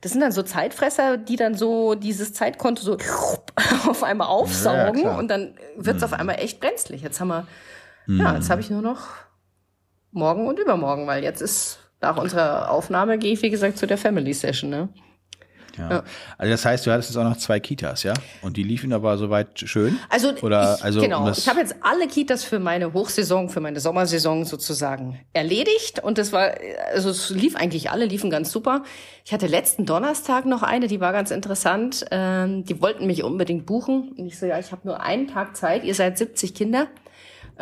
das 0.00 0.12
sind 0.12 0.20
dann 0.20 0.32
so 0.32 0.42
Zeitfresser, 0.42 1.16
die 1.18 1.36
dann 1.36 1.54
so 1.54 1.94
dieses 1.94 2.32
Zeitkonto 2.32 2.82
so 2.82 2.96
auf 3.86 4.02
einmal 4.02 4.28
aufsaugen 4.28 5.02
ja, 5.02 5.18
und 5.18 5.28
dann 5.28 5.54
wird's 5.76 6.00
mhm. 6.00 6.04
auf 6.04 6.12
einmal 6.14 6.36
echt 6.36 6.60
brenzlig. 6.60 7.02
Jetzt 7.02 7.20
haben 7.20 7.28
wir 7.28 7.46
Mhm. 8.06 8.20
Ja, 8.20 8.34
jetzt 8.34 8.50
habe 8.50 8.60
ich 8.60 8.70
nur 8.70 8.82
noch 8.82 9.08
morgen 10.10 10.46
und 10.46 10.58
übermorgen, 10.58 11.06
weil 11.06 11.22
jetzt 11.22 11.40
ist 11.40 11.78
nach 12.00 12.16
unserer 12.16 12.70
Aufnahme 12.70 13.18
gehe 13.18 13.32
ich, 13.32 13.42
wie 13.42 13.50
gesagt, 13.50 13.78
zu 13.78 13.86
der 13.86 13.98
Family 13.98 14.32
Session, 14.32 14.70
ne? 14.70 14.88
Ja. 15.78 15.90
ja. 15.90 16.02
Also 16.38 16.50
das 16.50 16.64
heißt, 16.64 16.86
du 16.86 16.92
hattest 16.92 17.10
jetzt 17.10 17.16
auch 17.16 17.24
noch 17.24 17.36
zwei 17.36 17.60
Kitas, 17.60 18.02
ja? 18.02 18.14
Und 18.42 18.56
die 18.56 18.62
liefen 18.62 18.92
aber 18.92 19.18
soweit 19.18 19.60
schön? 19.60 19.98
Also, 20.08 20.32
Oder, 20.42 20.76
ich, 20.78 20.84
also 20.84 21.00
genau. 21.00 21.30
ich 21.30 21.48
habe 21.48 21.60
jetzt 21.60 21.76
alle 21.80 22.06
Kitas 22.06 22.44
für 22.44 22.58
meine 22.58 22.92
Hochsaison, 22.92 23.48
für 23.48 23.60
meine 23.60 23.80
Sommersaison 23.80 24.44
sozusagen 24.44 25.20
erledigt. 25.32 26.02
Und 26.02 26.18
das 26.18 26.32
war, 26.32 26.52
also 26.92 27.10
es 27.10 27.30
lief 27.30 27.56
eigentlich 27.56 27.90
alle, 27.90 28.06
liefen 28.06 28.30
ganz 28.30 28.50
super. 28.50 28.82
Ich 29.24 29.32
hatte 29.32 29.46
letzten 29.46 29.86
Donnerstag 29.86 30.46
noch 30.46 30.62
eine, 30.62 30.88
die 30.88 31.00
war 31.00 31.12
ganz 31.12 31.30
interessant. 31.30 32.04
Ähm, 32.10 32.64
die 32.64 32.80
wollten 32.80 33.06
mich 33.06 33.22
unbedingt 33.22 33.66
buchen. 33.66 34.12
Und 34.16 34.26
ich 34.26 34.38
so, 34.38 34.46
ja, 34.46 34.58
ich 34.58 34.72
habe 34.72 34.82
nur 34.84 35.00
einen 35.00 35.28
Tag 35.28 35.56
Zeit, 35.56 35.84
ihr 35.84 35.94
seid 35.94 36.18
70 36.18 36.54
Kinder. 36.54 36.88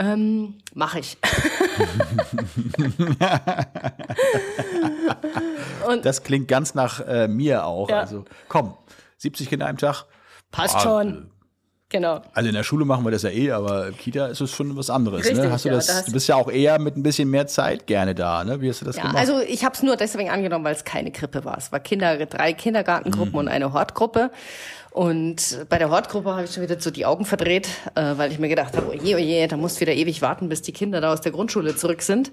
Ähm, 0.00 0.54
Mache 0.74 1.00
ich. 1.00 1.18
und 5.88 6.04
das 6.06 6.22
klingt 6.22 6.48
ganz 6.48 6.74
nach 6.74 7.06
äh, 7.06 7.28
mir 7.28 7.66
auch. 7.66 7.90
Ja. 7.90 8.00
Also 8.00 8.24
komm, 8.48 8.74
70 9.18 9.50
Kinder 9.50 9.68
am 9.68 9.76
Tag. 9.76 10.04
Passt 10.50 10.76
ah, 10.76 10.80
schon. 10.80 11.30
Genau. 11.90 12.22
Also 12.34 12.48
in 12.48 12.54
der 12.54 12.62
Schule 12.62 12.84
machen 12.84 13.04
wir 13.04 13.10
das 13.10 13.22
ja 13.22 13.30
eh, 13.30 13.50
aber 13.50 13.90
Kita 13.90 14.28
ist 14.28 14.40
es 14.40 14.52
schon 14.52 14.76
was 14.76 14.90
anderes. 14.90 15.24
Richtig, 15.24 15.38
ne? 15.38 15.50
hast 15.50 15.64
du, 15.64 15.70
ja, 15.70 15.74
das, 15.74 15.88
da 15.88 15.94
hast 15.94 16.08
du 16.08 16.12
bist 16.12 16.28
ja 16.28 16.36
auch 16.36 16.48
eher 16.48 16.78
mit 16.78 16.96
ein 16.96 17.02
bisschen 17.02 17.28
mehr 17.28 17.48
Zeit 17.48 17.88
gerne 17.88 18.14
da. 18.14 18.44
Ne? 18.44 18.60
Wie 18.60 18.68
hast 18.68 18.80
du 18.80 18.84
das 18.84 18.94
Ja, 18.96 19.02
gemacht? 19.02 19.18
also 19.18 19.40
ich 19.40 19.64
habe 19.64 19.74
es 19.74 19.82
nur 19.82 19.96
deswegen 19.96 20.30
angenommen, 20.30 20.64
weil 20.64 20.74
es 20.74 20.84
keine 20.84 21.10
Krippe 21.10 21.44
war. 21.44 21.58
Es 21.58 21.72
war 21.72 21.80
Kinder, 21.80 22.24
drei 22.26 22.52
Kindergartengruppen 22.52 23.32
Mhm. 23.32 23.38
und 23.38 23.48
eine 23.48 23.72
Hortgruppe. 23.72 24.30
Und 24.90 25.66
bei 25.68 25.78
der 25.78 25.90
Hortgruppe 25.90 26.30
habe 26.30 26.44
ich 26.44 26.52
schon 26.52 26.62
wieder 26.62 26.80
so 26.80 26.90
die 26.90 27.06
Augen 27.06 27.24
verdreht, 27.24 27.68
äh, 27.94 28.16
weil 28.16 28.32
ich 28.32 28.38
mir 28.38 28.48
gedacht 28.48 28.76
habe, 28.76 28.88
oje, 28.88 29.16
oje, 29.16 29.46
da 29.48 29.56
musst 29.56 29.76
du 29.76 29.80
wieder 29.82 29.92
ewig 29.94 30.20
warten, 30.22 30.48
bis 30.48 30.62
die 30.62 30.72
Kinder 30.72 31.00
da 31.00 31.12
aus 31.12 31.20
der 31.20 31.32
Grundschule 31.32 31.76
zurück 31.76 32.02
sind. 32.02 32.32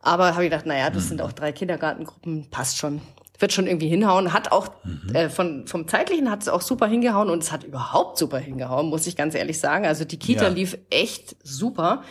Aber 0.00 0.34
habe 0.34 0.44
ich 0.44 0.50
gedacht, 0.50 0.66
naja, 0.66 0.88
das 0.90 1.08
sind 1.08 1.20
auch 1.20 1.32
drei 1.32 1.50
Kindergartengruppen, 1.52 2.48
passt 2.50 2.78
schon. 2.78 3.00
Wird 3.38 3.52
schon 3.52 3.66
irgendwie 3.66 3.88
hinhauen. 3.88 4.32
Hat 4.32 4.50
auch 4.52 4.68
äh, 5.12 5.28
von, 5.28 5.66
vom 5.66 5.88
Zeitlichen 5.88 6.30
hat 6.30 6.42
es 6.42 6.48
auch 6.48 6.62
super 6.62 6.86
hingehauen 6.86 7.28
und 7.28 7.42
es 7.42 7.52
hat 7.52 7.64
überhaupt 7.64 8.16
super 8.18 8.38
hingehauen, 8.38 8.86
muss 8.88 9.06
ich 9.06 9.16
ganz 9.16 9.34
ehrlich 9.34 9.58
sagen. 9.58 9.84
Also 9.84 10.04
die 10.06 10.18
Kita 10.18 10.44
Ja. 10.44 10.48
lief 10.48 10.78
echt 10.90 11.36
super. 11.42 12.02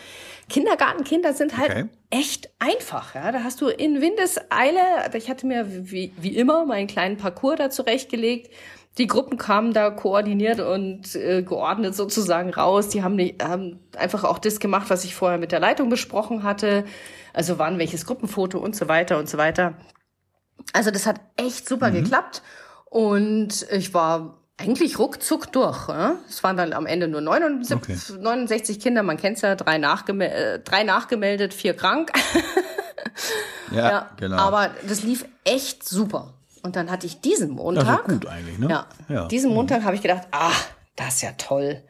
Kindergartenkinder 0.49 1.33
sind 1.33 1.57
halt 1.57 1.71
Okay. 1.71 1.85
echt 2.11 2.49
einfach. 2.59 3.15
Ja? 3.15 3.31
Da 3.31 3.43
hast 3.43 3.61
du 3.61 3.69
in 3.69 4.01
Windeseile, 4.01 4.79
ich 5.13 5.29
hatte 5.29 5.47
mir 5.47 5.65
wie, 5.91 6.13
wie 6.17 6.35
immer 6.35 6.65
meinen 6.65 6.85
kleinen 6.87 7.17
Parcours 7.17 7.55
da 7.57 7.69
zurechtgelegt. 7.71 8.51
Die 8.97 9.07
Gruppen 9.07 9.37
kamen 9.37 9.73
da 9.73 9.89
koordiniert 9.89 10.61
und 10.61 11.15
äh, 11.15 11.43
geordnet 11.43 11.95
sozusagen 11.95 12.53
raus. 12.53 12.87
Die 12.89 13.03
haben, 13.03 13.15
nicht, 13.15 13.43
haben 13.43 13.79
einfach 13.97 14.23
auch 14.23 14.39
das 14.39 14.59
gemacht, 14.59 14.89
was 14.89 15.03
ich 15.03 15.15
vorher 15.15 15.37
mit 15.37 15.51
der 15.51 15.59
Leitung 15.59 15.89
besprochen 15.89 16.43
hatte. 16.43 16.85
Also 17.33 17.59
wann 17.59 17.77
welches 17.77 18.05
Gruppenfoto 18.05 18.57
und 18.57 18.75
so 18.75 18.87
weiter 18.87 19.19
und 19.19 19.29
so 19.29 19.37
weiter. 19.37 19.75
Also 20.71 20.91
das 20.91 21.05
hat 21.05 21.19
echt 21.35 21.67
super 21.67 21.91
geklappt. 21.91 22.41
Und 22.85 23.67
ich 23.71 23.93
war 23.93 24.39
eigentlich 24.57 24.97
ruckzuck 24.99 25.51
durch. 25.51 25.89
Ja? 25.89 26.15
Es 26.29 26.43
waren 26.43 26.55
dann 26.55 26.71
am 26.71 26.85
Ende 26.85 27.09
nur 27.09 27.19
79, 27.19 27.75
Okay. 27.75 28.21
69 28.21 28.79
Kinder, 28.79 29.03
man 29.03 29.17
kennt's 29.17 29.41
ja, 29.41 29.55
drei, 29.55 29.77
nachgeme 29.77 30.31
äh, 30.31 30.59
drei 30.59 30.83
nachgemeldet, 30.83 31.53
vier 31.53 31.73
krank. 31.73 32.13
ja, 33.71 33.89
Ja, 33.89 34.09
genau. 34.17 34.37
Aber 34.37 34.69
das 34.87 35.03
lief 35.03 35.25
echt 35.43 35.87
super. 35.87 36.34
Und 36.65 36.75
dann 36.75 36.89
hatte 36.89 37.05
ich 37.05 37.21
diesen 37.21 37.51
Montag. 37.51 37.87
also 37.87 38.03
gut 38.15 38.25
eigentlich, 38.25 38.57
ne? 38.57 38.67
Ja, 38.69 38.87
ja. 39.07 39.27
diesen 39.27 39.53
Montag 39.53 39.83
habe 39.83 39.95
ich 39.95 40.01
gedacht, 40.01 40.23
ach, 40.31 40.65
das 40.95 41.15
ist 41.15 41.21
ja 41.21 41.31
toll. 41.37 41.83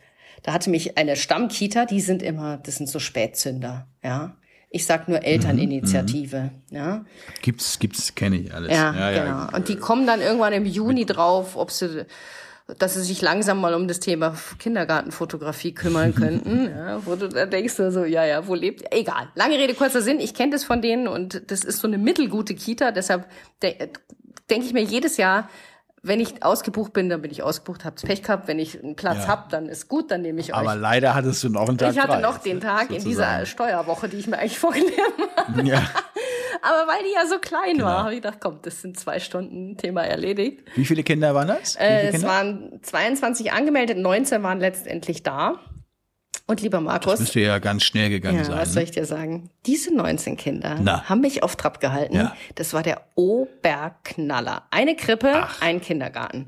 Da 0.43 0.51
hatte 0.51 0.69
mich 0.69 0.97
eine 0.97 1.15
Stammkita, 1.15 1.85
die 1.85 2.01
sind 2.01 2.21
immer, 2.21 2.57
das 2.57 2.75
sind 2.75 2.89
so 2.89 2.99
Spätzünder, 2.99 3.87
ja. 4.03 4.35
Ich 4.69 4.85
sag 4.85 5.07
nur 5.07 5.23
Elterninitiative, 5.23 6.51
ja. 6.71 7.05
Gibt's, 7.41 7.79
gibt's, 7.79 8.15
kenne 8.15 8.35
ich 8.35 8.53
alles. 8.53 8.73
Ja, 8.73 9.11
genau. 9.11 9.55
Und 9.55 9.69
die 9.69 9.77
kommen 9.77 10.05
dann 10.05 10.19
irgendwann 10.19 10.51
im 10.51 10.65
Juni 10.65 11.05
drauf, 11.05 11.55
ob 11.55 11.71
sie, 11.71 12.05
dass 12.77 12.95
sie 12.95 13.03
sich 13.03 13.21
langsam 13.21 13.61
mal 13.61 13.73
um 13.75 13.87
das 13.87 14.01
Thema 14.01 14.35
Kindergartenfotografie 14.59 15.73
kümmern 15.73 16.13
könnten. 16.15 16.69
ja, 16.69 17.05
wo 17.05 17.15
du 17.15 17.29
da 17.29 17.45
denkst 17.45 17.77
du 17.77 17.89
so, 17.93 18.03
ja, 18.03 18.25
ja, 18.25 18.45
wo 18.45 18.55
lebt, 18.55 18.83
egal. 18.93 19.29
Lange 19.35 19.57
Rede, 19.57 19.73
kurzer 19.73 20.01
Sinn, 20.01 20.19
ich 20.19 20.33
kenne 20.33 20.51
das 20.51 20.65
von 20.65 20.81
denen 20.81 21.07
und 21.07 21.49
das 21.49 21.63
ist 21.63 21.79
so 21.79 21.87
eine 21.87 21.97
mittelgute 21.97 22.55
Kita, 22.55 22.91
deshalb 22.91 23.29
de 23.63 23.87
denke 24.49 24.65
ich 24.67 24.73
mir 24.73 24.83
jedes 24.83 25.17
Jahr, 25.17 25.49
wenn 26.03 26.19
ich 26.19 26.43
ausgebucht 26.43 26.93
bin, 26.93 27.09
dann 27.09 27.21
bin 27.23 27.31
ich 27.31 27.41
ausgebucht, 27.41 27.83
hab's 27.83 28.03
Pech 28.03 28.21
gehabt. 28.21 28.47
Wenn 28.47 28.59
ich 28.59 28.83
einen 28.83 28.95
Platz 28.95 29.23
Ja. 29.23 29.27
hab, 29.27 29.49
dann 29.49 29.67
ist 29.67 29.87
gut, 29.87 30.11
dann 30.11 30.21
nehme 30.21 30.39
ich 30.39 30.53
euch. 30.53 30.59
Aber 30.59 30.75
leider 30.75 31.15
hattest 31.15 31.43
du 31.43 31.49
noch 31.49 31.67
einen 31.67 31.79
Tag 31.79 31.93
ich 31.93 31.97
hatte 31.97 32.09
frei, 32.13 32.21
noch 32.21 32.37
den 32.37 32.61
Tag 32.61 32.89
in 32.91 32.97
dieser 33.03 33.05
sozusagen. 33.39 33.45
Steuerwoche, 33.47 34.07
die 34.07 34.17
ich 34.17 34.27
mir 34.27 34.37
eigentlich 34.37 34.59
vorgenommen 34.59 34.91
habe. 35.35 35.63
Ja. 35.67 35.81
Aber 36.61 36.87
weil 36.91 37.03
die 37.07 37.13
ja 37.13 37.25
so 37.27 37.39
klein 37.39 37.73
Genau. 37.73 37.85
war, 37.85 37.99
habe 38.03 38.13
ich 38.13 38.21
gedacht, 38.21 38.37
komm, 38.39 38.59
das 38.61 38.81
sind 38.83 38.99
zwei 38.99 39.19
Stunden 39.19 39.77
Thema 39.77 40.03
erledigt. 40.03 40.63
Wie 40.75 40.85
viele 40.85 41.01
Kinder 41.03 41.33
waren 41.33 41.47
das? 41.47 41.75
Äh, 41.75 42.09
es 42.09 42.21
waren 42.23 42.79
22 42.83 43.51
angemeldet, 43.51 43.97
19 43.97 44.43
waren 44.43 44.59
letztendlich 44.59 45.23
da. 45.23 45.59
Und 46.47 46.61
lieber 46.61 46.79
Markus, 46.79 47.19
Müsste 47.19 47.39
ja 47.39 47.57
ganz 47.57 47.83
schnell 47.83 48.09
gegangen 48.09 48.37
ja, 48.37 48.43
sein. 48.45 48.57
was 48.59 48.73
soll 48.73 48.83
ich 48.83 48.91
dir 48.91 49.05
sagen? 49.05 49.49
Diese 49.65 49.93
19 49.95 50.37
Kinder 50.37 50.77
Na. 50.81 51.09
haben 51.09 51.21
mich 51.21 51.41
auf 51.41 51.55
Trab 51.55 51.79
gehalten. 51.79 52.15
Ja. 52.15 52.35
Das 52.53 52.73
war 52.73 52.83
der 52.83 53.01
Oberknaller. 53.15 54.63
Eine 54.71 54.95
Krippe, 54.95 55.47
ein 55.59 55.81
Kindergarten. 55.81 56.47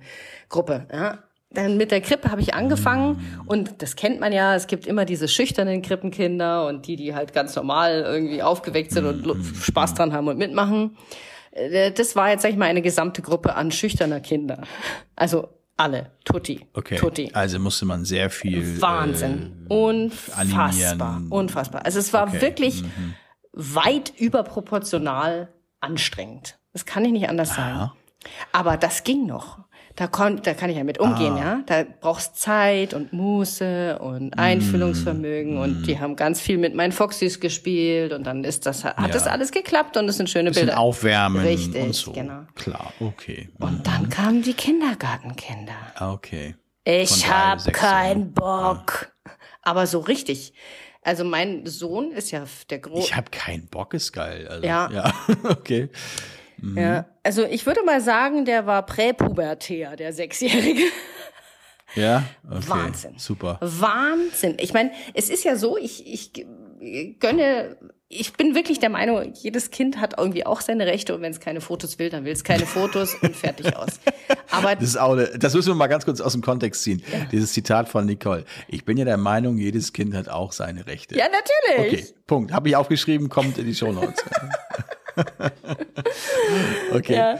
Gruppe. 0.49 0.85
Ja. 0.91 1.19
Dann 1.49 1.77
mit 1.77 1.91
der 1.91 2.01
Krippe 2.01 2.29
habe 2.29 2.41
ich 2.41 2.53
angefangen 2.53 3.13
Mm. 3.45 3.47
und 3.47 3.81
das 3.81 3.95
kennt 3.95 4.19
man 4.19 4.33
ja, 4.33 4.53
es 4.53 4.67
gibt 4.67 4.85
immer 4.85 5.05
diese 5.05 5.27
schüchternen 5.29 5.81
Krippenkinder 5.81 6.67
und 6.67 6.85
die, 6.87 6.97
die 6.97 7.15
halt 7.15 7.33
ganz 7.33 7.55
normal 7.55 8.01
irgendwie 8.05 8.43
aufgeweckt 8.43 8.91
sind 8.91 9.05
und 9.05 9.21
Mm, 9.21 9.25
Lu- 9.29 9.43
Spaß 9.43 9.93
dran 9.93 10.11
haben 10.13 10.27
und 10.27 10.37
mitmachen. 10.37 10.97
Äh, 11.51 11.91
Das 11.93 12.17
war 12.17 12.29
jetzt, 12.31 12.41
sag 12.41 12.51
ich 12.51 12.57
mal, 12.57 12.65
eine 12.65 12.81
gesamte 12.81 13.21
Gruppe 13.21 13.55
an 13.55 13.71
schüchterner 13.71 14.19
Kinder. 14.19 14.61
Also 15.15 15.47
alle. 15.77 16.11
Tutti. 16.25 16.65
Okay. 16.73 16.97
Tutti. 16.97 17.31
Also 17.33 17.59
musste 17.59 17.85
man 17.85 18.03
sehr 18.05 18.29
viel. 18.29 18.81
Wahnsinn. 18.81 19.67
Äh, 19.69 19.73
Unfassbar. 19.73 20.37
animieren. 20.39 21.27
Unfassbar. 21.31 21.85
Also 21.85 21.99
es 21.99 22.11
war 22.13 22.23
Okay. 22.27 22.37
Mhm. 22.37 22.41
wirklich 22.41 22.83
weit 23.53 24.13
überproportional 24.17 25.53
anstrengend. 25.79 26.57
Das 26.73 26.85
kann 26.85 27.05
ich 27.05 27.11
nicht 27.11 27.29
anders 27.29 27.55
sagen. 27.55 27.77
Aha. 27.77 27.95
Aber 28.51 28.77
das 28.77 29.03
ging 29.03 29.25
noch. 29.25 29.59
Da, 29.97 30.05
kon, 30.05 30.39
da 30.43 30.53
kann 30.53 30.69
ich 30.69 30.77
ja 30.77 30.83
mit 30.83 30.99
umgehen, 30.99 31.33
Ah. 31.33 31.39
ja. 31.39 31.59
Da 31.65 31.83
brauchst 31.99 32.37
Zeit 32.39 32.93
und 32.93 33.13
Muße 33.13 33.97
und 33.99 34.37
Einfühlungsvermögen 34.37 35.57
und 35.57 35.79
Mhm. 35.79 35.83
die 35.83 35.99
haben 35.99 36.15
ganz 36.15 36.39
viel 36.39 36.59
mit 36.59 36.75
meinen 36.75 36.91
Foxys 36.91 37.39
gespielt 37.39 38.13
und 38.13 38.23
dann 38.25 38.43
ist 38.43 38.67
das, 38.67 38.83
hat 38.83 38.95
Ja. 38.99 39.07
das 39.07 39.25
alles 39.25 39.51
geklappt 39.51 39.97
und 39.97 40.07
es 40.07 40.17
sind 40.17 40.29
schöne 40.29 40.51
Bilder. 40.51 40.77
aufwärmen 40.79 41.41
Richtig, 41.43 41.81
und 41.83 41.95
so. 41.95 42.11
genau. 42.11 42.41
Klar, 42.53 42.93
okay. 42.99 43.49
Und 43.59 43.87
dann 43.87 44.07
kamen 44.09 44.43
die 44.43 44.53
Kindergartenkinder. 44.53 45.73
Okay. 45.99 46.55
Ich 46.83 47.23
drei 47.23 47.29
hab 47.31 47.59
sechs 47.61 47.79
keinen 47.79 48.33
Bock. 48.33 49.11
Aber 49.63 49.87
so 49.87 49.99
richtig. 49.99 50.53
Also 51.01 51.23
mein 51.23 51.65
Sohn 51.65 52.11
ist 52.11 52.31
ja 52.31 52.43
der 52.69 52.79
Große. 52.79 52.99
Ich 53.07 53.15
habe 53.15 53.31
keinen 53.31 53.67
Bock, 53.67 53.93
ist 53.93 54.11
geil. 54.13 54.47
Also, 54.47 54.65
Ja. 54.65 54.89
ja. 54.91 55.13
okay. 55.49 55.89
Ja, 56.75 57.05
also 57.23 57.45
ich 57.45 57.65
würde 57.65 57.83
mal 57.83 58.01
sagen, 58.01 58.45
der 58.45 58.65
war 58.65 58.85
präpubertär, 58.85 59.95
der 59.95 60.13
Sechsjährige. 60.13 60.83
Ja, 61.95 62.23
okay. 62.49 62.63
Wahnsinn. 62.67 63.13
Super. 63.17 63.59
Wahnsinn. 63.61 64.57
Ich 64.59 64.73
meine, 64.73 64.91
es 65.13 65.29
ist 65.29 65.43
ja 65.43 65.55
so, 65.55 65.77
ich, 65.77 66.05
ich 66.05 66.33
gönne, 67.19 67.77
ich 68.09 68.33
bin 68.33 68.55
wirklich 68.55 68.79
der 68.79 68.89
Meinung, 68.89 69.33
jedes 69.33 69.71
Kind 69.71 69.99
hat 69.99 70.15
irgendwie 70.17 70.45
auch 70.45 70.61
seine 70.61 70.85
Rechte 70.85 71.15
und 71.15 71.21
wenn 71.21 71.31
es 71.31 71.39
keine 71.39 71.61
Fotos 71.61 71.97
will, 71.99 72.09
dann 72.09 72.25
will 72.25 72.33
es 72.33 72.43
keine 72.43 72.65
Fotos 72.65 73.15
und 73.21 73.35
fertig 73.35 73.75
aus. 73.75 73.99
Aber 74.51 74.75
Das 74.75 74.83
ist 74.83 74.97
auch, 74.97 75.13
eine, 75.13 75.27
das 75.37 75.53
müssen 75.53 75.69
wir 75.69 75.75
mal 75.75 75.87
ganz 75.87 76.05
kurz 76.05 76.21
aus 76.21 76.33
dem 76.33 76.41
Kontext 76.41 76.83
ziehen. 76.83 77.01
Dieses 77.31 77.53
Zitat 77.53 77.89
von 77.89 78.05
Nicole. 78.05 78.45
Ich 78.67 78.85
bin 78.85 78.97
ja 78.97 79.05
der 79.05 79.17
Meinung, 79.17 79.57
jedes 79.57 79.93
Kind 79.93 80.13
hat 80.13 80.29
auch 80.29 80.51
seine 80.51 80.87
Rechte. 80.87 81.15
ja, 81.17 81.25
natürlich. 81.25 82.03
Okay, 82.03 82.13
Punkt. 82.25 82.51
Habe 82.53 82.69
ich 82.69 82.75
aufgeschrieben, 82.75 83.29
kommt 83.29 83.57
in 83.57 83.65
die 83.65 83.75
Show 83.75 83.91
Notes. 83.91 84.23
okay. 86.93 87.15
Ja. 87.15 87.39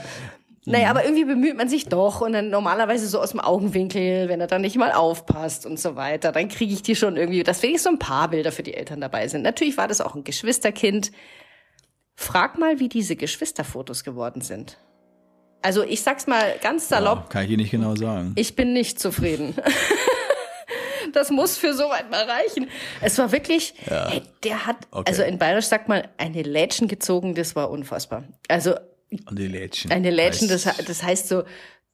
Naja, 0.66 0.90
aber 0.90 1.04
irgendwie 1.04 1.24
bemüht 1.24 1.56
man 1.56 1.68
sich 1.70 1.86
doch 1.86 2.20
und 2.20 2.34
dann 2.34 2.50
normalerweise 2.50 3.06
so 3.08 3.20
aus 3.20 3.30
dem 3.30 3.40
Augenwinkel, 3.40 4.28
wenn 4.28 4.38
er 4.40 4.46
dann 4.48 4.60
nicht 4.60 4.76
mal 4.76 4.92
aufpasst 4.92 5.64
und 5.64 5.80
so 5.80 5.96
weiter, 5.96 6.30
dann 6.30 6.48
kriege 6.48 6.74
ich 6.74 6.82
die 6.82 6.94
schon 6.94 7.16
irgendwie, 7.16 7.42
dass 7.42 7.62
wenigstens 7.62 7.84
so 7.84 7.90
ein 7.90 7.98
paar 7.98 8.28
Bilder 8.28 8.52
für 8.52 8.62
die 8.62 8.74
Eltern 8.74 9.00
dabei 9.00 9.28
sind. 9.28 9.42
Natürlich 9.42 9.78
war 9.78 9.88
das 9.88 10.02
auch 10.02 10.14
ein 10.14 10.24
Geschwisterkind. 10.24 11.10
Frag 12.16 12.58
mal, 12.58 12.80
wie 12.80 12.90
diese 12.90 13.16
Geschwisterfotos 13.16 14.04
geworden 14.04 14.42
sind. 14.42 14.76
Also 15.62 15.82
ich 15.84 16.02
sag's 16.02 16.26
mal 16.26 16.54
ganz 16.60 16.88
salopp, 16.88 17.18
Ja, 17.18 17.26
kann 17.30 17.42
ich 17.44 17.48
hier 17.48 17.56
nicht 17.56 17.70
genau 17.70 17.96
sagen. 17.96 18.32
ich 18.36 18.54
bin 18.54 18.74
nicht 18.74 19.00
zufrieden. 19.00 19.54
Das 21.12 21.30
muss 21.30 21.56
für 21.56 21.74
so 21.74 21.84
weit 21.84 22.10
mal 22.10 22.24
reichen. 22.24 22.68
Es 23.00 23.18
war 23.18 23.32
wirklich, 23.32 23.74
hey, 23.86 24.22
der 24.44 24.66
hat, 24.66 24.76
Okay. 24.90 25.04
also 25.08 25.22
in 25.22 25.38
Bayerisch 25.38 25.66
sagt 25.66 25.88
man, 25.88 26.02
eine 26.16 26.42
Lädchen 26.42 26.88
gezogen, 26.88 27.34
das 27.34 27.54
war 27.56 27.70
unfassbar. 27.70 28.24
Also 28.48 28.74
die 29.10 29.46
Lädchen. 29.48 29.90
eine 29.90 30.10
Heißt- 30.10 30.48
das, 30.48 30.64
das 30.86 31.02
heißt 31.02 31.28
so 31.28 31.44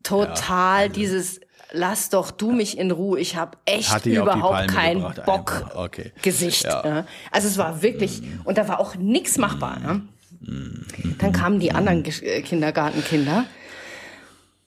total 0.02 0.88
dieses, 0.88 1.40
lass 1.72 2.10
doch 2.10 2.30
du 2.30 2.52
mich 2.52 2.78
in 2.78 2.90
Ruhe, 2.90 3.18
ich 3.18 3.36
habe 3.36 3.56
echt 3.66 4.06
überhaupt 4.06 4.68
keinen 4.68 5.02
Bock. 5.24 5.70
Okay. 5.74 6.12
Gesicht. 6.22 6.64
Ja. 6.64 6.86
Ja. 6.86 7.06
Also 7.30 7.48
es 7.48 7.58
war 7.58 7.82
wirklich, 7.82 8.22
und 8.44 8.58
da 8.58 8.68
war 8.68 8.80
auch 8.80 8.94
nichts 8.96 9.38
machbar. 9.38 9.80
Ja. 9.82 10.00
Mhm. 10.40 10.86
Dann 11.18 11.32
kamen 11.32 11.58
die 11.60 11.72
anderen 11.72 12.04
äh, 12.04 12.42
Kindergartenkinder. 12.42 13.46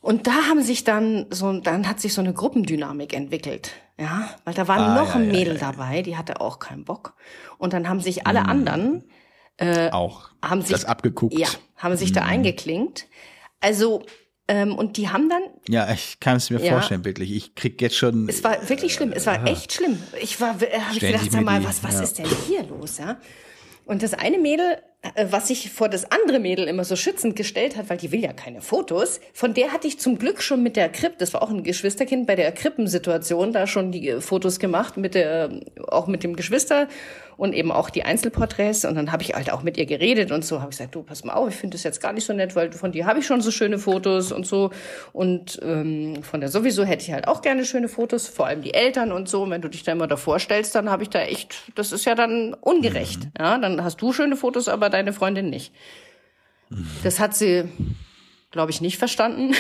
Und 0.08 0.26
da 0.26 0.32
haben 0.50 0.62
sich 0.64 0.86
dann 0.86 1.26
so, 1.32 1.52
dann 1.60 1.88
hat 1.88 2.00
sich 2.00 2.14
so 2.14 2.22
eine 2.22 2.34
Gruppendynamik 2.34 3.14
entwickelt. 3.14 3.72
Ja, 4.00 4.30
weil 4.46 4.54
da 4.54 4.68
war 4.70 4.78
Ah, 4.78 4.96
noch 4.96 5.10
ja, 5.10 5.16
ein 5.16 5.28
Mädel 5.28 5.56
ja, 5.56 5.62
ja. 5.62 5.72
dabei, 5.72 6.02
die 6.02 6.16
hatte 6.16 6.40
auch 6.40 6.60
keinen 6.60 6.86
Bock. 6.86 7.14
Und 7.58 7.74
dann 7.74 7.90
haben 7.90 8.00
sich 8.00 8.26
alle 8.26 8.42
Mhm. 8.42 8.50
anderen 8.50 9.04
auch 9.92 10.30
haben 10.46 10.62
sich 10.62 10.70
das 10.72 10.86
abgeguckt. 10.86 11.38
ja, 11.38 11.48
haben 11.78 11.98
sich 11.98 12.12
da 12.12 12.22
Mhm. 12.22 12.30
eingeklinkt. 12.30 13.08
Also, 13.60 14.04
ähm, 14.48 14.76
und 14.76 14.98
die 14.98 15.10
haben 15.10 15.30
dann, 15.30 15.42
Ja, 15.68 15.92
ich 15.92 16.20
kann 16.20 16.38
es 16.38 16.50
mir 16.52 16.64
Ja. 16.64 16.74
vorstellen, 16.74 17.02
bildlich. 17.02 17.32
Ich 17.36 17.56
krieg 17.56 17.82
jetzt 17.82 17.96
schon. 17.98 18.30
es 18.30 18.44
war 18.44 18.70
wirklich 18.70 18.94
schlimm, 18.94 19.12
es 19.14 19.26
war 19.26 19.46
echt 19.48 19.74
schlimm. 19.74 20.02
Ich 20.22 20.40
war, 20.40 20.54
habe 20.54 20.68
ich 20.94 21.00
gedacht, 21.00 21.30
sag 21.32 21.44
mal, 21.44 21.60
die- 21.60 21.66
was, 21.66 21.84
was 21.84 21.96
ja. 21.96 22.02
ist 22.04 22.18
denn 22.20 22.28
hier 22.48 22.64
los, 22.64 22.98
ja? 23.00 23.18
Und 23.86 24.04
das 24.04 24.14
eine 24.14 24.38
Mädel 24.38 24.78
äh, 24.97 24.97
was 25.30 25.48
sich 25.48 25.72
vor 25.72 25.90
das 25.90 26.12
andere 26.12 26.40
Mädel 26.40 26.68
immer 26.68 26.84
so 26.84 26.96
schützend 26.96 27.36
gestellt 27.36 27.78
hat, 27.78 27.90
weil 27.90 27.98
die 27.98 28.12
will 28.12 28.22
ja 28.22 28.34
keine 28.34 28.62
Fotos. 28.62 29.20
Von 29.34 29.54
der 29.54 29.72
hatte 29.72 29.88
ich 29.88 30.00
zum 30.00 30.18
Glück 30.18 30.42
schon 30.42 30.64
mit 30.64 30.76
der 30.76 30.90
Kripp, 30.90 31.18
das 31.18 31.34
war 31.34 31.42
auch 31.42 31.50
ein 31.50 31.64
Geschwisterkind, 31.64 32.28
bei 32.28 32.36
der 32.36 32.52
Krippensituation 32.52 33.54
da 33.54 33.68
schon 33.68 33.92
die 33.92 34.10
äh, 34.10 34.22
Fotos 34.22 34.60
gemacht, 34.60 34.98
mit 34.98 35.16
der, 35.16 35.50
auch 35.88 36.08
mit 36.08 36.24
dem 36.24 36.36
Geschwister 36.36 36.88
und 37.38 37.54
eben 37.54 37.72
auch 37.72 37.90
die 37.90 38.04
Einzelporträts. 38.04 38.84
Und 38.86 38.96
dann 38.96 39.12
habe 39.12 39.24
ich 39.24 39.34
halt 39.34 39.52
auch 39.52 39.64
mit 39.64 39.78
ihr 39.78 39.86
geredet 39.86 40.32
und 40.32 40.44
so 40.44 40.60
habe 40.60 40.72
ich 40.72 40.78
gesagt, 40.78 40.96
du 40.96 41.04
pass 41.04 41.24
mal 41.24 41.34
auf, 41.34 41.50
ich 41.50 41.56
finde 41.56 41.76
das 41.76 41.84
jetzt 41.84 42.02
gar 42.02 42.12
nicht 42.12 42.26
so 42.26 42.34
nett, 42.34 42.56
weil 42.56 42.72
von 42.74 42.92
dir 42.92 43.06
habe 43.06 43.20
ich 43.20 43.28
schon 43.28 43.42
so 43.42 43.52
schöne 43.52 43.78
Fotos 43.80 44.32
und 44.32 44.46
so. 44.46 44.72
Und 45.14 45.60
ähm, 45.64 46.24
von 46.24 46.42
der 46.42 46.50
sowieso 46.50 46.84
hätte 46.84 47.04
ich 47.04 47.14
halt 47.14 47.28
auch 47.28 47.42
gerne 47.42 47.64
schöne 47.64 47.88
Fotos, 47.88 48.28
vor 48.28 48.48
allem 48.48 48.64
die 48.64 48.74
Eltern 48.74 49.12
und 49.12 49.30
so. 49.30 49.44
Und 49.44 49.52
wenn 49.52 49.62
du 49.62 49.70
dich 49.70 49.84
da 49.84 49.92
immer 49.92 50.08
davor 50.08 50.40
stellst, 50.40 50.74
dann 50.76 50.90
habe 50.90 51.04
ich 51.04 51.10
da 51.10 51.20
echt, 51.22 51.72
das 51.76 51.92
ist 51.92 52.06
ja 52.06 52.16
dann 52.16 52.56
ungerecht. 52.56 53.26
Mhm. 53.26 53.32
Ja, 53.40 53.58
dann 53.58 53.84
hast 53.84 54.02
du 54.02 54.12
schöne 54.12 54.36
Fotos, 54.36 54.68
aber 54.68 54.90
deine 54.98 55.14
Freundin 55.14 55.50
nicht. 55.50 55.74
Das 57.04 57.20
hat 57.20 57.36
sie, 57.36 57.70
glaube 58.52 58.72
ich, 58.72 58.82
nicht 58.82 58.98
verstanden. 58.98 59.56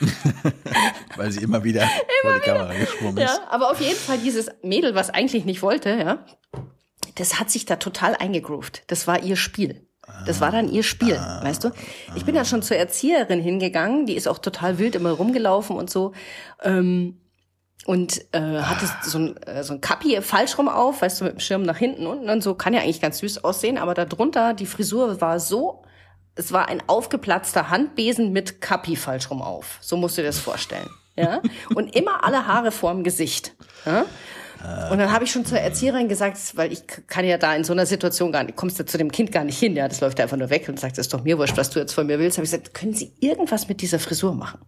Weil 1.16 1.30
sie 1.32 1.42
immer 1.42 1.64
wieder 1.64 1.82
immer 1.82 1.90
vor 2.22 2.34
die 2.34 2.40
Kamera 2.40 2.74
geschwommen 2.74 3.18
ist. 3.18 3.30
Ja, 3.30 3.40
aber 3.50 3.70
auf 3.70 3.80
jeden 3.80 3.98
Fall 3.98 4.18
dieses 4.18 4.48
Mädel, 4.62 4.94
was 4.94 5.10
eigentlich 5.10 5.44
nicht 5.44 5.62
wollte, 5.62 5.90
ja, 5.90 6.24
das 7.16 7.40
hat 7.40 7.50
sich 7.50 7.66
da 7.66 7.76
total 7.76 8.14
eingegroovt. 8.14 8.84
Das 8.86 9.06
war 9.06 9.22
ihr 9.22 9.36
Spiel. 9.36 9.84
Das 10.26 10.40
war 10.40 10.50
dann 10.50 10.70
ihr 10.70 10.82
Spiel, 10.82 11.16
ah, 11.16 11.40
weißt 11.42 11.64
du? 11.64 11.70
Ich 12.16 12.24
bin 12.24 12.34
ja 12.34 12.44
schon 12.44 12.62
zur 12.62 12.76
Erzieherin 12.76 13.40
hingegangen, 13.40 14.06
die 14.06 14.14
ist 14.14 14.26
auch 14.26 14.38
total 14.38 14.78
wild 14.78 14.94
immer 14.94 15.10
rumgelaufen 15.10 15.76
und 15.76 15.90
so. 15.90 16.12
Ähm, 16.62 17.20
und 17.88 18.20
äh, 18.34 18.40
hatte 18.40 18.86
so 19.02 19.18
ein, 19.18 19.36
äh, 19.44 19.64
so 19.64 19.72
ein 19.72 19.80
Kappi 19.80 20.20
falsch 20.20 20.58
rum 20.58 20.68
auf, 20.68 21.00
weißt 21.00 21.22
du, 21.22 21.24
mit 21.24 21.32
dem 21.32 21.40
Schirm 21.40 21.62
nach 21.62 21.78
hinten 21.78 22.06
unten 22.06 22.28
und 22.28 22.42
so. 22.42 22.54
Kann 22.54 22.74
ja 22.74 22.82
eigentlich 22.82 23.00
ganz 23.00 23.16
süß 23.20 23.44
aussehen, 23.44 23.78
aber 23.78 23.94
darunter, 23.94 24.52
die 24.52 24.66
Frisur 24.66 25.22
war 25.22 25.40
so, 25.40 25.82
es 26.34 26.52
war 26.52 26.68
ein 26.68 26.82
aufgeplatzter 26.86 27.70
Handbesen 27.70 28.30
mit 28.30 28.60
Kappi 28.60 28.94
falsch 28.94 29.30
rum 29.30 29.40
auf. 29.40 29.78
So 29.80 29.96
musst 29.96 30.18
du 30.18 30.20
dir 30.20 30.26
das 30.26 30.38
vorstellen. 30.38 30.90
Ja? 31.16 31.40
Und 31.74 31.96
immer 31.96 32.24
alle 32.24 32.46
Haare 32.46 32.72
vorm 32.72 33.04
Gesicht. 33.04 33.54
Ja? 33.86 34.04
Und 34.90 34.98
dann 34.98 35.10
habe 35.10 35.24
ich 35.24 35.30
schon 35.30 35.46
zur 35.46 35.58
Erzieherin 35.58 36.08
gesagt, 36.08 36.36
weil 36.56 36.70
ich 36.70 36.82
kann 37.06 37.24
ja 37.24 37.38
da 37.38 37.54
in 37.54 37.64
so 37.64 37.72
einer 37.72 37.86
Situation 37.86 38.32
gar 38.32 38.44
nicht, 38.44 38.56
kommst 38.56 38.78
du 38.78 38.84
zu 38.84 38.98
dem 38.98 39.10
Kind 39.10 39.32
gar 39.32 39.44
nicht 39.44 39.58
hin, 39.58 39.74
ja, 39.74 39.88
das 39.88 40.02
läuft 40.02 40.20
einfach 40.20 40.36
nur 40.36 40.50
weg 40.50 40.68
und 40.68 40.78
sagt, 40.78 40.98
das 40.98 41.06
ist 41.06 41.14
doch 41.14 41.24
mir 41.24 41.38
wurscht, 41.38 41.56
was 41.56 41.70
du 41.70 41.78
jetzt 41.78 41.94
von 41.94 42.06
mir 42.06 42.18
willst. 42.18 42.36
Habe 42.36 42.44
ich 42.44 42.50
gesagt, 42.50 42.74
können 42.74 42.92
Sie 42.92 43.12
irgendwas 43.20 43.68
mit 43.68 43.80
dieser 43.80 43.98
Frisur 43.98 44.34
machen? 44.34 44.58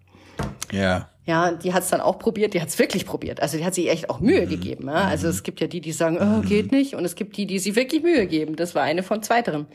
Ja. 0.72 1.08
Ja, 1.26 1.52
die 1.52 1.72
hat 1.72 1.84
es 1.84 1.90
dann 1.90 2.00
auch 2.00 2.18
probiert, 2.18 2.54
die 2.54 2.60
hat 2.60 2.68
es 2.68 2.78
wirklich 2.78 3.06
probiert. 3.06 3.40
Also 3.40 3.56
die 3.56 3.64
hat 3.64 3.74
sich 3.74 3.88
echt 3.88 4.10
auch 4.10 4.20
Mühe 4.20 4.46
mhm. 4.46 4.48
gegeben. 4.48 4.88
Ja? 4.88 5.04
Also 5.04 5.28
es 5.28 5.42
gibt 5.42 5.60
ja 5.60 5.68
die, 5.68 5.80
die 5.80 5.92
sagen, 5.92 6.18
oh, 6.20 6.46
geht 6.46 6.72
nicht, 6.72 6.94
und 6.94 7.04
es 7.04 7.14
gibt 7.14 7.36
die, 7.36 7.46
die 7.46 7.58
sich 7.58 7.76
wirklich 7.76 8.02
Mühe 8.02 8.26
geben. 8.26 8.56
Das 8.56 8.74
war 8.74 8.82
eine 8.82 9.02
von 9.02 9.22
zweiterem. 9.22 9.66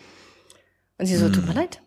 Und 0.97 1.05
sie 1.05 1.15
so, 1.15 1.29
tut 1.29 1.47
mir 1.47 1.53
leid, 1.53 1.81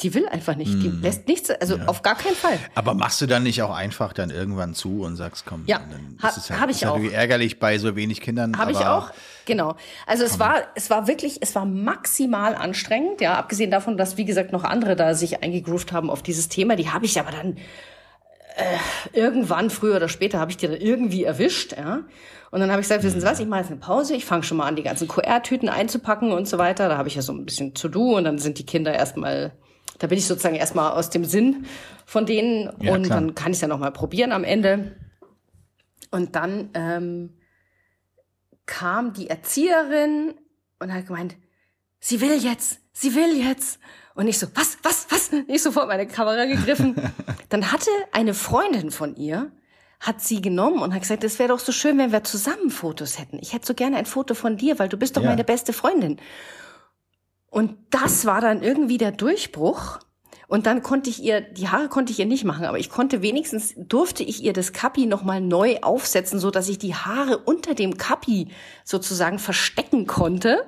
die 0.00 0.12
will 0.14 0.28
einfach 0.28 0.56
nicht. 0.56 0.72
Die 0.82 0.88
lässt 0.88 1.28
nichts, 1.28 1.50
also 1.50 1.76
ja. 1.76 1.86
auf 1.86 2.02
gar 2.02 2.16
keinen 2.16 2.34
Fall. 2.34 2.58
Aber 2.74 2.94
machst 2.94 3.20
du 3.20 3.26
dann 3.26 3.44
nicht 3.44 3.62
auch 3.62 3.72
einfach 3.72 4.12
dann 4.12 4.30
irgendwann 4.30 4.74
zu 4.74 5.02
und 5.02 5.14
sagst, 5.14 5.46
komm, 5.46 5.62
ja, 5.66 5.78
dann 5.78 6.18
ha, 6.20 6.28
ist 6.28 6.50
halt, 6.50 6.60
habe 6.60 6.72
ich 6.72 6.82
ist 6.82 6.88
auch. 6.88 6.98
ärgerlich 6.98 7.60
bei 7.60 7.78
so 7.78 7.94
wenig 7.94 8.20
Kindern. 8.20 8.58
Habe 8.58 8.72
ich 8.72 8.78
auch, 8.78 9.12
genau. 9.44 9.76
Also 10.06 10.24
es 10.24 10.40
war, 10.40 10.62
es 10.74 10.90
war 10.90 11.06
wirklich, 11.06 11.38
es 11.42 11.54
war 11.54 11.64
maximal 11.64 12.56
anstrengend, 12.56 13.20
ja, 13.20 13.36
abgesehen 13.36 13.70
davon, 13.70 13.96
dass, 13.96 14.16
wie 14.16 14.24
gesagt, 14.24 14.50
noch 14.50 14.64
andere 14.64 14.96
da 14.96 15.14
sich 15.14 15.44
eingegroovt 15.44 15.92
haben 15.92 16.10
auf 16.10 16.22
dieses 16.22 16.48
Thema. 16.48 16.74
Die 16.74 16.90
habe 16.90 17.04
ich 17.06 17.20
aber 17.20 17.30
dann 17.30 17.56
äh, 18.56 19.18
irgendwann, 19.18 19.70
früher 19.70 19.96
oder 19.96 20.08
später, 20.08 20.38
habe 20.38 20.50
ich 20.50 20.56
die 20.56 20.66
dann 20.66 20.76
irgendwie 20.76 21.24
erwischt, 21.24 21.76
ja. 21.76 22.04
Und 22.50 22.60
dann 22.60 22.70
habe 22.70 22.80
ich 22.80 22.88
gesagt, 22.88 23.02
wissen 23.02 23.20
Sie 23.20 23.26
was, 23.26 23.40
ich 23.40 23.46
mache 23.46 23.60
jetzt 23.60 23.70
eine 23.70 23.80
Pause, 23.80 24.14
ich 24.14 24.24
fange 24.24 24.44
schon 24.44 24.58
mal 24.58 24.66
an, 24.66 24.76
die 24.76 24.84
ganzen 24.84 25.08
QR-Tüten 25.08 25.68
einzupacken 25.68 26.30
und 26.30 26.46
so 26.46 26.56
weiter. 26.56 26.88
Da 26.88 26.96
habe 26.96 27.08
ich 27.08 27.16
ja 27.16 27.22
so 27.22 27.32
ein 27.32 27.44
bisschen 27.44 27.74
to 27.74 27.88
do 27.88 28.16
und 28.16 28.24
dann 28.24 28.38
sind 28.38 28.58
die 28.58 28.66
Kinder 28.66 28.94
erstmal 28.94 29.52
da 29.98 30.06
bin 30.06 30.18
ich 30.18 30.26
sozusagen 30.26 30.56
erstmal 30.56 30.92
aus 30.92 31.10
dem 31.10 31.24
Sinn 31.24 31.66
von 32.04 32.26
denen 32.26 32.70
ja, 32.80 32.94
und 32.94 33.04
klar. 33.04 33.20
dann 33.20 33.34
kann 33.34 33.52
ich 33.52 33.58
es 33.58 33.62
ja 33.62 33.68
nochmal 33.68 33.92
probieren 33.92 34.32
am 34.32 34.44
Ende. 34.44 34.96
Und 36.10 36.36
dann 36.36 36.70
ähm, 36.74 37.38
kam 38.66 39.12
die 39.12 39.28
Erzieherin 39.28 40.34
und 40.78 40.92
hat 40.92 41.06
gemeint, 41.06 41.36
sie 42.04 42.20
will 42.20 42.36
jetzt, 42.36 42.80
sie 42.92 43.14
will 43.14 43.34
jetzt. 43.34 43.78
Und 44.14 44.28
ich 44.28 44.38
so, 44.38 44.46
was, 44.54 44.76
was, 44.82 45.06
was? 45.10 45.30
Ich 45.48 45.62
sofort 45.62 45.88
meine 45.88 46.06
Kamera 46.06 46.44
gegriffen. 46.44 46.94
dann 47.48 47.72
hatte 47.72 47.90
eine 48.12 48.34
Freundin 48.34 48.90
von 48.90 49.16
ihr, 49.16 49.50
hat 50.00 50.20
sie 50.20 50.42
genommen 50.42 50.80
und 50.80 50.92
hat 50.92 51.00
gesagt, 51.00 51.24
es 51.24 51.38
wäre 51.38 51.48
doch 51.48 51.58
so 51.58 51.72
schön, 51.72 51.96
wenn 51.96 52.12
wir 52.12 52.22
zusammen 52.22 52.70
Fotos 52.70 53.18
hätten. 53.18 53.38
Ich 53.40 53.54
hätte 53.54 53.66
so 53.66 53.74
gerne 53.74 53.96
ein 53.96 54.06
Foto 54.06 54.34
von 54.34 54.58
dir, 54.58 54.78
weil 54.78 54.90
du 54.90 54.98
bist 54.98 55.16
doch 55.16 55.22
ja. 55.22 55.30
meine 55.30 55.44
beste 55.44 55.72
Freundin. 55.72 56.20
Und 57.48 57.78
das 57.90 58.26
war 58.26 58.42
dann 58.42 58.62
irgendwie 58.62 58.98
der 58.98 59.12
Durchbruch. 59.12 59.98
Und 60.46 60.66
dann 60.66 60.82
konnte 60.82 61.08
ich 61.08 61.22
ihr, 61.22 61.40
die 61.40 61.68
Haare 61.68 61.88
konnte 61.88 62.12
ich 62.12 62.18
ihr 62.18 62.26
nicht 62.26 62.44
machen, 62.44 62.66
aber 62.66 62.78
ich 62.78 62.90
konnte 62.90 63.22
wenigstens, 63.22 63.74
durfte 63.78 64.22
ich 64.22 64.44
ihr 64.44 64.52
das 64.52 64.74
Kappi 64.74 65.06
nochmal 65.06 65.40
neu 65.40 65.78
aufsetzen, 65.80 66.38
so 66.38 66.50
dass 66.50 66.68
ich 66.68 66.78
die 66.78 66.94
Haare 66.94 67.38
unter 67.38 67.74
dem 67.74 67.96
Kappi 67.96 68.48
sozusagen 68.84 69.38
verstecken 69.38 70.06
konnte. 70.06 70.66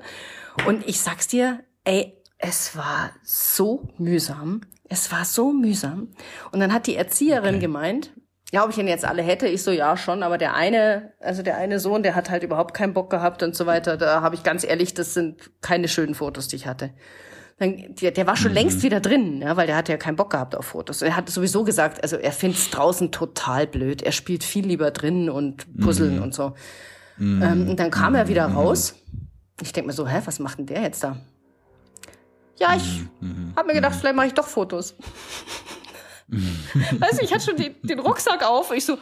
Und 0.66 0.86
ich 0.86 1.00
sag's 1.00 1.28
dir, 1.28 1.60
ey, 1.84 2.16
es 2.38 2.76
war 2.76 3.10
so 3.22 3.88
mühsam. 3.98 4.62
Es 4.88 5.10
war 5.10 5.24
so 5.24 5.52
mühsam. 5.52 6.08
Und 6.52 6.60
dann 6.60 6.72
hat 6.72 6.86
die 6.86 6.96
Erzieherin 6.96 7.56
okay. 7.56 7.60
gemeint, 7.60 8.12
ja, 8.52 8.64
ob 8.64 8.70
ich 8.70 8.78
ihn 8.78 8.86
jetzt 8.86 9.04
alle 9.04 9.22
hätte, 9.22 9.48
ich 9.48 9.62
so, 9.62 9.72
ja, 9.72 9.96
schon, 9.96 10.22
aber 10.22 10.38
der 10.38 10.54
eine, 10.54 11.12
also 11.20 11.42
der 11.42 11.56
eine 11.56 11.80
Sohn, 11.80 12.02
der 12.04 12.14
hat 12.14 12.30
halt 12.30 12.44
überhaupt 12.44 12.74
keinen 12.74 12.94
Bock 12.94 13.10
gehabt 13.10 13.42
und 13.42 13.56
so 13.56 13.66
weiter. 13.66 13.96
Da 13.96 14.20
habe 14.20 14.36
ich 14.36 14.44
ganz 14.44 14.62
ehrlich, 14.64 14.94
das 14.94 15.14
sind 15.14 15.50
keine 15.60 15.88
schönen 15.88 16.14
Fotos, 16.14 16.46
die 16.46 16.56
ich 16.56 16.66
hatte. 16.66 16.90
Dann, 17.58 17.94
der, 18.00 18.12
der 18.12 18.26
war 18.26 18.36
schon 18.36 18.52
mhm. 18.52 18.56
längst 18.58 18.82
wieder 18.82 19.00
drin, 19.00 19.40
ja, 19.40 19.56
weil 19.56 19.66
der 19.66 19.76
hatte 19.76 19.90
ja 19.90 19.98
keinen 19.98 20.16
Bock 20.16 20.30
gehabt 20.30 20.54
auf 20.54 20.66
Fotos. 20.66 21.02
Er 21.02 21.16
hat 21.16 21.28
sowieso 21.28 21.64
gesagt, 21.64 22.02
also 22.02 22.16
er 22.16 22.32
find's 22.32 22.70
draußen 22.70 23.10
total 23.10 23.66
blöd. 23.66 24.02
Er 24.02 24.12
spielt 24.12 24.44
viel 24.44 24.66
lieber 24.66 24.90
drin 24.90 25.28
und 25.28 25.66
puzzeln 25.80 26.16
mhm. 26.16 26.22
und 26.22 26.34
so. 26.34 26.54
Mhm. 27.16 27.42
Ähm, 27.42 27.68
und 27.70 27.80
dann 27.80 27.90
kam 27.90 28.14
er 28.14 28.28
wieder 28.28 28.48
mhm. 28.48 28.56
raus. 28.56 28.94
Ich 29.60 29.72
denk 29.72 29.86
mir 29.86 29.92
so, 29.92 30.06
hä, 30.06 30.20
was 30.24 30.38
macht 30.38 30.58
denn 30.58 30.66
der 30.66 30.82
jetzt 30.82 31.02
da? 31.02 31.16
Ja, 32.58 32.74
ich 32.76 33.02
mhm. 33.20 33.28
mhm. 33.28 33.52
habe 33.56 33.68
mir 33.68 33.74
gedacht, 33.74 33.94
vielleicht 33.96 34.16
mache 34.16 34.26
ich 34.26 34.34
doch 34.34 34.46
Fotos. 34.46 34.94
weißt 36.28 37.20
du, 37.20 37.24
ich 37.24 37.32
hatte 37.32 37.44
schon 37.44 37.56
die, 37.56 37.74
den 37.82 38.00
Rucksack 38.00 38.44
auf. 38.44 38.72
Ich 38.72 38.84
so, 38.84 38.98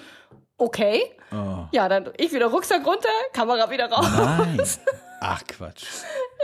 okay. 0.58 1.02
Oh. 1.32 1.66
Ja, 1.72 1.88
dann 1.88 2.10
ich 2.16 2.32
wieder 2.32 2.46
Rucksack 2.46 2.86
runter, 2.86 3.08
Kamera 3.32 3.70
wieder 3.70 3.90
raus. 3.90 4.06
Nein. 4.16 4.60
Ach 5.26 5.42
Quatsch. 5.46 5.84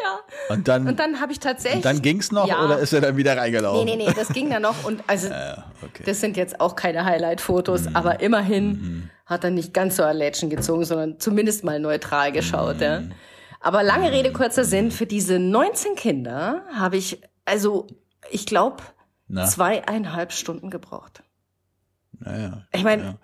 Ja. 0.03 0.55
Und 0.55 0.67
dann, 0.67 0.89
und 0.89 0.99
dann 0.99 1.21
habe 1.21 1.33
ich 1.33 1.39
tatsächlich. 1.39 1.77
Und 1.77 1.85
dann 1.85 2.01
ging's 2.01 2.33
noch 2.33 2.49
ja. 2.49 2.65
oder 2.65 2.79
ist 2.79 2.95
er 2.95 3.03
dann 3.03 3.17
wieder 3.17 3.37
reingelaufen? 3.37 3.85
Nee, 3.85 3.97
nee, 3.97 4.07
nee, 4.07 4.15
das 4.15 4.29
ging 4.29 4.49
dann 4.49 4.63
noch. 4.63 4.85
Und 4.85 5.03
also, 5.07 5.29
ja, 5.31 5.67
okay. 5.83 6.03
das 6.07 6.21
sind 6.21 6.39
jetzt 6.39 6.61
auch 6.61 6.77
keine 6.77 7.05
Highlight-Fotos, 7.05 7.91
mhm. 7.91 7.97
aber 7.97 8.21
immerhin 8.21 8.69
mhm. 8.69 9.11
hat 9.27 9.45
er 9.45 9.51
nicht 9.51 9.75
ganz 9.75 9.97
so 9.97 10.09
Lädchen 10.09 10.49
gezogen, 10.49 10.87
sondern 10.87 11.21
zumindest 11.21 11.63
mal 11.63 11.79
neutral 11.79 12.33
geschaut. 12.33 12.77
Mhm. 12.77 12.83
Ja. 12.83 13.03
Aber 13.61 13.83
lange 13.83 14.11
Rede, 14.11 14.33
kurzer 14.33 14.65
Sinn, 14.65 14.91
für 14.91 15.07
diese 15.07 15.39
19 15.39 15.95
Kinder 15.95 16.63
habe 16.75 16.97
ich, 16.97 17.21
also 17.45 17.87
ich 18.31 18.47
glaube? 18.47 18.83
Zweieinhalb 19.33 20.33
Stunden 20.33 20.71
gebraucht. 20.71 21.23
Naja. 22.19 22.67
Ich 22.73 22.85
meine, 22.85 23.03
ja. 23.03 23.15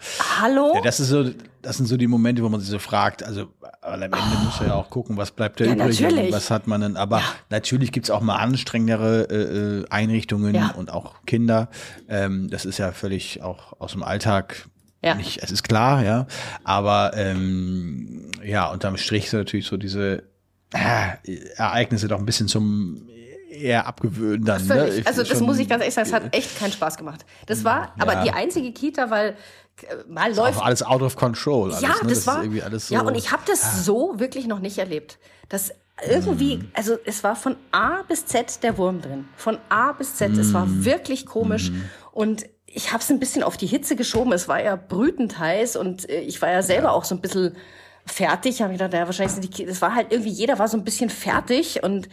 hallo? 0.41 0.72
Ja, 0.74 0.80
das 0.80 1.01
ist 1.01 1.09
so, 1.09 1.30
das 1.61 1.76
sind 1.76 1.87
so 1.87 1.97
die 1.99 2.07
Momente, 2.07 2.43
wo 2.43 2.49
man 2.49 2.61
sich 2.61 2.70
so 2.70 2.78
fragt, 2.78 3.22
also 3.22 3.49
am 3.82 4.03
Ende 4.03 4.16
oh. 4.16 4.45
muss 4.45 4.61
ja 4.61 4.74
auch 4.74 4.89
gucken, 4.89 5.16
was 5.18 5.32
bleibt 5.32 5.61
da 5.61 5.64
ja, 5.64 5.74
übrig 5.74 6.03
und 6.03 6.32
was 6.32 6.51
hat 6.51 6.66
man 6.66 6.80
denn. 6.80 6.97
Aber 6.97 7.18
ja. 7.18 7.24
natürlich 7.51 7.93
gibt's 7.93 8.11
auch 8.11 8.22
mal 8.22 8.37
anstrengendere 8.37 9.28
äh, 9.30 9.80
äh 9.80 9.84
Einrichtungen 9.91 10.70
und 10.76 10.91
auch 10.91 11.24
Kinder. 11.26 11.68
Ähm, 12.09 12.49
das 12.49 12.64
ist 12.64 12.78
ja 12.78 12.93
völlig 12.93 13.43
auch 13.43 13.78
aus 13.80 13.93
dem 13.93 14.03
Alltag 14.03 14.66
ja. 15.07 15.14
nicht, 15.14 15.42
es 15.42 15.50
ist 15.50 15.62
klar, 15.62 16.02
ja. 16.04 16.26
Aber 16.64 17.12
ähm, 17.14 18.30
ja, 18.44 18.70
unterm 18.70 18.96
Strich 18.96 19.30
so 19.30 19.38
natürlich 19.38 19.66
so 19.66 19.76
diese 19.76 20.24
äh, 20.72 21.36
Ereignisse 21.57 22.09
doch 22.09 22.18
ein 22.18 22.26
bisschen 22.26 22.48
zum 22.48 23.09
eher 23.48 23.86
abgewöhnen 23.86 24.44
dann. 24.44 24.66
Ne? 24.66 25.02
Also 25.04 25.22
das 25.22 25.40
muss 25.40 25.59
ich 25.59 25.68
ganz 25.68 25.80
ehrlich 25.82 25.94
sagen, 25.94 26.09
es 26.09 26.12
hat 26.12 26.34
echt 26.34 26.59
keinen 26.59 26.72
Spaß 26.72 26.96
gemacht. 26.96 27.24
Das 27.46 27.64
war 27.64 27.92
aber 27.98 28.14
ja. 28.14 28.22
die 28.24 28.30
einzige 28.32 28.72
Kita, 28.72 29.11
weil 29.11 29.36
äh, 29.82 29.94
mal 30.09 30.30
das 30.30 30.38
läuft 30.38 30.62
alles 30.62 30.82
out 30.82 31.02
of 31.02 31.16
control. 31.16 31.72
Alles, 31.72 31.80
ja, 31.80 31.88
ne? 31.88 31.94
das, 32.02 32.24
das 32.24 32.26
war 32.26 32.44
so, 32.78 32.94
ja 32.94 33.00
und 33.02 33.14
ich 33.14 33.32
habe 33.32 33.42
das 33.46 33.64
ah. 33.64 33.76
so 33.82 34.14
wirklich 34.18 34.46
noch 34.46 34.61
nicht 34.61 34.78
erlebt. 34.78 35.18
Das 35.48 35.72
irgendwie, 36.07 36.59
mm. 36.59 36.70
also 36.74 36.98
es 37.07 37.24
war 37.24 37.36
von 37.36 37.57
A 37.72 38.02
bis 38.02 38.26
Z 38.26 38.62
der 38.62 38.76
Wurm 38.76 39.00
drin, 39.00 39.26
von 39.36 39.59
A 39.70 39.92
bis 39.92 40.16
Z. 40.16 40.32
Mm. 40.32 40.40
Es 40.40 40.52
war 40.52 40.66
mm. 40.66 40.84
wirklich 40.84 41.24
komisch 41.24 41.70
mm. 41.70 41.80
und 42.12 42.44
ich 42.77 42.93
habe 42.93 43.03
es 43.03 43.11
ein 43.11 43.18
bisschen 43.18 43.43
auf 43.43 43.57
die 43.57 43.66
Hitze 43.66 43.97
geschoben. 43.97 44.33
Es 44.33 44.49
war 44.49 44.62
ja 44.62 44.77
brütend 44.77 45.39
heiß 45.39 45.77
und 45.77 46.09
äh, 46.11 46.20
ich 46.20 46.43
war 46.43 46.51
ja 46.51 46.62
selber 46.62 46.93
auch 46.93 47.05
so 47.05 47.14
ein 47.14 47.22
bisschen 47.22 47.57
fertig. 48.05 48.61
Habe 48.61 48.74
ich 48.74 48.79
gedacht, 48.79 48.93
ja, 48.93 49.07
wahrscheinlich 49.07 49.33
sind 49.33 49.59
die, 49.59 49.64
das 49.64 49.81
war 49.81 49.95
halt 49.95 50.12
irgendwie, 50.12 50.31
jeder 50.31 50.59
war 50.59 50.68
so 50.68 50.77
ein 50.77 50.85
bisschen 50.85 51.09
fertig 51.09 51.83
und 51.83 52.11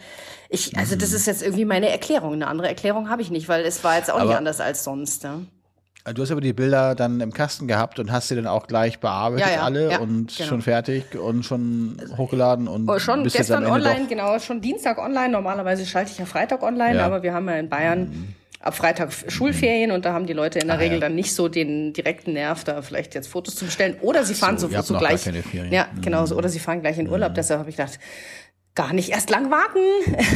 ich, 0.48 0.76
also 0.78 0.96
das 0.96 1.10
mhm. 1.10 1.16
ist 1.16 1.26
jetzt 1.26 1.42
irgendwie 1.42 1.66
meine 1.66 1.90
Erklärung. 1.90 2.32
Eine 2.32 2.46
andere 2.46 2.68
Erklärung 2.68 3.10
habe 3.10 3.20
ich 3.20 3.30
nicht, 3.30 3.46
weil 3.46 3.62
es 3.66 3.84
war 3.84 3.96
jetzt 3.96 4.10
auch 4.10 4.16
aber, 4.16 4.30
nicht 4.30 4.38
anders 4.38 4.60
als 4.60 4.84
sonst. 4.84 5.24
Ja. 5.24 5.40
Du 6.14 6.22
hast 6.22 6.30
aber 6.30 6.40
die 6.40 6.54
Bilder 6.54 6.94
dann 6.94 7.20
im 7.20 7.32
Kasten 7.32 7.68
gehabt 7.68 7.98
und 7.98 8.10
hast 8.10 8.28
sie 8.28 8.34
dann 8.34 8.46
auch 8.46 8.66
gleich 8.66 9.00
bearbeitet 9.00 9.46
Ja, 9.46 9.54
ja, 9.56 9.62
alle 9.62 9.90
ja, 9.90 9.98
und 9.98 10.34
genau. 10.34 10.48
schon 10.48 10.62
fertig 10.62 11.14
und 11.14 11.44
schon 11.44 12.00
hochgeladen 12.16 12.68
und 12.68 12.88
Oh, 12.88 12.98
schon 12.98 13.24
gestern 13.24 13.66
online, 13.66 14.06
genau, 14.08 14.38
schon 14.38 14.62
Dienstag 14.62 14.96
online. 14.96 15.28
Normalerweise 15.28 15.84
schalte 15.84 16.10
ich 16.10 16.18
ja 16.18 16.24
Freitag 16.24 16.62
online. 16.62 16.94
Mhm. 16.94 17.00
aber 17.00 17.22
wir 17.22 17.34
haben 17.34 17.48
ja 17.48 17.56
in 17.56 17.68
Bayern 17.68 18.34
ab 18.64 18.74
Freitag 18.76 19.10
Schulferien 19.28 19.90
und 19.90 20.04
da 20.04 20.12
haben 20.12 20.26
die 20.26 20.32
Leute 20.32 20.58
in 20.58 20.66
der 20.68 20.76
Ah, 20.76 20.78
Regel 20.80 20.94
ja. 20.96 21.00
dann 21.00 21.14
nicht 21.14 21.34
so 21.34 21.48
den 21.48 21.92
direkten 21.92 22.32
Nerv, 22.32 22.64
da 22.64 22.82
vielleicht 22.82 23.14
jetzt 23.14 23.28
Fotos 23.28 23.56
zu 23.56 23.64
bestellen. 23.66 23.96
Oder 24.00 24.24
sie 24.24 24.34
fahren 24.34 24.58
so, 24.58 24.66
so, 24.66 24.72
ihr 24.72 24.78
habt 24.78 24.86
so 24.88 24.96
gleich. 24.98 25.26
Mhm. 25.26 25.70
Ja, 25.72 25.88
genau 26.00 26.26
so. 26.26 26.36
Oder 26.36 26.48
sie 26.48 26.58
fahren 26.58 26.80
gleich 26.80 26.98
in 26.98 27.08
Urlaub. 27.08 27.34
Deshalb 27.34 27.60
habe 27.60 27.70
ich 27.70 27.76
gedacht, 27.76 27.98
gar 28.74 28.92
nicht 28.92 29.10
erst 29.10 29.30
lang 29.30 29.50
warten. 29.50 29.78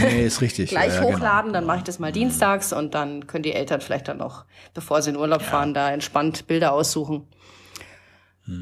Nee, 0.01 0.25
ist 0.27 0.41
richtig. 0.41 0.71
gleich 0.71 0.95
ja, 0.95 1.01
ja, 1.03 1.07
hochladen, 1.07 1.53
dann 1.53 1.65
mache 1.65 1.79
ich 1.79 1.85
das 1.85 1.99
mal 1.99 2.13
dienstags 2.13 2.73
und 2.73 2.95
dann 2.95 3.27
können 3.27 3.43
die 3.43 3.53
Eltern 3.53 3.81
vielleicht 3.81 4.09
dann 4.09 4.19
noch, 4.19 4.45
bevor 4.75 5.03
sie 5.03 5.11
in 5.11 5.17
Urlaub 5.17 5.43
fahren, 5.43 5.75
da 5.75 5.91
entspannt 5.91 6.47
Bilder 6.47 6.73
aussuchen. 6.73 7.27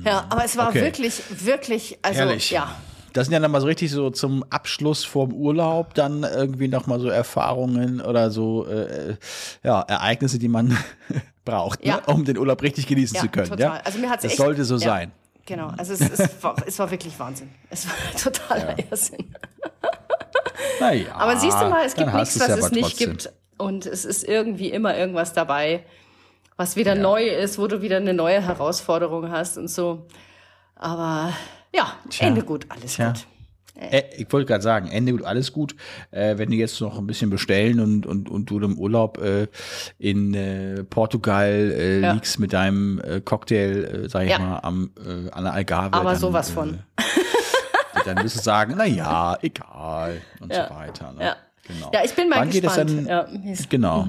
Ja, 0.05 0.27
aber 0.31 0.45
es 0.45 0.57
war 0.57 0.69
Okay. 0.71 0.81
wirklich, 0.83 1.21
wirklich, 1.45 1.99
also 2.03 2.21
Herrlich. 2.21 2.51
ja. 2.51 2.75
Das 3.17 3.27
sind 3.27 3.33
ja 3.33 3.41
dann 3.41 3.51
mal 3.51 3.61
so 3.61 3.67
richtig 3.67 3.91
so 3.91 4.11
zum 4.11 4.45
Abschluss 4.51 5.05
vorm 5.05 5.33
Urlaub 5.33 5.95
dann 5.95 6.23
irgendwie 6.25 6.69
noch 6.69 6.87
mal 6.87 7.01
so 7.01 7.09
Erfahrungen 7.09 8.01
oder 8.01 8.31
so 8.31 8.67
äh, 8.67 9.17
ja, 9.62 9.81
Ereignisse, 9.83 10.39
die 10.39 10.49
man 10.49 10.77
braucht, 11.45 11.85
Ja. 11.85 11.97
ne? 11.97 12.03
um 12.07 12.25
den 12.25 12.37
Urlaub 12.39 12.62
richtig 12.62 12.87
genießen 12.87 13.17
Ja, 13.17 13.23
zu 13.23 13.29
können. 13.29 13.49
total. 13.49 13.77
Ja? 13.79 13.81
Also 13.85 13.99
mir 13.99 14.11
hat's 14.11 14.23
das 14.23 14.33
echt- 14.33 14.41
sollte 14.41 14.64
so 14.64 14.77
sein. 14.77 15.12
Genau, 15.47 15.69
also 15.79 15.93
es, 15.93 16.01
es, 16.01 16.43
war, 16.43 16.57
es 16.67 16.77
war 16.81 16.91
wirklich 16.91 17.17
Wahnsinn. 17.21 17.49
Es 17.71 17.87
war 17.87 17.95
totaler 18.23 18.77
Irrsinn. 18.79 19.33
Naja, 20.81 21.14
Aber 21.14 21.37
siehst 21.37 21.61
du 21.61 21.69
mal, 21.69 21.85
es 21.87 21.95
gibt 21.95 22.12
nichts, 22.12 22.39
was 22.41 22.49
es 22.49 22.71
nicht 22.73 22.83
trotzdem. 22.83 23.11
gibt. 23.11 23.33
Und 23.59 23.87
es 23.87 24.05
ist 24.05 24.25
irgendwie 24.25 24.71
immer 24.71 24.97
irgendwas 24.97 25.33
dabei, 25.33 25.85
was 26.57 26.77
wieder 26.77 26.95
neu 26.95 27.25
ist, 27.29 27.59
wo 27.59 27.67
du 27.67 27.81
wieder 27.81 27.97
eine 27.97 28.12
neue 28.12 28.43
Herausforderung 28.43 29.31
hast 29.31 29.57
und 29.57 29.69
so. 29.69 30.07
Aber 30.75 31.33
ja, 31.77 31.93
Ende 32.20 32.43
gut, 32.43 32.66
alles 32.68 32.95
Tja. 32.95 33.09
gut. 33.12 33.27
Äh, 33.79 34.03
ich 34.16 34.33
wollte 34.33 34.47
gerade 34.47 34.62
sagen, 34.62 34.89
Ende 34.89 35.12
gut, 35.12 35.22
alles 35.24 35.53
gut. 35.53 35.77
Äh, 36.11 36.39
wenn 36.39 36.51
die 36.51 36.57
jetzt 36.57 36.81
noch 36.81 36.97
ein 36.99 37.07
bisschen 37.07 37.29
bestellen 37.29 37.79
und, 37.81 38.07
und, 38.07 38.31
und 38.31 38.47
du 38.49 38.59
im 38.61 38.79
Urlaub 38.79 39.18
äh, 39.18 39.49
in 39.99 40.33
äh, 40.33 40.83
Portugal 40.85 41.51
äh, 41.77 42.01
Ja. 42.01 42.12
liegst 42.12 42.39
mit 42.41 42.53
deinem 42.55 43.01
äh, 43.01 43.20
Cocktail, 43.20 44.05
äh, 44.05 44.09
sag 44.09 44.24
ich 44.24 44.31
Ja. 44.31 44.39
mal, 44.39 44.59
am, 44.61 44.91
äh, 45.05 45.31
an 45.31 45.45
der 45.45 45.53
Algarve. 45.53 45.95
Aber 45.95 46.11
dann, 46.12 46.18
sowas 46.20 46.49
äh, 46.51 46.53
von. 46.55 46.79
Dann 48.05 48.22
wirst 48.22 48.37
du 48.37 48.41
sagen, 48.41 48.74
na 48.77 48.85
ja, 48.87 49.37
egal 49.43 50.20
und 50.41 50.53
Ja. 50.53 50.68
so 50.68 50.74
weiter. 50.74 51.12
Ne? 51.12 51.24
Ja. 51.24 51.37
Genau. 51.66 51.91
Ja, 51.93 52.01
ich 52.05 52.14
bin 52.14 52.29
mal 52.29 52.37
Wann 52.39 52.51
geht 52.51 52.62
es 52.64 52.74
gespannt. 52.77 53.09
dann? 53.09 53.57
Genau. 53.68 54.09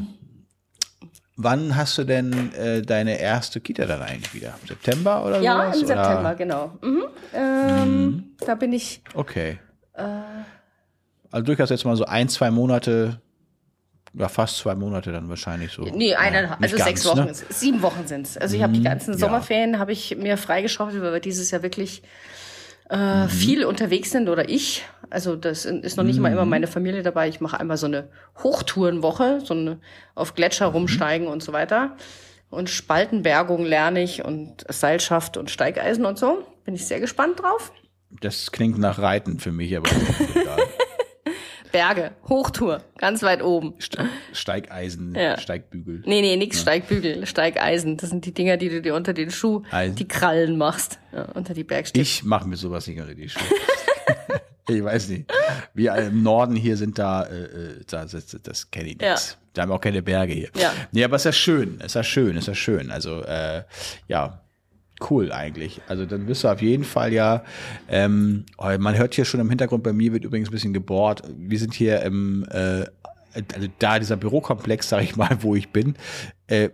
Wann 1.39 1.75
hast 1.75 1.97
du 1.99 2.03
denn 2.03 2.51
äh, 2.55 2.81
deine 2.81 3.19
erste 3.19 3.61
Kita 3.61 3.85
dann 3.85 4.01
eigentlich 4.01 4.33
wieder? 4.33 4.55
September 4.67 5.23
oder 5.23 5.39
ja 5.39 5.65
sowas? 5.65 5.81
im 5.81 5.87
September, 5.87 6.19
Oder? 6.21 6.35
genau. 6.35 6.71
Mhm. 6.81 7.03
Ähm, 7.33 8.23
Da 8.45 8.55
bin 8.55 8.73
ich, 8.73 9.01
Okay. 9.13 9.59
also 11.31 11.45
durchaus 11.45 11.69
jetzt 11.69 11.85
mal 11.85 11.95
so 11.95 12.05
ein, 12.05 12.27
zwei 12.29 12.49
Monate, 12.51 13.21
ja 14.13 14.29
fast 14.29 14.57
zwei 14.57 14.73
Monate 14.75 15.11
dann 15.11 15.29
wahrscheinlich 15.29 15.71
so. 15.71 15.83
nee, 15.83 16.11
ja, 16.11 16.17
eineinhalb, 16.19 16.59
nicht 16.59 16.73
also 16.73 16.83
sechs 16.83 17.03
ganz, 17.03 17.17
Wochen, 17.17 17.27
Ne? 17.27 17.33
sieben 17.49 17.81
Wochen 17.83 18.07
sind 18.07 18.25
es. 18.25 18.37
Also 18.37 18.55
ich 18.55 18.63
habe 18.63 18.73
die 18.73 18.81
ganzen 18.83 19.11
ja. 19.13 19.17
Sommerferien 19.19 19.77
habe 19.79 19.91
ich 19.91 20.17
mir 20.17 20.37
freigeschaufelt, 20.37 21.01
weil 21.03 21.13
wir 21.13 21.19
dieses 21.19 21.51
Jahr 21.51 21.61
wirklich 21.61 22.01
äh, 22.89 23.25
Mhm. 23.25 23.29
viel 23.29 23.65
unterwegs 23.65 24.09
sind 24.11 24.29
oder 24.29 24.47
ich. 24.49 24.85
Also 25.09 25.35
das 25.35 25.65
ist 25.65 25.97
noch 25.97 26.03
nicht 26.03 26.19
mal 26.19 26.31
immer 26.31 26.43
Mhm. 26.45 26.49
meine 26.51 26.67
Familie 26.67 27.03
dabei. 27.03 27.27
Ich 27.29 27.39
mache 27.41 27.59
einmal 27.59 27.77
so 27.77 27.85
eine 27.87 28.09
Hochtourenwoche, 28.43 29.41
so 29.43 29.53
eine 29.53 29.79
auf 30.15 30.33
Gletscher 30.35 30.67
Mhm. 30.69 30.73
rumsteigen 30.75 31.27
und 31.27 31.41
so 31.43 31.53
weiter. 31.53 31.95
Und 32.49 32.69
Spaltenbergung 32.69 33.65
lerne 33.65 34.01
ich 34.03 34.23
und 34.23 34.63
Seilschaft 34.69 35.37
und 35.37 35.49
Steigeisen 35.51 36.05
und 36.05 36.17
so. 36.17 36.43
Bin 36.63 36.75
ich 36.75 36.85
sehr 36.85 36.99
gespannt 36.99 37.41
drauf. 37.41 37.71
Das 38.21 38.51
klingt 38.51 38.77
nach 38.77 38.99
Reiten 38.99 39.39
für 39.39 39.51
mich, 39.51 39.75
aber 39.75 39.89
egal. 40.33 40.57
Berge, 41.73 42.11
Hochtour, 42.29 42.81
ganz 42.97 43.21
weit 43.23 43.43
oben. 43.43 43.73
Ste- 43.79 44.05
Steigeisen, 44.31 45.13
Ja. 45.13 45.37
Steigbügel. 45.37 46.01
Nee, 46.05 46.21
nee, 46.21 46.37
nix 46.37 46.61
Steigbügel, 46.61 47.25
Steigeisen. 47.25 47.97
Das 47.97 48.09
sind 48.09 48.25
die 48.25 48.33
Dinger, 48.33 48.55
die 48.55 48.69
du 48.69 48.81
dir 48.81 48.95
unter 48.95 49.11
den 49.13 49.29
Schuh, 49.29 49.63
Eisen. 49.69 49.97
die 49.97 50.07
Krallen 50.07 50.57
machst, 50.57 50.97
ja, 51.11 51.23
unter 51.33 51.53
die 51.53 51.65
Bergstücke. 51.65 52.01
Ich 52.01 52.23
mache 52.23 52.47
mir 52.47 52.55
sowas 52.55 52.87
nicht 52.87 52.99
unter 53.01 53.13
die 53.13 53.27
Schuhe. 53.27 53.43
ich 54.69 54.83
weiß 54.83 55.09
nicht. 55.09 55.31
Wir 55.73 55.95
im 55.95 56.23
Norden 56.23 56.55
hier 56.55 56.77
sind 56.77 56.97
da, 56.99 57.23
äh, 57.23 57.43
äh, 57.43 57.81
da 57.89 58.05
das, 58.05 58.37
das 58.43 58.71
kenne 58.71 58.89
ich 58.89 59.01
Ja. 59.01 59.11
nichts. 59.11 59.37
Da 59.53 59.63
haben 59.63 59.69
wir 59.69 59.75
auch 59.75 59.81
keine 59.81 60.01
Berge 60.03 60.33
hier. 60.33 60.49
Ja. 60.55 60.71
Nee, 60.91 61.03
aber 61.03 61.15
ist 61.15 61.23
ja 61.25 61.31
schön, 61.31 61.79
ist 61.79 61.95
ja 61.95 62.03
schön, 62.03 62.37
ist 62.37 62.47
ja 62.47 62.53
schön. 62.55 62.91
Also, 62.91 63.23
äh, 63.23 63.63
ja, 64.07 64.41
cool 65.09 65.31
eigentlich. 65.31 65.81
Also 65.87 66.05
dann 66.05 66.27
wirst 66.27 66.43
du 66.43 66.47
auf 66.49 66.61
jeden 66.61 66.83
Fall 66.83 67.13
ja, 67.13 67.43
ähm, 67.87 68.45
man 68.79 68.97
hört 68.97 69.13
hier 69.15 69.25
schon 69.25 69.39
im 69.39 69.49
Hintergrund, 69.49 69.83
bei 69.83 69.93
mir 69.93 70.13
wird 70.13 70.25
übrigens 70.25 70.49
ein 70.49 70.51
bisschen 70.51 70.73
gebohrt. 70.73 71.21
Wir 71.37 71.59
sind 71.59 71.73
hier 71.73 72.01
im, 72.01 72.45
äh, 72.51 72.85
also 73.53 73.67
da 73.79 73.99
dieser 73.99 74.15
Bürokomplex, 74.17 74.89
sag 74.89 75.03
ich 75.03 75.15
mal, 75.15 75.37
wo 75.41 75.55
ich 75.55 75.69
bin, 75.69 75.95
äh, 76.47 76.69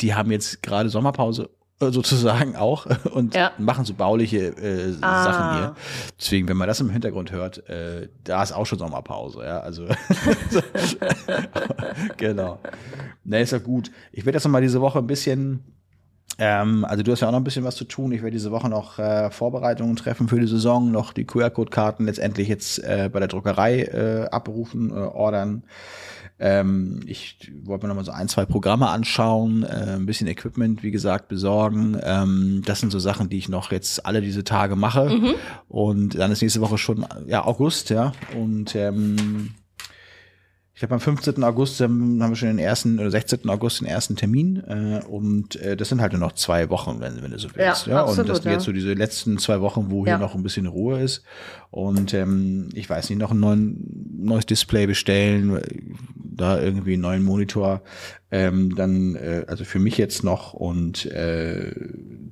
die 0.00 0.14
haben 0.14 0.30
jetzt 0.30 0.62
gerade 0.62 0.88
Sommerpause 0.88 1.44
äh, 1.44 1.48
sozusagen 1.80 2.56
auch 2.56 2.86
und 3.12 3.34
Ja. 3.34 3.52
machen 3.58 3.84
so 3.84 3.94
bauliche 3.94 4.38
äh, 4.56 4.94
Ah. 5.02 5.24
Sachen 5.24 5.54
hier. 5.56 5.74
Deswegen, 6.18 6.48
wenn 6.48 6.56
man 6.56 6.68
das 6.68 6.80
im 6.80 6.88
Hintergrund 6.90 7.32
hört, 7.32 7.68
äh, 7.68 8.08
da 8.22 8.42
ist 8.42 8.52
auch 8.52 8.64
schon 8.64 8.78
Sommerpause, 8.78 9.40
ja. 9.44 9.60
Also 9.60 9.86
genau. 12.16 12.58
Ne, 13.24 13.40
ist 13.40 13.52
ja 13.52 13.58
gut. 13.58 13.90
Ich 14.12 14.24
werde 14.24 14.36
jetzt 14.36 14.44
noch 14.44 14.52
mal 14.52 14.62
diese 14.62 14.80
Woche 14.80 14.98
ein 14.98 15.06
bisschen 15.06 15.64
ähm, 16.38 16.84
also 16.84 17.04
du 17.04 17.12
hast 17.12 17.20
ja 17.20 17.28
auch 17.28 17.32
noch 17.32 17.38
ein 17.38 17.44
bisschen 17.44 17.62
was 17.64 17.76
zu 17.76 17.84
tun. 17.84 18.10
Ich 18.10 18.22
werde 18.22 18.32
diese 18.32 18.50
Woche 18.50 18.68
noch 18.68 18.98
äh, 18.98 19.30
Vorbereitungen 19.30 19.94
treffen 19.94 20.26
für 20.26 20.40
die 20.40 20.48
Saison, 20.48 20.90
noch 20.90 21.12
die 21.12 21.24
QR-Code-Karten 21.26 22.06
letztendlich 22.06 22.48
jetzt 22.48 22.78
äh, 22.80 23.08
bei 23.12 23.20
der 23.20 23.28
Druckerei 23.28 23.82
äh, 23.82 24.28
abrufen, 24.30 24.90
äh, 24.90 24.94
ordern. 24.94 25.62
Ähm, 26.38 27.00
ich 27.06 27.52
wollte 27.62 27.86
mir 27.86 27.88
noch 27.88 27.96
mal 27.96 28.04
so 28.04 28.12
ein, 28.12 28.28
zwei 28.28 28.44
Programme 28.44 28.88
anschauen, 28.88 29.62
äh, 29.62 29.94
ein 29.94 30.06
bisschen 30.06 30.26
Equipment, 30.26 30.82
wie 30.82 30.90
gesagt, 30.90 31.28
besorgen. 31.28 31.96
Ähm, 32.02 32.62
das 32.64 32.80
sind 32.80 32.90
so 32.90 32.98
Sachen, 32.98 33.28
die 33.28 33.38
ich 33.38 33.48
noch 33.48 33.70
jetzt 33.70 34.04
alle 34.04 34.20
diese 34.20 34.44
Tage 34.44 34.76
mache. 34.76 35.34
Und 35.68 36.18
dann 36.18 36.32
ist 36.32 36.42
nächste 36.42 36.60
Woche 36.60 36.78
schon 36.78 37.06
ja 37.26 37.44
August, 37.44 37.90
ja. 37.90 38.12
Und 38.36 38.74
ähm, 38.74 39.54
ich 40.74 40.80
glaube, 40.80 40.94
am 40.94 41.00
15. 41.00 41.42
August 41.44 41.80
haben 41.80 42.18
wir 42.18 42.34
schon 42.34 42.48
den 42.48 42.58
ersten, 42.58 42.98
oder 42.98 43.08
16. 43.10 43.48
August 43.48 43.80
den 43.80 43.86
ersten 43.86 44.16
Termin. 44.16 44.56
Äh, 44.66 45.02
und 45.08 45.54
äh, 45.56 45.76
das 45.76 45.88
sind 45.88 46.00
halt 46.00 46.12
nur 46.12 46.20
noch 46.20 46.32
zwei 46.32 46.68
Wochen, 46.68 46.96
wenn, 46.98 47.22
wenn 47.22 47.30
du 47.30 47.38
so 47.38 47.48
willst. 47.54 47.86
Ja, 47.86 47.92
Ja, 47.92 48.02
und 48.02 48.08
absolut, 48.08 48.28
das 48.30 48.36
sind 48.38 48.46
ja. 48.46 48.52
jetzt 48.54 48.64
so 48.64 48.72
diese 48.72 48.92
letzten 48.92 49.38
zwei 49.38 49.60
Wochen, 49.60 49.86
wo 49.90 50.04
Ja. 50.04 50.16
hier 50.16 50.18
noch 50.26 50.34
ein 50.34 50.42
bisschen 50.42 50.66
Ruhe 50.66 51.00
ist. 51.00 51.22
Und 51.70 52.12
ähm, 52.12 52.70
ich 52.74 52.90
weiß 52.90 53.08
nicht, 53.08 53.20
noch 53.20 53.30
ein 53.30 53.38
neuen, 53.38 54.16
neues 54.18 54.46
Display 54.46 54.86
bestellen, 54.88 55.60
da 56.16 56.60
irgendwie 56.60 56.94
einen 56.94 57.02
neuen 57.02 57.22
Monitor. 57.22 57.82
Ähm, 58.32 58.74
dann, 58.74 59.14
äh, 59.14 59.44
also 59.46 59.64
für 59.64 59.78
mich 59.78 59.96
jetzt 59.96 60.24
noch 60.24 60.54
und 60.54 61.06
äh, 61.06 61.72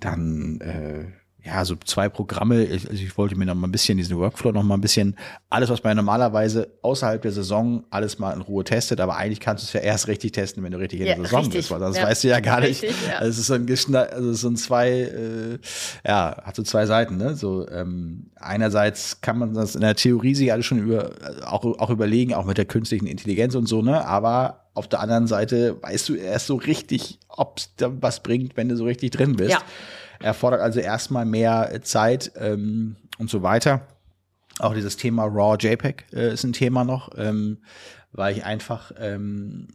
dann 0.01 0.61
äh, 0.61 1.05
ja, 1.45 1.65
so 1.65 1.75
zwei 1.77 2.09
Programme. 2.09 2.63
Ich, 2.65 2.89
also 2.89 3.03
ich 3.03 3.19
wollte 3.19 3.35
mir 3.35 3.47
noch 3.47 3.57
mal 3.57 3.67
ein 3.67 3.73
bisschen 3.73 3.99
diesen 3.99 4.17
Workflow 4.17 4.53
noch 4.53 4.63
mal 4.63 4.75
ein 4.75 4.81
bisschen, 4.81 5.17
alles, 5.51 5.71
was 5.71 5.83
man 5.83 5.97
normalerweise 5.97 6.71
außerhalb 6.83 7.21
der 7.21 7.33
Saison 7.33 7.83
alles 7.91 8.19
mal 8.21 8.33
in 8.33 8.43
Ruhe 8.43 8.63
testet, 8.63 9.01
aber 9.01 9.17
eigentlich 9.17 9.41
kannst 9.41 9.65
du 9.65 9.67
es 9.67 9.73
ja 9.73 9.81
erst 9.81 10.07
richtig 10.07 10.33
testen, 10.33 10.63
wenn 10.63 10.71
du 10.71 10.79
richtig 10.79 11.01
in 11.01 11.07
Ja, 11.09 11.15
der 11.17 11.25
Saison 11.25 11.41
richtig. 11.41 11.59
bist, 11.59 11.71
weil 11.73 11.81
sonst 11.81 11.97
Ja. 11.97 12.05
weißt 12.05 12.23
du 12.25 12.29
ja 12.29 12.39
gar 12.41 12.61
nicht. 12.61 12.83
Richtig, 12.83 12.97
ja. 13.09 13.17
Also 13.19 13.31
es 13.31 13.39
ist 13.39 13.47
so 13.49 13.55
ein 13.55 13.67
geschna 13.67 14.03
also 14.03 14.31
es 14.31 14.41
so 14.41 14.49
ein 14.51 14.57
zwei, 14.57 14.91
äh, 14.91 15.59
ja, 16.07 16.37
hat 16.45 16.55
so 16.55 16.63
zwei 16.63 16.87
Seiten, 16.87 17.17
ne? 17.17 17.35
So 17.35 17.69
ähm, 17.69 18.31
einerseits 18.37 19.21
kann 19.21 19.39
man 19.39 19.53
das 19.55 19.75
in 19.75 19.81
der 19.81 19.97
Theorie 19.97 20.35
sich 20.37 20.53
alles 20.53 20.67
schon 20.67 20.79
über 20.79 21.11
auch, 21.45 21.65
auch 21.65 21.91
überlegen, 21.91 22.35
auch 22.35 22.45
mit 22.45 22.57
der 22.59 22.67
künstlichen 22.67 23.07
Intelligenz 23.07 23.55
und 23.57 23.67
so, 23.69 23.83
ne? 23.83 24.07
Aber 24.07 24.67
auf 24.75 24.87
der 24.89 25.01
anderen 25.01 25.27
Seite 25.27 25.77
weißt 25.83 26.09
du 26.09 26.15
erst 26.15 26.47
so 26.47 26.55
richtig, 26.55 27.19
ob 27.29 27.59
es 27.59 27.75
da 27.77 27.91
was 28.01 28.23
bringt, 28.23 28.57
wenn 28.57 28.69
du 28.69 28.77
so 28.77 28.85
richtig 28.85 29.11
drin 29.11 29.35
bist. 29.37 29.51
Ja. 29.51 29.59
Erfordert 30.23 30.61
also 30.61 30.81
erstmal 30.81 31.25
mehr 31.25 31.73
äh, 31.73 31.81
Zeit 31.81 32.33
ähm, 32.37 32.97
und 33.19 33.31
so 33.31 33.43
weiter. 33.43 33.87
Auch 34.59 34.75
dieses 34.75 34.97
Thema 34.97 35.25
Raw 35.25 35.57
JPEG 35.59 36.07
äh, 36.13 36.33
ist 36.33 36.45
ein 36.45 36.53
Thema 36.53 36.85
noch, 36.85 37.11
ähm, 37.17 37.59
weil 38.13 38.37
ich 38.37 38.45
einfach 38.45 38.93
ähm, 38.99 39.69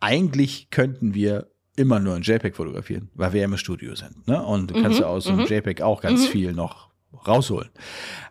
eigentlich 0.00 0.70
könnten 0.70 1.14
wir 1.14 1.48
immer 1.76 2.00
nur 2.00 2.14
ein 2.14 2.22
JPEG 2.22 2.56
fotografieren, 2.56 3.10
weil 3.14 3.32
wir 3.32 3.40
ja 3.40 3.46
im 3.46 3.56
Studio 3.56 3.94
sind. 3.94 4.26
Ne? 4.28 4.42
Und 4.42 4.70
du 4.70 4.82
kannst 4.82 5.00
ja 5.00 5.06
aus 5.06 5.24
so 5.24 5.30
einem 5.30 5.46
JPEG 5.46 5.82
auch 5.82 6.02
ganz 6.02 6.26
viel 6.26 6.52
noch 6.52 6.91
rausholen. 7.26 7.70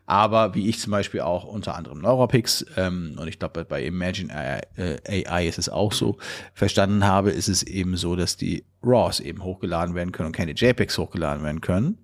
Aber 0.06 0.56
wie 0.56 0.68
ich 0.68 0.80
zum 0.80 0.92
Beispiel 0.92 1.22
auch 1.22 1.46
unter 1.46 1.76
anderem 1.76 2.00
Neuropix 2.02 2.66
ähm, 2.76 3.16
und 3.20 3.28
ich 3.28 3.40
glaube 3.40 3.64
bei 3.66 3.84
Imagine 3.86 4.34
AI, 4.36 4.62
äh, 4.76 5.26
AI 5.28 5.48
ist 5.48 5.58
es 5.60 5.70
auch 5.70 5.94
so 5.94 6.18
verstanden 6.54 7.06
habe, 7.06 7.32
ist 7.32 7.48
es 7.48 7.64
eben 7.64 7.96
so, 7.98 8.16
dass 8.16 8.36
die 8.38 8.66
RAWs 8.84 9.20
eben 9.22 9.44
hochgeladen 9.44 9.96
werden 9.96 10.12
können 10.12 10.28
und 10.28 10.36
keine 10.36 10.52
JPEGs 10.52 10.98
hochgeladen 10.98 11.44
werden 11.44 11.62
können. 11.62 12.00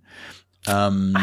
Ähm, 0.67 1.15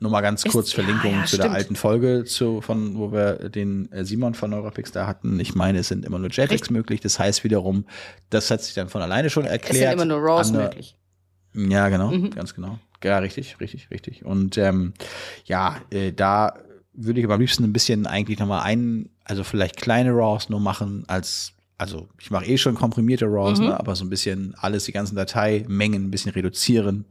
nur 0.00 0.10
mal 0.12 0.20
ganz 0.20 0.44
kurz 0.44 0.68
Ist- 0.68 0.74
Verlinkung 0.74 1.10
ja, 1.12 1.18
ja, 1.20 1.24
zu 1.24 1.36
der 1.36 1.44
stimmt. 1.44 1.56
alten 1.56 1.76
Folge, 1.76 2.24
zu, 2.24 2.60
von 2.60 2.96
wo 2.96 3.10
wir 3.12 3.48
den 3.48 3.90
äh, 3.92 4.04
Simon 4.04 4.34
von 4.34 4.50
Neurapix 4.50 4.92
da 4.92 5.06
hatten. 5.08 5.40
Ich 5.40 5.54
meine, 5.56 5.78
es 5.80 5.88
sind 5.88 6.04
immer 6.04 6.18
nur 6.20 6.30
JPEGs 6.30 6.70
möglich. 6.70 7.00
Das 7.00 7.18
heißt 7.18 7.42
wiederum, 7.44 7.84
das 8.30 8.50
hat 8.50 8.62
sich 8.62 8.74
dann 8.74 8.88
von 8.88 9.02
alleine 9.02 9.28
schon 9.28 9.44
Es 9.44 9.50
erklärt. 9.50 9.76
sind 9.76 9.92
immer 9.92 10.04
nur 10.04 10.18
RAWs 10.22 10.48
Andere- 10.48 10.64
möglich. 10.64 10.96
Ja, 11.54 11.88
genau, 11.88 12.10
Mhm. 12.12 12.30
ganz 12.30 12.54
genau. 12.54 12.78
Ja, 13.04 13.18
richtig, 13.18 13.60
richtig, 13.60 13.90
richtig. 13.90 14.24
Und 14.24 14.58
ähm, 14.58 14.92
ja, 15.44 15.76
äh, 15.90 16.12
da 16.12 16.54
würde 16.92 17.20
ich 17.20 17.24
aber 17.26 17.34
am 17.34 17.40
liebsten 17.40 17.62
ein 17.64 17.72
bisschen 17.72 18.06
eigentlich 18.06 18.38
nochmal 18.40 18.62
ein, 18.64 19.10
also 19.24 19.44
vielleicht 19.44 19.76
kleine 19.76 20.10
RAWs 20.12 20.48
nur 20.48 20.58
machen 20.60 21.04
als, 21.06 21.52
also 21.76 22.08
ich 22.20 22.30
mache 22.32 22.46
eh 22.46 22.58
schon 22.58 22.74
komprimierte 22.74 23.26
RAWs, 23.26 23.60
Mhm. 23.60 23.66
ne, 23.66 23.78
aber 23.78 23.94
so 23.94 24.04
ein 24.04 24.10
bisschen 24.10 24.54
alles, 24.58 24.84
die 24.84 24.92
ganzen 24.92 25.14
Dateimengen 25.14 26.04
ein 26.06 26.10
bisschen 26.10 26.32
reduzieren. 26.32 27.04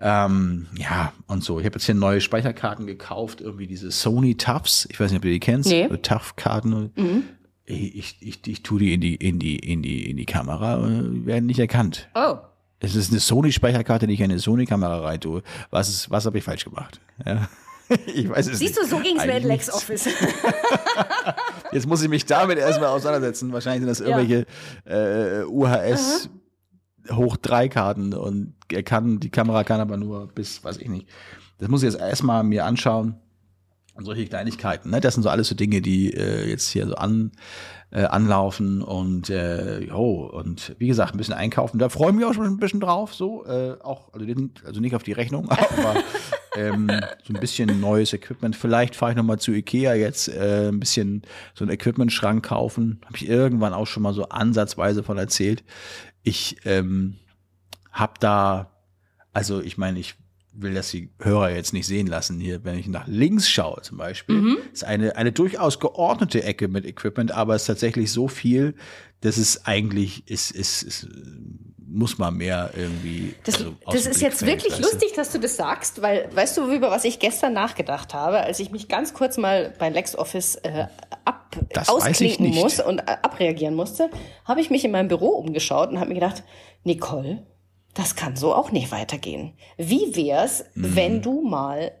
Ähm, 0.00 0.66
ja, 0.78 1.12
und 1.26 1.44
so. 1.44 1.60
Ich 1.60 1.66
habe 1.66 1.76
jetzt 1.76 1.84
hier 1.86 1.94
neue 1.94 2.20
Speicherkarten 2.20 2.86
gekauft, 2.86 3.40
irgendwie 3.40 3.66
diese 3.68 3.90
Sony 3.92 4.34
Tufts. 4.36 4.88
Ich 4.90 4.98
weiß 4.98 5.10
nicht, 5.10 5.18
ob 5.18 5.22
du 5.22 5.28
die 5.28 5.38
kennst. 5.40 5.68
Nee. 5.70 5.88
TUF-Karten. 5.88 6.90
Mhm. 6.96 7.22
Ich, 7.66 7.94
ich, 7.96 8.16
ich, 8.20 8.46
ich 8.48 8.62
tue 8.64 8.80
die 8.80 8.94
in 8.94 9.00
die, 9.00 9.14
in 9.14 9.38
die, 9.38 9.56
in 9.58 9.82
die, 9.82 10.10
in 10.10 10.16
die 10.16 10.26
Kamera 10.26 10.74
und 10.76 11.14
die 11.14 11.26
werden 11.26 11.46
nicht 11.46 11.60
erkannt. 11.60 12.08
Oh. 12.16 12.36
Es 12.82 12.96
ist 12.96 13.10
eine 13.10 13.20
Sony-Speicherkarte, 13.20 14.08
die 14.08 14.14
ich 14.14 14.20
in 14.20 14.30
eine 14.30 14.40
Sony-Kamera 14.40 15.00
rein 15.00 15.20
tue. 15.20 15.42
Was, 15.70 15.88
ist, 15.88 16.10
was 16.10 16.26
habe 16.26 16.38
ich 16.38 16.44
falsch 16.44 16.64
gemacht? 16.64 17.00
Ja. 17.24 17.48
Ich 18.06 18.26
weiß 18.26 18.46
es 18.46 18.58
Siehst 18.58 18.78
nicht. 18.80 18.90
du, 18.90 18.96
so 18.96 19.02
ging 19.02 19.18
es 19.18 19.26
mir 19.26 19.36
in 19.36 19.42
LexOffice. 19.42 20.08
Jetzt 21.72 21.86
muss 21.86 22.02
ich 22.02 22.08
mich 22.08 22.24
damit 22.24 22.56
erstmal 22.56 22.88
auseinandersetzen. 22.88 23.52
Wahrscheinlich 23.52 23.80
sind 23.80 23.88
das 23.88 24.00
irgendwelche 24.00 24.46
äh, 24.86 25.44
UHS 25.44 26.30
hoch 27.10 27.36
3 27.36 27.68
Karten 27.68 28.14
und 28.14 28.54
er 28.70 28.82
kann, 28.82 29.20
die 29.20 29.28
Kamera 29.28 29.62
kann 29.64 29.80
aber 29.80 29.98
nur 29.98 30.28
bis, 30.28 30.64
weiß 30.64 30.78
ich 30.78 30.88
nicht. 30.88 31.06
Das 31.58 31.68
muss 31.68 31.82
ich 31.82 31.92
jetzt 31.92 32.00
erstmal 32.00 32.42
mir 32.44 32.64
anschauen. 32.64 33.16
Und 33.94 34.06
solche 34.06 34.24
Kleinigkeiten, 34.26 34.90
ne? 34.90 35.00
Das 35.00 35.14
sind 35.14 35.22
so 35.22 35.28
alles 35.28 35.48
so 35.48 35.54
Dinge, 35.54 35.82
die 35.82 36.14
äh, 36.14 36.48
jetzt 36.48 36.70
hier 36.70 36.86
so 36.86 36.94
an, 36.94 37.32
äh, 37.90 38.04
anlaufen 38.04 38.80
und 38.80 39.28
äh, 39.28 39.80
jo, 39.80 40.24
und 40.32 40.74
wie 40.78 40.86
gesagt, 40.86 41.14
ein 41.14 41.18
bisschen 41.18 41.34
einkaufen. 41.34 41.78
Da 41.78 41.90
freue 41.90 42.10
ich 42.10 42.16
mich 42.16 42.24
auch 42.24 42.32
schon 42.32 42.46
ein 42.46 42.56
bisschen 42.56 42.80
drauf, 42.80 43.14
so. 43.14 43.44
Äh, 43.44 43.76
auch, 43.82 44.14
also, 44.14 44.26
also 44.64 44.80
nicht 44.80 44.94
auf 44.94 45.02
die 45.02 45.12
Rechnung, 45.12 45.48
aber 45.50 46.02
ähm, 46.56 46.90
so 47.22 47.34
ein 47.34 47.40
bisschen 47.40 47.80
neues 47.80 48.14
Equipment. 48.14 48.56
Vielleicht 48.56 48.96
fahre 48.96 49.12
ich 49.12 49.16
nochmal 49.16 49.38
zu 49.38 49.52
Ikea 49.52 49.94
jetzt, 49.94 50.28
äh, 50.28 50.68
ein 50.68 50.80
bisschen 50.80 51.22
so 51.54 51.64
einen 51.64 51.72
Equipment-Schrank 51.72 52.44
kaufen. 52.44 53.00
Habe 53.04 53.16
ich 53.16 53.28
irgendwann 53.28 53.74
auch 53.74 53.86
schon 53.86 54.02
mal 54.02 54.14
so 54.14 54.28
ansatzweise 54.28 55.02
von 55.02 55.18
erzählt. 55.18 55.62
Ich 56.22 56.56
ähm, 56.64 57.16
habe 57.90 58.14
da, 58.20 58.70
also 59.34 59.60
ich 59.60 59.76
meine, 59.76 59.98
ich 59.98 60.14
will 60.54 60.74
das 60.74 60.90
die 60.90 61.10
Hörer 61.20 61.50
jetzt 61.50 61.72
nicht 61.72 61.86
sehen 61.86 62.06
lassen 62.06 62.38
hier, 62.38 62.64
wenn 62.64 62.78
ich 62.78 62.86
nach 62.86 63.06
links 63.06 63.48
schaue 63.48 63.82
zum 63.82 63.98
Beispiel, 63.98 64.58
ist 64.72 64.84
eine, 64.84 65.16
eine 65.16 65.32
durchaus 65.32 65.80
geordnete 65.80 66.42
Ecke 66.42 66.68
mit 66.68 66.84
Equipment, 66.84 67.32
aber 67.32 67.54
es 67.54 67.62
ist 67.62 67.66
tatsächlich 67.66 68.12
so 68.12 68.28
viel, 68.28 68.74
dass 69.20 69.36
es 69.36 69.66
eigentlich 69.66 70.28
ist, 70.28 70.50
ist, 70.50 70.82
ist 70.82 71.08
muss 71.92 72.16
man 72.16 72.34
mehr 72.34 72.70
irgendwie. 72.74 73.34
Das, 73.44 73.56
also 73.56 73.76
das 73.86 74.06
ist 74.06 74.18
Blick 74.18 74.22
jetzt 74.22 74.38
fällt, 74.38 74.50
wirklich 74.50 74.72
weißt 74.72 74.84
du? 74.84 74.88
lustig, 74.88 75.12
dass 75.14 75.30
du 75.30 75.38
das 75.38 75.56
sagst, 75.56 76.00
weil 76.00 76.28
weißt 76.34 76.56
du, 76.56 76.72
über 76.72 76.90
was 76.90 77.04
ich 77.04 77.18
gestern 77.18 77.52
nachgedacht 77.52 78.14
habe, 78.14 78.40
als 78.40 78.60
ich 78.60 78.70
mich 78.70 78.88
ganz 78.88 79.12
kurz 79.12 79.36
mal 79.36 79.74
bei 79.78 79.90
LexOffice 79.90 80.56
äh, 80.56 80.86
ab, 81.24 81.54
Das 81.74 81.88
ausklinken 81.90 82.48
muss 82.48 82.80
und 82.80 83.00
äh, 83.00 83.16
abreagieren 83.22 83.74
musste, 83.74 84.08
habe 84.46 84.60
ich 84.60 84.70
mich 84.70 84.84
in 84.84 84.90
meinem 84.90 85.08
Büro 85.08 85.28
umgeschaut 85.28 85.90
und 85.90 85.98
habe 86.00 86.08
mir 86.08 86.14
gedacht, 86.14 86.42
Nicole, 86.84 87.46
das 87.94 88.16
kann 88.16 88.36
so 88.36 88.54
auch 88.54 88.70
nicht 88.72 88.90
weitergehen. 88.92 89.52
Wie 89.76 90.14
wär's, 90.16 90.64
Mhm. 90.74 90.96
wenn 90.96 91.22
du 91.22 91.42
mal 91.42 91.92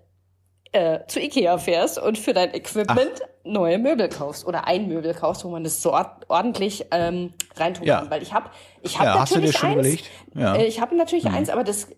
äh, 0.74 1.00
zu 1.06 1.20
Ikea 1.20 1.58
fährst 1.58 1.98
und 1.98 2.16
für 2.16 2.32
dein 2.32 2.54
Equipment 2.54 3.10
neue 3.44 3.76
Möbel 3.78 4.08
kaufst 4.08 4.46
oder 4.46 4.66
ein 4.66 4.88
Möbel 4.88 5.12
kaufst, 5.12 5.44
wo 5.44 5.50
man 5.50 5.64
das 5.64 5.82
so 5.82 5.92
ord- 5.92 6.24
ordentlich 6.30 6.86
ähm, 6.92 7.34
reintun 7.56 7.86
Ja. 7.86 7.98
kann. 7.98 8.10
Weil 8.10 8.22
ich 8.22 8.32
habe 8.32 8.48
ich 8.80 8.98
hab 8.98 9.04
Ja, 9.04 9.16
natürlich 9.18 9.62
eins? 9.62 9.98
Ja. 10.34 10.54
Mhm. 10.54 10.60
äh, 10.60 10.64
ich 10.64 10.80
habe 10.80 10.96
natürlich 10.96 11.26
eins, 11.26 11.50
aber 11.50 11.62
das, 11.62 11.88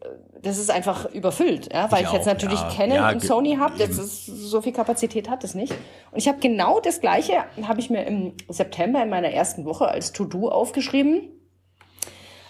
das 0.43 0.59
ist 0.59 0.73
einfach 0.73 1.09
überfüllt, 1.13 1.73
ja, 1.73 1.93
weil 1.93 2.01
Ich 2.03 2.09
ich, 2.09 2.13
jetzt 2.15 2.23
auch, 2.27 2.33
natürlich 2.33 2.59
ja. 2.61 2.69
Canon 2.75 3.15
und 3.15 3.21
Sony 3.23 3.57
habe. 3.61 3.79
Das 3.79 3.91
ist 3.91 4.27
so 4.27 4.61
viel 4.61 4.73
Kapazität 4.73 5.31
hat 5.31 5.45
es 5.45 5.55
nicht. 5.55 5.73
Und 6.11 6.19
ich 6.19 6.27
habe 6.27 6.39
genau 6.41 6.81
das 6.81 7.01
Gleiche 7.01 7.45
habe 7.63 7.79
ich 7.79 7.91
mir 7.91 8.05
im 8.07 8.33
September 8.49 9.01
in 9.05 9.09
meiner 9.09 9.29
ersten 9.31 9.65
Woche 9.67 9.87
als 9.87 10.11
To-Do 10.13 10.49
aufgeschrieben. 10.49 11.31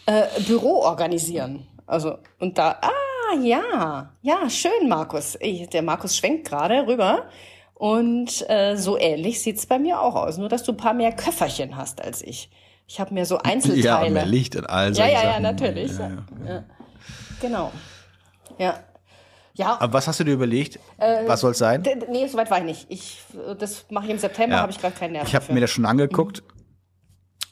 Äh, 0.07 0.25
Büro 0.47 0.83
organisieren. 0.83 1.67
Also 1.87 2.19
und 2.41 2.59
da 2.59 2.79
ah 2.83 3.37
ja 3.43 4.13
ja 4.23 4.49
schön 4.51 4.89
Markus. 4.89 5.37
Ich, 5.41 5.69
der 5.71 5.83
Markus 5.83 6.17
schwenkt 6.17 6.49
gerade 6.49 6.87
rüber. 6.87 7.29
Und 7.75 8.49
äh, 8.49 8.77
so 8.77 8.97
ähnlich 8.99 9.43
sieht's 9.43 9.67
bei 9.67 9.79
mir 9.79 10.01
auch 10.01 10.15
aus. 10.15 10.39
Nur, 10.39 10.49
dass 10.49 10.63
du 10.63 10.73
ein 10.73 10.77
paar 10.77 10.95
mehr 10.95 11.13
Köfferchen 11.13 11.77
hast 11.77 12.01
als 12.03 12.23
ich. 12.23 12.51
Ich 12.87 13.01
habe 13.01 13.13
mir 13.13 13.27
so 13.27 13.39
Einzelteile. 13.39 13.83
Ja, 14.07 14.11
mehr 14.11 14.27
Licht 14.27 14.55
und 14.57 14.67
all 14.71 14.95
Ja, 14.95 15.07
ja, 15.07 15.13
ja, 15.13 15.21
Sachen. 15.33 15.43
natürlich. 15.43 15.93
Ja, 15.99 16.09
Ja, 16.09 16.17
ja. 16.47 16.55
ja. 16.55 16.65
Genau. 17.41 17.73
Ja. 18.59 18.79
Ja, 19.57 19.77
Aber 19.81 19.93
was 19.93 20.09
hast 20.09 20.19
du 20.21 20.25
dir 20.25 20.33
überlegt? 20.35 20.79
was 20.99 21.41
soll 21.41 21.53
es 21.53 21.59
sein? 21.59 21.83
nee, 22.11 22.27
soweit 22.27 22.51
war 22.51 22.59
ich 22.59 22.65
nicht. 22.65 22.87
Ich, 22.89 23.23
das 23.59 23.87
mache 23.91 24.07
ich 24.07 24.11
im 24.11 24.19
September, 24.19 24.57
Ja. 24.57 24.63
habe 24.63 24.73
ich 24.73 24.79
gerade 24.81 24.97
keinen 24.97 25.13
Nerv 25.13 25.29
Ich 25.29 25.35
habe 25.35 25.53
mir 25.53 25.61
das 25.61 25.71
schon 25.71 25.85
angeguckt 25.87 26.43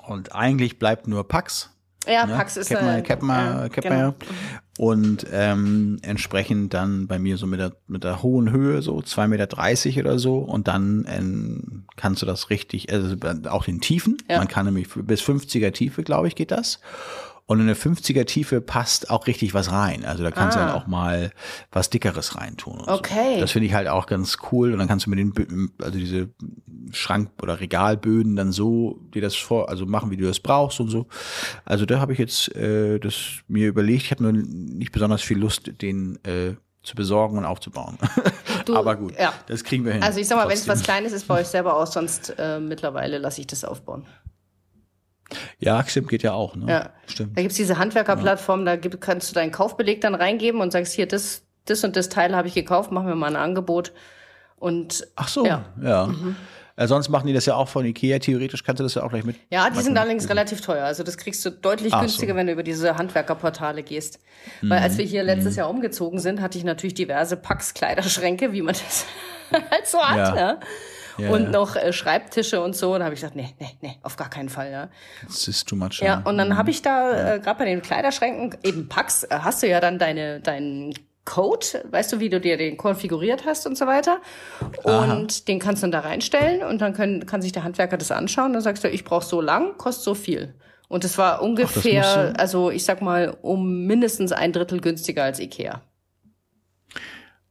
und 0.07 0.34
eigentlich 0.34 0.78
bleibt 0.78 1.07
nur 1.07 1.26
Pax. 1.28 1.70
Ja, 2.07 2.26
Ne? 2.26 2.34
Pax 2.34 2.57
ist 2.57 2.68
kennt 2.68 2.82
man, 2.82 2.98
äh, 2.98 3.03
kennt 3.03 3.22
man, 3.22 3.62
ja, 3.62 3.68
kennt 3.68 3.86
genau. 3.86 4.14
Und 4.78 5.26
ähm, 5.32 5.98
entsprechend 6.03 6.72
dann 6.72 7.07
bei 7.07 7.18
mir 7.18 7.36
so 7.36 7.46
mit 7.46 7.61
der, 7.61 7.72
mit 7.88 8.05
der 8.05 8.22
hohen 8.22 8.50
Höhe, 8.50 8.80
so 8.80 8.98
2,30 8.98 9.28
Meter 9.28 10.00
oder 10.00 10.18
so. 10.18 10.38
Und 10.38 10.66
dann 10.66 11.07
ähm, 11.09 11.84
kannst 11.96 12.22
du 12.22 12.26
das 12.26 12.48
richtig, 12.48 12.90
also 12.92 13.16
auch 13.48 13.64
den 13.64 13.80
Tiefen. 13.80 14.16
Ja. 14.30 14.38
Man 14.38 14.48
kann 14.48 14.66
nämlich 14.66 14.88
bis 14.94 15.20
50er 15.22 15.72
Tiefe, 15.72 16.03
glaube 16.03 16.28
ich, 16.28 16.34
geht 16.34 16.50
das. 16.50 16.80
Und 17.53 17.61
in 17.61 17.66
eine 17.66 17.74
50er 17.74 18.24
Tiefe 18.24 18.61
passt 18.61 19.11
auch 19.11 19.26
richtig 19.26 19.55
was 19.55 19.70
rein. 19.70 20.05
Also 20.05 20.22
da 20.24 20.30
kannst 20.30 20.57
du 20.57 20.61
Ah. 20.61 20.66
dann 20.66 20.74
auch 20.74 20.86
mal 20.86 21.30
was 21.70 21.90
Dickeres 21.90 22.36
reintun. 22.36 22.80
Und 22.80 22.88
Okay. 22.88 23.34
So. 23.34 23.40
Das 23.40 23.53
finde 23.53 23.66
ich 23.66 23.74
halt 23.74 23.88
auch 23.88 24.07
ganz 24.07 24.38
cool. 24.50 24.72
Und 24.72 24.78
dann 24.78 24.88
kannst 24.88 25.07
du 25.07 25.11
mit 25.11 25.18
den, 25.18 25.70
also 25.82 25.98
diese 25.98 26.30
Schrank- 26.92 27.30
oder 27.42 27.61
Regalböden 27.61 28.36
dann 28.36 28.53
so 28.53 28.98
dir 29.14 29.22
das 29.22 29.34
vor, 29.36 29.68
also 29.68 29.86
machen, 29.86 30.11
wie 30.11 30.16
du 30.16 30.24
das 30.24 30.40
brauchst 30.40 30.80
und 30.80 30.88
so. 30.88 31.07
Also 31.64 31.86
da 31.86 32.00
habe 32.00 32.12
ich 32.12 32.18
jetzt 32.18 32.55
äh, 32.57 32.98
das 32.98 33.16
mir 33.48 33.68
überlegt. 33.68 34.03
Ich 34.05 34.11
habe 34.11 34.22
nur 34.22 34.32
nicht 34.32 34.92
besonders 34.92 35.22
viel 35.22 35.38
Lust, 35.38 35.70
den 35.82 36.18
äh, 36.24 36.55
zu 36.82 36.96
besorgen 36.96 37.38
und 37.38 37.44
aufzubauen. 37.44 37.98
Du, 38.64 38.76
Aber 38.76 38.94
gut, 38.94 39.18
ja. 39.18 39.32
das 39.48 39.64
kriegen 39.64 39.84
wir 39.84 39.92
hin. 39.92 40.05
Also 40.05 40.20
ich 40.20 40.28
sag 40.28 40.36
mal, 40.36 40.46
wenn 40.46 40.55
es 40.55 40.68
was. 40.68 40.84
Kleines 40.84 41.11
ist, 41.12 41.26
baue 41.26 41.40
ich 41.40 41.48
selber 41.48 41.74
aus, 41.74 41.94
sonst 41.94 42.32
äh, 42.38 42.61
mittlerweile 42.61 43.18
lasse 43.18 43.40
ich 43.40 43.48
das 43.48 43.64
aufbauen. 43.64 44.07
Ja, 45.59 45.85
stimmt, 45.87 46.09
geht 46.09 46.22
ja 46.22 46.33
auch. 46.33 46.57
Ne? 46.57 46.66
Ja. 46.70 46.91
Stimmt. 47.07 47.37
Da 47.37 47.43
gibt's 47.43 47.57
diese 47.57 47.78
Handwerkerplattform, 47.78 48.64
da 48.64 48.76
gibt, 48.76 49.01
kannst 49.01 49.30
du 49.30 49.35
deinen 49.35 49.53
Kaufbeleg 49.53 50.01
dann 50.01 50.14
reingeben 50.14 50.61
und 50.61 50.72
sagst, 50.72 50.93
hier, 50.95 51.07
das, 51.07 51.43
das 51.66 51.83
und 51.85 51.97
das 51.97 52.09
Teil 52.09 52.35
habe 52.37 52.49
ich 52.49 52.55
gekauft, 52.55 52.91
mach 52.93 53.03
mir 53.05 53.14
mal 53.14 53.28
ein 53.28 53.37
Angebot. 53.37 53.93
Und 54.57 55.07
Ach 55.16 55.28
so, 55.28 55.45
ja. 55.45 55.64
Ja. 55.83 56.07
Mhm. 56.07 56.37
Äh, 56.76 56.87
sonst 56.87 57.11
machen 57.11 57.26
die 57.26 57.35
das 57.35 57.45
ja 57.47 57.55
auch 57.55 57.68
von 57.68 57.85
Ikea. 57.85 58.18
Theoretisch 58.18 58.64
kannst 58.64 58.80
du 58.80 58.85
das 58.85 58.95
ja 58.95 59.03
auch 59.03 59.11
gleich 59.11 59.24
mit. 59.24 59.37
ja, 59.51 59.68
die 59.68 59.80
sind 59.80 59.97
allerdings 59.99 60.28
relativ 60.30 60.62
teuer. 60.62 60.85
Also 60.87 61.03
das 61.03 61.18
kriegst 61.18 61.45
du 61.45 61.51
deutlich 61.51 61.93
Ach 61.93 61.99
so. 61.99 62.07
günstiger, 62.07 62.35
wenn 62.35 62.47
du 62.47 62.53
über 62.55 62.62
diese 62.62 62.97
Handwerkerportale 62.97 63.83
gehst. 63.83 64.20
Weil 64.62 64.78
Mhm. 64.78 64.85
als 64.85 64.97
wir 64.99 65.05
hier 65.05 65.22
letztes 65.22 65.57
Jahr 65.57 65.68
umgezogen 65.68 66.18
sind, 66.18 66.41
hatte 66.41 66.57
ich 66.57 66.64
natürlich 66.64 66.95
diverse 66.95 67.37
Packs-Kleiderschränke, 67.37 68.53
wie 68.53 68.62
man 68.62 68.74
das 68.74 69.05
halt 69.70 69.87
so 69.87 69.99
hat. 70.01 70.16
Ja. 70.16 70.37
Ja. 70.37 70.61
Ja, 71.19 71.31
und 71.31 71.45
ja. 71.45 71.51
noch 71.51 71.77
äh, 71.77 71.93
Schreibtische 71.93 72.61
und 72.61 72.75
so. 72.77 72.97
Da 72.99 73.05
habe 73.05 73.15
ich 73.15 73.21
gesagt, 73.21 73.37
nee, 73.37 73.55
nee, 73.61 73.71
nee, 73.81 73.97
auf 74.03 74.17
gar 74.17 74.31
keinen 74.31 74.49
Fall. 74.49 74.71
Ja. 74.71 74.89
Das 75.27 75.47
ist 75.49 75.69
too 75.69 75.77
much. 75.77 76.01
Ja, 76.01 76.23
und 76.25 76.39
dann 76.39 76.57
habe 76.57 76.71
ich 76.71 76.83
da 76.83 77.35
äh, 77.35 77.39
gerade 77.41 77.59
bei 77.59 77.65
den 77.67 77.83
Kleiderschränken, 77.83 78.59
eben 78.63 78.89
Packs, 78.89 79.25
äh, 79.25 79.29
hast 79.31 79.63
du 79.63 79.69
ja 79.69 79.81
dann 79.81 79.99
deine, 79.99 80.41
deinen 80.41 80.95
Code, 81.25 81.85
weißt 81.91 82.13
du, 82.15 82.21
wie 82.21 82.29
du 82.31 82.41
dir 82.41 82.57
den 82.57 82.77
konfiguriert 82.77 83.45
hast 83.47 83.67
und 83.67 83.79
so 83.79 83.87
weiter. 83.87 84.19
Und 84.83 85.47
den 85.49 85.59
kannst 85.59 85.83
du 85.83 85.87
dann 85.87 85.93
da 85.93 86.01
reinstellen 86.09 86.63
und 86.63 86.81
dann 86.81 86.95
können, 86.95 87.27
kann 87.27 87.43
sich 87.43 87.53
der 87.53 87.65
Handwerker 87.65 87.97
das 87.97 88.11
anschauen. 88.11 88.53
Dann 88.53 88.63
sagst 88.63 88.83
du, 88.85 88.89
ich 88.89 89.05
brauche 89.05 89.25
so 89.25 89.41
lang, 89.41 89.77
kostet 89.79 90.05
so 90.05 90.15
viel. 90.15 90.55
Und 90.89 91.05
das 91.05 91.19
war 91.19 91.41
ungefähr, 91.43 92.33
du- 92.33 92.39
also 92.41 92.71
ich 92.71 92.85
sag 92.85 93.01
mal, 93.03 93.37
um 93.43 93.87
mindestens 93.87 94.33
ein 94.33 94.53
Drittel 94.53 94.81
günstiger 94.81 95.25
als 95.25 95.39
Ikea. 95.41 95.81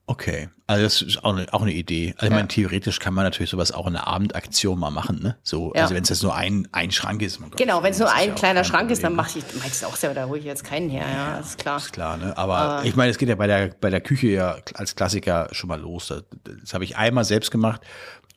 Okay, 0.08 0.50
also 0.68 0.84
das 0.84 1.02
ist 1.02 1.24
auch 1.24 1.34
eine, 1.34 1.54
auch 1.54 1.62
eine 1.62 1.72
Idee. 1.72 2.14
Also 2.18 2.26
ich 2.28 2.32
meine, 2.32 2.48
theoretisch 2.48 3.00
kann 3.00 3.14
man 3.14 3.24
natürlich 3.24 3.50
sowas 3.52 3.72
auch 3.72 3.88
in 3.88 3.96
einer 3.96 4.08
Abendaktion 4.08 4.78
mal 4.78 4.90
machen, 4.90 5.22
ne? 5.22 5.38
So, 5.44 5.72
Ja. 5.74 5.84
also 5.84 5.96
wenn 5.96 6.04
es 6.04 6.10
jetzt 6.10 6.24
nur 6.24 6.36
ein, 6.36 6.68
ein 6.74 6.92
Schrank 6.92 7.22
ist. 7.22 7.40
Gott, 7.40 7.56
Genau, 7.56 7.82
wenn 7.82 7.92
es 7.92 8.00
nur 8.00 8.12
ein 8.12 8.30
ja 8.30 8.36
kleiner 8.36 8.64
Schrank 8.64 8.90
ist, 8.90 9.04
dann 9.04 9.16
Problem, 9.16 9.44
mache 9.44 9.70
ich, 9.70 9.80
du 9.80 9.86
auch 9.88 9.96
selber, 9.96 10.16
da 10.16 10.26
hole 10.26 10.40
ich 10.40 10.46
jetzt 10.46 10.64
keinen 10.66 10.90
her, 10.90 11.06
ja, 11.10 11.38
ist 11.38 11.60
klar. 11.60 11.78
Ist 11.78 11.94
klar, 11.94 12.18
ne? 12.18 12.38
Aber 12.38 12.82
ich 12.84 12.96
meine, 12.96 13.12
es 13.12 13.18
geht 13.18 13.30
ja 13.30 13.36
bei 13.36 13.48
der, 13.48 13.70
bei 13.80 13.90
der 13.90 14.02
Küche 14.02 14.28
ja 14.28 14.58
als 14.74 14.96
Klassiker 14.96 15.48
schon 15.52 15.70
mal 15.70 15.80
los. 15.80 16.08
Das, 16.08 16.24
das 16.44 16.74
habe 16.74 16.84
ich 16.84 16.98
einmal 16.98 17.24
selbst 17.24 17.52
gemacht. 17.52 17.82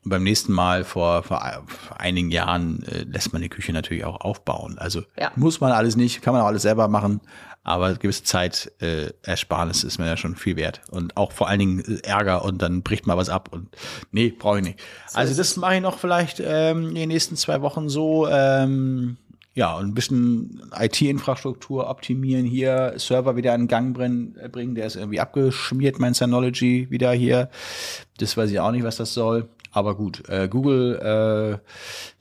Und 0.05 0.11
beim 0.11 0.23
nächsten 0.23 0.53
Mal 0.53 0.85
vor, 0.85 1.23
vor, 1.23 1.43
einigen 1.99 2.31
Jahren 2.31 2.83
äh, 2.85 3.05
lässt 3.05 3.33
man 3.33 3.41
die 3.41 3.49
Küche 3.49 3.73
natürlich 3.73 4.05
auch 4.05 4.21
aufbauen. 4.21 4.79
Also 4.79 5.03
Ja. 5.19 5.33
muss 5.35 5.61
man 5.61 5.73
alles 5.73 5.97
nicht, 5.97 6.21
kann 6.21 6.35
man 6.35 6.43
auch 6.43 6.47
alles 6.47 6.63
selber 6.63 6.89
machen. 6.89 7.21
Aber 7.65 7.95
gewisse 7.95 8.25
Zeit 8.25 8.71
äh, 8.81 9.11
Ersparnis 9.23 9.85
ist 9.85 9.99
mir 9.99 10.07
ja 10.07 10.17
schon 10.19 10.37
viel 10.37 10.57
wert. 10.57 10.83
Und 10.91 11.17
auch 11.17 11.33
vor 11.33 11.49
allen 11.49 11.59
Dingen 11.59 11.81
äh, 11.81 12.07
Ärger 12.07 12.45
und 12.45 12.61
dann 12.61 12.83
bricht 12.83 13.07
mal 13.07 13.17
was 13.17 13.31
ab. 13.31 13.49
Und 13.51 13.69
nee, 14.13 14.29
brauche 14.31 14.59
ich 14.59 14.65
nicht. 14.65 14.81
So 15.09 15.19
also 15.19 15.35
das 15.35 15.57
mache 15.57 15.77
ich 15.77 15.81
noch 15.81 15.99
vielleicht 15.99 16.41
ähm, 16.45 16.91
in 16.91 16.95
den 16.95 17.09
nächsten 17.09 17.37
zwei 17.37 17.63
Wochen 17.63 17.89
so. 17.89 18.29
Ähm, 18.29 19.17
ja, 19.55 19.77
und 19.77 19.87
ein 19.87 19.95
bisschen 19.95 20.63
IT-Infrastruktur 20.77 21.89
optimieren 21.89 22.45
hier, 22.45 22.95
Server 22.97 23.37
wieder 23.37 23.55
in 23.55 23.69
Gang 23.69 23.95
bringen, 23.95 24.37
bringen, 24.51 24.75
der 24.75 24.87
ist 24.87 24.97
irgendwie 24.97 25.21
abgeschmiert, 25.21 26.01
mein 26.01 26.13
Synology 26.13 26.89
wieder 26.91 27.13
hier. 27.13 27.49
Das 28.19 28.37
weiß 28.37 28.51
ich 28.51 28.59
auch 28.59 28.73
nicht, 28.73 28.83
was 28.83 28.97
das 28.97 29.15
soll. 29.15 29.49
Aber 29.75 29.97
gut, 29.97 30.29
äh, 30.29 30.49
Google, 30.49 30.97
äh, 30.97 31.59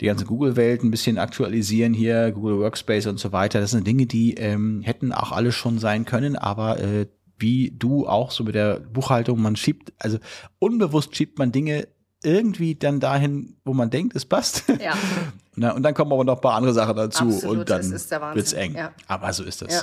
die 0.01 0.07
ganze 0.07 0.25
Google-Welt 0.25 0.83
ein 0.83 0.89
bisschen 0.89 1.19
aktualisieren 1.19 1.93
hier, 1.93 2.31
Google 2.31 2.57
Workspace 2.59 3.05
und 3.05 3.19
so 3.19 3.31
weiter. 3.31 3.61
Das 3.61 3.71
sind 3.71 3.85
Dinge, 3.85 4.07
die 4.07 4.33
ähm, 4.33 4.81
hätten 4.81 5.13
auch 5.13 5.31
alle 5.31 5.51
schon 5.51 5.77
sein 5.77 6.05
können, 6.05 6.35
aber 6.35 6.79
äh, 6.79 7.05
wie 7.37 7.71
du 7.77 8.07
auch 8.07 8.31
so 8.31 8.43
mit 8.43 8.55
der 8.55 8.79
Buchhaltung, 8.79 9.39
man 9.39 9.55
schiebt, 9.55 9.93
also 9.99 10.17
unbewusst 10.57 11.15
schiebt 11.15 11.37
man 11.37 11.51
Dinge 11.51 11.87
irgendwie 12.23 12.73
dann 12.73 12.99
dahin, 12.99 13.57
wo 13.65 13.73
man 13.73 13.91
denkt, 13.91 14.15
es 14.15 14.25
passt. 14.25 14.63
Ja. 14.81 14.93
Na, 15.55 15.71
und 15.71 15.83
dann 15.83 15.93
kommen 15.93 16.11
aber 16.11 16.23
noch 16.23 16.37
ein 16.37 16.41
paar 16.41 16.55
andere 16.55 16.73
Sachen 16.73 16.95
dazu 16.95 17.25
Absolut, 17.25 17.57
und 17.59 17.69
dann 17.69 17.91
wird 17.91 18.37
es 18.37 18.53
eng. 18.53 18.75
Ja. 18.75 18.91
Aber 19.07 19.31
so 19.33 19.43
ist 19.43 19.61
das. 19.61 19.73
Ja. 19.73 19.81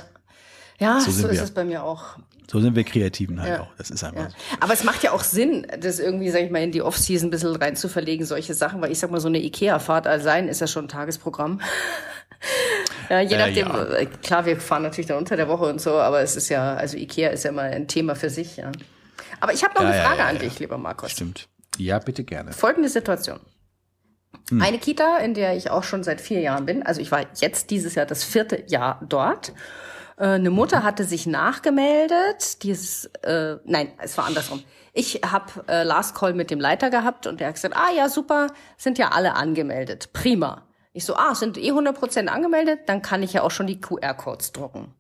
Ja, 0.81 0.99
so, 0.99 1.11
so 1.11 1.29
ist 1.29 1.41
es 1.41 1.51
bei 1.51 1.65
mir 1.65 1.85
auch. 1.85 2.17
So 2.51 2.59
sind 2.59 2.75
wir 2.75 2.83
Kreativen 2.83 3.41
halt 3.41 3.51
ja. 3.51 3.61
auch. 3.61 3.69
Das 3.79 3.91
ist 3.91 4.03
einfach 4.03 4.23
ja. 4.23 4.31
so. 4.31 4.37
Aber 4.59 4.73
es 4.73 4.83
macht 4.83 5.05
ja 5.05 5.13
auch 5.13 5.23
Sinn, 5.23 5.67
das 5.79 6.01
irgendwie, 6.01 6.31
sag 6.31 6.43
ich 6.43 6.51
mal, 6.51 6.63
in 6.63 6.73
die 6.73 6.83
Off-Season 6.83 7.29
ein 7.29 7.31
bisschen 7.31 7.55
rein 7.55 7.77
zu 7.77 7.89
verlegen, 7.89 8.25
solche 8.25 8.55
Sachen, 8.55 8.81
weil 8.81 8.91
ich 8.91 8.99
sag 8.99 9.11
mal, 9.13 9.21
so 9.21 9.29
eine 9.29 9.39
Ikea-Fahrt 9.39 10.09
allein 10.09 10.49
ist 10.49 10.61
ja 10.61 10.67
schon 10.67 10.87
ein 10.87 10.89
Tagesprogramm. 10.89 11.61
ja, 13.11 13.21
je 13.21 13.37
nachdem, 13.37 13.71
äh, 13.71 13.71
ja. 13.71 13.95
Äh, 13.99 14.07
klar, 14.07 14.47
wir 14.47 14.61
fahren 14.61 14.83
natürlich 14.83 15.07
dann 15.07 15.19
unter 15.19 15.37
der 15.37 15.49
Woche 15.49 15.67
und 15.67 15.81
so, 15.81 15.93
aber 15.93 16.23
es 16.23 16.35
ist 16.35 16.49
ja, 16.49 16.75
also 16.75 16.97
Ikea 16.97 17.29
ist 17.29 17.45
ja 17.45 17.53
mal 17.53 17.71
ein 17.71 17.87
Thema 17.87 18.17
für 18.17 18.31
sich, 18.31 18.57
ja. 18.57 18.73
Aber 19.39 19.53
ich 19.53 19.63
habe 19.63 19.75
noch 19.75 19.83
eine 19.83 20.03
Frage 20.03 20.25
an 20.25 20.39
dich, 20.39 20.59
lieber 20.59 20.77
Markus. 20.77 21.13
Stimmt. 21.13 21.49
Ja, 21.77 21.99
bitte 21.99 22.25
gerne. 22.25 22.53
Folgende 22.53 22.89
Situation. 22.89 23.39
Hm. 24.49 24.61
Eine 24.61 24.79
Kita, 24.79 25.19
in 25.19 25.35
der 25.35 25.57
ich 25.57 25.71
auch 25.71 25.85
schon 25.85 26.03
seit 26.03 26.21
vier 26.21 26.41
Jahren 26.41 26.67
bin. 26.67 26.83
Also 26.83 27.01
ich 27.01 27.13
war 27.13 27.25
jetzt 27.37 27.71
dieses 27.71 27.95
Jahr 27.95 28.07
das 28.07 28.25
vierte 28.25 28.65
Jahr 28.67 29.01
dort. 29.09 29.53
Äh, 30.21 30.35
eine 30.35 30.51
Mutter 30.51 30.85
hatte 30.85 31.05
sich 31.05 31.27
nachgemeldet. 31.27 32.63
Dieses, 32.63 33.07
äh, 33.23 33.57
nein, 33.65 33.93
es 33.99 34.17
war 34.19 34.27
andersrum. 34.27 34.63
Ich 34.93 35.23
habe 35.25 35.65
äh, 35.69 35.83
Last 35.83 36.15
Call 36.15 36.35
mit 36.35 36.51
dem 36.51 36.61
Leiter 36.61 36.91
gehabt 36.91 37.27
und 37.27 37.41
der 37.41 37.49
hat 37.49 37.55
gesagt, 37.55 37.77
ah 37.77 37.91
ja, 37.97 38.09
super, 38.09 38.49
sind 38.77 38.99
ja 38.99 39.09
alle 39.09 39.35
angemeldet. 39.35 40.13
Prima. 40.13 40.67
Ich 40.93 41.05
so, 41.05 41.15
ah, 41.15 41.35
sind 41.35 41.57
eh 41.57 41.71
100% 41.71 42.27
angemeldet, 42.27 42.81
dann 42.87 43.01
kann 43.01 43.23
ich 43.23 43.33
ja 43.33 43.43
auch 43.43 43.53
schon 43.53 43.69
die 43.69 43.81
QR-Codes 43.81 44.53
drucken. 44.53 44.93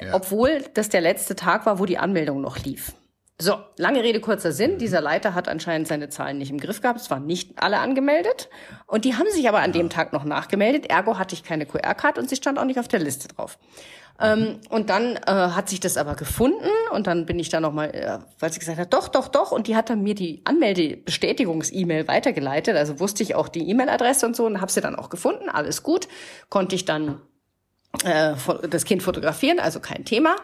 Ja. 0.00 0.14
Obwohl 0.14 0.62
das 0.74 0.90
der 0.90 1.00
letzte 1.00 1.34
Tag 1.34 1.66
war, 1.66 1.78
wo 1.78 1.86
die 1.86 1.98
Anmeldung 1.98 2.40
noch 2.40 2.58
lief. 2.58 2.92
So, 3.40 3.56
lange 3.78 4.02
Rede, 4.04 4.20
kurzer 4.20 4.52
Sinn. 4.52 4.78
Dieser 4.78 5.00
Leiter 5.00 5.34
hat 5.34 5.48
anscheinend 5.48 5.88
seine 5.88 6.08
Zahlen 6.08 6.38
nicht 6.38 6.50
im 6.50 6.58
Griff 6.58 6.80
gehabt. 6.80 7.00
Es 7.00 7.10
waren 7.10 7.26
nicht 7.26 7.60
alle 7.60 7.78
angemeldet. 7.78 8.48
Und 8.86 9.04
die 9.04 9.16
haben 9.16 9.28
sich 9.30 9.48
aber 9.48 9.58
an 9.58 9.72
dem 9.72 9.90
Tag 9.90 10.12
noch 10.12 10.24
nachgemeldet. 10.24 10.86
Ergo 10.86 11.18
hatte 11.18 11.34
ich 11.34 11.42
keine 11.42 11.66
QR-Card 11.66 12.18
und 12.18 12.28
sie 12.28 12.36
stand 12.36 12.60
auch 12.60 12.64
nicht 12.64 12.78
auf 12.78 12.86
der 12.86 13.00
Liste 13.00 13.26
drauf. 13.26 13.58
Ähm, 14.20 14.60
und 14.70 14.88
dann 14.88 15.16
äh, 15.16 15.20
hat 15.26 15.68
sich 15.68 15.80
das 15.80 15.96
aber 15.96 16.14
gefunden 16.14 16.70
und 16.92 17.08
dann 17.08 17.26
bin 17.26 17.40
ich 17.40 17.48
da 17.48 17.58
nochmal, 17.58 17.90
äh, 17.90 18.18
weil 18.38 18.52
sie 18.52 18.60
gesagt 18.60 18.78
hat, 18.78 18.94
doch, 18.94 19.08
doch, 19.08 19.26
doch. 19.26 19.50
Und 19.50 19.66
die 19.66 19.74
hat 19.74 19.90
dann 19.90 20.04
mir 20.04 20.14
die 20.14 20.42
Anmeldebestätigungs-E-Mail 20.44 22.06
weitergeleitet. 22.06 22.76
Also 22.76 23.00
wusste 23.00 23.24
ich 23.24 23.34
auch 23.34 23.48
die 23.48 23.68
E-Mail-Adresse 23.68 24.26
und 24.26 24.36
so 24.36 24.46
und 24.46 24.60
habe 24.60 24.70
sie 24.70 24.80
dann 24.80 24.94
auch 24.94 25.10
gefunden. 25.10 25.48
Alles 25.48 25.82
gut. 25.82 26.06
Konnte 26.50 26.76
ich 26.76 26.84
dann 26.84 27.20
äh, 28.04 28.34
das 28.70 28.84
Kind 28.84 29.02
fotografieren, 29.02 29.58
also 29.58 29.80
kein 29.80 30.04
Thema. 30.04 30.36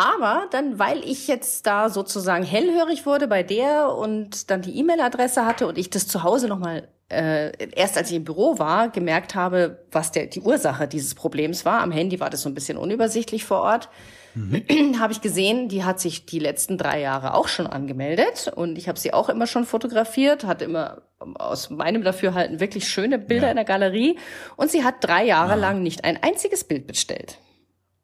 Aber 0.00 0.46
dann, 0.50 0.78
weil 0.78 1.04
ich 1.04 1.28
jetzt 1.28 1.66
da 1.66 1.90
sozusagen 1.90 2.42
hellhörig 2.42 3.04
wurde 3.04 3.28
bei 3.28 3.42
der 3.42 3.94
und 3.94 4.50
dann 4.50 4.62
die 4.62 4.78
E-Mail-Adresse 4.78 5.44
hatte 5.44 5.66
und 5.66 5.76
ich 5.76 5.90
das 5.90 6.08
zu 6.08 6.22
Hause 6.22 6.48
nochmal 6.48 6.88
äh, 7.10 7.52
erst 7.74 7.98
als 7.98 8.08
ich 8.10 8.16
im 8.16 8.24
Büro 8.24 8.58
war, 8.58 8.88
gemerkt 8.88 9.34
habe, 9.34 9.84
was 9.92 10.10
der, 10.10 10.26
die 10.26 10.40
Ursache 10.40 10.88
dieses 10.88 11.14
Problems 11.14 11.66
war. 11.66 11.82
Am 11.82 11.92
Handy 11.92 12.18
war 12.18 12.30
das 12.30 12.40
so 12.40 12.48
ein 12.48 12.54
bisschen 12.54 12.78
unübersichtlich 12.78 13.44
vor 13.44 13.60
Ort. 13.60 13.90
Mhm. 14.34 14.98
habe 15.00 15.12
ich 15.12 15.20
gesehen, 15.20 15.68
die 15.68 15.84
hat 15.84 16.00
sich 16.00 16.24
die 16.24 16.38
letzten 16.38 16.78
drei 16.78 17.00
Jahre 17.00 17.34
auch 17.34 17.48
schon 17.48 17.66
angemeldet 17.66 18.50
und 18.54 18.78
ich 18.78 18.88
habe 18.88 18.98
sie 18.98 19.12
auch 19.12 19.28
immer 19.28 19.46
schon 19.46 19.66
fotografiert, 19.66 20.44
hatte 20.44 20.64
immer 20.64 21.02
aus 21.18 21.68
meinem 21.68 22.04
Dafürhalten 22.04 22.58
wirklich 22.58 22.88
schöne 22.88 23.18
Bilder 23.18 23.48
ja. 23.48 23.50
in 23.50 23.56
der 23.56 23.66
Galerie 23.66 24.18
und 24.56 24.70
sie 24.70 24.82
hat 24.82 24.94
drei 25.00 25.26
Jahre 25.26 25.50
ja. 25.50 25.56
lang 25.56 25.82
nicht 25.82 26.04
ein 26.04 26.22
einziges 26.22 26.64
Bild 26.64 26.86
bestellt. 26.86 27.36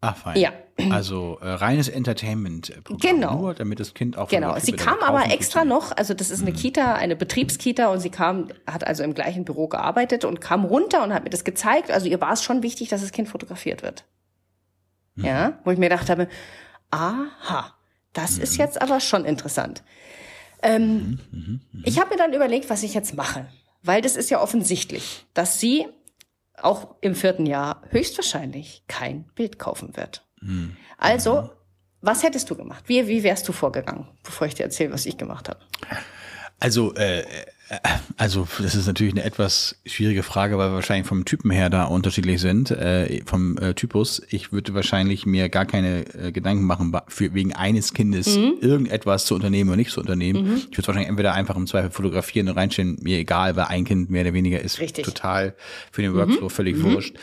Ah, 0.02 0.12
fein. 0.12 0.36
Ja. 0.36 0.52
Also 0.90 1.38
äh, 1.40 1.48
reines 1.48 1.88
Entertainment-Programm. 1.88 2.98
Genau. 2.98 3.38
Nur, 3.38 3.54
damit 3.54 3.80
das 3.80 3.94
Kind 3.94 4.18
auch. 4.18 4.28
Genau. 4.28 4.58
Sie 4.58 4.72
kam 4.72 4.98
aber 5.00 5.30
extra 5.32 5.64
noch, 5.64 5.96
also 5.96 6.12
das 6.12 6.30
ist 6.30 6.42
eine 6.42 6.50
mhm. 6.50 6.56
Kita, 6.56 6.94
eine 6.94 7.16
Betriebskita 7.16 7.88
und 7.88 8.00
sie 8.00 8.10
kam, 8.10 8.48
hat 8.66 8.86
also 8.86 9.02
im 9.02 9.14
gleichen 9.14 9.44
Büro 9.44 9.68
gearbeitet 9.68 10.24
und 10.26 10.40
kam 10.40 10.64
runter 10.64 11.02
und 11.02 11.14
hat 11.14 11.24
mir 11.24 11.30
das 11.30 11.44
gezeigt. 11.44 11.90
Also 11.90 12.08
ihr 12.08 12.20
war 12.20 12.32
es 12.32 12.42
schon 12.42 12.62
wichtig, 12.62 12.90
dass 12.90 13.00
das 13.00 13.12
Kind 13.12 13.28
fotografiert 13.28 13.82
wird. 13.82 14.04
Mhm. 15.14 15.24
Ja, 15.24 15.58
wo 15.64 15.70
ich 15.70 15.78
mir 15.78 15.88
gedacht 15.88 16.10
habe, 16.10 16.28
aha, 16.90 17.72
das 18.12 18.36
mhm. 18.36 18.42
ist 18.42 18.58
jetzt 18.58 18.80
aber 18.82 19.00
schon 19.00 19.24
interessant. 19.24 19.82
Ähm, 20.62 20.82
mhm, 20.82 21.18
mhm, 21.30 21.60
mhm. 21.72 21.82
ich 21.86 21.98
habe 21.98 22.10
mir 22.10 22.16
dann 22.16 22.34
überlegt, 22.34 22.68
was 22.68 22.82
ich 22.82 22.92
jetzt 22.92 23.14
mache, 23.14 23.46
weil 23.82 24.02
das 24.02 24.16
ist 24.16 24.30
ja 24.30 24.42
offensichtlich, 24.42 25.26
dass 25.32 25.58
sie 25.58 25.86
auch 26.58 26.96
im 27.00 27.14
vierten 27.14 27.46
Jahr 27.46 27.82
höchstwahrscheinlich 27.90 28.82
kein 28.88 29.24
Bild 29.34 29.58
kaufen 29.58 29.96
wird. 29.96 30.25
Mhm. 30.40 30.76
Also, 30.98 31.50
was 32.00 32.22
hättest 32.22 32.48
du 32.50 32.54
gemacht? 32.54 32.84
Wie, 32.86 33.06
wie 33.08 33.22
wärst 33.22 33.48
du 33.48 33.52
vorgegangen, 33.52 34.06
bevor 34.22 34.46
ich 34.46 34.54
dir 34.54 34.64
erzähle, 34.64 34.92
was 34.92 35.06
ich 35.06 35.16
gemacht 35.16 35.48
habe? 35.48 35.60
Also, 36.58 36.94
äh, 36.94 37.24
also 38.16 38.46
das 38.58 38.76
ist 38.76 38.86
natürlich 38.86 39.12
eine 39.12 39.24
etwas 39.24 39.80
schwierige 39.84 40.22
Frage, 40.22 40.56
weil 40.56 40.70
wir 40.70 40.74
wahrscheinlich 40.74 41.06
vom 41.06 41.24
Typen 41.24 41.50
her 41.50 41.68
da 41.68 41.84
unterschiedlich 41.84 42.40
sind, 42.40 42.70
äh, 42.70 43.22
vom 43.26 43.58
äh, 43.58 43.74
Typus. 43.74 44.22
Ich 44.30 44.52
würde 44.52 44.72
wahrscheinlich 44.72 45.26
mir 45.26 45.48
gar 45.48 45.66
keine 45.66 46.06
äh, 46.14 46.30
Gedanken 46.30 46.64
machen, 46.64 46.96
für, 47.08 47.34
wegen 47.34 47.54
eines 47.54 47.92
Kindes 47.92 48.36
mhm. 48.36 48.54
irgendetwas 48.60 49.26
zu 49.26 49.34
unternehmen 49.34 49.70
oder 49.70 49.76
nicht 49.76 49.90
zu 49.90 50.00
unternehmen. 50.00 50.48
Mhm. 50.48 50.56
Ich 50.70 50.78
würde 50.78 50.86
wahrscheinlich 50.86 51.08
entweder 51.08 51.34
einfach 51.34 51.56
im 51.56 51.66
Zweifel 51.66 51.90
fotografieren 51.90 52.48
und 52.48 52.56
reinstellen, 52.56 52.98
mir 53.02 53.18
egal, 53.18 53.56
weil 53.56 53.64
ein 53.64 53.84
Kind 53.84 54.10
mehr 54.10 54.22
oder 54.22 54.32
weniger 54.32 54.60
ist 54.60 54.78
Richtig. 54.78 55.04
total 55.04 55.54
für 55.90 56.02
den 56.02 56.14
Workflow 56.14 56.44
mhm. 56.44 56.50
völlig 56.50 56.76
mhm. 56.76 56.84
wurscht. 56.84 57.16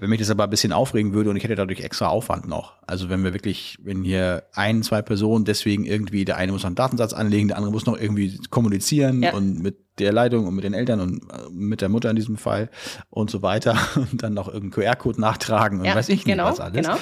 Wenn 0.00 0.10
mich 0.10 0.20
das 0.20 0.30
aber 0.30 0.44
ein 0.44 0.50
bisschen 0.50 0.72
aufregen 0.72 1.12
würde 1.12 1.30
und 1.30 1.36
ich 1.36 1.44
hätte 1.44 1.56
dadurch 1.56 1.80
extra 1.80 2.06
Aufwand 2.06 2.46
noch. 2.46 2.74
Also 2.86 3.08
wenn 3.08 3.24
wir 3.24 3.34
wirklich, 3.34 3.78
wenn 3.82 4.04
hier 4.04 4.44
ein, 4.52 4.82
zwei 4.82 5.02
Personen 5.02 5.44
deswegen 5.44 5.84
irgendwie, 5.84 6.24
der 6.24 6.36
eine 6.36 6.52
muss 6.52 6.62
noch 6.62 6.68
einen 6.68 6.76
Datensatz 6.76 7.12
anlegen, 7.12 7.48
der 7.48 7.56
andere 7.56 7.72
muss 7.72 7.86
noch 7.86 7.98
irgendwie 7.98 8.38
kommunizieren 8.50 9.22
ja. 9.22 9.34
und 9.34 9.60
mit 9.60 9.76
der 9.98 10.12
Leitung 10.12 10.46
und 10.46 10.54
mit 10.54 10.64
den 10.64 10.74
Eltern 10.74 11.00
und 11.00 11.22
äh, 11.24 11.50
mit 11.50 11.80
der 11.80 11.88
Mutter 11.88 12.10
in 12.10 12.16
diesem 12.16 12.36
Fall 12.36 12.70
und 13.10 13.30
so 13.30 13.42
weiter 13.42 13.76
und 13.96 14.22
dann 14.22 14.34
noch 14.34 14.46
irgendeinen 14.46 14.84
QR-Code 14.84 15.20
nachtragen 15.20 15.80
und 15.80 15.86
ja, 15.86 15.94
weiß 15.94 16.08
ich 16.08 16.16
nicht 16.16 16.26
genau, 16.26 16.44
was 16.44 16.60
alles. 16.60 16.86
Genau. 16.86 16.98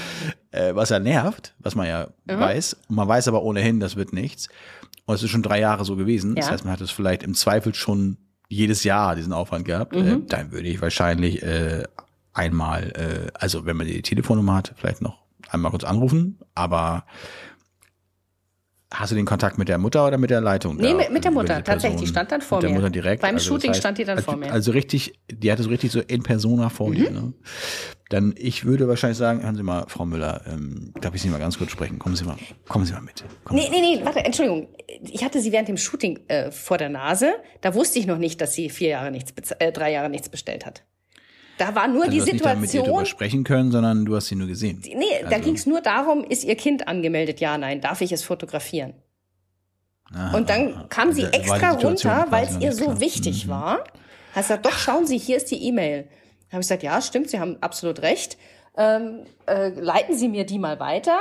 Äh, 0.51 0.75
was 0.75 0.89
ja 0.89 0.99
nervt, 0.99 1.55
was 1.59 1.75
man 1.75 1.87
ja 1.87 2.09
mhm. 2.25 2.41
weiß. 2.41 2.79
Und 2.89 2.97
man 2.97 3.07
weiß 3.09 3.29
aber 3.29 3.43
ohnehin, 3.43 3.81
das 3.81 3.97
wird 3.97 4.13
nichts. 4.13 4.49
Und 5.05 5.15
es 5.15 5.23
ist 5.23 5.31
schon 5.31 5.43
drei 5.43 5.61
Jahre 5.61 5.85
so 5.85 5.97
gewesen. 5.97 6.31
Ja. 6.31 6.37
Das 6.37 6.51
heißt, 6.51 6.65
man 6.65 6.73
hat 6.73 6.81
es 6.81 6.91
vielleicht 6.91 7.23
im 7.23 7.35
Zweifel 7.35 7.75
schon 7.75 8.17
jedes 8.49 8.85
Jahr 8.85 9.17
diesen 9.17 9.33
Aufwand 9.33 9.65
gehabt. 9.65 9.95
Mhm. 9.95 10.07
Äh, 10.07 10.19
dann 10.29 10.53
würde 10.53 10.69
ich 10.69 10.81
wahrscheinlich 10.81 11.43
äh, 11.43 11.85
einmal, 12.37 12.93
äh, 12.93 13.31
also 13.35 13.67
wenn 13.67 13.77
man 13.77 13.87
die 13.87 14.03
Telefonnummer 14.03 14.55
hat, 14.55 14.75
vielleicht 14.77 15.03
noch 15.03 15.19
einmal 15.49 15.71
kurz 15.71 15.85
anrufen, 15.85 16.39
aber 16.55 17.05
Hast 18.95 19.11
du 19.11 19.17
den 19.17 19.27
Kontakt 19.27 19.59
mit 19.59 19.69
der 19.69 19.79
Mutter 19.79 20.07
oder 20.07 20.17
mit 20.17 20.31
der 20.31 20.41
Leitung? 20.41 20.77
Nee, 20.77 20.95
mit, 20.95 21.11
mit 21.11 21.25
der 21.25 21.33
Mutter, 21.33 21.63
tatsächlich. 21.63 22.03
Die 22.03 22.07
stand 22.07 22.31
dann 22.31 22.41
vor 22.41 22.59
mit 22.59 22.67
mir. 22.67 22.69
Der 22.69 22.81
Mutter 22.83 22.91
direkt. 22.91 23.21
Beim 23.21 23.35
also 23.35 23.49
Shooting 23.49 23.71
das 23.71 23.79
heißt, 23.79 23.81
stand 23.81 23.99
die 23.99 24.05
dann 24.05 24.23
vor 24.23 24.37
mir. 24.37 24.53
Also 24.53 24.71
richtig, 24.71 25.19
die 25.29 25.51
hatte 25.51 25.65
so 25.65 25.71
richtig 25.71 25.91
so 25.91 26.01
in 26.01 26.23
persona 26.23 26.69
vor 26.69 26.91
mhm. 26.91 26.95
dir. 26.95 27.11
Ne? 27.11 27.33
Dann, 28.11 28.33
ich 28.39 28.65
würde 28.65 28.87
wahrscheinlich 28.87 29.19
sagen, 29.19 29.43
hören 29.43 29.57
Sie 29.57 29.65
mal, 29.65 29.87
Frau 29.89 30.07
Müller, 30.07 30.43
ähm, 30.47 30.93
darf 31.01 31.17
ich 31.17 31.21
Sie 31.23 31.29
mal 31.29 31.41
ganz 31.41 31.59
kurz 31.59 31.73
sprechen? 31.73 31.99
Kommen 31.99 32.15
Sie 32.15 32.25
mal, 32.25 32.37
kommen 32.69 32.87
Sie 32.87 32.93
mal 32.93 33.03
mit. 33.03 33.25
Kommen 33.43 33.59
nee, 33.59 33.69
nee, 33.69 33.81
nee, 33.81 34.05
warte, 34.05 34.25
Entschuldigung. 34.25 34.69
Ich 35.03 35.25
hatte 35.25 35.41
sie 35.41 35.51
während 35.51 35.67
dem 35.67 35.77
Shooting 35.77 36.21
äh, 36.29 36.53
vor 36.53 36.79
der 36.79 36.89
Nase. 36.89 37.33
Da 37.63 37.75
wusste 37.75 37.99
ich 37.99 38.07
noch 38.07 38.19
nicht, 38.19 38.41
dass 38.41 38.55
sie 38.55 38.71
vier 38.71 38.91
Jahre 38.91 39.11
nichts, 39.11 39.33
äh, 39.59 39.73
drei 39.73 39.91
Jahre 39.91 40.11
nichts 40.11 40.29
bestellt 40.29 40.65
hat. 40.65 40.85
Da 41.59 41.75
war 41.75 41.89
nur 41.89 42.05
also 42.05 42.13
die 42.13 42.21
Situation. 42.21 42.43
Du 42.43 42.49
hast 42.49 42.73
nicht 42.73 42.87
mit 42.87 42.99
ihr 42.99 43.07
sprechen 43.07 43.45
können, 43.45 43.71
sondern 43.71 44.05
du 44.05 44.15
hast 44.15 44.27
sie 44.27 44.35
nur 44.35 44.47
gesehen. 44.47 44.83
Nee, 44.85 45.05
also. 45.19 45.31
da 45.31 45.39
ging 45.39 45.55
es 45.55 45.67
nur 45.67 45.81
darum, 45.81 46.25
ist 46.25 46.45
ihr 46.45 46.57
Kind 46.57 46.87
angemeldet? 46.87 47.41
Ja, 47.41 47.57
nein. 47.57 47.81
Darf 47.81 48.01
ich 48.01 48.13
es 48.13 48.23
fotografieren? 48.23 48.95
Aha, 50.13 50.37
und 50.37 50.51
dann 50.51 50.89
kam 50.89 51.13
sie 51.13 51.25
extra 51.25 51.73
runter, 51.73 52.27
weil 52.31 52.47
es 52.47 52.59
ihr 52.59 52.73
so 52.73 52.85
klar. 52.85 53.01
wichtig 53.01 53.47
mhm. 53.47 53.51
war. 53.51 53.79
Hat 54.35 54.43
gesagt, 54.43 54.67
doch, 54.67 54.79
schauen 54.79 55.07
Sie, 55.07 55.19
hier 55.19 55.39
ist 55.39 55.51
die 55.51 55.63
E-Mail. 55.67 56.09
Habe 56.53 56.61
ich 56.61 56.69
gesagt, 56.69 56.83
ja, 56.83 57.01
stimmt, 57.01 57.31
Sie 57.31 57.41
haben 57.41 57.57
absolut 57.63 58.03
recht. 58.03 58.37
Ähm, 58.77 59.25
äh, 59.47 59.71
leiten 59.71 60.17
Sie 60.17 60.29
mir 60.29 60.45
die 60.45 60.59
mal 60.59 60.79
weiter. 60.79 61.19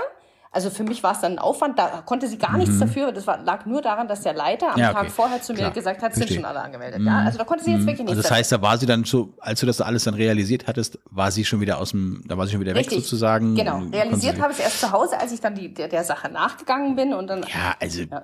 Also 0.55 0.69
für 0.69 0.83
mich 0.83 1.03
war 1.03 1.11
es 1.11 1.19
dann 1.19 1.33
ein 1.33 1.39
Aufwand, 1.39 1.77
da 1.77 2.01
konnte 2.05 2.27
sie 2.27 2.37
gar 2.37 2.57
nichts 2.57 2.79
dafür. 2.79 3.11
Das 3.11 3.27
war, 3.27 3.43
lag 3.43 3.65
nur 3.65 3.81
daran, 3.81 4.07
dass 4.07 4.21
der 4.21 4.33
Leiter 4.33 4.67
am 4.69 4.75
Mhm. 4.75 4.79
Ja, 4.79 4.91
okay. 4.91 5.01
Tag 5.01 5.11
vorher 5.11 5.41
zu 5.41 5.51
mir 5.51 5.59
Klar. 5.59 5.71
gesagt 5.71 6.01
hat, 6.01 6.15
sind 6.15 6.29
schon 6.29 6.45
alle 6.45 6.61
angemeldet. 6.61 7.01
Ja, 7.03 7.19
also 7.19 7.37
da 7.37 7.43
konnte 7.43 7.65
sie 7.65 7.71
jetzt 7.71 7.81
wirklich 7.85 7.99
Also 8.07 8.13
nichts 8.15 8.29
das 8.29 8.31
heißt, 8.37 8.51
da 8.53 8.61
war 8.61 8.77
sie 8.77 8.85
dann 8.85 9.03
so, 9.03 9.33
als 9.39 9.59
du 9.59 9.65
das 9.65 9.81
alles 9.81 10.05
dann 10.05 10.13
realisiert 10.13 10.65
hattest, 10.65 10.97
war 11.11 11.29
sie 11.31 11.43
schon 11.43 11.59
wieder 11.59 11.77
aus 11.77 11.91
dem, 11.91 12.23
da 12.25 12.37
war 12.37 12.45
sie 12.47 12.53
schon 12.53 12.61
wieder 12.61 12.73
weg 12.73 12.85
Richtig. 12.87 13.03
sozusagen. 13.03 13.53
Genau. 13.55 13.79
Realisiert 13.91 14.39
habe 14.39 14.53
ich 14.53 14.59
es 14.59 14.63
erst 14.63 14.79
zu 14.79 14.91
Hause, 14.93 15.19
als 15.19 15.33
ich 15.33 15.41
dann 15.41 15.55
die, 15.55 15.73
der, 15.73 15.89
der 15.89 16.03
Sache 16.05 16.29
nachgegangen 16.31 16.95
bin 16.95 17.13
und 17.13 17.27
dann. 17.27 17.41
Ja, 17.41 17.75
also 17.81 18.03
Ja. 18.03 18.23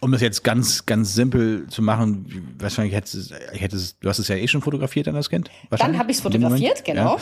um 0.00 0.10
das 0.12 0.20
jetzt 0.20 0.42
ganz, 0.44 0.86
ganz 0.86 1.14
simpel 1.14 1.66
zu 1.68 1.82
machen, 1.82 2.54
wahrscheinlich 2.58 2.94
hättest 2.94 3.14
du, 3.14 3.18
es- 3.34 3.60
hättest, 3.60 3.96
du 4.04 4.08
hast 4.08 4.18
es 4.18 4.26
ja 4.28 4.34
eh 4.36 4.48
schon 4.48 4.60
fotografiert, 4.60 5.06
dann 5.06 5.14
das 5.14 5.30
Kind? 5.30 5.50
Wahrscheinlich? 5.70 5.98
habe 6.00 6.12
dem 6.12 6.42
Moment? 6.42 6.60
fotografiert, 6.60 6.84
genau. 6.84 7.16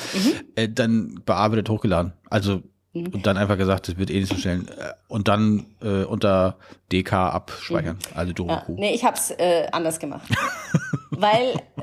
Ja. 0.57 0.63
Äh, 0.63 0.69
dann 0.71 1.21
bearbeitet, 1.27 1.69
hochgeladen. 1.69 2.13
Also 2.31 2.63
Mhm. 3.05 3.15
und 3.15 3.27
dann 3.27 3.37
einfach 3.37 3.57
gesagt, 3.57 3.89
das 3.89 3.97
wird 3.99 4.11
eh 4.11 4.21
nicht 4.21 4.29
so 4.33 4.37
schnell. 4.37 4.61
Äh, 4.79 4.93
Und 5.09 5.29
dann 5.29 5.67
äh, 5.83 6.05
unter 6.05 6.57
DK 6.93 7.13
abspeichern. 7.13 7.99
Also 8.15 8.33
Mhm. 8.43 8.49
Ja, 8.49 8.57
Doroku. 8.57 8.73
nee, 8.81 8.95
ich 8.95 9.05
habe 9.05 9.17
es 9.17 9.31
äh, 9.31 9.67
anders 9.73 9.99
gemacht. 9.99 10.27
Weil 11.11 11.51
äh, 11.77 11.83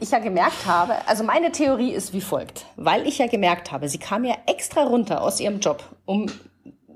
ich 0.00 0.10
ja 0.10 0.18
gemerkt 0.18 0.66
habe, 0.66 0.94
also 1.06 1.24
meine 1.24 1.52
Theorie 1.52 1.90
ist 1.92 2.12
wie 2.12 2.20
folgt. 2.20 2.66
Weil 2.76 3.06
ich 3.06 3.18
ja 3.18 3.26
gemerkt 3.26 3.72
habe, 3.72 3.88
sie 3.88 3.98
kam 3.98 4.24
ja 4.24 4.34
extra 4.46 4.82
runter 4.84 5.22
aus 5.22 5.40
ihrem 5.40 5.60
Job, 5.60 5.82
um 6.04 6.26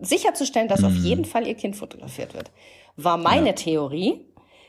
sicherzustellen, 0.00 0.68
dass 0.68 0.84
auf 0.84 0.92
Mhm. 0.92 1.04
jeden 1.04 1.24
Fall 1.24 1.46
ihr 1.46 1.54
Kind 1.54 1.76
fotografiert 1.76 2.34
wird. 2.34 2.50
War 2.96 3.16
meine 3.16 3.54
Theorie, 3.54 4.24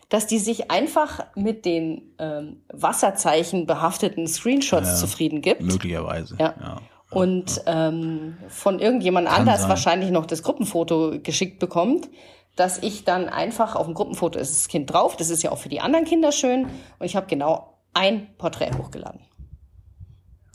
dass 0.09 0.25
die 0.25 0.39
sich 0.39 0.71
einfach 0.71 1.23
mit 1.35 1.65
den 1.65 2.01
ähm, 2.17 2.61
Wasserzeichen 2.73 3.67
behafteten 3.67 4.27
Screenshots 4.27 4.99
zufrieden 4.99 5.41
gibt. 5.41 5.61
Möglicherweise. 5.61 6.35
Ja. 6.39 6.55
ja. 6.59 6.77
Und 7.11 7.61
ähm, 7.65 8.37
von 8.47 8.79
irgendjemand 8.79 9.27
anders 9.27 9.61
sein. 9.61 9.69
wahrscheinlich 9.69 10.11
noch 10.11 10.25
das 10.25 10.43
Gruppenfoto 10.43 11.19
geschickt 11.21 11.59
bekommt, 11.59 12.09
dass 12.55 12.77
ich 12.79 13.03
dann 13.03 13.29
einfach 13.29 13.75
auf 13.75 13.85
dem 13.85 13.95
Gruppenfoto 13.95 14.37
ist 14.37 14.53
das 14.53 14.67
Kind 14.67 14.91
drauf. 14.91 15.15
Das 15.15 15.29
ist 15.29 15.41
ja 15.43 15.51
auch 15.51 15.57
für 15.57 15.69
die 15.69 15.81
anderen 15.81 16.05
Kinder 16.05 16.31
schön. 16.31 16.65
Und 16.99 17.05
ich 17.05 17.15
habe 17.15 17.27
genau 17.27 17.77
ein 17.93 18.27
Porträt 18.37 18.71
hochgeladen. 18.77 19.21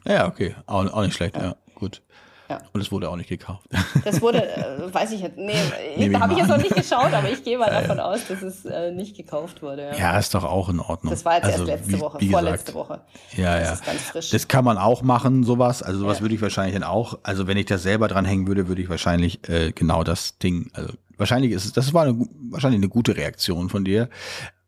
Ja, 0.06 0.28
okay. 0.28 0.54
Auch, 0.66 0.84
auch 0.92 1.02
nicht 1.02 1.14
schlecht, 1.14 1.36
ja. 1.36 1.56
Gut. 1.74 2.02
Ja. 2.48 2.58
Und 2.74 2.80
es 2.82 2.92
wurde 2.92 3.08
auch 3.08 3.16
nicht 3.16 3.28
gekauft. 3.30 3.66
Das 4.04 4.20
wurde, 4.20 4.44
äh, 4.46 4.92
weiß 4.92 5.12
ich 5.12 5.20
jetzt, 5.22 5.38
nee, 5.38 5.54
Nehme 5.96 6.12
da 6.12 6.18
ich 6.18 6.22
habe 6.22 6.32
ich 6.34 6.38
jetzt 6.40 6.48
noch 6.48 6.58
nicht 6.58 6.74
geschaut, 6.74 7.12
aber 7.14 7.30
ich 7.30 7.42
gehe 7.42 7.56
mal 7.56 7.70
davon 7.70 7.98
aus, 8.00 8.20
dass 8.28 8.42
es 8.42 8.64
äh, 8.66 8.92
nicht 8.92 9.16
gekauft 9.16 9.62
wurde. 9.62 9.86
Ja. 9.92 9.96
Ja, 9.96 10.18
ist 10.18 10.34
doch 10.34 10.44
auch 10.44 10.68
in 10.68 10.78
Ordnung. 10.78 11.10
Das 11.10 11.24
war 11.24 11.36
jetzt 11.36 11.44
Also, 11.46 11.58
erst 11.60 11.66
letzte 11.66 11.92
wie- 11.92 12.00
Woche, 12.00 12.20
wie 12.20 12.30
vorletzte 12.30 12.72
gesagt, 12.72 12.88
Woche. 12.90 13.00
Ja, 13.36 13.58
Das 13.58 13.66
ja. 13.68 13.72
ist 13.74 13.86
ganz 13.86 14.00
frisch. 14.02 14.30
Das 14.30 14.46
kann 14.48 14.64
man 14.64 14.76
auch 14.76 15.00
machen, 15.02 15.42
sowas. 15.44 15.82
Also 15.82 16.00
sowas 16.00 16.18
Ja. 16.18 16.22
würde 16.24 16.34
ich 16.34 16.42
wahrscheinlich 16.42 16.74
dann 16.74 16.82
auch, 16.84 17.18
also 17.22 17.46
wenn 17.46 17.56
ich 17.56 17.66
das 17.66 17.82
selber 17.82 18.08
dranhängen 18.08 18.46
würde, 18.46 18.68
würde 18.68 18.82
ich 18.82 18.88
wahrscheinlich 18.90 19.48
äh, 19.48 19.72
genau 19.72 20.04
das 20.04 20.36
Ding, 20.38 20.70
also 20.74 20.92
wahrscheinlich 21.16 21.52
ist 21.52 21.64
es, 21.64 21.72
das 21.72 21.94
war 21.94 22.02
eine, 22.02 22.26
wahrscheinlich 22.50 22.78
eine 22.80 22.88
gute 22.88 23.16
Reaktion 23.16 23.70
von 23.70 23.84
dir, 23.84 24.10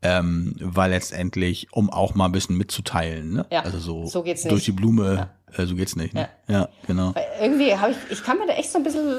ähm, 0.02 0.54
weil 0.60 0.90
letztendlich, 0.90 1.72
um 1.72 1.90
auch 1.90 2.14
mal 2.14 2.26
ein 2.26 2.32
bisschen 2.32 2.56
mitzuteilen, 2.56 3.32
ne? 3.32 3.46
Ja, 3.50 3.62
also 3.62 3.78
so, 3.78 4.06
so 4.06 4.22
durch 4.22 4.44
nicht. 4.44 4.66
die 4.66 4.72
Blume, 4.72 5.30
äh, 5.56 5.66
so 5.66 5.74
geht's 5.74 5.96
nicht, 5.96 6.14
ne? 6.14 6.28
Ja, 6.48 6.68
genau. 6.86 7.14
Weil 7.14 7.26
irgendwie 7.40 7.74
habe 7.74 7.92
ich, 7.92 7.98
ich 8.10 8.22
kann 8.22 8.38
mir 8.38 8.46
da 8.46 8.54
echt 8.54 8.70
so 8.70 8.78
ein 8.78 8.84
bisschen 8.84 9.16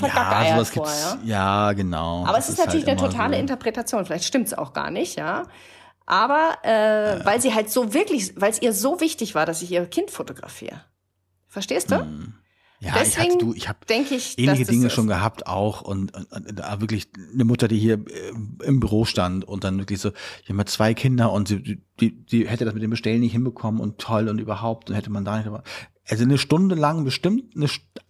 Ja, 0.00 0.46
sowas 0.54 0.70
vor, 0.70 0.84
gibt's, 0.84 1.16
ja. 1.24 1.66
ja, 1.66 1.72
genau. 1.72 2.24
Aber 2.26 2.38
es 2.38 2.48
ist 2.48 2.58
natürlich 2.58 2.86
halt 2.86 2.98
eine 2.98 3.08
totale 3.10 3.34
so. 3.34 3.40
Interpretation. 3.40 4.04
Vielleicht 4.04 4.24
stimmt's 4.24 4.54
auch 4.54 4.72
gar 4.72 4.90
nicht, 4.90 5.16
ja. 5.16 5.44
Aber 6.06 6.58
äh, 6.62 7.24
weil 7.24 7.40
sie 7.40 7.54
halt 7.54 7.70
so 7.70 7.94
wirklich, 7.94 8.34
weil 8.40 8.50
es 8.50 8.60
ihr 8.60 8.72
so 8.72 9.00
wichtig 9.00 9.34
war, 9.34 9.46
dass 9.46 9.62
ich 9.62 9.70
ihr 9.70 9.86
Kind 9.86 10.10
fotografiere. 10.10 10.82
Verstehst 11.48 11.90
du? 11.90 12.06
Ja, 12.82 12.88
ich 12.88 12.94
hatte, 12.94 13.04
Deswegen 13.04 13.38
du, 13.38 13.54
ich 13.54 13.68
habe 13.68 13.78
ähnliche 13.88 14.64
Dinge 14.64 14.90
schon 14.90 15.06
gehabt 15.06 15.46
auch 15.46 15.82
und, 15.82 16.16
und, 16.16 16.32
und 16.32 16.58
da 16.58 16.80
wirklich 16.80 17.08
eine 17.32 17.44
Mutter, 17.44 17.68
die 17.68 17.78
hier 17.78 17.94
äh, 17.94 18.66
im 18.66 18.80
Büro 18.80 19.04
stand 19.04 19.44
und 19.44 19.62
dann 19.62 19.78
wirklich 19.78 20.00
so, 20.00 20.10
ich 20.42 20.50
habe 20.50 20.64
zwei 20.64 20.92
Kinder 20.92 21.30
und 21.30 21.46
sie, 21.46 21.80
die, 22.00 22.24
die, 22.24 22.48
hätte 22.48 22.64
das 22.64 22.74
mit 22.74 22.82
dem 22.82 22.90
Bestellen 22.90 23.20
nicht 23.20 23.32
hinbekommen 23.32 23.80
und 23.80 23.98
toll 23.98 24.28
und 24.28 24.40
überhaupt 24.40 24.90
und 24.90 24.96
hätte 24.96 25.10
man 25.10 25.24
da 25.24 25.38
nicht, 25.38 25.48
also 26.08 26.24
eine 26.24 26.38
Stunde 26.38 26.74
lang 26.74 27.04
bestimmt 27.04 27.54
eine, 27.54 27.68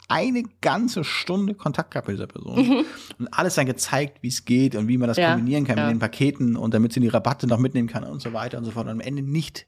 eine 0.08 0.42
ganze 0.62 1.04
Stunde 1.04 1.52
Kontakt 1.52 1.90
gehabt 1.90 2.08
mit 2.08 2.16
dieser 2.16 2.26
Person 2.26 2.86
und 3.18 3.28
alles 3.30 3.56
dann 3.56 3.66
gezeigt, 3.66 4.22
wie 4.22 4.28
es 4.28 4.46
geht 4.46 4.74
und 4.74 4.88
wie 4.88 4.96
man 4.96 5.08
das 5.08 5.18
Mhm. 5.18 5.22
Ja, 5.22 5.34
kombinieren 5.34 5.64
kann 5.66 5.76
ja. 5.76 5.84
mit 5.84 5.96
den 5.96 6.00
Paketen 6.00 6.56
und 6.56 6.72
damit 6.72 6.94
sie 6.94 7.00
die 7.00 7.08
Rabatte 7.08 7.46
noch 7.46 7.58
mitnehmen 7.58 7.88
kann 7.88 8.04
und 8.04 8.22
so 8.22 8.32
weiter 8.32 8.56
und 8.56 8.64
so 8.64 8.70
fort 8.70 8.86
und 8.86 8.92
am 8.92 9.00
Ende 9.00 9.22
nicht 9.22 9.66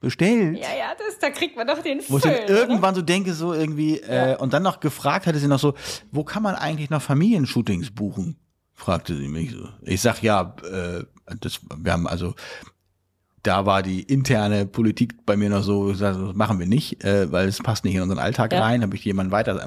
bestellt. 0.00 0.56
Ja, 0.58 0.68
ja, 0.78 0.92
das, 0.96 1.18
da 1.18 1.30
kriegt 1.30 1.56
man 1.56 1.66
doch 1.66 1.82
den 1.82 2.00
Wo 2.08 2.18
ich 2.18 2.22
dann 2.22 2.32
oder? 2.34 2.48
irgendwann 2.48 2.94
so 2.94 3.02
denke, 3.02 3.34
so 3.34 3.52
irgendwie, 3.52 3.98
äh, 3.98 4.36
und 4.36 4.52
dann 4.52 4.62
noch 4.62 4.80
gefragt 4.80 5.26
hatte 5.26 5.38
sie 5.38 5.48
noch 5.48 5.58
so, 5.58 5.74
wo 6.12 6.24
kann 6.24 6.42
man 6.42 6.54
eigentlich 6.54 6.90
noch 6.90 7.02
Familienshootings 7.02 7.90
buchen? 7.90 8.36
Fragte 8.74 9.16
sie 9.16 9.28
mich 9.28 9.50
so. 9.50 9.68
Ich 9.82 10.00
sag 10.00 10.22
ja, 10.22 10.54
äh, 10.70 11.04
das, 11.40 11.60
wir 11.76 11.92
haben 11.92 12.06
also, 12.06 12.34
da 13.42 13.66
war 13.66 13.82
die 13.82 14.02
interne 14.02 14.66
Politik 14.66 15.26
bei 15.26 15.36
mir 15.36 15.50
noch 15.50 15.62
so, 15.62 15.90
ich 15.90 15.98
sag, 15.98 16.14
das 16.16 16.34
machen 16.34 16.58
wir 16.60 16.66
nicht, 16.66 17.02
äh, 17.04 17.30
weil 17.32 17.48
es 17.48 17.58
passt 17.58 17.84
nicht 17.84 17.94
in 17.94 18.02
unseren 18.02 18.18
Alltag 18.20 18.52
Ja. 18.52 18.60
rein, 18.62 18.82
habe 18.82 18.94
ich 18.94 19.04
jemanden 19.04 19.32
weiter 19.32 19.60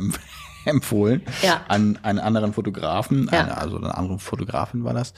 empfohlen 0.66 1.22
Ja. 1.42 1.62
an 1.68 1.98
einen 2.04 2.20
anderen 2.20 2.54
Fotografen, 2.54 3.30
Ja. 3.32 3.42
eine, 3.44 3.58
also 3.58 3.78
eine 3.78 3.96
andere 3.98 4.20
Fotografin 4.20 4.84
war 4.84 4.94
das. 4.94 5.14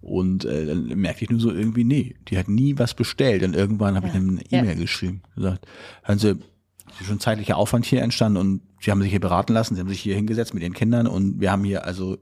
Und 0.00 0.44
äh, 0.44 0.66
dann 0.66 0.86
merkte 0.98 1.24
ich 1.24 1.30
nur 1.30 1.40
so 1.40 1.50
irgendwie, 1.52 1.84
nee, 1.84 2.14
die 2.28 2.38
hat 2.38 2.48
nie 2.48 2.78
was 2.78 2.94
bestellt. 2.94 3.42
Und 3.42 3.54
irgendwann 3.54 3.96
habe 3.96 4.06
ich 4.08 4.14
Ja. 4.14 4.20
dann 4.20 4.40
eine. 4.50 4.62
E-Mail 4.62 4.76
geschrieben, 4.76 5.22
gesagt, 5.34 5.66
hören 6.02 6.18
Sie, 6.18 6.30
ist 7.00 7.06
schon 7.06 7.20
zeitlicher 7.20 7.56
Aufwand 7.56 7.84
hier 7.84 8.02
entstanden 8.02 8.38
und 8.38 8.62
Sie 8.80 8.90
haben 8.90 9.00
sich 9.02 9.10
hier 9.10 9.20
beraten 9.20 9.52
lassen, 9.52 9.74
Sie 9.74 9.80
haben 9.80 9.88
sich 9.88 10.00
hier 10.00 10.14
hingesetzt 10.14 10.54
mit 10.54 10.62
Ihren 10.62 10.72
Kindern 10.74 11.06
und 11.06 11.40
wir 11.40 11.50
haben 11.52 11.64
hier 11.64 11.84
also 11.84 12.16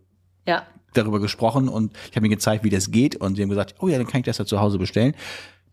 Ja, 0.47 0.65
darüber 0.95 1.21
gesprochen 1.21 1.69
und 1.69 1.93
ich 2.11 2.17
habe 2.17 2.27
ihnen 2.27 2.35
gezeigt, 2.35 2.65
wie 2.65 2.71
das 2.71 2.91
geht 2.91 3.17
und 3.17 3.37
sie 3.37 3.43
haben 3.43 3.51
gesagt, 3.51 3.75
oh 3.81 3.89
ja, 3.89 3.99
dann 3.99 4.07
kann 4.07 4.21
ich 4.21 4.25
das 4.27 4.39
ja 4.39 4.47
zu 4.47 4.61
Hause 4.61 4.79
bestellen. 4.79 5.15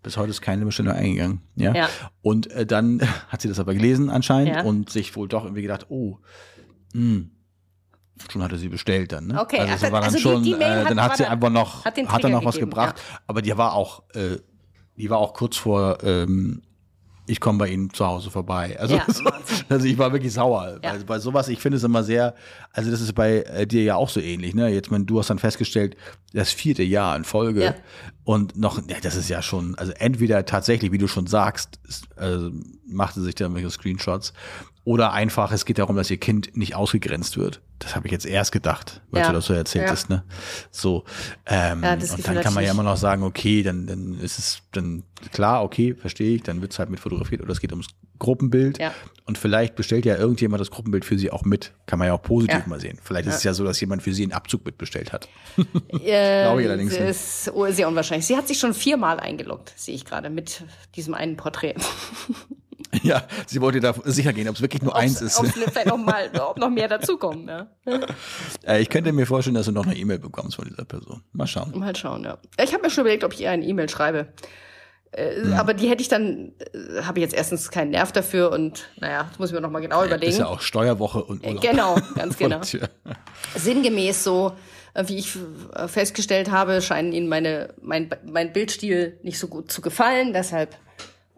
Bis 0.03 0.17
heute 0.17 0.31
ist 0.31 0.41
keine 0.41 0.65
Bestellung 0.65 0.91
eingegangen. 0.93 1.39
Ja. 1.55 1.73
Ja. 1.73 1.89
Und 2.21 2.51
äh, 2.51 2.65
dann 2.65 2.99
hat 3.29 3.41
sie 3.41 3.47
das 3.47 3.57
aber 3.59 3.73
gelesen 3.73 4.09
anscheinend 4.09 4.55
Ja. 4.55 4.63
und 4.63 4.89
sich 4.89 5.15
wohl 5.15 5.29
doch 5.29 5.45
irgendwie 5.45 5.61
gedacht, 5.61 5.85
oh, 5.89 6.17
hm, 6.93 7.31
schon 8.31 8.41
hatte 8.43 8.57
sie 8.57 8.69
bestellt 8.69 9.11
dann. 9.11 9.27
Ne? 9.27 9.41
Okay, 9.41 9.59
also, 9.59 9.71
also- 9.73 9.85
so 9.87 9.91
war 9.91 10.01
dann 10.01 10.03
also 10.13 10.17
die- 10.17 10.23
schon, 10.23 10.43
die 10.43 10.55
Mail 10.55 10.61
äh, 10.61 10.81
hat- 10.81 10.89
dann 10.91 10.97
war 10.97 11.03
hat 11.09 11.17
sie 11.17 11.25
einfach 11.25 11.49
noch, 11.49 11.85
hat 11.85 11.97
hat 11.97 12.23
dann 12.23 12.31
noch 12.31 12.45
was 12.45 12.55
gegeben, 12.55 12.71
gebracht, 12.71 13.01
aber 13.27 13.41
die 13.41 13.55
war 13.57 13.73
auch, 13.73 14.03
äh, 14.15 14.37
die 14.97 15.09
war 15.09 15.17
auch 15.17 15.33
kurz 15.33 15.57
vor, 15.57 15.97
ähm, 16.03 16.61
ich 17.25 17.39
komme 17.39 17.57
bei 17.57 17.69
Ihnen 17.69 17.89
zu 17.89 18.05
Hause 18.05 18.29
vorbei. 18.29 18.77
Also, 18.77 18.95
Ja, 18.97 19.05
so, 19.07 19.23
also 19.69 19.85
ich 19.85 19.97
war 19.97 20.11
wirklich 20.11 20.33
sauer. 20.33 20.77
Ja. 20.83 20.91
Also 20.91 21.05
bei 21.05 21.19
sowas, 21.19 21.47
ich 21.47 21.57
finde 21.59 21.77
es 21.77 21.83
immer 21.85 22.03
sehr, 22.03 22.35
also 22.73 22.91
das 22.91 22.99
ist 22.99 23.13
bei 23.13 23.43
äh, 23.43 23.65
dir 23.65 23.81
ja 23.81 23.95
auch 23.95 24.09
so 24.09 24.19
ähnlich, 24.19 24.53
ne? 24.53 24.67
Jetzt, 24.67 24.91
mein, 24.91 25.05
du 25.05 25.19
hast 25.19 25.29
dann 25.29 25.39
festgestellt, 25.39 25.95
das 26.33 26.51
vierte 26.51 26.83
Jahr 26.83 27.15
in 27.15 27.23
Folge 27.23 27.63
Ja. 27.63 27.75
und 28.25 28.57
noch, 28.57 28.77
ja, 28.89 28.97
das 29.01 29.15
ist 29.15 29.29
ja 29.29 29.41
schon, 29.41 29.73
also 29.75 29.93
entweder 29.93 30.45
tatsächlich, 30.45 30.91
wie 30.91 30.97
du 30.97 31.07
schon 31.07 31.25
sagst, 31.25 31.79
ist, 31.87 32.07
also 32.17 32.51
machte 32.85 33.21
sich 33.21 33.35
da 33.35 33.45
irgendwelche 33.45 33.69
Screenshots 33.71 34.33
oder 34.85 35.13
einfach, 35.13 35.51
es 35.51 35.65
geht 35.65 35.79
darum, 35.79 35.95
dass 35.95 36.11
ihr 36.11 36.17
Kind 36.17 36.57
nicht 36.57 36.75
ausgegrenzt 36.75 37.37
wird. 37.37 37.61
Das 37.79 37.95
habe 37.95 38.07
ich 38.07 38.11
jetzt 38.11 38.25
erst 38.25 38.51
gedacht, 38.51 39.01
weil 39.11 39.21
Ja. 39.21 39.27
du 39.27 39.33
das 39.33 39.45
so 39.45 39.53
erzählt 39.53 39.85
Ja. 39.85 39.91
hast, 39.91 40.09
ne? 40.09 40.23
So, 40.71 41.03
ähm, 41.45 41.81
Ja, 41.83 41.93
und 41.93 42.27
dann 42.27 42.41
kann 42.41 42.53
man 42.53 42.63
ja 42.63 42.71
immer 42.71 42.83
noch 42.83 42.97
sagen, 42.97 43.23
okay, 43.23 43.63
dann, 43.63 43.87
dann 43.87 44.19
ist 44.19 44.39
es 44.39 44.61
dann 44.71 45.03
klar, 45.31 45.63
okay, 45.63 45.93
verstehe 45.95 46.35
ich, 46.35 46.43
dann 46.43 46.61
wird's 46.61 46.79
halt 46.79 46.89
mit 46.89 46.99
fotografiert 46.99 47.41
oder 47.41 47.51
es 47.51 47.59
geht 47.61 47.71
ums 47.71 47.87
Gruppenbild 48.19 48.77
Ja. 48.79 48.93
und 49.25 49.37
vielleicht 49.37 49.75
bestellt 49.75 50.05
ja 50.05 50.15
irgendjemand 50.15 50.61
das 50.61 50.71
Gruppenbild 50.71 51.03
für 51.03 51.17
sie 51.17 51.29
auch 51.31 51.43
mit. 51.43 51.73
Kann 51.87 51.99
man 51.99 52.07
ja 52.07 52.13
auch 52.13 52.21
positiv 52.21 52.65
mal 52.67 52.79
sehen. 52.79 52.97
Vielleicht 53.03 53.27
ist 53.27 53.35
es 53.35 53.43
ja 53.43 53.53
so, 53.53 53.65
dass 53.65 53.79
jemand 53.81 54.01
für 54.03 54.13
sie 54.13 54.23
einen 54.23 54.31
Abzug 54.33 54.65
mitbestellt 54.65 55.11
hat. 55.11 55.27
Äh, 55.89 56.43
Glaube 56.43 56.61
ich 56.61 56.67
allerdings 56.67 56.91
nicht. 56.91 57.01
ist 57.01 57.45
sehr 57.69 57.87
unwahrscheinlich. 57.87 58.25
Sie 58.27 58.37
hat 58.37 58.47
sich 58.47 58.59
schon 58.59 58.73
viermal 58.73 59.19
eingeloggt, 59.19 59.73
sehe 59.75 59.95
ich 59.95 60.05
gerade, 60.05 60.29
mit 60.29 60.63
diesem 60.95 61.13
einen 61.15 61.35
Porträt. 61.35 61.75
ja, 63.03 63.23
sie 63.47 63.61
wollte 63.61 63.79
da 63.79 63.93
sicher 64.03 64.33
gehen, 64.33 64.47
ob 64.47 64.55
es 64.55 64.61
wirklich 64.61 64.81
nur 64.81 64.95
eins 64.95 65.21
ist. 65.21 65.39
Ob 65.39 65.47
vielleicht 65.47 65.87
noch 65.87 65.97
mal, 65.97 66.29
ob 66.39 66.57
noch 66.57 66.69
mehr 66.69 66.87
dazukommen, 66.87 67.47
ja. 67.47 67.67
Äh, 68.65 68.81
ich 68.81 68.89
könnte 68.89 69.11
mir 69.11 69.25
vorstellen, 69.25 69.55
dass 69.55 69.65
du 69.65 69.71
noch 69.71 69.85
eine 69.85 69.95
E-Mail 69.95 70.19
bekommst 70.19 70.55
von 70.55 70.65
dieser 70.65 70.85
Person. 70.85 71.21
Mal 71.33 71.47
schauen. 71.47 71.77
Mal 71.77 71.95
schauen, 71.95 72.23
ja. 72.23 72.37
Ich 72.61 72.73
habe 72.73 72.83
mir 72.83 72.89
schon 72.89 73.01
überlegt, 73.01 73.23
ob 73.23 73.33
ich 73.33 73.41
ihr 73.41 73.51
eine 73.51 73.65
E-Mail 73.65 73.89
schreibe. 73.89 74.27
Äh, 75.11 75.53
Aber 75.57 75.73
die 75.73 75.89
hätte 75.89 76.01
ich 76.01 76.07
dann, 76.07 76.53
äh, 76.73 77.01
habe 77.01 77.19
ich 77.19 77.23
jetzt 77.23 77.33
erstens 77.33 77.71
keinen 77.71 77.91
Nerv 77.91 78.11
dafür 78.11 78.51
und 78.51 78.89
naja, 78.99 79.25
das 79.29 79.39
muss 79.39 79.49
ich 79.49 79.55
mir 79.55 79.61
noch 79.61 79.69
mal 79.69 79.81
genau 79.81 80.03
überlegen. 80.03 80.31
Ist 80.31 80.39
ja 80.39 80.47
auch 80.47 80.61
Steuerwoche 80.61 81.23
und 81.23 81.45
Urlaub. 81.45 81.61
Genau, 81.61 81.97
ganz 82.15 82.37
genau. 82.37 82.61
Sinngemäß 83.55 84.23
so, 84.23 84.53
wie 85.05 85.17
ich 85.17 85.37
festgestellt 85.87 86.51
habe, 86.51 86.81
scheinen 86.81 87.11
ihnen 87.11 87.27
meine, 87.27 87.73
mein, 87.81 88.09
mein 88.25 88.53
Bildstil 88.53 89.19
nicht 89.23 89.39
so 89.39 89.47
gut 89.47 89.71
zu 89.71 89.81
gefallen. 89.81 90.33
Deshalb 90.33 90.75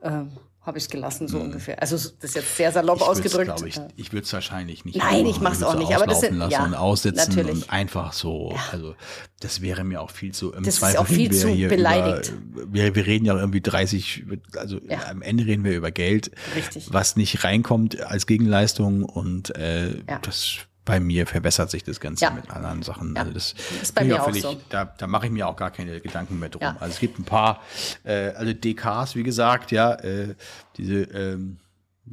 ähm, 0.03 0.32
habe 0.66 0.78
ich 0.80 0.86
es 0.86 0.89
gelassen, 0.89 1.28
so 1.28 1.39
ungefähr. 1.39 1.80
Also 1.82 1.95
das 1.95 2.05
ist 2.22 2.36
jetzt 2.36 2.57
sehr 2.57 2.72
salopp. 2.72 2.97
Ich 2.97 3.03
ausgedrückt. 3.03 3.61
ich 3.66 3.76
Ja. 3.76 3.88
ich 3.95 4.11
würde 4.13 4.26
es 4.26 4.34
wahrscheinlich 4.34 4.84
nicht. 4.86 4.97
Nein, 4.97 5.26
ich 5.28 5.39
mach's 5.39 5.59
würd's 5.59 5.72
auch 5.74 5.78
nicht, 5.78 5.93
aber 5.95 6.07
das 6.07 6.22
sind- 6.22 6.38
lassen 6.38 6.51
ja, 6.51 6.63
und 6.66 6.74
aussitzen 6.74 7.36
natürlich. 7.36 7.63
und 7.63 7.70
einfach 7.70 8.13
so. 8.13 8.55
Also 8.72 8.95
das 9.41 9.61
wäre 9.61 9.84
mir 9.84 10.01
auch 10.01 10.09
viel 10.11 10.34
zu. 10.34 10.53
Im 10.53 10.63
Das 10.63 10.76
ist 10.76 10.80
Zweifel 10.80 10.97
auch 10.97 11.07
viel 11.07 11.32
zu 11.32 11.47
beleidigt. 11.47 12.34
Über, 12.53 12.74
wir, 12.74 12.95
wir 12.95 13.05
reden 13.05 13.26
ja 13.26 13.38
irgendwie 13.38 13.61
30. 13.61 14.26
Also 14.57 14.80
Ja. 14.89 15.05
am 15.09 15.22
Ende 15.22 15.45
reden 15.45 15.63
wir 15.63 15.76
über 15.76 15.91
Geld, 15.91 16.32
Richtig. 16.55 16.88
was 16.91 17.16
nicht 17.16 17.43
reinkommt 17.43 18.01
als 18.01 18.26
Gegenleistung 18.26 19.03
und 19.03 19.55
äh, 19.55 19.89
Ja. 20.09 20.20
das 20.22 20.57
bei 20.86 21.00
mir 21.00 21.26
verbessert 21.26 21.72
sich 21.72 21.84
das 21.84 22.00
Ganze 22.00 22.26
Ja. 22.26 22.32
mit 22.32 22.50
anderen 22.52 22.84
Sachen. 22.84 23.16
Ja. 23.16 23.22
Also 23.22 23.34
das 23.34 23.56
Ist 23.82 23.96
bei 23.96 24.04
mir 24.06 24.22
auch 24.22 24.26
völlig- 24.26 24.44
so. 24.44 24.62
Da, 24.70 24.86
da 24.86 25.08
mache 25.08 25.26
ich 25.26 25.32
mir 25.32 25.48
auch 25.48 25.56
gar 25.56 25.72
keine 25.72 26.00
Gedanken 26.00 26.38
mehr 26.40 26.50
drum. 26.50 26.62
Ja. 26.62 26.78
Also 26.80 26.94
es 26.94 27.00
gibt 27.00 27.18
ein 27.20 27.24
paar, 27.26 27.62
äh, 28.04 28.30
also 28.30 28.54
DKs, 28.54 29.16
wie 29.16 29.24
gesagt, 29.24 29.72
ja, 29.72 29.94
äh, 29.96 30.36
diese 30.78 31.02
ähm, 31.04 31.58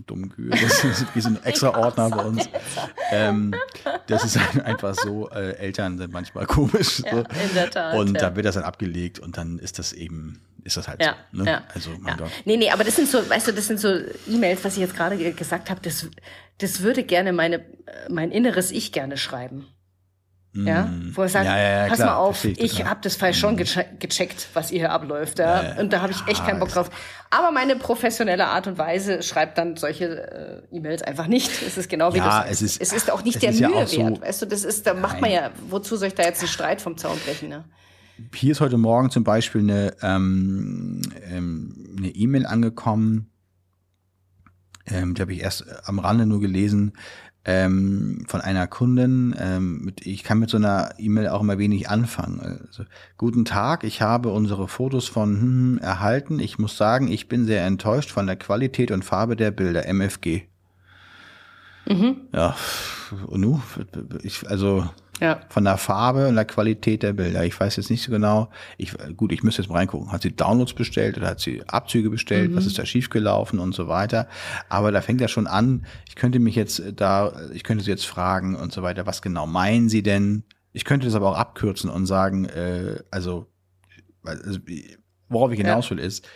dummen 0.07 0.31
Kühe, 0.31 0.49
das 0.59 0.85
ist 0.85 1.05
wie 1.15 1.21
so 1.21 1.29
ein 1.29 1.45
extra 1.45 1.77
Ordner 1.77 2.09
bei 2.09 2.25
uns. 2.25 2.49
Ähm, 3.11 3.55
das 4.07 4.25
ist 4.25 4.39
halt 4.41 4.65
einfach 4.65 4.95
so, 4.95 5.29
äh, 5.31 5.53
Eltern 5.59 5.99
sind 5.99 6.13
manchmal 6.13 6.47
komisch. 6.47 6.97
So. 6.97 7.07
in 7.07 7.27
der 7.55 7.71
Tat, 7.71 7.95
Und 7.97 8.15
da 8.15 8.35
wird 8.35 8.47
das 8.47 8.55
dann 8.55 8.65
abgelegt 8.65 9.19
und 9.19 9.37
dann 9.37 9.59
ist 9.59 9.79
das 9.79 9.93
eben, 9.93 10.41
ist 10.65 10.79
das 10.79 10.89
halt 10.89 11.03
Ja, 11.03 11.17
so. 11.33 11.43
Ne? 11.43 11.51
ja. 11.51 11.63
Also 11.75 11.91
mein 12.01 12.15
ja. 12.15 12.25
Gott. 12.25 12.31
Nee, 12.47 12.57
nee, 12.57 12.71
aber 12.71 12.85
das 12.85 12.97
sind 12.97 13.07
so, 13.09 13.29
weißt 13.29 13.49
du, 13.49 13.53
das 13.53 13.67
sind 13.67 13.81
so 13.81 13.89
E-Mails, 14.29 14.65
was 14.65 14.75
ich 14.75 14.81
jetzt 14.81 14.97
gerade 14.97 15.19
ge- 15.19 15.33
gesagt 15.33 15.69
habe, 15.69 15.81
das, 15.83 16.07
das 16.63 16.83
würde 16.83 17.03
gerne 17.03 17.33
meine, 17.33 17.57
äh, 17.57 17.63
mein 18.11 18.31
inneres 18.31 18.71
Ich 18.71 18.93
gerne 18.93 19.17
schreiben. 19.17 19.67
Ja, 20.55 20.91
wo 21.15 21.23
er 21.23 21.29
sagt. 21.31 21.47
Ja, 21.47 21.57
ja, 21.57 21.83
ja, 21.85 21.89
pass 21.89 21.97
klar, 21.97 22.09
mal 22.11 22.17
auf, 22.17 22.45
ich 22.45 22.61
ich 22.61 22.85
habe 22.85 23.01
das 23.03 23.17
Fall 23.17 23.33
schon 23.33 23.57
geche 23.57 23.87
gecheckt, 23.99 24.49
was 24.53 24.71
ihr 24.71 24.81
hier 24.81 24.93
abläuft, 24.93 25.39
ja. 25.39 25.77
Und 25.81 25.95
da 25.95 26.03
habe 26.03 26.13
ich 26.13 26.19
echt 26.29 26.45
keinen 26.45 26.61
Bock 26.61 26.69
drauf. 26.69 26.91
Aber 27.31 27.53
meine 27.53 27.75
professionelle 27.77 28.47
Art 28.49 28.67
und 28.67 28.77
Weise 28.77 29.23
schreibt 29.23 29.57
dann 29.57 29.77
solche 29.79 30.05
äh, 30.71 30.77
E-Mails 30.77 31.01
einfach 31.01 31.27
nicht. 31.27 31.51
Es 31.67 31.79
ist 31.79 31.89
genau 31.89 32.13
wie 32.13 32.19
Ja, 32.19 32.25
sagst. 32.25 32.53
es 32.53 32.61
ist- 32.61 32.83
es 32.83 32.93
ist 32.93 33.11
auch 33.11 33.25
nicht 33.25 33.43
der 33.43 33.53
Mühe 33.55 33.75
auch 33.75 33.87
so- 33.87 33.97
wert, 34.03 34.21
weißt 34.21 34.43
du, 34.43 34.47
das 34.47 34.65
ist, 34.65 34.87
da 34.87 34.93
macht 34.93 35.23
man 35.23 35.31
ja, 35.31 35.53
wozu 35.71 35.97
soll 35.97 36.09
ich 36.09 36.15
da 36.17 36.23
jetzt 36.25 36.41
einen 36.43 36.49
Streit 36.49 36.83
vom 36.83 36.99
Zaun 36.99 37.17
brechen, 37.25 37.49
ne? 37.49 37.65
Hier 38.35 38.53
ist 38.53 38.61
heute 38.61 38.77
Morgen 38.77 39.09
zum 39.11 39.25
Beispiel 39.25 39.63
eine 39.63 39.95
ähm, 40.03 41.01
ähm, 41.31 41.95
eine 41.97 42.09
E-Mail 42.11 42.45
angekommen, 42.45 43.32
ähm, 44.87 45.15
die 45.15 45.23
habe 45.23 45.33
ich 45.33 45.41
erst 45.41 45.63
äh, 45.63 45.75
am 45.85 45.99
Rande 45.99 46.27
nur 46.27 46.41
gelesen, 46.41 46.93
ähm, 47.45 48.25
von 48.29 48.41
einer 48.41 48.67
Kundin. 48.67 49.35
Ähm, 49.39 49.85
mit, 49.85 50.07
ich 50.07 50.23
kann 50.23 50.39
mit 50.39 50.51
so 50.51 50.57
einer 50.57 50.95
E-Mail 50.99 51.29
auch 51.29 51.41
immer 51.41 51.59
wenig 51.59 51.89
anfangen. 51.89 52.41
Also, 52.41 52.85
Guten 53.19 53.45
Tag, 53.45 53.85
ich 53.85 54.01
habe 54.03 54.31
unsere 54.31 54.69
Fotos 54.69 55.09
von 55.09 55.41
hm, 55.41 55.79
erhalten. 55.79 56.39
Ich 56.39 56.59
muss 56.59 56.77
sagen, 56.77 57.09
ich 57.09 57.29
bin 57.29 57.47
sehr 57.47 57.65
enttäuscht 57.65 58.11
von 58.11 58.27
der 58.27 58.37
Qualität 58.37 58.91
und 58.91 59.05
Farbe 59.05 59.37
der 59.37 59.51
Bilder, 59.51 59.87
MFG. 59.93 60.43
Ja, 62.33 62.57
und 63.27 63.41
nu? 63.41 63.61
Ich, 64.23 64.49
also 64.49 64.89
Ja. 65.23 65.41
von 65.49 65.63
der 65.63 65.77
Farbe 65.77 66.27
und 66.27 66.35
der 66.35 66.45
Qualität 66.45 67.05
der 67.05 67.13
Bilder. 67.13 67.45
Ich 67.45 67.59
weiß 67.59 67.77
jetzt 67.77 67.91
nicht 67.91 68.03
so 68.03 68.11
genau. 68.11 68.51
Ich, 68.77 68.93
gut, 69.17 69.31
ich 69.31 69.45
müsste 69.45 69.63
jetzt 69.63 69.69
mal 69.71 69.77
reingucken. 69.77 70.11
Hat 70.11 70.23
sie 70.23 70.35
Downloads 70.35 70.75
bestellt 70.75 71.17
oder 71.17 71.29
hat 71.29 71.39
sie 71.39 71.63
Abzüge 71.69 72.11
bestellt? 72.11 72.57
Was 72.57 72.67
ist 72.67 72.77
da 72.77 72.85
schiefgelaufen 72.85 73.61
und 73.61 73.73
so 73.73 73.87
weiter? 73.87 74.27
Aber 74.69 74.91
da 74.91 75.01
fängt 75.01 75.21
ja 75.21 75.29
schon 75.29 75.47
an. 75.47 75.87
Ich 76.09 76.17
könnte 76.17 76.41
mich 76.41 76.57
jetzt 76.57 76.83
da, 76.97 77.33
ich 77.53 77.63
könnte 77.63 77.85
sie 77.85 77.91
jetzt 77.91 78.05
fragen 78.05 78.57
und 78.57 78.73
so 78.73 78.83
weiter. 78.83 79.07
Was 79.07 79.23
genau 79.23 79.47
meinen 79.47 79.89
Sie 79.89 80.03
denn? 80.03 80.43
Ich 80.73 80.85
könnte 80.85 81.07
das 81.07 81.15
aber 81.15 81.31
auch 81.31 81.39
abkürzen 81.39 81.89
und 81.89 82.07
sagen, 82.07 82.47
äh, 82.47 82.99
also, 83.13 83.47
also 84.25 84.59
worauf 85.29 85.53
ich 85.53 85.61
hinaus 85.61 85.89
will 85.91 86.01
ist, 86.01 86.27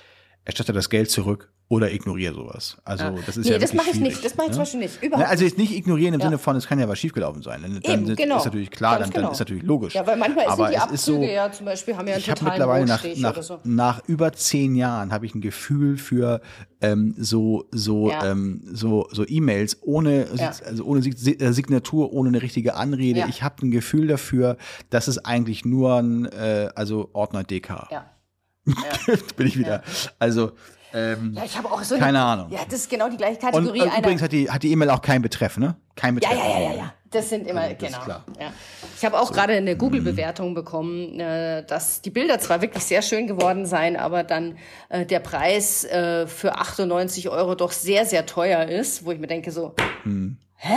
erstatte 0.45 0.73
das 0.73 0.91
Geld 0.91 1.11
zurück 1.11 1.53
oder 1.69 1.93
ignoriere 1.93 2.33
sowas. 2.33 2.77
Also 2.85 3.11
das 3.27 3.37
ist 3.37 3.47
nee, 3.47 3.53
ja 3.53 3.59
das 3.59 3.75
mache 3.75 3.91
ich 3.91 3.99
nicht. 3.99 4.25
Das 4.25 4.37
mache 4.37 4.47
ich 4.47 4.51
ne? 4.51 4.55
zum 4.55 4.63
Beispiel 4.63 4.81
nicht. 4.81 5.03
Überhaupt 5.03 5.25
Ne, 5.27 5.29
also 5.29 5.45
jetzt 5.45 5.59
nicht 5.59 5.75
ignorieren 5.75 6.15
im 6.15 6.21
Ja. 6.21 6.27
Sinne 6.27 6.39
von, 6.39 6.55
es 6.55 6.69
kann 6.69 6.79
ja 6.79 6.89
was 6.89 6.97
schiefgelaufen 6.99 7.43
sein. 7.43 7.61
Dann, 7.63 7.81
dann 7.83 7.93
Eben, 8.03 8.11
ist- 8.11 8.17
genau. 8.19 8.37
ist 8.37 8.45
natürlich 8.45 8.71
klar, 8.71 9.01
dann, 9.01 9.11
dann 9.11 9.23
genau. 9.23 9.33
ist 9.33 9.41
natürlich 9.41 9.65
logisch. 9.65 9.95
Ja, 9.95 10.07
weil 10.07 10.17
manchmal 10.17 10.47
Aber 10.47 10.69
sind 10.69 10.69
die 10.71 10.75
es 10.77 10.83
Abzüge 10.83 10.95
ist 10.95 11.05
so, 11.05 11.23
ja 11.25 11.51
zum 11.51 11.67
Beispiel 11.67 11.97
haben 11.97 12.07
ja 12.07 12.15
einen 12.15 12.21
ich 12.21 12.31
habe 12.31 12.39
totalen 12.39 12.59
mittlerweile 12.61 12.87
nach, 12.87 13.05
nach, 13.37 13.43
so. 13.43 13.59
nach 13.65 14.03
über 14.07 14.33
zehn 14.33 14.77
Jahren 14.77 15.13
habe 15.13 15.27
ich 15.27 15.35
ein 15.35 15.41
Gefühl 15.41 15.97
für 15.99 16.41
ähm, 16.81 17.15
so 17.19 17.65
so 17.73 18.11
Ja. 18.11 18.31
ähm, 18.31 18.63
so 18.73 19.09
so 19.11 19.25
E-Mails 19.27 19.79
ohne 19.83 20.29
Ja. 20.37 20.53
also 20.65 20.85
ohne 20.85 21.01
äh, 21.05 21.53
Signatur 21.53 22.13
ohne 22.13 22.29
eine 22.29 22.43
richtige 22.43 22.77
Anrede. 22.77 23.21
Ja. 23.21 23.27
Ich 23.29 23.43
habe 23.43 23.67
ein 23.67 23.73
Gefühl 23.73 24.07
dafür, 24.07 24.57
dass 24.91 25.09
es 25.09 25.19
eigentlich 25.25 25.65
nur 25.65 25.97
ein 25.97 26.27
äh, 26.27 26.69
also 26.77 27.11
Ordner 27.13 27.43
DK. 27.43 27.89
Ja. 27.91 28.05
Bin 29.37 29.47
ich 29.47 29.57
wieder. 29.59 29.83
Also 30.19 30.51
ähm, 30.97 31.35
Ja, 31.37 31.45
ich 31.45 31.57
habe 31.57 31.71
auch 31.71 31.83
so 31.83 31.95
Keine 31.97 32.19
eine, 32.19 32.25
Ahnung. 32.25 32.51
Ja, 32.51 32.61
das 32.69 32.81
ist 32.81 32.91
genau 32.91 33.09
die 33.09 33.17
gleiche 33.17 33.35
und 33.35 33.41
Kategorie 33.53 33.79
äh, 33.81 33.83
einer. 33.83 33.99
übrigens 33.99 34.23
hat 34.23 34.33
die 34.33 34.51
hat 34.51 34.63
die 34.63 34.73
E-Mail 34.73 34.91
auch 34.91 35.03
keinen 35.03 35.23
Betreff, 35.23 35.59
ne? 35.59 35.77
Kein 35.95 36.17
ja, 36.19 36.29
Betreff. 36.29 36.45
ja, 36.45 36.61
ja, 36.61 36.71
ja, 36.71 36.77
ja. 36.77 36.93
Das 37.11 37.29
sind 37.29 37.47
immer, 37.47 37.61
Also, 37.63 37.77
das 37.79 37.93
genau. 37.93 38.07
Ja. 38.41 38.53
Ich 38.97 39.05
habe 39.05 39.19
auch 39.19 39.33
gerade 39.33 39.53
eine 39.55 39.77
Google-Bewertung 39.77 40.55
bekommen, 40.55 41.21
äh, 41.21 41.65
dass 41.65 42.03
die 42.03 42.11
Bilder 42.11 42.39
zwar 42.41 42.61
wirklich 42.63 42.83
sehr 42.85 43.01
schön 43.01 43.27
geworden 43.27 43.65
seien, 43.65 43.97
aber 43.97 44.25
dann 44.25 44.59
äh, 44.89 45.07
der 45.07 45.21
Preis 45.21 45.85
äh, 45.85 46.27
für 46.27 46.57
98 46.59 47.29
Euro 47.29 47.55
doch 47.55 47.71
sehr, 47.73 48.05
sehr 48.07 48.27
teuer 48.27 48.65
ist, 48.67 49.05
wo 49.07 49.13
ich 49.13 49.19
mir 49.21 49.29
denke 49.29 49.53
so, 49.53 49.75
hä? 50.57 50.75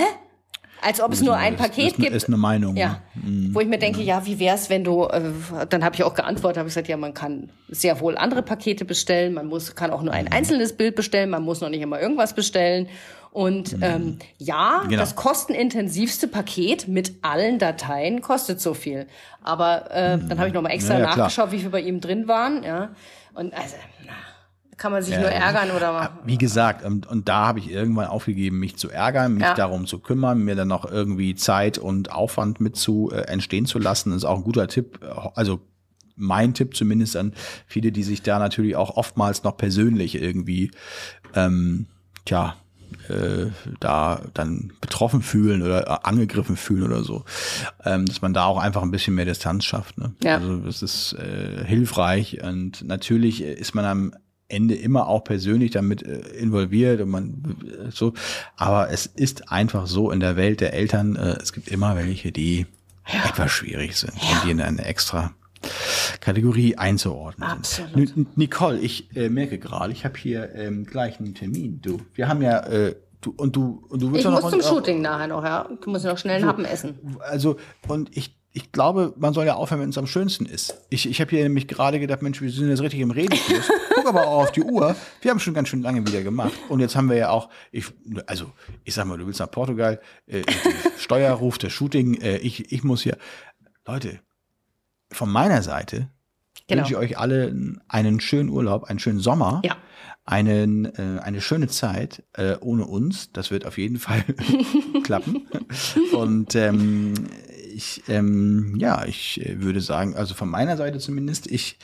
Als 0.81 1.01
ob 1.01 1.11
es 1.11 1.21
nur 1.21 1.35
ein 1.35 1.55
Paket 1.57 1.87
ist, 1.93 1.95
gibt. 1.97 2.11
Ist 2.15 2.27
eine 2.27 2.37
Meinung. 2.37 2.75
Ja, 2.77 3.01
ne? 3.15 3.49
wo 3.53 3.59
ich 3.59 3.67
mir 3.67 3.79
denke, 3.79 4.01
ja, 4.01 4.25
wie 4.25 4.39
wär's, 4.39 4.69
wenn 4.69 4.83
du, 4.83 5.05
äh, 5.05 5.21
dann 5.69 5.83
habe 5.83 5.95
ich 5.95 6.03
auch 6.03 6.13
geantwortet, 6.13 6.57
habe 6.57 6.67
gesagt, 6.69 6.87
ja, 6.87 6.95
man 6.97 7.13
kann 7.13 7.49
sehr 7.67 7.99
wohl 7.99 8.17
andere 8.17 8.41
Pakete 8.43 8.85
bestellen, 8.85 9.33
man 9.33 9.47
muss, 9.47 9.75
kann 9.75 9.91
auch 9.91 10.01
nur 10.01 10.13
Mhm. 10.13 10.19
ein 10.19 10.27
einzelnes 10.31 10.73
Bild 10.77 10.95
bestellen, 10.95 11.29
man 11.29 11.43
muss 11.43 11.59
noch 11.61 11.69
nicht 11.69 11.81
immer 11.81 11.99
irgendwas 11.99 12.33
bestellen. 12.33 12.87
Und 13.31 13.75
ähm, 13.81 14.17
ja, 14.39 14.81
Genau. 14.87 14.97
das 15.01 15.15
kostenintensivste 15.15 16.27
Paket 16.27 16.87
mit 16.87 17.13
allen 17.21 17.59
Dateien 17.59 18.21
kostet 18.21 18.59
so 18.59 18.73
viel. 18.73 19.05
Aber 19.43 19.91
äh, 19.91 20.17
dann 20.17 20.39
habe 20.39 20.47
ich 20.47 20.53
noch 20.53 20.61
mal 20.63 20.69
extra 20.69 20.95
Mhm. 20.95 20.99
Ja, 21.01 21.05
ja, 21.07 21.13
klar. 21.13 21.25
nachgeschaut, 21.27 21.51
wie 21.51 21.59
viel 21.59 21.69
bei 21.69 21.81
ihm 21.81 22.01
drin 22.01 22.27
waren. 22.27 22.63
Ja, 22.63 22.89
und 23.35 23.53
also 23.53 23.75
na, 24.05 24.13
kann 24.79 24.91
man 24.91 25.03
sich 25.03 25.15
nur 25.15 25.25
ja. 25.25 25.31
ärgern 25.31 25.71
oder 25.71 26.19
Wie 26.25 26.37
gesagt, 26.37 26.83
und, 26.83 27.05
und 27.05 27.29
da 27.29 27.47
habe 27.47 27.59
ich 27.59 27.69
irgendwann 27.69 28.07
aufgegeben, 28.07 28.59
mich 28.59 28.77
zu 28.77 28.89
ärgern, 28.89 29.35
mich 29.35 29.43
Ja. 29.43 29.53
darum 29.53 29.85
zu 29.85 29.99
kümmern, 29.99 30.39
mir 30.43 30.55
dann 30.55 30.69
noch 30.69 30.89
irgendwie 30.89 31.35
Zeit 31.35 31.77
und 31.77 32.11
Aufwand 32.11 32.59
mit 32.59 32.75
zu 32.75 33.11
äh, 33.11 33.21
entstehen 33.27 33.65
zu 33.65 33.77
lassen. 33.77 34.09
Das 34.11 34.17
ist 34.19 34.25
auch 34.25 34.37
ein 34.37 34.43
guter 34.43 34.67
Tipp. 34.67 34.99
Also 35.35 35.61
mein 36.15 36.53
Tipp 36.53 36.75
zumindest 36.75 37.15
an 37.15 37.33
viele, 37.67 37.91
die 37.91 38.03
sich 38.03 38.21
da 38.21 38.39
natürlich 38.39 38.75
auch 38.75 38.97
oftmals 38.97 39.43
noch 39.43 39.55
persönlich 39.57 40.15
irgendwie, 40.21 40.71
ähm, 41.35 41.85
tja, 42.25 42.55
äh, 43.07 43.47
da 43.79 44.21
dann 44.33 44.71
betroffen 44.81 45.21
fühlen 45.21 45.61
oder 45.61 45.87
äh, 45.87 45.97
angegriffen 46.03 46.57
fühlen 46.57 46.83
oder 46.83 47.03
so, 47.03 47.23
ähm, 47.85 48.05
dass 48.05 48.21
man 48.21 48.33
da 48.33 48.45
auch 48.45 48.57
einfach 48.57 48.81
ein 48.81 48.91
bisschen 48.91 49.15
mehr 49.15 49.25
Distanz 49.25 49.63
schafft. 49.65 49.97
Ne? 49.97 50.13
Ja. 50.23 50.35
Also 50.37 50.57
das 50.57 50.81
ist 50.81 51.13
äh, 51.13 51.63
hilfreich 51.65 52.41
und 52.43 52.83
natürlich 52.83 53.43
äh, 53.43 53.53
ist 53.53 53.75
man 53.75 53.85
am 53.85 54.13
Ende 54.49 54.75
immer 54.75 55.07
auch 55.07 55.23
persönlich 55.23 55.71
damit 55.71 56.03
äh, 56.03 56.19
involviert 56.37 57.01
und 57.01 57.09
man 57.09 57.55
äh, 57.65 57.91
so, 57.91 58.13
aber 58.55 58.89
es 58.89 59.05
ist 59.05 59.51
einfach 59.51 59.87
so 59.87 60.11
in 60.11 60.19
der 60.19 60.35
Welt 60.35 60.59
der 60.61 60.73
Eltern, 60.73 61.15
äh, 61.15 61.37
es 61.41 61.53
gibt 61.53 61.67
immer 61.69 61.95
welche, 61.95 62.31
die 62.31 62.65
etwas 63.05 63.51
schwierig 63.51 63.95
sind 63.95 64.13
und 64.13 64.43
die 64.45 64.51
in 64.51 64.61
eine 64.61 64.83
extra 64.85 65.33
Kategorie 66.21 66.77
einzuordnen 66.77 67.49
Absolut. 67.49 68.09
sind. 68.09 68.37
Nicole, 68.37 68.79
ich 68.79 69.15
äh, 69.15 69.29
merke 69.29 69.57
gerade, 69.59 69.91
ich 69.91 70.05
habe 70.05 70.17
hier 70.17 70.53
ähm, 70.55 70.85
gleich 70.85 71.19
einen 71.19 71.35
Termin. 71.35 71.81
Du, 71.81 72.01
wir 72.15 72.27
haben 72.27 72.41
ja 72.41 72.59
äh, 72.59 72.95
du 73.21 73.33
und 73.35 73.55
du 73.55 73.83
und 73.89 74.01
du 74.01 74.11
willst 74.11 74.25
ich 74.25 74.31
muss 74.31 74.41
noch 74.41 74.49
zum 74.49 74.61
Shooting 74.61 75.01
nachher 75.01 75.27
noch, 75.27 75.43
ja. 75.43 75.67
Du 75.81 75.89
musst 75.89 76.05
noch 76.05 76.17
schnell 76.17 76.37
einen 76.37 76.47
Happen 76.47 76.65
essen. 76.65 77.17
also, 77.19 77.57
und 77.87 78.15
ich, 78.15 78.38
ich 78.59 78.73
glaube, 78.73 79.13
man 79.17 79.33
soll 79.33 79.45
ja 79.45 79.55
aufhören, 79.55 79.79
wenn 79.79 79.89
es 79.89 79.97
am 79.97 80.05
schönsten 80.05 80.45
ist. 80.45 80.75
Ich, 80.89 81.09
ich 81.09 81.21
habe 81.21 81.29
hier 81.29 81.43
nämlich 81.43 81.69
gerade 81.69 81.97
gedacht, 81.97 82.21
Mensch, 82.21 82.41
wir 82.41 82.51
sind 82.51 82.67
jetzt 82.67 82.81
richtig 82.81 82.99
im 82.99 83.11
Redefluss. 83.11 83.71
Guck 83.95 84.05
aber 84.05 84.27
auch 84.27 84.43
auf 84.43 84.51
die 84.51 84.61
Uhr. 84.63 84.97
Wir 85.21 85.31
haben 85.31 85.39
schon 85.39 85.53
ganz 85.53 85.69
schön 85.69 85.81
lange 85.81 86.05
wieder 86.05 86.21
gemacht. 86.21 86.51
Und 86.67 86.81
jetzt 86.81 86.97
haben 86.97 87.09
wir 87.09 87.15
ja 87.15 87.29
auch, 87.29 87.49
ich, 87.71 87.85
also, 88.27 88.51
ich 88.83 88.93
sag 88.93 89.05
mal, 89.05 89.17
du 89.17 89.25
willst 89.25 89.39
nach 89.39 89.49
Portugal, 89.49 90.01
äh, 90.27 90.41
die 90.41 90.53
Steuerruf, 91.01 91.57
das 91.57 91.71
Shooting, 91.71 92.15
äh, 92.15 92.37
ich, 92.39 92.73
ich 92.73 92.83
muss 92.83 93.01
hier, 93.01 93.17
Leute, 93.85 94.19
von 95.09 95.29
meiner 95.31 95.61
Seite 95.61 96.09
Genau. 96.67 96.81
wünsche 96.81 96.93
ich 96.93 96.99
euch 96.99 97.17
alle 97.17 97.55
einen 97.87 98.19
schönen 98.19 98.49
Urlaub, 98.49 98.83
einen 98.83 98.99
schönen 98.99 99.19
Sommer. 99.19 99.61
Ja. 99.63 99.77
Einen, 100.25 100.85
äh, 100.85 101.19
eine 101.23 101.41
schöne 101.41 101.67
Zeit 101.67 102.23
äh, 102.33 102.55
ohne 102.59 102.85
uns. 102.85 103.31
Das 103.31 103.49
wird 103.49 103.65
auf 103.65 103.79
jeden 103.79 103.97
Fall 103.97 104.23
klappen. 105.03 105.47
Und 106.13 106.53
ähm, 106.53 107.15
ich, 107.79 108.03
ähm, 108.09 108.75
ja, 108.77 109.05
ich 109.05 109.39
äh, 109.45 109.61
würde 109.61 109.79
sagen, 109.81 110.15
also 110.15 110.33
von 110.35 110.49
meiner 110.49 110.75
Seite 110.77 110.99
zumindest, 110.99 111.49
ich, 111.49 111.77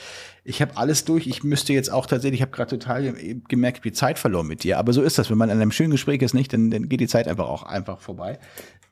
ich 0.44 0.62
habe 0.62 0.76
alles 0.78 1.06
durch. 1.06 1.26
Ich 1.26 1.44
müsste 1.44 1.72
jetzt 1.74 1.90
auch 1.92 2.06
tatsächlich, 2.06 2.40
ich 2.40 2.42
habe 2.42 2.52
gerade 2.52 2.78
total 2.78 3.02
ge- 3.14 3.42
gemerkt, 3.48 3.86
wie 3.86 3.92
Zeit 3.94 4.20
verloren 4.20 4.46
mit 4.48 4.64
dir. 4.64 4.78
Aber 4.78 4.92
so 4.94 5.02
ist 5.02 5.18
das, 5.18 5.30
wenn 5.30 5.38
man 5.38 5.50
in 5.50 5.60
einem 5.60 5.72
schönen 5.72 5.92
Gespräch 5.92 6.22
ist, 6.22 6.34
nicht, 6.34 6.52
dann, 6.54 6.70
dann 6.70 6.90
geht 6.90 7.00
die 7.00 7.08
Zeit 7.08 7.28
einfach 7.28 7.48
auch 7.48 7.64
einfach 7.64 8.00
vorbei. 8.02 8.38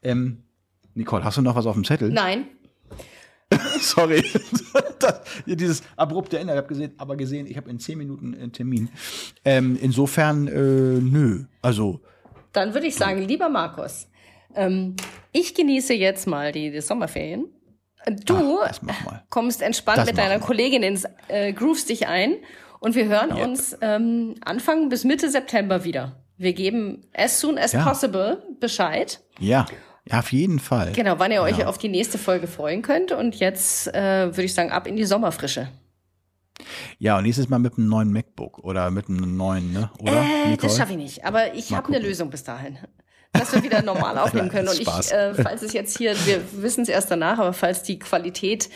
Ähm, 0.01 0.43
Nicole, 0.95 1.23
hast 1.23 1.37
du 1.37 1.41
noch 1.41 1.55
was 1.55 1.65
auf 1.65 1.75
dem 1.75 1.83
Zettel? 1.83 2.09
Nein, 2.09 2.45
Sorry. 3.79 4.23
das, 4.99 5.21
dieses 5.45 5.83
abrupte 5.97 6.39
Ende. 6.39 6.53
Ich 6.53 6.57
habe 6.57 6.67
gesehen, 6.67 6.93
aber 6.97 7.15
gesehen, 7.17 7.45
ich 7.47 7.57
habe 7.57 7.69
in 7.69 7.79
zehn 7.79 7.97
Minuten 7.97 8.33
einen 8.33 8.51
Termin. 8.53 8.89
Ähm, 9.45 9.77
insofern, 9.81 10.47
äh, 10.47 10.51
nö. 11.01 11.43
Also, 11.61 12.01
Dann 12.53 12.73
würde 12.73 12.87
ich 12.87 12.95
sagen, 12.95 13.21
lieber 13.27 13.49
Markus, 13.49 14.07
ähm, 14.55 14.95
ich 15.31 15.55
genieße 15.55 15.93
jetzt 15.93 16.27
mal 16.27 16.51
die, 16.51 16.71
die 16.71 16.81
Sommerferien. 16.81 17.45
Du 18.25 18.59
Ach, 18.61 18.79
kommst 19.29 19.61
entspannt 19.61 19.99
Das 19.99 20.05
mit 20.07 20.17
deiner 20.17 20.39
mal. 20.39 20.45
Kollegin 20.45 20.83
ins 20.83 21.05
äh, 21.29 21.53
Grooves 21.53 21.85
dich 21.85 22.07
ein 22.07 22.35
und 22.79 22.95
wir 22.95 23.05
hören 23.07 23.29
Ja. 23.35 23.43
uns 23.45 23.77
ähm, 23.81 24.35
Anfang 24.43 24.89
bis 24.89 25.05
Mitte 25.05 25.29
September 25.29 25.83
wieder. 25.85 26.21
Wir 26.37 26.53
geben 26.53 27.05
as 27.13 27.39
soon 27.39 27.57
as 27.57 27.71
Ja. 27.71 27.83
possible 27.83 28.43
Bescheid. 28.59 29.21
ja. 29.39 29.65
Ja, 30.05 30.19
auf 30.19 30.33
jeden 30.33 30.59
Fall. 30.59 30.91
Genau, 30.91 31.17
wann 31.17 31.31
ihr 31.31 31.41
euch 31.41 31.65
auf 31.65 31.77
die 31.77 31.87
nächste 31.87 32.17
Folge 32.17 32.45
freuen 32.47 32.81
könnt. 32.81 33.13
Und 33.13 33.35
jetzt 33.35 33.87
äh, 33.87 34.25
würde 34.35 34.43
ich 34.43 34.53
sagen, 34.53 34.69
ab 34.69 34.85
in 34.85 34.97
die 34.97 35.05
Sommerfrische. 35.05 35.69
Ja, 36.99 37.17
und 37.17 37.23
nächstes 37.23 37.47
Mal 37.47 37.59
mit 37.59 37.77
einem 37.77 37.87
neuen 37.87 38.11
MacBook 38.11 38.59
oder 38.59 38.91
mit 38.91 39.07
einem 39.07 39.37
neuen, 39.37 39.71
ne? 39.71 39.89
Oder? 39.99 40.25
Äh, 40.45 40.57
das 40.57 40.75
schaffe 40.75 40.91
ich 40.91 40.97
nicht. 40.97 41.23
Aber 41.25 41.53
ich 41.55 41.71
habe 41.73 41.87
eine 41.87 41.99
Lösung 41.99 42.29
bis 42.29 42.43
dahin 42.43 42.77
dass 43.33 43.53
wir 43.53 43.63
wieder 43.63 43.81
normal 43.81 44.17
aufnehmen 44.17 44.49
können. 44.49 44.67
Und 44.67 44.79
ich, 44.79 44.87
äh, 44.87 45.33
falls 45.33 45.63
es 45.63 45.73
jetzt 45.73 45.97
hier, 45.97 46.15
wir 46.25 46.41
wissen 46.53 46.81
es 46.81 46.89
erst 46.89 47.09
danach, 47.09 47.39
aber 47.39 47.53
falls 47.53 47.83
die 47.83 47.99
Qualität 47.99 48.69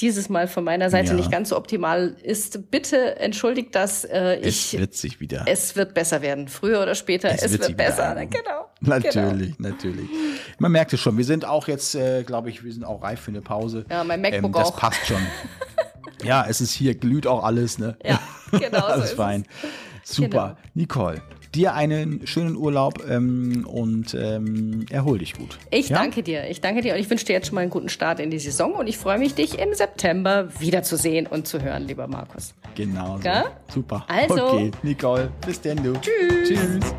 dieses 0.00 0.28
Mal 0.28 0.48
von 0.48 0.64
meiner 0.64 0.90
Seite 0.90 1.08
ja. 1.08 1.14
nicht 1.14 1.30
ganz 1.30 1.50
so 1.50 1.56
optimal 1.56 2.16
ist, 2.22 2.70
bitte 2.70 3.16
entschuldigt 3.16 3.74
das. 3.74 4.04
Äh, 4.04 4.36
ich, 4.40 4.74
es 4.74 4.80
wird 4.80 4.94
sich 4.94 5.20
wieder. 5.20 5.44
Es 5.46 5.76
wird 5.76 5.94
besser 5.94 6.22
werden. 6.22 6.48
Früher 6.48 6.82
oder 6.82 6.94
später. 6.94 7.30
Es, 7.30 7.42
es 7.42 7.52
wird, 7.52 7.68
wird 7.68 7.76
besser. 7.76 8.14
Genau. 8.14 8.70
Natürlich, 8.80 9.56
genau. 9.56 9.68
natürlich. 9.70 10.08
Man 10.58 10.72
merkt 10.72 10.92
es 10.92 11.00
schon. 11.00 11.18
Wir 11.18 11.24
sind 11.24 11.44
auch 11.44 11.68
jetzt, 11.68 11.94
äh, 11.94 12.22
glaube 12.22 12.48
ich, 12.48 12.64
wir 12.64 12.72
sind 12.72 12.84
auch 12.84 13.02
reif 13.02 13.20
für 13.20 13.30
eine 13.30 13.42
Pause. 13.42 13.84
Ja, 13.90 14.02
mein 14.04 14.22
MacBook 14.22 14.44
ähm, 14.44 14.52
das 14.52 14.68
auch. 14.68 14.70
Das 14.72 14.80
passt 14.80 15.06
schon. 15.06 15.20
ja, 16.24 16.46
es 16.48 16.62
ist 16.62 16.72
hier, 16.72 16.94
glüht 16.94 17.26
auch 17.26 17.44
alles, 17.44 17.78
ne? 17.78 17.96
Ja, 18.02 18.20
genau. 18.50 18.78
alles 18.86 19.10
so 19.10 19.16
fein. 19.16 19.46
Super. 20.02 20.56
Genau. 20.56 20.70
Nicole, 20.74 21.22
dir 21.54 21.74
einen 21.74 22.26
schönen 22.26 22.56
Urlaub 22.56 23.02
ähm, 23.08 23.66
und 23.66 24.14
ähm, 24.14 24.86
erhol 24.90 25.18
dich 25.18 25.34
gut. 25.34 25.58
Ich 25.70 25.88
ja? 25.88 25.98
danke 25.98 26.22
dir. 26.22 26.48
Ich 26.48 26.60
danke 26.60 26.80
dir 26.82 26.94
und 26.94 27.00
ich 27.00 27.10
wünsche 27.10 27.24
dir 27.24 27.32
jetzt 27.32 27.48
schon 27.48 27.56
mal 27.56 27.62
einen 27.62 27.70
guten 27.70 27.88
Start 27.88 28.20
in 28.20 28.30
die 28.30 28.38
Saison 28.38 28.72
und 28.74 28.86
ich 28.86 28.98
freue 28.98 29.18
mich, 29.18 29.34
dich 29.34 29.58
im 29.58 29.74
September 29.74 30.48
wiederzusehen 30.58 31.26
und 31.26 31.46
zu 31.46 31.60
hören, 31.62 31.86
lieber 31.86 32.06
Markus. 32.06 32.54
Genau. 32.74 33.18
So. 33.18 33.30
Super. 33.74 34.04
Also. 34.08 34.46
Okay, 34.46 34.70
Nicole, 34.82 35.30
bis 35.44 35.60
denn 35.60 35.82
du. 35.82 35.94
Tschüss. 35.94 36.48
Tschüss. 36.48 36.94